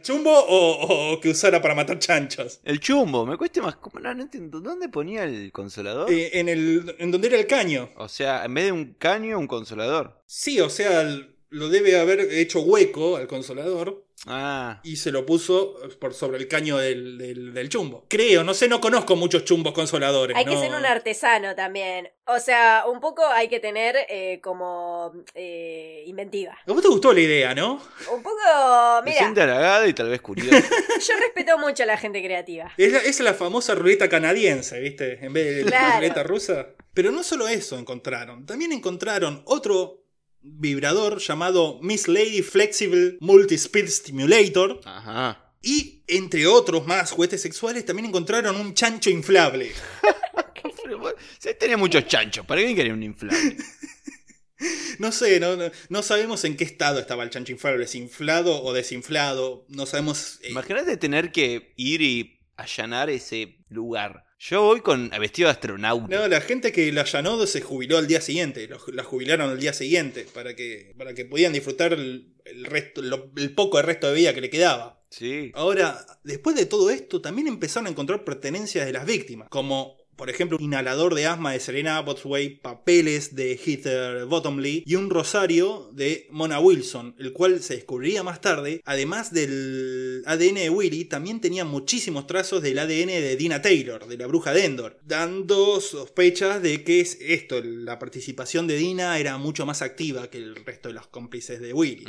¿El 0.01 0.07
chumbo 0.07 0.33
o, 0.33 1.13
o 1.13 1.21
que 1.21 1.29
usara 1.29 1.61
para 1.61 1.75
matar 1.75 1.99
chanchos? 1.99 2.61
El 2.65 2.81
chumbo, 2.81 3.27
me 3.27 3.37
cuesta 3.37 3.61
más. 3.61 3.77
¿cómo? 3.77 4.01
No, 4.01 4.15
no 4.15 4.23
entiendo. 4.23 4.59
¿Dónde 4.59 4.89
ponía 4.89 5.25
el 5.25 5.53
consolador? 5.53 6.11
Eh, 6.11 6.31
en, 6.41 6.49
el, 6.49 6.97
en 6.99 7.11
donde 7.11 7.29
era 7.29 7.39
el 7.39 7.47
caño. 7.47 7.91
O 7.97 8.09
sea, 8.09 8.47
en 8.47 8.55
vez 8.55 8.65
de 8.65 8.73
un 8.73 8.95
caño, 8.95 9.39
un 9.39 9.47
consolador. 9.47 10.23
Sí, 10.25 10.59
o 10.59 10.71
sea, 10.71 11.05
lo 11.51 11.69
debe 11.69 12.01
haber 12.01 12.21
hecho 12.33 12.63
hueco 12.63 13.17
al 13.17 13.27
consolador 13.27 14.07
Ah, 14.27 14.81
y 14.85 14.97
se 14.97 15.11
lo 15.13 15.25
puso 15.25 15.77
por 15.99 16.13
sobre 16.13 16.37
el 16.39 16.47
caño 16.47 16.77
del, 16.77 17.17
del- 17.17 17.55
del 17.55 17.69
chumbo. 17.71 18.05
Creo, 18.09 18.45
no 18.45 18.53
sé, 18.53 18.69
no 18.69 18.81
conozco 18.81 19.17
muchos 19.17 19.45
chumbos 19.45 19.73
consoladores. 19.73 20.37
Hay 20.37 20.45
que 20.45 20.59
ser 20.59 20.75
un 20.75 20.85
artesano 20.85 21.55
también. 21.55 22.11
O 22.27 22.39
sea, 22.39 22.85
un 22.87 23.01
poco 23.01 23.27
hay 23.27 23.49
que 23.49 23.61
tener 23.61 23.97
eh, 24.09 24.41
como 24.43 25.13
eh, 25.35 26.05
inventiva. 26.07 26.59
¿A 26.67 26.73
vos 26.73 26.83
te 26.83 26.89
gustó 26.89 27.13
la 27.15 27.21
idea, 27.21 27.55
no? 27.55 27.81
Un 28.13 28.23
poco, 28.23 28.37
me 29.05 29.11
mira, 29.11 29.19
siente 29.23 29.41
halagado 29.41 29.87
y 29.87 29.95
tal 29.95 30.11
vez 30.11 30.21
curioso. 30.21 30.51
yo 31.09 31.15
respeto 31.19 31.59
mucho 31.59 31.83
a 31.83 31.87
la 31.87 31.97
gente 31.97 32.23
creativa. 32.23 32.71
Es 32.77 32.93
la, 32.93 32.99
es 32.99 33.21
la 33.21 33.35
famosa 33.35 33.75
ruleta 33.75 34.09
canadiense, 34.09 34.79
¿viste? 34.81 35.25
En 35.25 35.33
vez 35.33 35.57
de 35.57 35.65
la 35.65 35.71
Claro. 35.71 35.95
ruleta 35.97 36.23
rusa. 36.23 36.67
Pero 36.93 37.11
no 37.11 37.23
solo 37.23 37.49
eso 37.49 37.79
encontraron. 37.79 38.45
También 38.47 38.73
encontraron 38.73 39.43
otro 39.47 40.03
vibrador 40.43 41.19
llamado 41.21 41.79
Miss 41.83 42.09
Lady 42.09 42.43
Flexible 42.43 43.17
Multi-Speed 43.21 43.89
Stimulator. 43.89 44.81
Ajá. 44.85 45.55
Y 45.63 46.03
entre 46.07 46.47
otros 46.47 46.87
más 46.87 47.11
juguetes 47.11 47.43
sexuales 47.43 47.85
también 47.85 48.07
encontraron 48.07 48.57
un 48.57 48.73
chancho 48.75 49.11
inflable. 49.11 49.73
Se 51.39 51.55
tenía 51.55 51.77
muchos 51.77 52.07
chanchos. 52.07 52.45
¿Para 52.47 52.61
qué 52.63 52.75
quería 52.75 52.93
un 52.95 53.03
inflable? 53.03 53.57
No 54.99 55.11
sé, 55.11 55.41
no, 55.41 55.57
no, 55.57 55.71
no 55.89 56.03
sabemos 56.03 56.45
en 56.45 56.55
qué 56.55 56.65
estado 56.65 56.99
estaba 57.01 57.23
el 57.25 57.31
chancho 57.31 57.51
inflable, 57.51 57.87
inflado 57.95 58.63
o 58.63 58.75
desinflado. 58.75 59.65
No 59.69 59.87
sabemos. 59.87 60.39
eh, 60.43 60.51
Imagínate 60.51 60.99
tener 60.99 61.33
que 61.33 61.73
ir 61.77 62.03
y 62.03 62.41
allanar 62.59 63.09
ese 63.09 63.57
lugar. 63.71 64.27
Yo 64.43 64.63
voy 64.63 64.81
con 64.81 65.11
vestido 65.21 65.49
de 65.49 65.53
astronauta. 65.53 66.17
no, 66.17 66.27
la 66.27 66.41
gente 66.41 66.73
que 66.73 66.91
lo 66.93 67.03
allanó 67.03 67.47
se 67.47 67.61
jubiló 67.61 67.99
al 67.99 68.07
día 68.07 68.23
siguiente. 68.23 68.69
La 68.95 69.05
jubilaron 69.05 69.51
al 69.51 69.61
día 69.61 69.75
siguiente 69.75 70.27
para 70.33 70.57
que, 70.57 70.95
para 70.97 71.13
que 71.15 71.27
pudieran 71.27 71.53
disfrutar 71.53 71.93
el, 71.93 72.35
el 72.47 72.65
resto, 72.65 73.03
lo- 73.03 73.31
el 73.37 73.55
poco 73.55 73.77
de 73.77 73.83
resto 73.83 74.09
de 74.09 74.15
vida 74.15 74.33
que 74.33 74.41
le 74.41 74.49
quedaba. 74.49 75.05
Sí. 75.11 75.51
Ahora, 75.55 76.07
después 76.25 76.57
de 76.57 76.65
todo 76.65 76.89
esto, 76.89 77.21
también 77.21 77.49
empezaron 77.49 77.87
a 77.89 77.91
encontrar 77.91 78.25
pertenencias 78.25 78.87
de 78.87 78.93
las 78.93 79.05
víctimas, 79.05 79.49
como 79.51 79.99
por 80.21 80.29
ejemplo 80.29 80.59
un 80.59 80.65
inhalador 80.65 81.15
de 81.15 81.25
asma 81.25 81.53
de 81.53 81.61
Serena 81.61 81.97
Abotsway, 81.97 82.61
papeles 82.61 83.35
de 83.35 83.57
Heather 83.57 84.27
Bottomley 84.27 84.83
y 84.85 84.97
un 84.97 85.09
rosario 85.09 85.89
de 85.95 86.29
Mona 86.31 86.61
Wilson, 86.61 87.17
el 87.19 87.33
cual 87.33 87.63
se 87.63 87.77
descubriría 87.77 88.23
más 88.23 88.43
tarde, 88.43 88.83
además 88.85 89.33
del 89.33 90.23
ADN 90.27 90.57
de 90.57 90.69
Willy, 90.69 91.07
también 91.07 91.41
tenía 91.41 91.65
muchísimos 91.65 92.27
trazos 92.27 92.61
del 92.61 92.79
ADN 92.81 93.07
de 93.07 93.37
Dina 93.37 93.63
Taylor, 93.63 94.07
de 94.07 94.19
la 94.19 94.27
bruja 94.27 94.53
de 94.53 94.67
Endor, 94.67 95.01
dando 95.07 95.81
sospechas 95.81 96.61
de 96.61 96.85
que 96.85 97.01
es 97.01 97.17
esto, 97.23 97.59
la 97.65 97.99
participación 97.99 98.67
de 98.67 98.77
Dina 98.77 99.19
era 99.19 99.39
mucho 99.39 99.65
más 99.65 99.81
activa 99.81 100.29
que 100.29 100.37
el 100.37 100.55
resto 100.67 100.91
de 100.91 100.97
los 100.97 101.07
cómplices 101.07 101.63
de 101.63 101.73
Willy. 101.73 102.05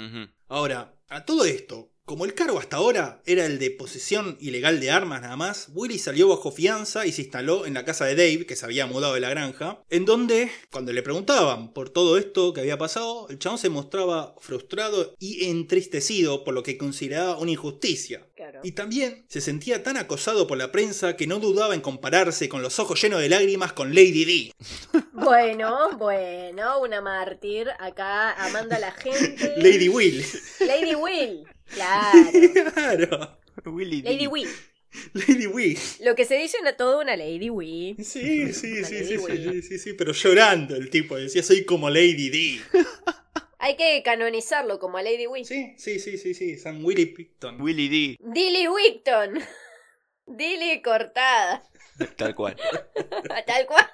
Ahora, 0.50 1.00
a 1.08 1.24
todo 1.24 1.46
esto, 1.46 1.94
como 2.12 2.26
el 2.26 2.34
cargo 2.34 2.60
hasta 2.60 2.76
ahora 2.76 3.22
era 3.26 3.46
el 3.46 3.58
de 3.58 3.72
posesión 3.72 4.36
ilegal 4.42 4.82
de 4.82 4.92
armas 4.92 5.22
nada 5.22 5.38
más, 5.38 5.70
Willy 5.74 5.98
salió 5.98 6.28
bajo 6.28 6.52
fianza 6.52 7.06
y 7.06 7.14
se 7.14 7.22
instaló 7.22 7.66
en 7.66 7.74
la 7.74 7.86
casa 7.86 8.04
de 8.04 8.18
Dave, 8.18 8.46
que 8.46 8.58
se 8.58 8.66
había 8.66 8.86
mudado 8.86 9.14
de 9.14 9.22
la 9.22 9.30
granja, 9.30 9.82
en 9.90 10.04
donde, 10.04 10.52
cuando 10.74 10.92
le 10.92 11.04
preguntaban 11.04 11.72
por 11.72 11.90
todo 11.90 12.18
esto 12.18 12.52
que 12.52 12.60
había 12.60 12.78
pasado, 12.78 13.28
el 13.30 13.40
chabón 13.40 13.60
se 13.60 13.70
mostraba 13.70 14.36
frustrado 14.42 15.16
y 15.20 15.46
entristecido 15.46 16.44
por 16.44 16.54
lo 16.54 16.64
que 16.64 16.78
consideraba 16.78 17.38
una 17.38 17.52
injusticia. 17.52 18.28
Claro. 18.36 18.60
Y 18.62 18.74
también 18.74 19.24
se 19.30 19.40
sentía 19.40 19.82
tan 19.82 19.96
acosado 19.96 20.48
por 20.48 20.58
la 20.58 20.74
prensa 20.74 21.16
que 21.16 21.28
no 21.28 21.40
dudaba 21.40 21.76
en 21.76 21.82
compararse 21.82 22.50
con 22.50 22.62
los 22.62 22.78
ojos 22.80 23.02
llenos 23.02 23.22
de 23.22 23.30
lágrimas 23.30 23.72
con 23.72 23.96
Lady 23.96 24.26
D. 24.26 24.52
Bueno, 25.14 25.98
bueno, 26.00 26.82
una 26.82 27.00
mártir. 27.00 27.70
Acá 27.80 28.32
amando 28.44 28.76
a 28.76 28.80
la 28.80 28.92
gente. 28.92 29.54
Lady 29.58 29.88
Will. 29.88 30.26
Lady 30.62 30.96
Will. 30.96 31.46
Claro. 31.66 32.30
claro. 32.74 33.40
Willy 33.66 34.02
Lady. 34.02 34.28
Will. 34.28 34.50
Lady 35.14 35.48
Will. 35.48 35.78
Lo 36.02 36.16
que 36.16 36.26
se 36.26 36.36
dice 36.36 36.58
una 36.62 36.76
toda 36.76 37.02
una 37.02 37.16
Lady 37.16 37.50
Will. 37.50 37.96
Sí, 38.04 38.04
sí, 38.54 38.80
Una 38.80 38.88
sí, 38.88 39.06
sí, 39.06 39.18
sí, 39.18 39.62
sí, 39.62 39.80
sí, 39.80 39.94
pero 39.94 40.12
llorando 40.14 40.76
el 40.76 40.90
tipo, 40.90 41.16
decía 41.18 41.44
soy 41.44 41.66
como 41.66 41.90
Lady 41.90 42.30
D. 42.30 42.62
Hay 43.60 43.78
que 43.78 44.02
canonizarlo 44.04 44.80
como 44.80 44.98
a 44.98 45.04
Lady 45.04 45.28
Will. 45.28 45.46
Sí, 45.46 45.74
sí, 45.78 46.00
sí, 46.00 46.18
sí, 46.18 46.34
sí, 46.34 46.58
San 46.58 46.84
Willy 46.84 47.06
Picton. 47.06 47.62
Willy 47.62 47.88
D. 47.90 48.18
Dilly 48.20 48.68
Wigton. 48.68 49.40
Dilly 50.26 50.82
cortada. 50.82 51.64
Tal 52.18 52.34
cual. 52.34 52.56
Tal 53.46 53.66
cual. 53.68 53.88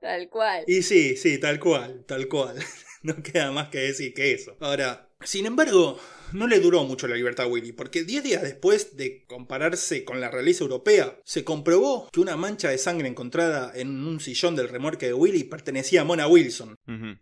Tal 0.00 0.28
cual. 0.28 0.64
Y 0.68 0.82
sí, 0.82 1.16
sí, 1.16 1.38
tal 1.38 1.58
cual, 1.58 2.04
tal 2.06 2.28
cual. 2.28 2.56
No 3.02 3.22
queda 3.22 3.52
más 3.52 3.68
que 3.68 3.78
decir 3.78 4.14
que 4.14 4.32
eso. 4.32 4.56
Ahora, 4.60 5.05
sin 5.24 5.46
embargo, 5.46 5.98
no 6.32 6.46
le 6.46 6.60
duró 6.60 6.84
mucho 6.84 7.08
la 7.08 7.16
libertad 7.16 7.46
a 7.46 7.48
Willy, 7.48 7.72
porque 7.72 8.04
10 8.04 8.22
días 8.22 8.42
después 8.42 8.96
de 8.96 9.24
compararse 9.26 10.04
con 10.04 10.20
la 10.20 10.30
realeza 10.30 10.64
europea, 10.64 11.18
se 11.24 11.44
comprobó 11.44 12.08
que 12.10 12.20
una 12.20 12.36
mancha 12.36 12.68
de 12.68 12.78
sangre 12.78 13.08
encontrada 13.08 13.72
en 13.74 14.06
un 14.06 14.20
sillón 14.20 14.56
del 14.56 14.68
remolque 14.68 15.06
de 15.06 15.14
Willy 15.14 15.44
pertenecía 15.44 16.02
a 16.02 16.04
Mona 16.04 16.26
Wilson. 16.26 16.76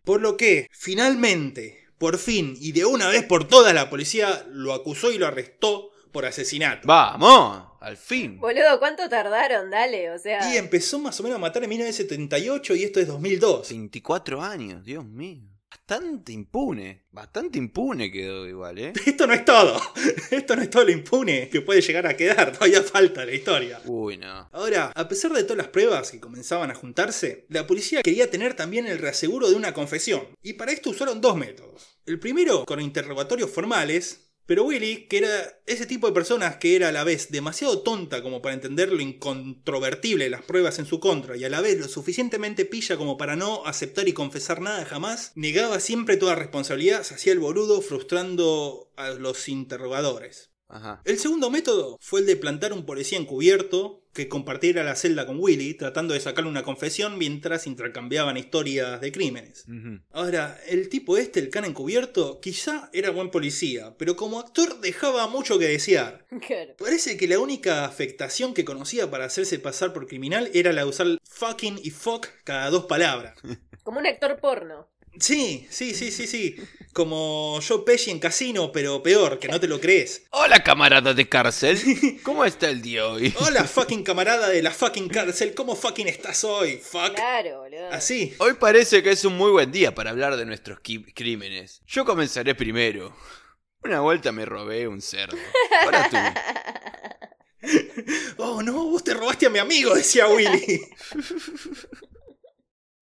Por 0.05 0.21
lo 0.21 0.37
que, 0.37 0.69
finalmente, 0.71 1.87
por 1.99 2.19
fin 2.19 2.57
y 2.61 2.73
de 2.73 2.85
una 2.85 3.09
vez 3.09 3.25
por 3.25 3.47
todas, 3.47 3.75
la 3.75 3.91
policía 3.91 4.47
lo 4.51 4.73
acusó 4.73 5.13
y 5.13 5.19
lo 5.19 5.27
arrestó 5.27 5.91
por 6.13 6.27
asesinato. 6.27 6.87
Vamos, 6.87 7.65
al 7.81 7.97
fin. 7.97 8.39
Boludo, 8.39 8.79
¿cuánto 8.79 9.09
tardaron? 9.09 9.71
Dale, 9.71 10.11
o 10.11 10.19
sea. 10.19 10.53
Y 10.53 10.57
empezó 10.57 10.99
más 10.99 11.19
o 11.19 11.23
menos 11.23 11.37
a 11.37 11.41
matar 11.41 11.65
en 11.65 11.71
1978 11.71 12.77
y 12.77 12.85
esto 12.85 13.01
es 13.01 13.09
2002. 13.09 13.69
24 13.71 14.43
años, 14.43 14.85
Dios 14.85 15.05
mío. 15.05 15.54
Bastante 15.87 16.33
impune. 16.33 17.05
Bastante 17.11 17.59
impune 17.59 18.11
quedó 18.11 18.49
igual, 18.49 18.79
¿eh? 18.79 18.95
Esto 19.07 19.27
no 19.27 19.35
es 19.35 19.45
todo. 19.45 19.79
Esto 20.31 20.57
no 20.57 20.63
es 20.63 20.71
todo 20.71 20.85
lo 20.85 20.91
impune 20.91 21.51
que 21.51 21.61
puede 21.61 21.83
llegar 21.83 22.07
a 22.07 22.17
quedar. 22.17 22.53
Todavía 22.53 22.83
falta 22.83 23.27
la 23.27 23.35
historia. 23.35 23.83
Uy, 23.85 24.17
no. 24.17 24.49
Ahora, 24.53 24.93
a 24.95 25.09
pesar 25.09 25.33
de 25.35 25.43
todas 25.43 25.59
las 25.59 25.69
pruebas 25.69 26.11
que 26.11 26.21
comenzaban 26.21 26.71
a 26.71 26.75
juntarse, 26.75 27.45
la 27.51 27.67
policía 27.67 28.03
quería 28.03 28.31
tener 28.31 28.55
también 28.55 28.87
el 28.87 28.99
reaseguro 28.99 29.51
de 29.51 29.57
una 29.57 29.75
confesión. 29.75 30.27
Y 30.43 30.55
para 30.55 30.73
esto 30.73 30.89
usaron 30.89 31.21
dos 31.21 31.37
métodos. 31.37 31.99
El 32.07 32.19
primero, 32.19 32.65
con 32.65 32.81
interrogatorios 32.81 33.51
formales. 33.51 34.24
Pero 34.47 34.65
Willy, 34.65 35.07
que 35.07 35.19
era 35.19 35.61
ese 35.67 35.87
tipo 35.87 36.07
de 36.07 36.13
personas 36.13 36.57
que 36.57 36.77
era 36.77 36.89
a 36.89 36.93
la 36.93 37.05
vez 37.05 37.31
demasiado 37.31 37.81
tonta 37.81 38.23
como 38.23 38.43
para 38.43 38.55
entender 38.55 38.93
lo 38.93 39.01
incontrovertible 39.01 40.25
de 40.25 40.31
las 40.31 40.43
pruebas 40.43 40.79
en 40.79 40.85
su 40.85 41.01
contra 41.01 41.37
y 41.37 41.45
a 41.45 41.49
la 41.49 41.63
vez 41.63 41.79
lo 41.79 41.89
suficientemente 41.89 42.67
pilla 42.67 42.99
como 42.99 43.17
para 43.17 43.37
no 43.37 43.65
aceptar 43.65 44.07
y 44.07 44.13
confesar 44.13 44.61
nada 44.61 44.85
jamás, 44.85 45.33
negaba 45.35 45.81
siempre 45.81 46.19
toda 46.19 46.35
responsabilidad, 46.35 47.05
se 47.05 47.15
hacía 47.15 47.33
el 47.33 47.39
boludo 47.39 47.81
frustrando 47.81 48.93
a 48.97 49.11
los 49.11 49.49
interrogadores. 49.49 50.54
Ajá. 50.75 51.01
El 51.05 51.19
segundo 51.19 51.51
método 51.51 51.99
fue 52.01 52.21
el 52.21 52.27
de 52.27 52.37
plantar 52.37 52.73
un 52.73 52.85
policía 52.85 53.19
encubierto 53.19 54.05
que 54.15 54.29
compartiera 54.29 54.85
la 54.85 54.95
celda 54.95 55.27
con 55.27 55.39
Willy, 55.41 55.75
tratando 55.75 56.15
de 56.15 56.21
sacarle 56.21 56.49
una 56.49 56.63
confesión 56.63 57.19
mientras 57.19 57.67
intercambiaban 57.67 58.37
historias 58.37 59.01
de 59.01 59.13
crímenes. 59.13 59.67
Ahora, 60.11 60.59
el 60.69 60.89
tipo 60.89 61.19
este, 61.19 61.41
el 61.41 61.51
can 61.51 61.65
encubierto, 61.65 62.41
quizá 62.41 62.91
era 62.93 63.11
buen 63.11 63.31
policía, 63.31 63.95
pero 63.99 64.15
como 64.17 64.39
actor 64.39 64.81
dejaba 64.81 65.27
mucho 65.27 65.59
que 65.59 65.69
desear. 65.69 66.25
Claro. 66.45 66.75
Parece 66.79 67.17
que 67.17 67.27
la 67.27 67.39
única 67.39 67.87
afectación 67.87 68.53
que 68.55 68.65
conocía 68.65 69.11
para 69.11 69.25
hacerse 69.25 69.59
pasar 69.59 69.93
por 69.93 70.07
criminal 70.07 70.51
era 70.53 70.73
la 70.73 70.83
de 70.83 70.89
usar 70.91 71.07
fucking 71.23 71.81
y 71.83 71.91
fuck 71.91 72.27
cada 72.45 72.69
dos 72.71 72.85
palabras. 72.85 73.35
Como 73.83 74.01
un 74.01 74.07
actor 74.07 74.39
porno. 74.41 74.89
Sí, 75.19 75.67
sí, 75.71 75.95
sí, 75.95 76.11
sí, 76.11 76.27
sí. 76.27 76.57
Como 76.93 77.59
Joe 77.67 77.83
Pesci 77.85 78.11
en 78.11 78.19
Casino, 78.19 78.71
pero 78.73 79.03
peor, 79.03 79.39
que 79.39 79.49
no 79.49 79.59
te 79.59 79.67
lo 79.67 79.81
crees. 79.81 80.25
Hola, 80.31 80.63
camarada 80.63 81.13
de 81.15 81.29
cárcel. 81.29 81.79
¿Cómo 82.23 82.45
está 82.45 82.69
el 82.69 82.83
día 82.83 83.07
hoy? 83.07 83.35
Hola, 83.39 83.65
fucking 83.69 84.05
camarada 84.05 84.49
de 84.49 84.63
la 84.63 84.71
fucking 84.71 85.09
cárcel, 85.09 85.55
¿cómo 85.55 85.75
fucking 85.75 86.09
estás 86.09 86.45
hoy? 86.45 86.79
Fuck. 86.79 87.15
Claro, 87.15 87.63
boludo. 87.63 87.91
Así. 87.91 88.35
Hoy 88.39 88.55
parece 88.55 89.03
que 89.03 89.11
es 89.11 89.25
un 89.25 89.37
muy 89.37 89.51
buen 89.51 89.73
día 89.73 89.95
para 89.95 90.11
hablar 90.11 90.37
de 90.37 90.47
nuestros 90.47 90.79
crímenes. 90.81 91.83
Yo 91.87 92.05
comenzaré 92.05 92.55
primero. 92.55 93.15
Una 93.83 94.01
vuelta 94.01 94.33
me 94.33 94.45
robé 94.45 94.89
un 94.89 95.03
cerdo. 95.03 95.37
Ahora 95.83 96.09
tú. 96.11 96.17
Oh 98.37 98.63
no, 98.63 98.75
vos 98.75 99.03
te 99.03 99.15
robaste 99.15 99.47
a 99.47 99.51
mi 99.51 99.59
amigo, 99.59 99.95
decía 99.95 100.27
Willy. 100.29 100.83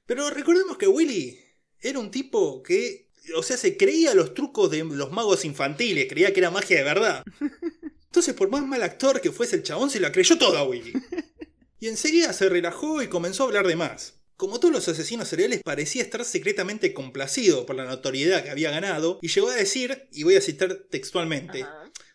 Pero 0.07 0.31
recordemos 0.31 0.79
que 0.79 0.87
Willy 0.87 1.42
era 1.83 1.99
un 1.99 2.11
tipo 2.11 2.63
que, 2.63 3.09
o 3.37 3.43
sea, 3.43 3.57
se 3.57 3.77
creía 3.77 4.15
los 4.15 4.35
trucos 4.35 4.71
de 4.71 4.85
los 4.85 5.11
magos 5.11 5.45
infantiles, 5.45 6.07
creía 6.09 6.33
que 6.33 6.41
era 6.41 6.51
magia 6.51 6.79
de 6.79 6.85
verdad. 6.85 7.25
Entonces, 8.07 8.35
por 8.35 8.51
más 8.51 8.65
mal 8.65 8.83
actor 8.83 9.21
que 9.21 9.33
fuese 9.33 9.57
el 9.57 9.63
chabón, 9.63 9.91
se 9.91 10.01
la 10.01 10.13
creyó 10.13 10.39
toda 10.39 10.65
Willy. 10.65 10.93
Y 11.81 11.89
enseguida 11.89 12.33
se 12.33 12.49
relajó 12.49 13.03
y 13.03 13.09
comenzó 13.09 13.43
a 13.43 13.47
hablar 13.47 13.67
de 13.67 13.75
más. 13.75 14.15
Como 14.37 14.61
todos 14.61 14.73
los 14.73 14.87
asesinos 14.87 15.27
seriales, 15.27 15.63
parecía 15.65 16.03
estar 16.03 16.25
secretamente 16.25 16.95
complacido 16.95 17.67
por 17.67 17.75
la 17.75 17.87
notoriedad 17.87 18.45
que 18.45 18.51
había 18.51 18.71
ganado 18.71 19.19
y 19.21 19.27
llegó 19.27 19.49
a 19.49 19.57
decir, 19.57 20.09
y 20.13 20.23
voy 20.23 20.37
a 20.37 20.41
citar 20.41 20.75
textualmente. 20.91 21.67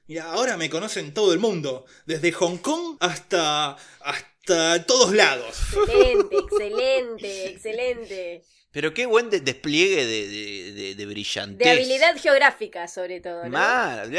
Mira, 0.08 0.32
ahora 0.32 0.56
me 0.56 0.70
conocen 0.70 1.14
todo 1.14 1.34
el 1.34 1.40
mundo, 1.40 1.86
desde 2.06 2.32
Hong 2.32 2.60
Kong 2.60 2.96
hasta 3.02 3.76
hasta 4.00 4.86
todos 4.86 5.14
lados. 5.14 5.58
Excelente, 5.74 6.38
excelente, 6.38 7.48
excelente. 7.50 8.44
Pero 8.78 8.94
qué 8.94 9.08
buen 9.08 9.32
de- 9.32 9.40
despliegue 9.42 10.06
de, 10.06 10.28
de, 10.28 10.72
de, 10.72 10.94
de 10.94 11.06
brillantez. 11.08 11.58
De 11.58 11.72
habilidad 11.72 12.16
geográfica, 12.16 12.88
sobre 12.88 13.20
todo, 13.22 13.46
¿no? 13.46 13.50
Mal, 13.50 14.12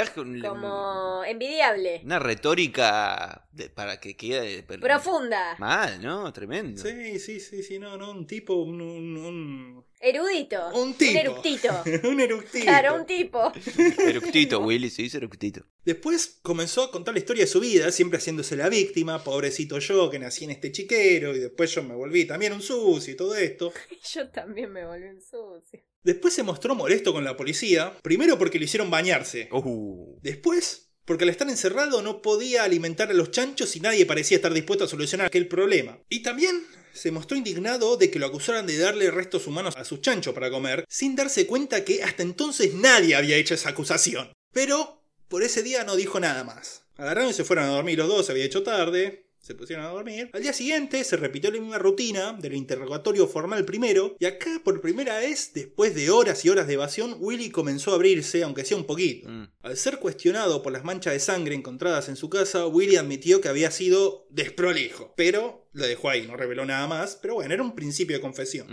Como 0.42 1.22
envidiable. 1.24 2.00
Una 2.04 2.18
retórica 2.18 3.46
de- 3.52 3.70
para 3.70 4.00
que 4.00 4.16
quede... 4.16 4.64
Profunda. 4.64 5.54
Mal, 5.61 6.02
¿no? 6.02 6.32
Tremendo. 6.32 6.82
Sí, 6.82 7.20
sí, 7.20 7.38
sí, 7.38 7.62
sí, 7.62 7.78
no, 7.78 7.96
no, 7.96 8.11
un 8.11 8.26
tipo, 8.26 8.54
un, 8.54 8.80
un, 8.80 9.16
un, 9.16 9.84
Erudito. 10.00 10.70
un 10.74 10.94
tipo. 10.94 11.12
Un 11.12 11.16
eructito. 11.18 11.82
un 12.09 12.20
eructito. 12.20 12.64
Claro, 12.64 12.96
un 12.96 13.06
tipo. 13.06 13.52
Eructito, 13.98 14.59
Willy, 14.59 14.90
se 14.90 15.02
dice 15.02 15.18
eructito. 15.18 15.64
Después 15.89 16.41
comenzó 16.43 16.82
a 16.82 16.91
contar 16.91 17.14
la 17.14 17.20
historia 17.20 17.45
de 17.45 17.51
su 17.51 17.61
vida, 17.61 17.91
siempre 17.91 18.18
haciéndose 18.18 18.57
la 18.57 18.68
víctima, 18.68 19.24
pobrecito 19.24 19.78
yo 19.78 20.11
que 20.11 20.18
nací 20.18 20.45
en 20.45 20.51
este 20.51 20.70
chiquero 20.70 21.34
y 21.34 21.39
después 21.39 21.74
yo 21.74 21.82
me 21.82 21.95
volví 21.95 22.26
también 22.26 22.53
un 22.53 22.61
sucio 22.61 23.14
y 23.14 23.16
todo 23.16 23.34
esto. 23.34 23.72
Yo 24.12 24.28
también 24.28 24.70
me 24.70 24.84
volví 24.84 25.07
un 25.07 25.22
sucio. 25.22 25.80
Después 26.03 26.34
se 26.34 26.43
mostró 26.43 26.74
molesto 26.74 27.14
con 27.14 27.24
la 27.24 27.39
policía, 27.39 27.97
primero 28.03 28.36
porque 28.36 28.59
le 28.59 28.66
hicieron 28.66 28.91
bañarse. 28.91 29.49
Uh, 29.51 30.18
Después, 30.20 30.91
porque 31.07 31.24
al 31.24 31.30
estar 31.30 31.49
encerrado 31.49 32.03
no 32.03 32.20
podía 32.20 32.64
alimentar 32.64 33.11
a 33.11 33.14
los 33.14 33.30
chanchos 33.30 33.74
y 33.74 33.80
nadie 33.80 34.05
parecía 34.05 34.36
estar 34.36 34.53
dispuesto 34.53 34.84
a 34.84 34.89
solucionar 34.89 35.28
aquel 35.28 35.49
problema. 35.49 36.03
Y 36.11 36.20
también 36.22 36.66
se 36.93 37.12
mostró 37.12 37.39
indignado 37.39 37.97
de 37.97 38.11
que 38.11 38.18
lo 38.18 38.26
acusaran 38.26 38.66
de 38.66 38.76
darle 38.76 39.11
restos 39.11 39.47
humanos 39.47 39.74
a 39.78 39.86
sus 39.86 40.03
chanchos 40.03 40.34
para 40.34 40.51
comer, 40.51 40.84
sin 40.86 41.16
darse 41.16 41.47
cuenta 41.47 41.82
que 41.82 42.03
hasta 42.03 42.22
entonces 42.22 42.74
nadie 42.74 43.14
había 43.14 43.39
hecho 43.39 43.55
esa 43.55 43.70
acusación. 43.70 44.30
Pero 44.53 44.99
por 45.29 45.43
ese 45.43 45.62
día 45.62 45.85
no 45.85 45.97
dijo 45.97 46.20
nada 46.20 46.45
más. 46.45 46.83
Agarraron 46.97 47.31
y 47.31 47.35
se 47.35 47.45
fueron 47.45 47.66
a 47.66 47.68
dormir 47.68 47.99
los 47.99 48.09
dos, 48.09 48.26
se 48.26 48.33
había 48.33 48.45
hecho 48.45 48.62
tarde. 48.62 49.29
Se 49.41 49.55
pusieron 49.55 49.87
a 49.87 49.91
dormir. 49.91 50.31
Al 50.35 50.43
día 50.43 50.53
siguiente 50.53 51.03
se 51.05 51.16
repitió 51.16 51.51
la 51.51 51.61
misma 51.61 51.79
rutina 51.79 52.33
del 52.35 52.55
interrogatorio 52.55 53.29
formal 53.29 53.64
primero, 53.64 54.16
y 54.18 54.26
acá 54.26 54.61
por 54.64 54.81
primera 54.81 55.18
vez, 55.20 55.53
después 55.55 55.95
de 55.95 56.11
horas 56.11 56.45
y 56.45 56.51
horas 56.51 56.66
de 56.66 56.74
evasión, 56.74 57.16
Willy 57.20 57.49
comenzó 57.51 57.93
a 57.93 57.95
abrirse, 57.95 58.43
aunque 58.43 58.64
sea 58.64 58.76
un 58.76 58.85
poquito. 58.85 59.29
mm. 59.29 59.49
Al 59.62 59.76
ser 59.76 60.01
cuestionado 60.01 60.61
por 60.61 60.72
las 60.72 60.85
manchas 60.85 61.12
de 61.12 61.20
sangre 61.20 61.55
encontradas 61.55 62.09
en 62.09 62.16
su 62.16 62.29
casa, 62.29 62.66
Willy 62.66 62.97
admitió 62.97 63.41
que 63.41 63.49
había 63.49 63.70
sido 63.70 64.26
desprolijo, 64.29 65.14
pero 65.16 65.68
lo 65.72 65.87
dejó 65.87 66.11
ahí, 66.11 66.26
no 66.26 66.37
reveló 66.37 66.66
nada 66.66 66.87
más, 66.89 67.16
pero 67.22 67.35
bueno, 67.35 67.55
era 67.55 67.62
un 67.62 67.76
principio 67.76 68.16
de 68.16 68.20
confesión. 68.20 68.66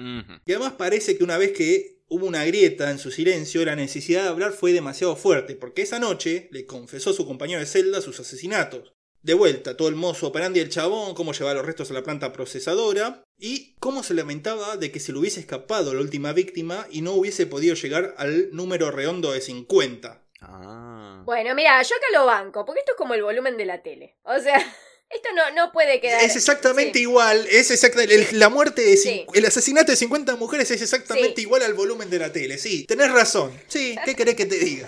Y 0.45 0.51
además 0.51 0.74
parece 0.74 1.16
que 1.16 1.24
una 1.24 1.38
vez 1.38 1.51
que 1.51 1.94
hubo 2.08 2.26
una 2.26 2.45
grieta 2.45 2.91
en 2.91 2.99
su 2.99 3.12
silencio, 3.12 3.66
la 3.66 3.76
necesidad 3.76 4.24
de 4.24 4.30
hablar 4.30 4.51
fue 4.51 4.74
demasiado 4.74 5.16
fuerte, 5.16 5.56
porque 5.56 5.82
esa 5.82 5.99
noche 5.99 6.47
le 6.51 6.66
confesó 6.66 7.12
a 7.12 7.14
su 7.14 7.26
compañero 7.26 7.60
de 7.60 7.66
celda 7.66 8.01
sus 8.01 8.20
asesinatos. 8.20 8.93
De 9.22 9.34
vuelta, 9.34 9.76
todo 9.76 9.88
el 9.88 9.95
mozo 9.95 10.28
operandi 10.28 10.60
del 10.60 10.70
chabón, 10.70 11.16
cómo 11.16 11.34
llevaba 11.34 11.56
los 11.56 11.66
restos 11.66 11.89
a 11.89 11.95
la 11.95 12.03
planta 12.03 12.32
procesadora, 12.32 13.24
y 13.38 13.74
cómo 13.80 14.03
se 14.03 14.14
lamentaba 14.14 14.78
de 14.78 14.91
que 14.91 14.99
se 14.99 15.12
le 15.12 15.20
hubiese 15.20 15.39
escapado 15.39 15.93
la 15.93 16.01
última 16.01 16.32
víctima 16.32 16.88
y 16.91 17.01
no 17.01 17.14
hubiese 17.14 17.47
podido 17.47 17.76
llegar 17.76 18.14
al 18.18 18.49
número 18.51 18.91
redondo 18.91 19.32
de 19.32 19.41
50. 19.41 20.22
Ah. 20.41 21.24
Bueno, 21.26 21.56
mira, 21.56 21.82
yo 21.82 21.95
acá 21.95 22.06
lo 22.14 22.26
banco, 22.26 22.66
porque 22.66 22.82
esto 22.82 22.91
es 22.91 22.97
como 22.97 23.16
el 23.16 23.24
volumen 23.24 23.58
de 23.58 23.66
la 23.66 23.82
tele. 23.82 24.16
O 24.24 24.39
sea, 24.39 24.60
esto 25.16 25.30
no, 25.36 25.51
no 25.51 25.72
puede 25.72 25.99
quedar. 26.01 26.24
Es 26.24 26.36
exactamente 26.36 26.99
Sí. 26.99 27.03
igual, 27.03 27.47
es 27.49 27.72
exactamente 27.72 28.16
el- 28.16 28.39
la 28.39 28.49
muerte 28.49 28.82
de 28.84 28.97
Sí. 28.97 29.26
el 29.34 29.45
asesinato 29.45 29.91
de 29.91 29.95
50 29.97 30.36
mujeres 30.36 30.70
es 30.72 30.82
exactamente 30.82 31.36
Sí. 31.38 31.41
igual 31.43 31.63
al 31.63 31.74
volumen 31.74 32.09
de 32.09 32.20
la 32.20 32.32
tele. 32.32 32.57
Sí, 32.57 32.86
tenés 32.86 33.11
razón. 33.11 33.51
Sí, 33.68 33.95
¿qué 34.05 34.16
querés 34.16 34.36
que 34.36 34.45
te 34.45 34.57
diga? 34.59 34.88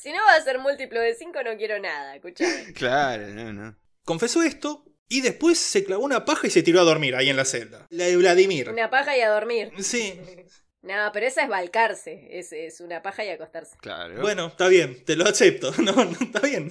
Si 0.00 0.10
no 0.10 0.18
va 0.26 0.34
a 0.34 0.42
ser 0.42 0.58
múltiplo 0.58 1.00
de 1.00 1.14
5, 1.14 1.42
no 1.44 1.56
quiero 1.56 1.78
nada, 1.78 2.16
escuchame. 2.16 2.72
Claro, 2.74 3.28
no, 3.28 3.52
no. 3.52 3.78
Confesó 4.04 4.42
esto 4.42 4.84
y 5.08 5.20
después 5.20 5.58
se 5.58 5.84
clavó 5.84 6.04
una 6.04 6.24
paja 6.24 6.46
y 6.46 6.50
se 6.50 6.62
tiró 6.62 6.80
a 6.80 6.84
dormir 6.84 7.14
ahí 7.14 7.28
en 7.30 7.36
la 7.36 7.44
celda. 7.44 7.86
La 7.90 8.06
de 8.06 8.16
Vladimir. 8.16 8.70
Una 8.70 8.90
paja 8.90 9.16
y 9.16 9.20
a 9.20 9.30
dormir. 9.30 9.70
Sí, 9.80 10.18
No, 10.82 11.10
pero 11.12 11.26
esa 11.26 11.42
es 11.42 11.48
balcarse. 11.48 12.26
Es, 12.30 12.52
es 12.52 12.80
una 12.80 13.02
paja 13.02 13.24
y 13.24 13.28
acostarse. 13.28 13.76
Claro. 13.80 14.20
bueno, 14.20 14.48
está 14.48 14.66
bien, 14.66 15.04
te 15.04 15.16
lo 15.16 15.24
acepto. 15.24 15.72
No, 15.82 15.92
no, 15.92 16.12
está 16.12 16.40
bien. 16.40 16.70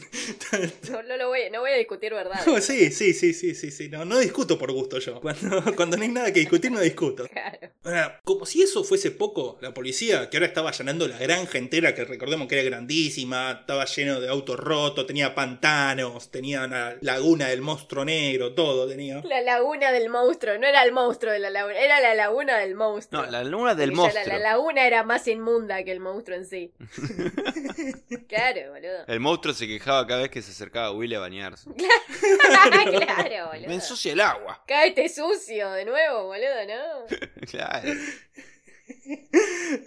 No, 0.89 1.03
no 1.03 1.17
lo 1.17 1.27
voy, 1.27 1.49
no 1.51 1.59
voy 1.59 1.71
a 1.71 1.75
discutir 1.75 2.13
verdad. 2.13 2.39
No, 2.45 2.57
sí, 2.61 2.91
sí, 2.91 3.13
sí, 3.13 3.33
sí, 3.33 3.53
sí, 3.55 3.71
sí. 3.71 3.89
No, 3.89 4.05
no 4.05 4.19
discuto 4.19 4.57
por 4.57 4.71
gusto 4.71 4.99
yo. 4.99 5.19
Cuando, 5.19 5.63
cuando 5.75 5.97
no 5.97 6.03
hay 6.03 6.09
nada 6.09 6.31
que 6.31 6.39
discutir, 6.39 6.71
no 6.71 6.79
discuto. 6.79 7.27
Claro. 7.27 7.69
Ahora, 7.83 8.21
como 8.23 8.45
si 8.45 8.61
eso 8.61 8.83
fuese 8.85 9.11
poco, 9.11 9.57
la 9.61 9.73
policía, 9.73 10.29
que 10.29 10.37
ahora 10.37 10.47
estaba 10.47 10.69
allanando 10.69 11.07
la 11.07 11.17
granja 11.17 11.57
entera, 11.57 11.93
que 11.93 12.05
recordemos 12.05 12.47
que 12.47 12.59
era 12.59 12.63
grandísima, 12.63 13.59
estaba 13.61 13.85
lleno 13.85 14.21
de 14.21 14.29
autos 14.29 14.57
rotos, 14.57 15.05
tenía 15.05 15.35
pantanos, 15.35 16.31
tenía 16.31 16.63
una 16.63 16.95
laguna 17.01 17.47
del 17.49 17.61
monstruo 17.61 18.05
negro, 18.05 18.53
todo 18.53 18.87
tenía. 18.87 19.21
La 19.25 19.41
laguna 19.41 19.91
del 19.91 20.09
monstruo. 20.09 20.57
No 20.57 20.67
era 20.67 20.83
el 20.83 20.93
monstruo 20.93 21.33
de 21.33 21.39
la 21.39 21.49
laguna, 21.49 21.79
era 21.79 21.99
la 21.99 22.15
laguna 22.15 22.57
del 22.59 22.75
monstruo. 22.75 23.23
No, 23.23 23.29
la 23.29 23.43
luna 23.43 23.75
del 23.75 23.91
ya 23.91 24.00
monstruo. 24.01 24.25
La, 24.25 24.33
la 24.37 24.39
laguna 24.51 24.85
era 24.87 25.03
más 25.03 25.27
inmunda 25.27 25.83
que 25.83 25.91
el 25.91 25.99
monstruo 25.99 26.37
en 26.37 26.45
sí. 26.45 26.73
claro, 28.27 28.71
boludo. 28.73 29.05
El 29.07 29.19
monstruo 29.19 29.53
se 29.53 29.67
quejaba 29.67 30.05
cada 30.07 30.21
vez 30.21 30.31
que 30.31 30.41
se 30.41 30.51
acercaba 30.51 30.87
a 30.87 30.91
Willy 30.91 31.15
a 31.15 31.19
bañarse. 31.19 31.69
claro, 31.75 33.51
Me 33.51 33.59
boludo. 33.59 33.71
ensucia 33.73 34.13
el 34.13 34.21
agua. 34.21 34.63
Cáete 34.67 35.07
sucio 35.09 35.71
de 35.71 35.85
nuevo, 35.85 36.25
boludo, 36.25 36.65
¿no? 36.67 37.17
Claro. 37.49 37.93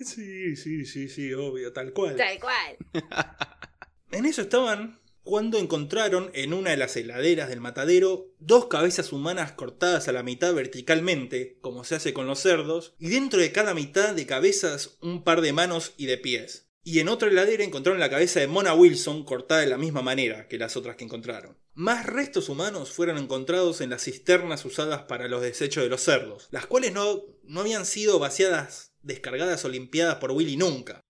Sí, 0.04 0.56
sí, 0.56 0.84
sí, 0.86 1.08
sí, 1.08 1.32
obvio, 1.34 1.72
tal 1.72 1.92
cual. 1.92 2.16
Tal 2.16 2.38
cual. 2.40 2.76
En 4.10 4.24
eso 4.26 4.42
estaban 4.42 4.98
cuando 5.24 5.58
encontraron 5.58 6.30
en 6.34 6.52
una 6.52 6.70
de 6.70 6.76
las 6.76 6.96
heladeras 6.96 7.48
del 7.48 7.60
matadero 7.60 8.28
dos 8.38 8.66
cabezas 8.66 9.10
humanas 9.10 9.52
cortadas 9.52 10.06
a 10.06 10.12
la 10.12 10.22
mitad 10.22 10.54
verticalmente, 10.54 11.58
como 11.62 11.82
se 11.82 11.94
hace 11.94 12.12
con 12.12 12.26
los 12.26 12.38
cerdos, 12.38 12.94
y 12.98 13.08
dentro 13.08 13.40
de 13.40 13.50
cada 13.50 13.74
mitad 13.74 14.14
de 14.14 14.26
cabezas 14.26 14.98
un 15.00 15.24
par 15.24 15.40
de 15.40 15.54
manos 15.54 15.94
y 15.96 16.06
de 16.06 16.18
pies. 16.18 16.68
Y 16.86 16.98
en 17.00 17.08
otra 17.08 17.30
heladera 17.30 17.64
encontraron 17.64 17.98
la 17.98 18.10
cabeza 18.10 18.40
de 18.40 18.46
Mona 18.46 18.74
Wilson 18.74 19.24
cortada 19.24 19.62
de 19.62 19.66
la 19.66 19.78
misma 19.78 20.02
manera 20.02 20.46
que 20.48 20.58
las 20.58 20.76
otras 20.76 20.96
que 20.96 21.04
encontraron. 21.04 21.56
Más 21.72 22.04
restos 22.04 22.50
humanos 22.50 22.92
fueron 22.92 23.16
encontrados 23.16 23.80
en 23.80 23.88
las 23.88 24.04
cisternas 24.04 24.66
usadas 24.66 25.04
para 25.04 25.26
los 25.26 25.40
desechos 25.40 25.82
de 25.82 25.88
los 25.88 26.02
cerdos, 26.02 26.48
las 26.50 26.66
cuales 26.66 26.92
no, 26.92 27.22
no 27.42 27.62
habían 27.62 27.86
sido 27.86 28.18
vaciadas, 28.18 28.92
descargadas 29.00 29.64
o 29.64 29.70
limpiadas 29.70 30.16
por 30.16 30.32
Willy 30.32 30.58
nunca. 30.58 31.00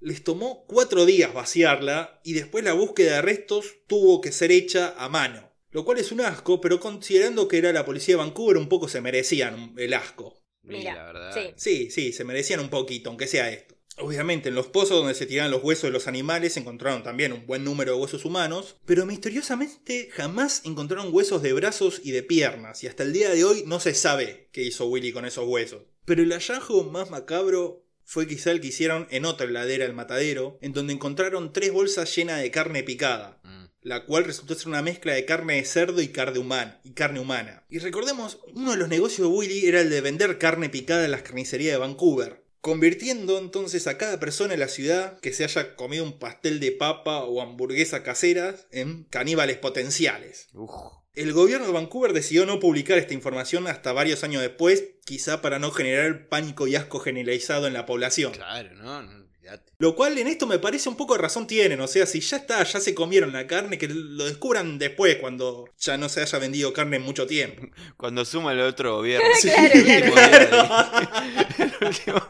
Les 0.00 0.22
tomó 0.22 0.64
cuatro 0.66 1.04
días 1.04 1.32
vaciarla 1.34 2.20
y 2.24 2.34
después 2.34 2.64
la 2.64 2.72
búsqueda 2.72 3.16
de 3.16 3.22
restos 3.22 3.76
tuvo 3.86 4.20
que 4.20 4.32
ser 4.32 4.52
hecha 4.52 4.94
a 4.98 5.08
mano. 5.08 5.52
Lo 5.70 5.84
cual 5.84 5.98
es 5.98 6.12
un 6.12 6.20
asco, 6.20 6.60
pero 6.60 6.80
considerando 6.80 7.48
que 7.48 7.58
era 7.58 7.72
la 7.72 7.84
policía 7.84 8.14
de 8.14 8.22
Vancouver 8.22 8.56
un 8.56 8.68
poco 8.68 8.88
se 8.88 9.00
merecían 9.00 9.74
el 9.76 9.94
asco. 9.94 10.42
sí, 10.62 10.68
Mira, 10.68 10.94
la 10.94 11.04
verdad. 11.04 11.34
sí. 11.34 11.52
Sí, 11.56 11.90
sí, 11.90 12.12
se 12.12 12.24
merecían 12.24 12.60
un 12.60 12.70
poquito, 12.70 13.10
aunque 13.10 13.26
sea 13.26 13.50
esto. 13.50 13.76
Obviamente 13.98 14.50
en 14.50 14.54
los 14.54 14.66
pozos 14.66 14.98
donde 14.98 15.14
se 15.14 15.24
tiraban 15.24 15.50
los 15.50 15.64
huesos 15.64 15.84
de 15.84 15.90
los 15.90 16.06
animales 16.06 16.52
se 16.52 16.60
encontraron 16.60 17.02
también 17.02 17.32
un 17.32 17.46
buen 17.46 17.64
número 17.64 17.94
de 17.94 18.00
huesos 18.00 18.26
humanos, 18.26 18.76
pero 18.84 19.06
misteriosamente 19.06 20.10
jamás 20.12 20.62
encontraron 20.64 21.14
huesos 21.14 21.40
de 21.40 21.54
brazos 21.54 22.02
y 22.04 22.10
de 22.10 22.22
piernas, 22.22 22.84
y 22.84 22.88
hasta 22.88 23.04
el 23.04 23.14
día 23.14 23.30
de 23.30 23.44
hoy 23.44 23.64
no 23.66 23.80
se 23.80 23.94
sabe 23.94 24.50
qué 24.52 24.62
hizo 24.62 24.86
Willy 24.86 25.12
con 25.12 25.24
esos 25.24 25.46
huesos. 25.48 25.82
Pero 26.04 26.22
el 26.22 26.32
hallazgo 26.32 26.84
más 26.84 27.10
macabro 27.10 27.85
fue 28.06 28.26
quizá 28.26 28.52
el 28.52 28.60
que 28.60 28.68
hicieron 28.68 29.06
en 29.10 29.24
otra 29.26 29.46
heladera 29.46 29.84
del 29.84 29.92
matadero, 29.94 30.58
en 30.62 30.72
donde 30.72 30.94
encontraron 30.94 31.52
tres 31.52 31.72
bolsas 31.72 32.14
llenas 32.14 32.40
de 32.40 32.50
carne 32.50 32.82
picada, 32.84 33.40
Mm. 33.42 33.66
la 33.82 34.04
cual 34.06 34.24
resultó 34.24 34.54
ser 34.54 34.68
una 34.68 34.80
mezcla 34.80 35.12
de 35.12 35.24
carne 35.24 35.56
de 35.56 35.64
cerdo 35.64 36.00
y 36.00 36.08
carne 36.08 36.38
humana. 36.38 36.80
Y, 36.84 36.92
carne 36.92 37.20
humana. 37.20 37.64
y 37.68 37.78
recordemos, 37.80 38.38
uno 38.54 38.70
de 38.70 38.76
los 38.78 38.88
negocios 38.88 39.28
de 39.28 39.34
Willy 39.34 39.66
era 39.66 39.80
el 39.80 39.90
de 39.90 40.00
vender 40.00 40.38
carne 40.38 40.68
picada 40.70 41.04
en 41.04 41.10
las 41.10 41.22
carnicerías 41.22 41.72
de 41.74 41.78
Vancouver, 41.78 42.44
convirtiendo 42.60 43.38
entonces 43.38 43.86
a 43.86 43.96
cada 43.98 44.18
persona 44.18 44.54
en 44.54 44.60
la 44.60 44.68
ciudad 44.68 45.18
que 45.20 45.32
se 45.32 45.44
haya 45.44 45.76
comido 45.76 46.04
un 46.04 46.18
pastel 46.18 46.58
de 46.60 46.72
papa 46.72 47.24
o 47.24 47.40
hamburguesa 47.42 48.02
caseras 48.02 48.66
en 48.70 49.04
caníbales 49.04 49.58
potenciales. 49.58 50.48
Uf. 50.52 50.70
El 51.16 51.32
gobierno 51.32 51.66
de 51.66 51.72
Vancouver 51.72 52.12
decidió 52.12 52.44
no 52.46 52.60
publicar 52.60 52.98
esta 52.98 53.14
información 53.14 53.66
hasta 53.66 53.92
varios 53.92 54.22
años 54.22 54.42
después, 54.42 54.84
quizá 55.04 55.40
para 55.40 55.58
no 55.58 55.70
generar 55.70 56.28
pánico 56.28 56.66
y 56.66 56.76
asco 56.76 56.98
generalizado 57.00 57.66
en 57.66 57.72
la 57.72 57.86
población. 57.86 58.32
Claro, 58.32 58.74
no, 58.74 59.02
no, 59.02 59.24
Olvídate. 59.38 59.72
Lo 59.78 59.94
cual 59.96 60.18
en 60.18 60.26
esto 60.26 60.46
me 60.46 60.58
parece 60.58 60.88
un 60.88 60.96
poco 60.96 61.14
de 61.14 61.22
razón 61.22 61.46
tienen. 61.46 61.80
O 61.80 61.86
sea, 61.86 62.04
si 62.04 62.20
ya 62.20 62.36
está, 62.36 62.62
ya 62.64 62.80
se 62.80 62.94
comieron 62.94 63.32
la 63.32 63.46
carne, 63.46 63.78
que 63.78 63.88
lo 63.88 64.24
descubran 64.26 64.78
después, 64.78 65.16
cuando 65.16 65.70
ya 65.78 65.96
no 65.96 66.08
se 66.08 66.20
haya 66.20 66.38
vendido 66.38 66.72
carne 66.72 66.96
en 66.96 67.02
mucho 67.02 67.26
tiempo. 67.26 67.62
Cuando 67.96 68.24
suma 68.24 68.52
el 68.52 68.60
otro 68.60 68.96
gobierno. 68.96 69.26
Claro, 69.42 70.12
claro. 70.12 70.66
día 70.96 71.58
de- 71.58 71.64
el 71.64 71.72
último- 71.88 72.26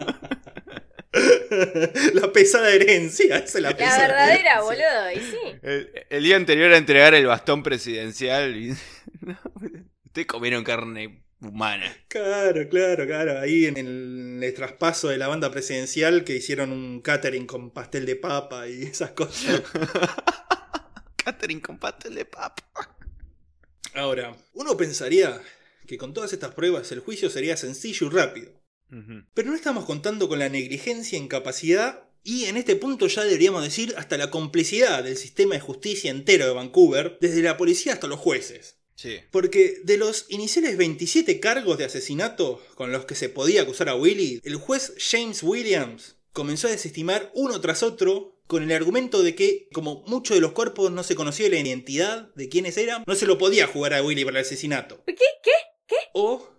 la 2.14 2.32
pesada 2.32 2.70
herencia, 2.72 3.36
esa 3.38 3.58
es 3.58 3.62
la 3.62 3.70
La 3.70 3.76
pesada 3.76 3.98
verdadera, 4.08 4.60
herencia. 4.60 4.60
boludo, 4.60 5.10
y 5.12 5.20
sí. 5.20 5.58
el, 5.62 6.06
el 6.10 6.24
día 6.24 6.36
anterior 6.36 6.72
a 6.72 6.76
entregar 6.76 7.14
el 7.14 7.26
bastón 7.26 7.62
presidencial. 7.62 8.56
Y... 8.56 8.70
Ustedes 10.04 10.26
comieron 10.26 10.64
carne 10.64 11.22
humana. 11.40 11.94
Claro, 12.08 12.68
claro, 12.68 13.06
claro. 13.06 13.38
Ahí 13.38 13.66
en 13.66 13.76
el, 13.76 14.40
el 14.42 14.54
traspaso 14.54 15.08
de 15.08 15.18
la 15.18 15.28
banda 15.28 15.50
presidencial 15.50 16.24
que 16.24 16.36
hicieron 16.36 16.72
un 16.72 17.00
catering 17.02 17.46
con 17.46 17.70
pastel 17.70 18.06
de 18.06 18.16
papa 18.16 18.68
y 18.68 18.82
esas 18.84 19.10
cosas. 19.12 19.62
Catherine 21.16 21.60
con 21.60 21.78
pastel 21.78 22.14
de 22.14 22.24
papa. 22.24 22.62
Ahora, 23.94 24.36
uno 24.54 24.76
pensaría 24.76 25.40
que 25.86 25.98
con 25.98 26.12
todas 26.14 26.32
estas 26.32 26.52
pruebas 26.54 26.90
el 26.92 27.00
juicio 27.00 27.30
sería 27.30 27.56
sencillo 27.56 28.06
y 28.06 28.10
rápido. 28.10 28.52
Pero 28.88 29.50
no 29.50 29.56
estamos 29.56 29.84
contando 29.84 30.28
con 30.28 30.38
la 30.38 30.48
negligencia, 30.48 31.18
incapacidad 31.18 32.06
y 32.22 32.46
en 32.46 32.56
este 32.56 32.74
punto 32.74 33.06
ya 33.06 33.22
deberíamos 33.22 33.62
decir 33.62 33.94
hasta 33.96 34.16
la 34.16 34.30
complicidad 34.30 35.04
del 35.04 35.16
sistema 35.16 35.54
de 35.54 35.60
justicia 35.60 36.10
entero 36.10 36.46
de 36.46 36.54
Vancouver, 36.54 37.18
desde 37.20 37.40
la 37.40 37.56
policía 37.56 37.92
hasta 37.92 38.08
los 38.08 38.18
jueces. 38.18 38.78
Sí. 38.96 39.20
Porque 39.30 39.80
de 39.84 39.96
los 39.96 40.26
iniciales 40.28 40.76
27 40.76 41.38
cargos 41.38 41.78
de 41.78 41.84
asesinato 41.84 42.60
con 42.74 42.90
los 42.90 43.04
que 43.04 43.14
se 43.14 43.28
podía 43.28 43.62
acusar 43.62 43.88
a 43.88 43.94
Willy, 43.94 44.40
el 44.42 44.56
juez 44.56 44.94
James 44.98 45.42
Williams 45.44 46.16
comenzó 46.32 46.66
a 46.66 46.72
desestimar 46.72 47.30
uno 47.34 47.60
tras 47.60 47.84
otro 47.84 48.40
con 48.48 48.64
el 48.64 48.72
argumento 48.72 49.22
de 49.22 49.34
que, 49.34 49.68
como 49.72 50.02
muchos 50.06 50.36
de 50.36 50.40
los 50.40 50.52
cuerpos 50.52 50.90
no 50.90 51.04
se 51.04 51.14
conocía 51.14 51.48
la 51.48 51.58
identidad 51.58 52.34
de 52.34 52.48
quiénes 52.48 52.76
eran, 52.76 53.04
no 53.06 53.14
se 53.14 53.26
lo 53.26 53.38
podía 53.38 53.68
jugar 53.68 53.94
a 53.94 54.02
Willy 54.02 54.24
para 54.24 54.40
el 54.40 54.46
asesinato. 54.46 55.02
¿Qué? 55.06 55.14
¿Qué? 55.86 55.96
O 56.12 56.56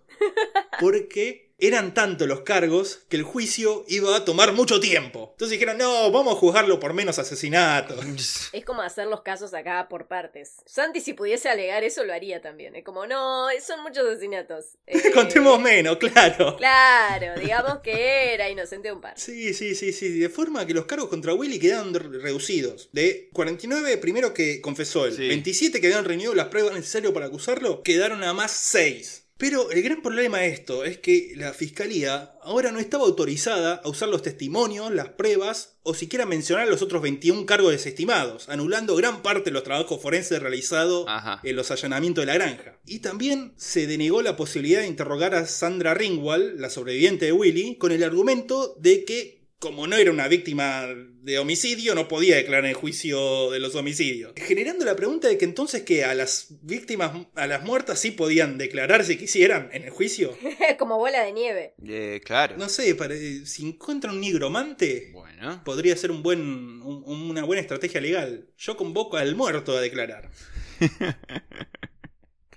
porque 0.80 1.47
eran 1.60 1.92
tantos 1.92 2.28
los 2.28 2.40
cargos 2.42 3.00
que 3.08 3.16
el 3.16 3.24
juicio 3.24 3.84
iba 3.88 4.14
a 4.16 4.24
tomar 4.24 4.52
mucho 4.52 4.78
tiempo. 4.80 5.30
Entonces 5.32 5.58
dijeron, 5.58 5.76
no, 5.78 6.10
vamos 6.12 6.34
a 6.34 6.38
juzgarlo 6.38 6.78
por 6.78 6.94
menos 6.94 7.18
asesinatos. 7.18 7.98
Es 8.52 8.64
como 8.64 8.82
hacer 8.82 9.06
los 9.08 9.22
casos 9.22 9.52
acá 9.54 9.88
por 9.88 10.06
partes. 10.08 10.56
Santi, 10.66 11.00
si 11.00 11.12
pudiese 11.12 11.48
alegar 11.48 11.84
eso, 11.84 12.04
lo 12.04 12.12
haría 12.12 12.40
también. 12.40 12.74
Es 12.76 12.84
como, 12.84 13.06
no, 13.06 13.46
son 13.64 13.82
muchos 13.82 14.06
asesinatos. 14.06 14.64
Eh, 14.86 15.10
Contemos 15.14 15.60
menos, 15.60 15.96
claro. 15.98 16.56
Claro, 16.56 17.40
digamos 17.40 17.78
que 17.82 18.34
era 18.34 18.48
inocente 18.48 18.90
un 18.92 19.00
par. 19.00 19.18
Sí, 19.18 19.52
sí, 19.54 19.74
sí, 19.74 19.92
sí. 19.92 20.18
De 20.18 20.28
forma 20.28 20.66
que 20.66 20.74
los 20.74 20.86
cargos 20.86 21.08
contra 21.08 21.34
Willy 21.34 21.58
quedaron 21.58 21.92
re- 21.94 22.18
reducidos. 22.20 22.88
De 22.92 23.28
49 23.32 23.98
primero 23.98 24.32
que 24.32 24.60
confesó 24.60 25.06
él. 25.06 25.14
Sí. 25.16 25.28
27 25.28 25.80
que 25.80 25.86
habían 25.88 26.04
reunido 26.04 26.34
las 26.34 26.48
pruebas 26.48 26.74
necesarias 26.74 27.12
para 27.12 27.26
acusarlo. 27.26 27.82
Quedaron 27.82 28.22
a 28.24 28.32
más 28.32 28.52
6. 28.52 29.24
Pero 29.38 29.70
el 29.70 29.82
gran 29.82 30.02
problema 30.02 30.38
de 30.38 30.48
esto 30.48 30.84
es 30.84 30.98
que 30.98 31.32
la 31.36 31.52
fiscalía 31.52 32.32
ahora 32.42 32.72
no 32.72 32.80
estaba 32.80 33.04
autorizada 33.04 33.80
a 33.84 33.88
usar 33.88 34.08
los 34.08 34.22
testimonios, 34.22 34.92
las 34.92 35.10
pruebas 35.10 35.76
o 35.84 35.94
siquiera 35.94 36.26
mencionar 36.26 36.66
los 36.66 36.82
otros 36.82 37.02
21 37.02 37.46
cargos 37.46 37.70
desestimados, 37.70 38.48
anulando 38.48 38.96
gran 38.96 39.22
parte 39.22 39.50
de 39.50 39.52
los 39.52 39.62
trabajos 39.62 40.02
forenses 40.02 40.42
realizados 40.42 41.06
en 41.44 41.54
los 41.54 41.70
allanamientos 41.70 42.22
de 42.22 42.26
la 42.26 42.34
granja. 42.34 42.80
Y 42.84 42.98
también 42.98 43.54
se 43.56 43.86
denegó 43.86 44.22
la 44.22 44.36
posibilidad 44.36 44.80
de 44.80 44.88
interrogar 44.88 45.36
a 45.36 45.46
Sandra 45.46 45.94
Ringwald, 45.94 46.58
la 46.58 46.68
sobreviviente 46.68 47.26
de 47.26 47.32
Willy, 47.32 47.76
con 47.76 47.92
el 47.92 48.02
argumento 48.02 48.74
de 48.80 49.04
que, 49.04 49.37
como 49.58 49.86
no 49.86 49.96
era 49.96 50.10
una 50.12 50.28
víctima 50.28 50.86
de 51.22 51.38
homicidio, 51.38 51.94
no 51.94 52.06
podía 52.06 52.36
declarar 52.36 52.64
en 52.64 52.70
el 52.70 52.76
juicio 52.76 53.50
de 53.50 53.58
los 53.58 53.74
homicidios. 53.74 54.32
Generando 54.36 54.84
la 54.84 54.94
pregunta 54.94 55.26
de 55.28 55.36
que 55.36 55.44
entonces 55.44 55.82
que 55.82 56.04
a 56.04 56.14
las 56.14 56.46
víctimas, 56.62 57.26
a 57.34 57.46
las 57.48 57.64
muertas 57.64 57.98
sí 57.98 58.12
podían 58.12 58.56
declarar 58.56 59.04
si 59.04 59.16
quisieran 59.16 59.68
en 59.72 59.82
el 59.82 59.90
juicio. 59.90 60.36
como 60.78 60.96
bola 60.98 61.22
de 61.24 61.32
nieve. 61.32 61.74
Eh, 61.84 62.20
claro. 62.24 62.56
No 62.56 62.68
sé, 62.68 62.94
pare- 62.94 63.44
si 63.46 63.66
encuentran 63.66 64.14
un 64.14 64.20
nigromante, 64.20 65.10
Bueno. 65.12 65.62
podría 65.64 65.96
ser 65.96 66.10
un 66.12 66.22
buen, 66.22 66.40
un- 66.40 67.02
una 67.06 67.42
buena 67.44 67.60
estrategia 67.60 68.00
legal. 68.00 68.48
Yo 68.56 68.76
convoco 68.76 69.16
al 69.16 69.34
muerto 69.34 69.76
a 69.76 69.80
declarar. 69.80 70.30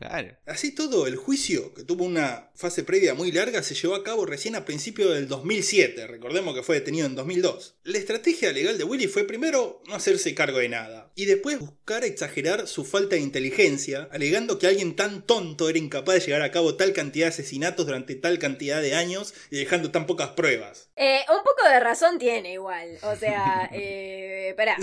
Claro. 0.01 0.35
Así 0.47 0.73
todo, 0.73 1.05
el 1.05 1.15
juicio, 1.15 1.75
que 1.75 1.83
tuvo 1.83 2.05
una 2.05 2.49
fase 2.55 2.83
previa 2.83 3.13
muy 3.13 3.31
larga, 3.31 3.61
se 3.61 3.75
llevó 3.75 3.93
a 3.93 4.03
cabo 4.03 4.25
recién 4.25 4.55
a 4.55 4.65
principios 4.65 5.13
del 5.13 5.27
2007. 5.27 6.07
Recordemos 6.07 6.55
que 6.55 6.63
fue 6.63 6.79
detenido 6.79 7.05
en 7.05 7.13
2002. 7.13 7.75
La 7.83 7.99
estrategia 7.99 8.51
legal 8.51 8.79
de 8.79 8.83
Willy 8.83 9.07
fue 9.07 9.25
primero 9.25 9.83
no 9.87 9.93
hacerse 9.93 10.33
cargo 10.33 10.57
de 10.57 10.69
nada, 10.69 11.11
y 11.15 11.25
después 11.25 11.59
buscar 11.59 12.03
exagerar 12.03 12.67
su 12.67 12.83
falta 12.83 13.15
de 13.15 13.21
inteligencia, 13.21 14.09
alegando 14.11 14.57
que 14.57 14.67
alguien 14.67 14.95
tan 14.95 15.25
tonto 15.25 15.69
era 15.69 15.77
incapaz 15.77 16.15
de 16.15 16.21
llevar 16.21 16.41
a 16.41 16.51
cabo 16.51 16.75
tal 16.75 16.93
cantidad 16.93 17.27
de 17.27 17.33
asesinatos 17.33 17.85
durante 17.85 18.15
tal 18.15 18.39
cantidad 18.39 18.81
de 18.81 18.95
años 18.95 19.35
y 19.51 19.57
dejando 19.57 19.91
tan 19.91 20.07
pocas 20.07 20.29
pruebas. 20.29 20.89
Eh, 20.95 21.21
un 21.29 21.43
poco 21.43 21.67
de 21.69 21.79
razón 21.79 22.17
tiene 22.17 22.53
igual. 22.53 22.97
O 23.03 23.15
sea, 23.15 23.69
eh, 23.73 24.53
pará. 24.57 24.77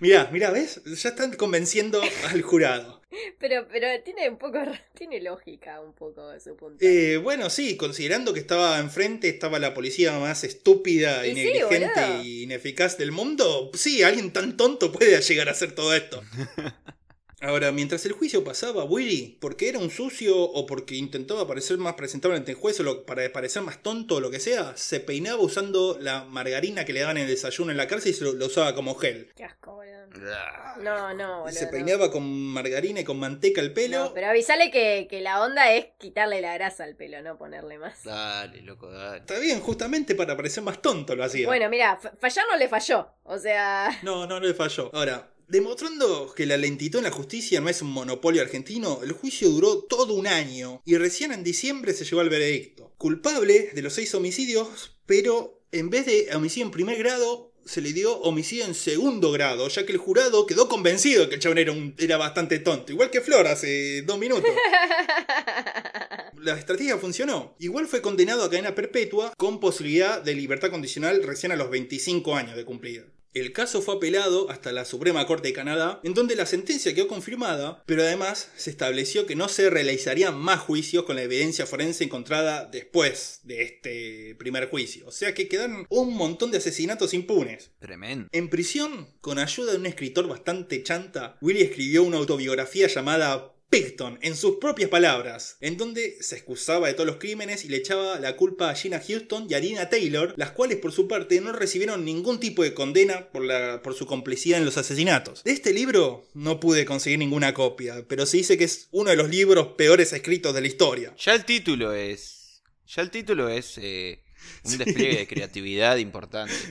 Mirá, 0.00 0.28
mirá, 0.32 0.50
¿ves? 0.50 0.80
Ya 0.84 1.10
están 1.10 1.32
convenciendo 1.34 2.02
al 2.28 2.42
jurado. 2.42 3.01
Pero, 3.38 3.66
pero 3.70 3.86
tiene 4.02 4.28
un 4.28 4.38
poco, 4.38 4.58
tiene 4.94 5.20
lógica 5.20 5.80
un 5.80 5.92
poco 5.92 6.38
su 6.40 6.56
punto. 6.56 6.84
Eh, 6.84 7.16
bueno, 7.18 7.50
sí, 7.50 7.76
considerando 7.76 8.32
que 8.32 8.40
estaba 8.40 8.78
enfrente, 8.78 9.28
estaba 9.28 9.58
la 9.58 9.74
policía 9.74 10.18
más 10.18 10.44
estúpida, 10.44 11.26
Y 11.26 11.34
negligente 11.34 12.20
y 12.22 12.42
ineficaz 12.44 12.98
del 12.98 13.12
mundo, 13.12 13.70
sí, 13.74 14.02
alguien 14.02 14.32
tan 14.32 14.56
tonto 14.56 14.92
puede 14.92 15.20
llegar 15.20 15.48
a 15.48 15.52
hacer 15.52 15.74
todo 15.74 15.94
esto. 15.94 16.22
Ahora, 17.42 17.72
mientras 17.72 18.06
el 18.06 18.12
juicio 18.12 18.44
pasaba, 18.44 18.84
Willy, 18.84 19.36
porque 19.40 19.68
era 19.68 19.78
un 19.78 19.90
sucio 19.90 20.38
o 20.40 20.64
porque 20.64 20.94
intentaba 20.94 21.46
parecer 21.46 21.76
más 21.78 21.94
presentable 21.94 22.36
ante 22.36 22.52
el 22.52 22.56
juez 22.56 22.78
o 22.80 22.84
lo- 22.84 23.04
para 23.04 23.30
parecer 23.32 23.62
más 23.62 23.82
tonto 23.82 24.16
o 24.16 24.20
lo 24.20 24.30
que 24.30 24.38
sea, 24.40 24.76
se 24.76 25.00
peinaba 25.00 25.42
usando 25.42 25.98
la 26.00 26.24
margarina 26.24 26.84
que 26.84 26.92
le 26.92 27.00
daban 27.00 27.16
en 27.16 27.24
el 27.24 27.28
desayuno 27.28 27.70
en 27.72 27.76
la 27.76 27.88
cárcel 27.88 28.12
y 28.12 28.14
se 28.14 28.24
lo, 28.24 28.32
lo 28.32 28.46
usaba 28.46 28.74
como 28.74 28.94
gel. 28.94 29.30
Qué 29.36 29.44
asco, 29.44 29.74
boludo. 29.74 29.92
Ah. 30.34 30.76
No, 30.80 31.14
no, 31.14 31.40
boludo. 31.40 31.52
se 31.58 31.64
no. 31.64 31.70
peinaba 31.72 32.10
con 32.12 32.22
margarina 32.52 33.00
y 33.00 33.04
con 33.04 33.18
manteca 33.18 33.60
el 33.60 33.72
pelo. 33.72 33.98
No, 34.04 34.14
pero 34.14 34.28
avisale 34.28 34.70
que, 34.70 35.06
que 35.10 35.20
la 35.20 35.42
onda 35.42 35.72
es 35.72 35.86
quitarle 35.98 36.40
la 36.40 36.54
grasa 36.54 36.84
al 36.84 36.94
pelo, 36.96 37.22
no 37.22 37.38
ponerle 37.38 37.78
más. 37.78 38.04
Dale, 38.04 38.60
loco, 38.62 38.88
dale. 38.90 39.18
Está 39.18 39.38
bien, 39.40 39.58
justamente 39.60 40.14
para 40.14 40.36
parecer 40.36 40.62
más 40.62 40.80
tonto 40.80 41.16
lo 41.16 41.24
hacía. 41.24 41.46
Bueno, 41.48 41.68
mira, 41.68 41.96
fa- 42.00 42.12
fallar 42.20 42.44
no 42.50 42.56
le 42.56 42.68
falló. 42.68 43.08
O 43.24 43.38
sea, 43.38 43.88
No, 44.02 44.26
no, 44.26 44.38
no 44.38 44.46
le 44.46 44.54
falló. 44.54 44.90
Ahora, 44.94 45.28
demostrando 45.52 46.32
que 46.34 46.46
la 46.46 46.56
lentitud 46.56 46.98
en 46.98 47.04
la 47.04 47.10
justicia 47.10 47.60
no 47.60 47.68
es 47.68 47.82
un 47.82 47.90
monopolio 47.90 48.40
argentino, 48.40 49.00
el 49.04 49.12
juicio 49.12 49.50
duró 49.50 49.82
todo 49.82 50.14
un 50.14 50.26
año 50.26 50.80
y 50.86 50.96
recién 50.96 51.30
en 51.30 51.44
diciembre 51.44 51.92
se 51.92 52.06
llegó 52.06 52.20
al 52.22 52.30
veredicto. 52.30 52.94
Culpable 52.96 53.70
de 53.74 53.82
los 53.82 53.92
seis 53.92 54.14
homicidios, 54.14 54.96
pero 55.04 55.62
en 55.70 55.90
vez 55.90 56.06
de 56.06 56.28
homicidio 56.34 56.64
en 56.64 56.70
primer 56.72 56.96
grado, 56.96 57.52
se 57.66 57.82
le 57.82 57.92
dio 57.92 58.16
homicidio 58.20 58.64
en 58.64 58.74
segundo 58.74 59.30
grado, 59.30 59.68
ya 59.68 59.84
que 59.84 59.92
el 59.92 59.98
jurado 59.98 60.46
quedó 60.46 60.68
convencido 60.70 61.22
de 61.24 61.28
que 61.28 61.34
el 61.34 61.40
chabón 61.42 61.58
era, 61.58 61.70
un- 61.72 61.94
era 61.98 62.16
bastante 62.16 62.58
tonto, 62.58 62.90
igual 62.90 63.10
que 63.10 63.20
Flor 63.20 63.46
hace 63.46 64.02
dos 64.02 64.18
minutos. 64.18 64.50
La 66.40 66.58
estrategia 66.58 66.96
funcionó. 66.98 67.54
Igual 67.60 67.86
fue 67.86 68.00
condenado 68.02 68.42
a 68.42 68.50
cadena 68.50 68.74
perpetua 68.74 69.32
con 69.36 69.60
posibilidad 69.60 70.20
de 70.22 70.34
libertad 70.34 70.70
condicional 70.70 71.22
recién 71.22 71.52
a 71.52 71.56
los 71.56 71.70
25 71.70 72.34
años 72.34 72.56
de 72.56 72.64
cumplir. 72.64 73.12
El 73.34 73.52
caso 73.52 73.80
fue 73.80 73.94
apelado 73.94 74.50
hasta 74.50 74.72
la 74.72 74.84
Suprema 74.84 75.26
Corte 75.26 75.48
de 75.48 75.54
Canadá, 75.54 76.00
en 76.04 76.12
donde 76.12 76.36
la 76.36 76.44
sentencia 76.44 76.94
quedó 76.94 77.08
confirmada, 77.08 77.82
pero 77.86 78.02
además 78.02 78.50
se 78.56 78.68
estableció 78.68 79.24
que 79.24 79.36
no 79.36 79.48
se 79.48 79.70
realizarían 79.70 80.38
más 80.38 80.60
juicios 80.60 81.04
con 81.04 81.16
la 81.16 81.22
evidencia 81.22 81.64
forense 81.64 82.04
encontrada 82.04 82.66
después 82.66 83.40
de 83.44 83.62
este 83.62 84.34
primer 84.38 84.68
juicio. 84.68 85.06
O 85.06 85.12
sea 85.12 85.32
que 85.32 85.48
quedaron 85.48 85.86
un 85.88 86.14
montón 86.14 86.50
de 86.50 86.58
asesinatos 86.58 87.14
impunes. 87.14 87.70
Tremendo. 87.78 88.28
En 88.32 88.50
prisión, 88.50 89.08
con 89.22 89.38
ayuda 89.38 89.72
de 89.72 89.78
un 89.78 89.86
escritor 89.86 90.28
bastante 90.28 90.82
chanta, 90.82 91.38
Willy 91.40 91.62
escribió 91.62 92.02
una 92.02 92.18
autobiografía 92.18 92.86
llamada 92.86 93.51
Picton, 93.72 94.18
en 94.20 94.36
sus 94.36 94.56
propias 94.56 94.90
palabras, 94.90 95.56
en 95.62 95.78
donde 95.78 96.18
se 96.20 96.34
excusaba 96.34 96.88
de 96.88 96.92
todos 96.92 97.06
los 97.06 97.16
crímenes 97.16 97.64
y 97.64 97.68
le 97.68 97.78
echaba 97.78 98.20
la 98.20 98.36
culpa 98.36 98.68
a 98.68 98.74
Gina 98.74 99.00
Houston 99.00 99.46
y 99.48 99.54
a 99.54 99.60
Lina 99.60 99.88
Taylor, 99.88 100.34
las 100.36 100.50
cuales 100.50 100.76
por 100.76 100.92
su 100.92 101.08
parte 101.08 101.40
no 101.40 101.52
recibieron 101.52 102.04
ningún 102.04 102.38
tipo 102.38 102.62
de 102.62 102.74
condena 102.74 103.30
por, 103.30 103.42
la, 103.42 103.80
por 103.82 103.94
su 103.94 104.04
complicidad 104.04 104.58
en 104.58 104.66
los 104.66 104.76
asesinatos. 104.76 105.42
De 105.44 105.52
este 105.52 105.72
libro 105.72 106.28
no 106.34 106.60
pude 106.60 106.84
conseguir 106.84 107.18
ninguna 107.18 107.54
copia, 107.54 108.04
pero 108.06 108.26
se 108.26 108.36
dice 108.36 108.58
que 108.58 108.64
es 108.64 108.88
uno 108.90 109.08
de 109.08 109.16
los 109.16 109.30
libros 109.30 109.68
peores 109.68 110.12
escritos 110.12 110.52
de 110.52 110.60
la 110.60 110.66
historia. 110.66 111.14
Ya 111.16 111.32
el 111.32 111.46
título 111.46 111.94
es. 111.94 112.60
Ya 112.86 113.00
el 113.00 113.10
título 113.10 113.48
es 113.48 113.78
eh, 113.78 114.22
un 114.64 114.76
despliegue 114.84 115.16
de 115.16 115.26
creatividad 115.26 115.96
importante. 115.96 116.52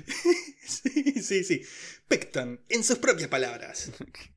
Sí, 0.72 1.22
sí, 1.22 1.44
sí. 1.44 1.64
Picton, 2.12 2.60
en 2.68 2.84
sus 2.84 2.98
propias 2.98 3.30
palabras. 3.30 3.90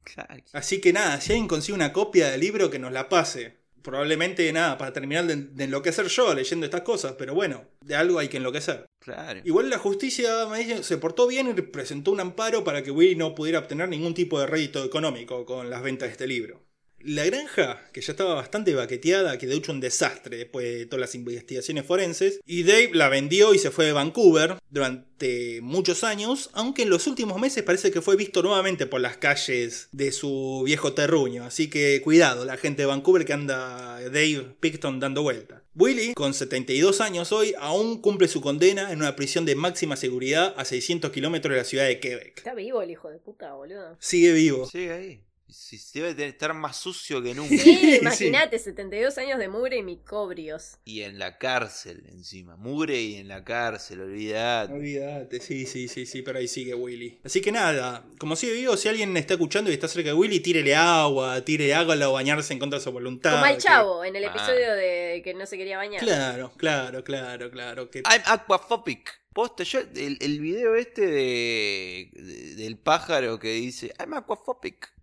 Así 0.53 0.81
que 0.81 0.93
nada, 0.93 1.21
si 1.21 1.33
alguien 1.33 1.49
consigue 1.49 1.75
una 1.75 1.93
copia 1.93 2.31
del 2.31 2.41
libro, 2.41 2.71
que 2.71 2.79
nos 2.79 2.93
la 2.93 3.09
pase. 3.09 3.65
Probablemente 3.83 4.51
nada, 4.53 4.79
para 4.79 4.93
terminar 4.93 5.27
de, 5.27 5.37
de 5.37 5.65
enloquecer 5.65 6.07
yo 6.07 6.33
leyendo 6.33 6.67
estas 6.67 6.83
cosas, 6.83 7.17
pero 7.19 7.35
bueno, 7.35 7.65
de 7.81 7.97
algo 7.97 8.21
hay 8.21 8.29
que 8.29 8.37
enloquecer. 8.37 8.87
Claro. 9.01 9.41
Igual 9.45 9.69
la 9.69 9.79
justicia 9.79 10.47
me 10.47 10.61
dice, 10.61 10.85
se 10.85 10.99
portó 10.99 11.27
bien 11.27 11.49
y 11.49 11.61
presentó 11.61 12.13
un 12.13 12.21
amparo 12.21 12.63
para 12.63 12.83
que 12.85 12.93
Willy 12.93 13.17
no 13.17 13.35
pudiera 13.35 13.59
obtener 13.59 13.89
ningún 13.89 14.15
tipo 14.15 14.39
de 14.39 14.47
rédito 14.47 14.85
económico 14.85 15.45
con 15.45 15.69
las 15.69 15.83
ventas 15.83 16.09
de 16.09 16.13
este 16.13 16.29
libro. 16.29 16.64
La 17.05 17.24
granja, 17.24 17.82
que 17.93 18.01
ya 18.01 18.12
estaba 18.12 18.35
bastante 18.35 18.74
baqueteada, 18.74 19.36
que 19.36 19.47
de 19.47 19.56
hecho 19.56 19.72
un 19.72 19.81
desastre 19.81 20.39
después 20.39 20.64
de 20.64 20.86
todas 20.86 21.01
las 21.01 21.14
investigaciones 21.14 21.85
forenses, 21.85 22.40
y 22.47 22.62
Dave 22.62 22.90
la 22.94 23.10
vendió 23.10 23.52
y 23.52 23.59
se 23.59 23.70
fue 23.70 23.85
de 23.85 23.93
Vancouver 23.93 24.56
durante 24.70 25.60
muchos 25.60 26.02
años, 26.02 26.48
aunque 26.55 26.82
en 26.82 26.90
los 26.90 27.06
últimos 27.06 27.39
meses 27.39 27.62
parece 27.62 27.90
que 27.90 28.01
fue 28.01 28.16
visto 28.16 28.43
nuevamente 28.43 28.86
por 28.86 29.01
las 29.01 29.18
calles 29.18 29.89
de 29.93 30.12
su 30.12 30.62
viejo 30.64 30.94
terruño, 30.94 31.44
así 31.44 31.68
que 31.68 32.01
cuidado, 32.02 32.47
la 32.47 32.56
gente 32.56 32.82
de 32.82 32.86
Vancouver 32.86 33.26
que 33.26 33.35
anda 33.35 34.01
Dave 34.01 34.56
Picton 34.60 34.98
dando 34.98 35.22
vuelta. 35.22 35.62
Willy, 35.76 36.14
con 36.14 36.32
72 36.35 37.01
años 37.01 37.32
hoy, 37.32 37.52
aún 37.59 38.01
cumple 38.01 38.28
su 38.28 38.40
condena 38.40 38.93
en 38.93 39.01
una 39.01 39.16
prisión 39.16 39.44
de 39.44 39.56
máxima 39.56 39.97
seguridad 39.97 40.55
a 40.56 40.64
600 40.64 41.10
kilómetros 41.10 41.52
de 41.52 41.59
la 41.59 41.64
ciudad 41.64 41.86
de 41.86 41.98
Quebec. 42.01 42.39
Está 42.39 42.55
vivo 42.55 42.81
el 42.81 42.90
hijo 42.90 43.10
de 43.10 43.18
puta, 43.18 43.52
boludo. 43.55 43.97
Sigue 43.98 44.32
vivo. 44.32 44.66
Sigue 44.66 44.93
ahí. 44.93 45.24
Sí, 45.47 45.79
sí, 45.79 46.01
debe 46.01 46.15
de 46.15 46.27
estar 46.29 46.53
más 46.55 46.77
sucio 46.77 47.23
que 47.23 47.35
nunca. 47.35 47.57
Sí, 47.57 47.99
imagínate, 48.01 48.59
72 48.59 49.16
años 49.19 49.39
de 49.39 49.49
mugre 49.49 49.77
y 49.77 49.83
micobrios. 49.83 50.79
Y 50.85 51.03
en 51.03 51.19
la 51.19 51.39
cárcel 51.39 52.03
encima. 52.09 52.57
Mugre 52.57 53.01
y 53.01 53.16
en 53.16 53.29
la 53.29 53.45
cárcel, 53.45 54.01
olvidate. 54.01 54.73
Olvídate, 54.73 55.41
sí, 55.41 55.66
sí, 55.66 55.87
sí, 55.89 56.07
sí, 56.07 56.23
pero 56.23 56.39
ahí 56.39 56.49
sigue 56.49 56.75
Willy. 56.75 57.21
Así 57.25 57.41
que 57.41 57.53
nada, 57.53 58.05
como 58.19 58.37
sigue 58.37 58.55
vivo, 58.55 58.77
si 58.77 58.89
alguien 58.89 59.16
está 59.16 59.35
escuchando 59.35 59.71
y 59.71 59.75
está 59.75 59.87
cerca 59.87 60.09
de 60.09 60.15
Willy, 60.15 60.41
tírele 60.41 60.75
agua, 60.75 61.41
tírele 61.45 61.75
agua 61.75 61.95
o 62.09 62.12
bañarse 62.15 62.53
en 62.53 62.59
contra 62.59 62.79
de 62.79 62.85
su 62.85 62.91
voluntad. 62.91 63.33
Como 63.33 63.45
al 63.45 63.55
que- 63.57 63.62
chavo, 63.62 64.05
en 64.05 64.16
el 64.16 64.25
Ah. 64.25 64.29
episodio 64.29 64.73
de 64.75 65.21
que 65.23 65.35
no 65.35 65.45
se 65.47 65.57
quería 65.59 65.77
bañar. 65.77 66.01
Claro, 66.03 66.53
claro, 66.57 67.05
claro, 67.05 67.51
claro. 67.51 67.91
Que... 67.91 67.99
I'm 68.01 68.23
aquaphobic. 68.27 69.21
Posta, 69.35 69.65
yo, 69.65 69.81
el, 69.97 70.16
el 70.21 70.41
video 70.41 70.75
este 70.77 71.07
de, 71.07 72.09
de- 72.12 72.55
del 72.55 72.77
pájaro 72.79 73.39
que 73.39 73.53
dice 73.53 73.93
I'm 73.99 74.15
aquaphobic. 74.15 74.94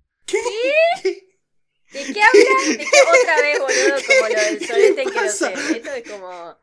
¿De 1.03 2.13
qué 2.13 2.21
habla? 2.21 2.67
¿De 2.69 2.77
qué 2.77 2.85
otra 3.21 3.41
vez, 3.41 3.59
boludo? 3.59 3.95
Como 4.07 4.29
lo 4.29 4.41
del 4.41 4.65
solete 4.67 5.01
en 5.01 5.09
que 5.09 5.15
lo 5.15 5.21
pasa? 5.21 5.55
sé. 5.55 5.77
Esto 5.77 5.93
es 5.93 6.09
como. 6.09 6.57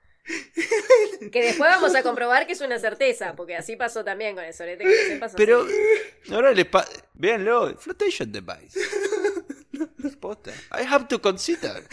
Que 1.33 1.43
después 1.43 1.71
vamos 1.71 1.95
a 1.95 2.03
comprobar 2.03 2.47
que 2.47 2.53
es 2.53 2.61
una 2.61 2.79
certeza, 2.79 3.35
porque 3.35 3.57
así 3.57 3.77
pasó 3.77 4.05
también 4.05 4.35
con 4.35 4.45
el 4.45 4.53
solete 4.55 4.85
que 4.85 4.91
lo 4.91 4.97
sé. 5.09 5.17
pasó 5.17 5.37
Pero 5.37 5.63
así. 5.65 6.33
ahora 6.35 6.53
les 6.53 6.67
pa 6.67 6.87
Véanlo, 7.15 7.77
flotation 7.79 8.31
device. 8.33 8.79
Posta. 10.21 10.51
I 10.73 10.83
have 10.85 11.07
to 11.09 11.21
consider. 11.23 11.85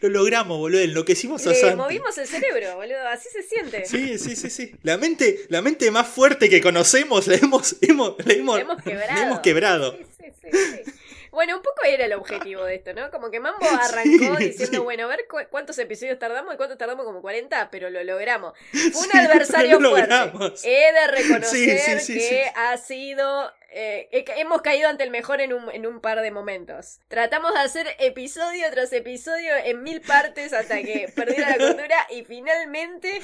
Lo 0.00 0.08
logramos, 0.08 0.58
boludo, 0.58 0.80
enloquecimos 0.80 1.46
a 1.46 1.50
Le 1.50 1.56
Santi. 1.60 1.76
movimos 1.76 2.18
el 2.18 2.26
cerebro, 2.26 2.74
boludo. 2.76 3.06
Así 3.08 3.28
se 3.30 3.42
siente. 3.42 3.84
Sí, 3.86 4.18
sí, 4.18 4.34
sí, 4.36 4.50
sí. 4.50 4.72
La 4.82 4.98
mente, 4.98 5.46
la 5.48 5.62
mente 5.62 5.90
más 5.90 6.08
fuerte 6.08 6.48
que 6.50 6.60
conocemos 6.60 7.26
la 7.28 7.36
hemos, 7.36 7.76
hemos, 7.80 8.16
la 8.26 8.32
hemos, 8.32 8.56
La 8.56 8.62
hemos 8.62 8.82
quebrado. 8.82 9.12
la 9.14 9.26
hemos 9.26 9.40
quebrado. 9.40 9.92
Sí, 9.96 10.04
sí, 10.04 10.13
sí, 10.40 10.48
sí. 10.52 10.92
Bueno, 11.30 11.56
un 11.56 11.62
poco 11.62 11.82
era 11.86 12.04
el 12.04 12.12
objetivo 12.12 12.64
de 12.64 12.76
esto, 12.76 12.92
¿no? 12.94 13.10
Como 13.10 13.30
que 13.30 13.40
Mambo 13.40 13.58
arrancó 13.80 14.36
Sí, 14.38 14.44
diciendo, 14.44 14.78
sí. 14.78 14.84
bueno, 14.84 15.04
a 15.04 15.08
ver 15.08 15.26
cu- 15.28 15.46
cuántos 15.50 15.78
episodios 15.78 16.18
tardamos 16.18 16.54
y 16.54 16.56
cuántos 16.56 16.78
tardamos 16.78 17.04
como 17.04 17.20
40, 17.20 17.70
pero 17.70 17.90
lo 17.90 18.02
logramos. 18.04 18.54
Fue 18.92 19.06
un 19.08 19.16
adversario 19.16 19.80
lo 19.80 19.90
fuerte. 19.90 20.08
logramos. 20.10 20.64
He 20.64 20.92
de 20.92 21.06
reconocer 21.08 22.00
que 22.06 22.44
ha 22.54 22.76
sido... 22.76 23.52
eh, 23.70 24.08
hemos 24.36 24.62
caído 24.62 24.88
ante 24.88 25.02
el 25.04 25.10
mejor 25.10 25.40
en 25.40 25.52
un, 25.52 25.68
en 25.72 25.86
un 25.86 26.00
par 26.00 26.20
de 26.20 26.30
momentos. 26.30 27.00
Tratamos 27.08 27.52
de 27.54 27.60
hacer 27.60 27.86
episodio 27.98 28.66
tras 28.70 28.92
episodio 28.92 29.52
en 29.64 29.82
mil 29.82 30.00
partes 30.00 30.52
hasta 30.52 30.80
que 30.82 31.08
perdiera 31.16 31.50
la 31.50 31.58
cordura 31.58 31.96
y 32.10 32.22
finalmente 32.24 33.20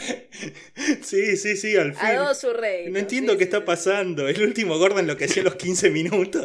Sí, 1.02 1.36
sí, 1.36 1.56
sí, 1.56 1.76
al 1.76 1.94
fin. 1.94 2.04
ha 2.06 2.12
dado 2.14 2.34
su 2.34 2.52
rédito. 2.52 2.90
No 2.90 2.98
entiendo 2.98 3.32
Sí, 3.32 3.38
qué 3.38 3.44
sí, 3.44 3.48
está 3.48 3.58
sí. 3.58 3.64
pasando. 3.66 4.28
El 4.28 4.42
último 4.42 4.78
Gordon 4.78 5.06
lo 5.06 5.16
que 5.16 5.26
hacía 5.26 5.42
a 5.42 5.44
los 5.44 5.54
15 5.56 5.90
minutos. 5.90 6.44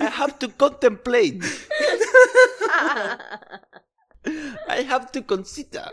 I 0.00 0.06
have 0.06 0.38
to 0.38 0.48
contemplate. 0.50 1.42
I 4.68 4.82
have 4.88 5.10
to 5.12 5.22
consider. 5.26 5.84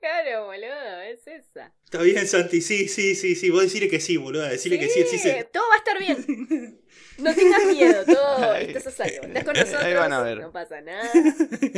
Claro, 0.00 0.46
boludo, 0.46 1.00
es 1.02 1.26
esa. 1.26 1.72
Está 1.84 2.00
bien, 2.02 2.26
Santi, 2.26 2.60
sí, 2.60 2.88
sí, 2.88 3.14
sí, 3.14 3.34
sí. 3.34 3.50
Vos 3.50 3.62
decirle 3.62 3.88
que 3.88 4.00
sí, 4.00 4.16
boludo. 4.16 4.42
Decirle 4.44 4.78
que 4.78 4.88
sí, 4.88 5.04
sí, 5.10 5.18
sí. 5.18 5.30
Todo 5.52 5.64
va 5.68 5.74
a 5.74 5.78
estar 5.78 5.98
bien. 5.98 6.80
No 7.18 7.34
tengas 7.34 7.64
miedo, 7.66 8.04
todo 8.04 8.52
Ay. 8.52 8.66
estás 8.68 8.86
a 8.88 8.90
salvo. 8.90 9.26
Estás 9.26 9.44
con 9.44 9.54
nosotros, 9.54 9.82
Ahí 9.82 9.94
van 9.94 10.12
a 10.12 10.22
ver. 10.22 10.38
no 10.38 10.52
pasa 10.52 10.80
nada. 10.82 11.10
I 11.14 11.72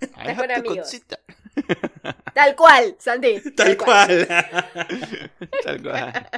Estás 0.00 0.36
con 0.36 0.50
amigos. 0.50 0.76
consider. 0.78 1.20
Tal 2.34 2.56
cual, 2.56 2.96
Santi. 2.98 3.40
Tal 3.54 3.76
cual. 3.76 4.26
Tal 5.64 5.82
cual. 5.82 6.30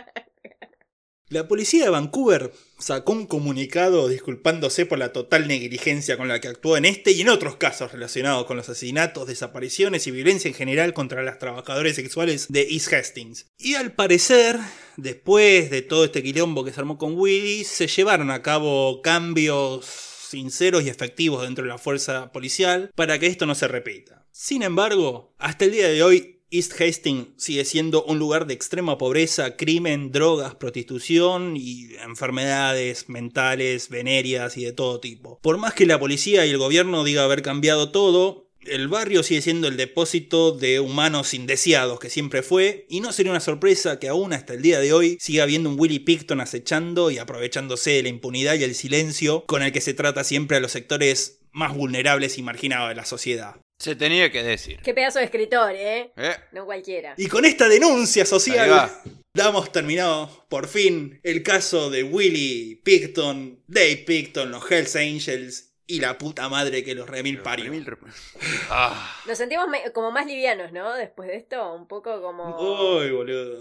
La 1.28 1.48
policía 1.48 1.82
de 1.82 1.90
Vancouver 1.90 2.52
sacó 2.78 3.10
un 3.10 3.26
comunicado 3.26 4.06
disculpándose 4.06 4.86
por 4.86 4.98
la 4.98 5.12
total 5.12 5.48
negligencia 5.48 6.16
con 6.16 6.28
la 6.28 6.40
que 6.40 6.46
actuó 6.46 6.76
en 6.76 6.84
este 6.84 7.10
y 7.10 7.22
en 7.22 7.30
otros 7.30 7.56
casos 7.56 7.90
relacionados 7.90 8.46
con 8.46 8.56
los 8.56 8.68
asesinatos, 8.68 9.26
desapariciones 9.26 10.06
y 10.06 10.12
violencia 10.12 10.46
en 10.46 10.54
general 10.54 10.94
contra 10.94 11.24
las 11.24 11.40
trabajadoras 11.40 11.96
sexuales 11.96 12.46
de 12.48 12.68
East 12.70 12.92
Hastings. 12.92 13.46
Y 13.58 13.74
al 13.74 13.92
parecer, 13.92 14.56
después 14.96 15.68
de 15.68 15.82
todo 15.82 16.04
este 16.04 16.22
quilombo 16.22 16.64
que 16.64 16.72
se 16.72 16.78
armó 16.78 16.96
con 16.96 17.18
Willy, 17.18 17.64
se 17.64 17.88
llevaron 17.88 18.30
a 18.30 18.42
cabo 18.42 19.02
cambios 19.02 19.84
sinceros 19.84 20.84
y 20.84 20.90
efectivos 20.90 21.42
dentro 21.42 21.64
de 21.64 21.70
la 21.70 21.78
fuerza 21.78 22.30
policial 22.30 22.92
para 22.94 23.18
que 23.18 23.26
esto 23.26 23.46
no 23.46 23.56
se 23.56 23.66
repita. 23.66 24.28
Sin 24.30 24.62
embargo, 24.62 25.34
hasta 25.38 25.64
el 25.64 25.72
día 25.72 25.88
de 25.88 26.04
hoy, 26.04 26.35
East 26.50 26.80
Hastings 26.80 27.28
sigue 27.36 27.64
siendo 27.64 28.04
un 28.04 28.18
lugar 28.18 28.46
de 28.46 28.54
extrema 28.54 28.98
pobreza, 28.98 29.56
crimen, 29.56 30.12
drogas, 30.12 30.54
prostitución 30.54 31.56
y 31.56 31.94
enfermedades 31.96 33.08
mentales, 33.08 33.88
venéreas 33.88 34.56
y 34.56 34.64
de 34.64 34.72
todo 34.72 35.00
tipo. 35.00 35.40
Por 35.42 35.58
más 35.58 35.74
que 35.74 35.86
la 35.86 35.98
policía 35.98 36.46
y 36.46 36.50
el 36.50 36.58
gobierno 36.58 37.02
diga 37.02 37.24
haber 37.24 37.42
cambiado 37.42 37.90
todo, 37.90 38.46
el 38.64 38.88
barrio 38.88 39.22
sigue 39.22 39.42
siendo 39.42 39.68
el 39.68 39.76
depósito 39.76 40.52
de 40.52 40.80
humanos 40.80 41.34
indeseados 41.34 41.98
que 41.98 42.10
siempre 42.10 42.42
fue, 42.42 42.86
y 42.88 43.00
no 43.00 43.12
sería 43.12 43.32
una 43.32 43.40
sorpresa 43.40 43.98
que 43.98 44.08
aún 44.08 44.32
hasta 44.32 44.54
el 44.54 44.62
día 44.62 44.80
de 44.80 44.92
hoy 44.92 45.18
siga 45.20 45.42
habiendo 45.42 45.68
un 45.68 45.78
Willy 45.78 46.00
Picton 46.00 46.40
acechando 46.40 47.10
y 47.10 47.18
aprovechándose 47.18 47.92
de 47.92 48.02
la 48.04 48.08
impunidad 48.08 48.54
y 48.54 48.64
el 48.64 48.74
silencio 48.74 49.44
con 49.46 49.62
el 49.62 49.72
que 49.72 49.80
se 49.80 49.94
trata 49.94 50.24
siempre 50.24 50.56
a 50.56 50.60
los 50.60 50.72
sectores 50.72 51.40
más 51.52 51.74
vulnerables 51.74 52.38
y 52.38 52.42
marginados 52.42 52.88
de 52.88 52.94
la 52.94 53.04
sociedad. 53.04 53.56
Se 53.78 53.94
tenía 53.94 54.30
que 54.32 54.42
decir. 54.42 54.80
Qué 54.82 54.94
pedazo 54.94 55.18
de 55.18 55.26
escritor, 55.26 55.72
¿eh? 55.74 56.12
Eh, 56.16 56.36
No 56.52 56.64
cualquiera. 56.64 57.14
Y 57.16 57.28
con 57.28 57.44
esta 57.44 57.68
denuncia 57.68 58.24
social 58.24 58.90
damos 59.34 59.70
terminado 59.70 60.46
por 60.48 60.66
fin 60.66 61.20
el 61.22 61.42
caso 61.42 61.90
de 61.90 62.02
Willy 62.02 62.76
Picton, 62.82 63.62
Dave 63.66 64.04
Picton, 64.06 64.50
los 64.50 64.70
Hells 64.70 64.96
Angels 64.96 65.74
y 65.86 66.00
la 66.00 66.16
puta 66.18 66.48
madre 66.48 66.82
que 66.82 66.94
los 66.94 67.08
remil 67.08 67.40
parió. 67.40 67.70
Ah, 68.70 69.14
Nos 69.26 69.38
sentimos 69.38 69.66
como 69.94 70.10
más 70.10 70.26
livianos, 70.26 70.72
¿no? 70.72 70.94
Después 70.94 71.28
de 71.28 71.36
esto, 71.36 71.74
un 71.74 71.86
poco 71.86 72.20
como... 72.22 72.56
Uy, 72.98 73.10
boludo. 73.10 73.60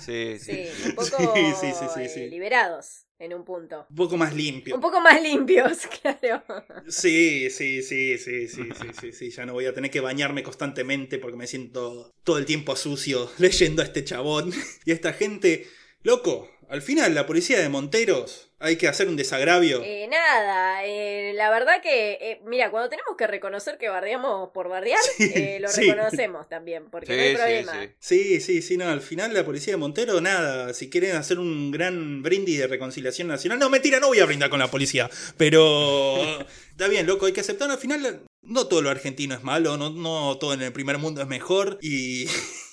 Sí, 0.00 0.38
sí. 0.38 0.66
Sí, 0.66 0.68
un 0.88 0.94
poco 0.94 1.34
Sí, 1.60 2.08
sí, 2.08 2.28
liberados 2.28 3.06
en 3.18 3.34
un 3.34 3.44
punto. 3.44 3.86
Un 3.90 3.96
poco 3.96 4.16
más 4.16 4.34
limpio. 4.34 4.74
Un 4.74 4.80
poco 4.80 5.00
más 5.00 5.20
limpios, 5.22 5.86
claro. 6.02 6.42
Sí, 6.88 7.48
sí, 7.50 7.82
sí, 7.82 8.18
sí, 8.18 8.48
sí, 8.48 8.68
sí, 8.72 8.88
sí, 9.00 9.12
sí. 9.12 9.30
Ya 9.30 9.46
no 9.46 9.52
voy 9.52 9.66
a 9.66 9.74
tener 9.74 9.90
que 9.90 10.00
bañarme 10.00 10.42
constantemente 10.42 11.18
porque 11.18 11.36
me 11.36 11.46
siento 11.46 12.12
todo 12.22 12.38
el 12.38 12.44
tiempo 12.44 12.76
sucio 12.76 13.30
leyendo 13.38 13.82
a 13.82 13.86
este 13.86 14.04
chabón 14.04 14.52
y 14.84 14.90
a 14.90 14.94
esta 14.94 15.12
gente. 15.12 15.66
Loco, 16.02 16.50
al 16.68 16.82
final 16.82 17.14
la 17.14 17.26
policía 17.26 17.58
de 17.60 17.68
Monteros 17.68 18.50
hay 18.58 18.76
que 18.76 18.88
hacer 18.88 19.08
un 19.08 19.16
desagravio. 19.16 19.82
Eh, 19.84 20.06
nada, 20.10 20.84
eh, 20.86 21.32
la 21.34 21.50
verdad 21.50 21.82
que, 21.82 22.12
eh, 22.20 22.40
mira, 22.46 22.70
cuando 22.70 22.88
tenemos 22.88 23.14
que 23.16 23.26
reconocer 23.26 23.76
que 23.76 23.88
bardeamos 23.90 24.50
por 24.54 24.68
bardear, 24.68 24.98
Sí, 25.18 25.30
eh, 25.34 25.58
lo 25.60 25.68
sí. 25.68 25.82
reconocemos 25.90 26.48
también, 26.48 26.88
porque 26.90 27.06
Sí, 27.12 27.16
no 27.16 27.22
hay 27.22 27.34
problema. 27.34 27.72
sí. 27.82 27.88
Sí, 27.98 28.40
sí, 28.40 28.62
sí, 28.62 28.76
no, 28.78 28.88
al 28.88 29.02
final 29.02 29.34
la 29.34 29.44
policía 29.44 29.74
de 29.74 29.76
Montero, 29.78 30.20
nada, 30.20 30.72
si 30.72 30.88
quieren 30.88 31.16
hacer 31.16 31.38
un 31.38 31.70
gran 31.72 32.22
brindis 32.22 32.58
de 32.60 32.66
reconciliación 32.66 33.28
nacional, 33.28 33.58
no, 33.58 33.68
mentira, 33.68 34.00
no 34.00 34.08
voy 34.08 34.20
a 34.20 34.26
brindar 34.26 34.48
con 34.50 34.60
la 34.60 34.70
policía, 34.70 35.10
pero 35.36 36.16
está 36.70 36.88
bien, 36.88 37.06
loco, 37.06 37.26
hay 37.26 37.32
que 37.32 37.40
aceptar, 37.40 37.70
al 37.70 37.78
final 37.78 38.22
no 38.42 38.66
todo 38.66 38.82
lo 38.82 38.90
argentino 38.90 39.34
es 39.34 39.42
malo, 39.42 39.76
no, 39.76 39.90
no 39.90 40.36
todo 40.38 40.54
en 40.54 40.62
el 40.62 40.72
primer 40.72 40.98
mundo 40.98 41.20
es 41.20 41.26
mejor 41.28 41.78
y, 41.82 42.26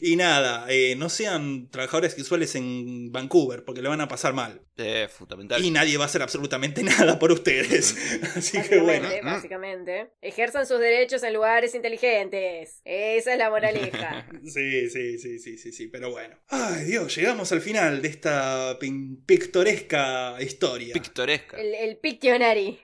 Y 0.00 0.16
nada, 0.16 0.66
eh, 0.68 0.94
no 0.96 1.08
sean 1.08 1.68
trabajadores 1.70 2.12
sexuales 2.14 2.54
en 2.54 3.12
Vancouver, 3.12 3.64
porque 3.64 3.82
le 3.82 3.88
van 3.88 4.00
a 4.00 4.08
pasar 4.08 4.32
mal. 4.34 4.62
Eh, 4.78 5.08
fundamental. 5.10 5.64
Y 5.64 5.70
nadie 5.70 5.96
va 5.96 6.04
a 6.04 6.06
hacer 6.06 6.20
absolutamente 6.22 6.82
nada 6.84 7.18
por 7.18 7.32
ustedes. 7.32 7.96
Así 8.36 8.60
que 8.62 8.78
bueno. 8.78 9.08
Básicamente, 9.08 9.24
básicamente. 9.24 10.10
Ejerzan 10.20 10.66
sus 10.66 10.78
derechos 10.80 11.22
en 11.22 11.32
lugares 11.34 11.74
inteligentes. 11.74 12.80
Esa 12.84 13.32
es 13.32 13.38
la 13.38 13.50
moraleja. 13.50 14.26
Sí, 14.46 14.88
sí, 14.90 15.18
sí, 15.18 15.38
sí, 15.38 15.58
sí, 15.58 15.72
sí, 15.72 15.88
pero 15.88 16.10
bueno. 16.10 16.36
Ay, 16.48 16.84
Dios, 16.84 17.14
llegamos 17.16 17.50
al 17.52 17.60
final 17.60 18.00
de 18.02 18.08
esta 18.08 18.78
pin- 18.78 19.24
pictoresca 19.26 20.36
historia. 20.40 20.92
Pictoresca. 20.92 21.56
El, 21.60 21.74
el 21.74 21.96
Pictionary. 21.98 22.78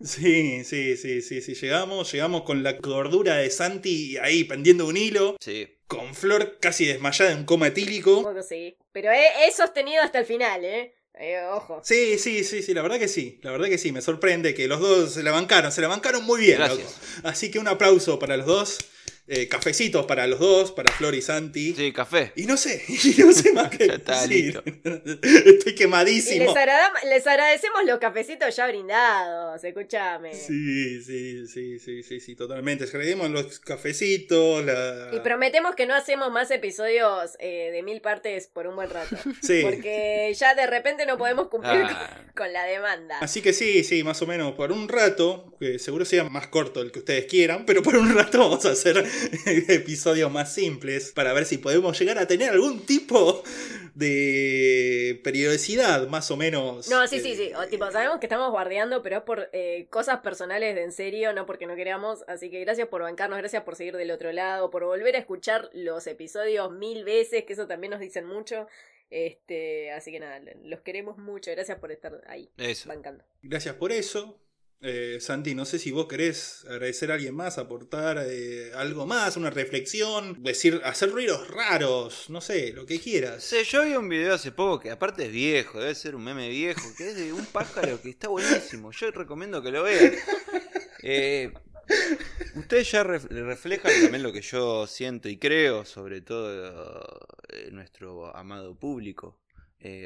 Sí, 0.00 0.64
sí, 0.64 0.96
sí, 0.96 1.22
sí, 1.22 1.40
sí, 1.40 1.54
llegamos, 1.54 2.10
llegamos 2.12 2.42
con 2.42 2.62
la 2.62 2.78
cordura 2.78 3.36
de 3.36 3.50
Santi 3.50 4.16
ahí 4.18 4.44
pendiendo 4.44 4.86
un 4.86 4.96
hilo, 4.96 5.36
Sí. 5.40 5.68
Con 5.86 6.14
Flor 6.14 6.58
casi 6.60 6.84
desmayada 6.86 7.32
en 7.32 7.44
coma 7.44 7.66
Un 7.66 7.72
etílico. 7.72 8.22
poco 8.22 8.42
sí. 8.42 8.76
Pero 8.92 9.10
he, 9.12 9.46
he 9.46 9.52
sostenido 9.52 10.02
hasta 10.02 10.18
el 10.18 10.26
final, 10.26 10.64
¿eh? 10.64 10.94
Eh, 11.18 11.40
ojo. 11.50 11.80
Sí, 11.82 12.18
sí, 12.18 12.44
sí, 12.44 12.62
sí, 12.62 12.74
la 12.74 12.82
verdad 12.82 12.98
que 12.98 13.08
sí, 13.08 13.38
la 13.42 13.50
verdad 13.50 13.68
que 13.68 13.78
sí, 13.78 13.90
me 13.90 14.02
sorprende 14.02 14.54
que 14.54 14.68
los 14.68 14.80
dos 14.80 15.14
se 15.14 15.22
la 15.22 15.30
bancaron, 15.32 15.72
se 15.72 15.80
la 15.80 15.88
bancaron 15.88 16.24
muy 16.24 16.40
bien, 16.40 16.58
Gracias. 16.58 16.78
loco. 16.78 17.28
Así 17.28 17.50
que 17.50 17.58
un 17.58 17.68
aplauso 17.68 18.18
para 18.18 18.36
los 18.36 18.44
dos, 18.46 18.78
eh, 19.28 19.48
cafecitos 19.48 20.06
para 20.06 20.26
los 20.26 20.38
dos, 20.38 20.72
para 20.72 20.92
Flor 20.92 21.14
y 21.14 21.22
Santi. 21.22 21.74
Sí, 21.74 21.92
café. 21.92 22.32
Y 22.36 22.46
no 22.46 22.56
sé, 22.56 22.82
y 22.88 23.20
no 23.20 23.32
sé 23.32 23.52
más 23.52 23.70
que 23.70 23.86
Ya 23.88 23.94
está, 23.94 24.22
decir. 24.26 24.62
Y 24.64 24.70
Estoy 25.50 25.62
les, 25.64 25.74
quemadísimo. 25.74 26.50
agrada- 26.50 26.92
les 27.08 27.26
agradecemos 27.26 27.84
los 27.84 27.98
cafecitos 27.98 28.54
ya 28.54 28.66
brindados, 28.68 29.62
escúchame. 29.64 30.32
Sí, 30.34 31.02
sí, 31.02 31.46
sí, 31.46 31.78
sí, 31.78 32.02
sí, 32.02 32.20
sí, 32.20 32.36
totalmente. 32.36 32.84
Agreguemos 32.84 33.30
los 33.30 33.58
cafecitos, 33.60 34.64
la... 34.64 35.10
Y 35.12 35.20
prometemos 35.20 35.74
que 35.74 35.86
no 35.86 35.94
hacemos 35.94 36.30
más 36.30 36.50
episodios 36.50 37.32
eh, 37.40 37.70
de 37.72 37.82
mil 37.82 38.00
partes 38.00 38.46
por 38.46 38.66
un 38.66 38.76
buen 38.76 38.90
rato. 38.90 39.16
Sí. 39.42 39.60
Porque 39.62 40.32
ya 40.38 40.54
de 40.54 40.66
repente 40.66 41.04
no 41.06 41.18
podemos 41.18 41.48
cumplir 41.48 41.66
Ah. 41.84 42.10
con, 42.34 42.44
con 42.46 42.52
la 42.52 42.64
demanda. 42.64 43.18
Así 43.20 43.42
que 43.42 43.52
sí, 43.52 43.82
sí, 43.84 44.02
más 44.04 44.22
o 44.22 44.26
menos 44.26 44.52
por 44.54 44.72
un 44.72 44.88
rato, 44.88 45.54
que 45.58 45.78
seguro 45.78 46.04
sea 46.04 46.24
más 46.24 46.46
corto 46.48 46.80
el 46.80 46.92
que 46.92 47.00
ustedes 47.00 47.26
quieran, 47.26 47.66
pero 47.66 47.82
por 47.82 47.96
un 47.96 48.14
rato 48.14 48.38
vamos 48.38 48.64
a 48.66 48.70
hacer 48.70 49.04
episodios 49.68 50.30
más 50.30 50.52
simples 50.54 51.12
para 51.14 51.32
ver 51.32 51.44
si 51.44 51.58
podemos 51.58 51.98
llegar 51.98 52.18
a 52.18 52.26
tener 52.26 52.50
algún 52.50 52.84
tipo 52.86 53.42
de 53.94 55.20
periodicidad, 55.24 56.06
más 56.08 56.30
o 56.30 56.36
menos. 56.36 56.88
No, 56.88 57.06
sí, 57.06 57.20
sí, 57.20 57.32
eh, 57.32 57.36
sí. 57.36 57.52
O, 57.54 57.66
tipo, 57.66 57.90
sabemos 57.90 58.18
que 58.18 58.26
estamos 58.26 58.50
guardeando, 58.50 59.02
pero 59.02 59.18
es 59.18 59.22
por 59.22 59.48
eh, 59.52 59.86
cosas 59.90 60.20
personales 60.20 60.74
de 60.74 60.82
en 60.82 60.92
serio, 60.92 61.32
no 61.32 61.46
porque 61.46 61.66
no 61.66 61.76
queramos. 61.76 62.24
Así 62.28 62.50
que 62.50 62.60
gracias 62.60 62.88
por 62.88 63.02
bancarnos, 63.02 63.38
gracias 63.38 63.62
por 63.62 63.74
seguir 63.74 63.96
del 63.96 64.10
otro 64.10 64.32
lado, 64.32 64.70
por 64.70 64.84
volver 64.84 65.16
a 65.16 65.18
escuchar 65.18 65.70
los 65.72 66.06
episodios 66.06 66.70
mil 66.72 67.04
veces, 67.04 67.44
que 67.44 67.54
eso 67.54 67.66
también 67.66 67.92
nos 67.92 68.00
dicen 68.00 68.26
mucho. 68.26 68.66
Este, 69.08 69.92
así 69.92 70.10
que 70.10 70.20
nada, 70.20 70.40
los 70.64 70.80
queremos 70.80 71.16
mucho. 71.16 71.50
Gracias 71.52 71.78
por 71.78 71.92
estar 71.92 72.22
ahí, 72.26 72.50
Eso. 72.58 72.88
bancando. 72.88 73.24
Gracias 73.42 73.74
por 73.76 73.92
eso. 73.92 74.38
Eh, 74.82 75.18
Santi, 75.20 75.54
no 75.54 75.64
sé 75.64 75.78
si 75.78 75.90
vos 75.90 76.06
querés 76.06 76.64
agradecer 76.68 77.10
a 77.10 77.14
alguien 77.14 77.34
más, 77.34 77.56
aportar 77.58 78.18
eh, 78.28 78.72
algo 78.74 79.06
más, 79.06 79.36
una 79.36 79.48
reflexión, 79.50 80.42
decir, 80.42 80.80
hacer 80.84 81.10
ruidos 81.10 81.48
raros, 81.48 82.28
no 82.28 82.40
sé, 82.42 82.72
lo 82.72 82.84
que 82.84 83.00
quieras. 83.00 83.42
Sí, 83.42 83.56
yo 83.64 83.84
vi 83.84 83.94
un 83.96 84.08
video 84.08 84.34
hace 84.34 84.52
poco 84.52 84.78
que 84.80 84.90
aparte 84.90 85.24
es 85.26 85.32
viejo, 85.32 85.80
debe 85.80 85.94
ser 85.94 86.14
un 86.14 86.24
meme 86.24 86.50
viejo, 86.50 86.82
que 86.96 87.08
es 87.08 87.16
de 87.16 87.32
un 87.32 87.46
pájaro 87.46 88.00
que 88.02 88.10
está 88.10 88.28
buenísimo. 88.28 88.92
Yo 88.92 89.10
recomiendo 89.10 89.62
que 89.62 89.70
lo 89.70 89.82
vean. 89.82 90.12
Eh, 91.02 91.52
ustedes 92.54 92.90
ya 92.90 93.02
ref- 93.02 93.28
reflejan 93.28 93.92
también 94.02 94.22
lo 94.22 94.32
que 94.32 94.42
yo 94.42 94.86
siento 94.86 95.28
y 95.28 95.38
creo, 95.38 95.84
sobre 95.84 96.20
todo 96.20 97.26
nuestro 97.72 98.36
amado 98.36 98.78
público. 98.78 99.38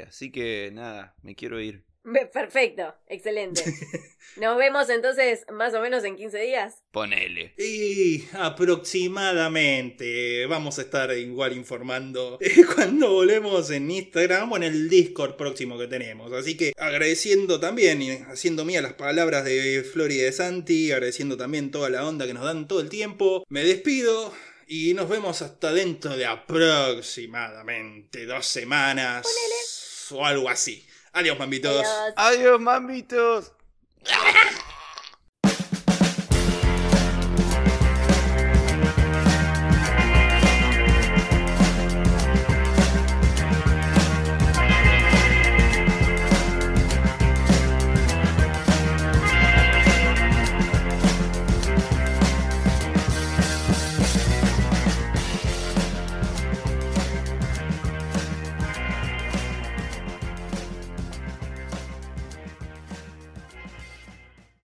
Así 0.07 0.31
que 0.31 0.71
nada, 0.73 1.17
me 1.23 1.35
quiero 1.35 1.61
ir. 1.61 1.85
Perfecto, 2.33 2.95
excelente. 3.09 3.63
Nos 4.37 4.57
vemos 4.57 4.89
entonces 4.89 5.45
más 5.53 5.75
o 5.75 5.81
menos 5.81 6.05
en 6.05 6.15
15 6.17 6.39
días. 6.39 6.77
Ponele. 6.93 7.53
Y 7.59 8.25
aproximadamente 8.33 10.47
vamos 10.47 10.79
a 10.79 10.83
estar 10.83 11.11
igual 11.17 11.55
informando 11.55 12.39
eh, 12.41 12.65
cuando 12.75 13.13
volvemos 13.13 13.71
en 13.71 13.91
Instagram 13.91 14.53
o 14.53 14.57
en 14.57 14.63
el 14.63 14.89
Discord 14.89 15.37
próximo 15.37 15.77
que 15.79 15.89
tenemos. 15.89 16.33
Así 16.33 16.57
que 16.57 16.73
agradeciendo 16.79 17.61
también 17.61 18.01
y 18.01 18.13
haciendo 18.13 18.65
mía 18.65 18.81
las 18.81 18.95
palabras 18.95 19.45
de 19.45 19.85
Flor 19.85 20.11
y 20.11 20.17
de 20.17 20.33
Santi, 20.33 20.93
agradeciendo 20.93 21.37
también 21.37 21.71
toda 21.71 21.91
la 21.91 22.07
onda 22.07 22.27
que 22.27 22.35
nos 22.35 22.45
dan 22.45 22.67
todo 22.67 22.81
el 22.81 22.89
tiempo. 22.89 23.45
Me 23.49 23.63
despido 23.65 24.33
y 24.67 24.95
nos 24.95 25.07
vemos 25.09 25.43
hasta 25.43 25.73
dentro 25.73 26.17
de 26.17 26.25
aproximadamente 26.25 28.25
dos 28.25 28.47
semanas 28.47 29.27
o 30.13 30.25
algo 30.25 30.49
así. 30.49 30.87
Adiós, 31.13 31.39
mambitos. 31.39 31.71
Adiós. 31.71 32.15
Adiós, 32.17 32.61
mamitos. 32.61 33.53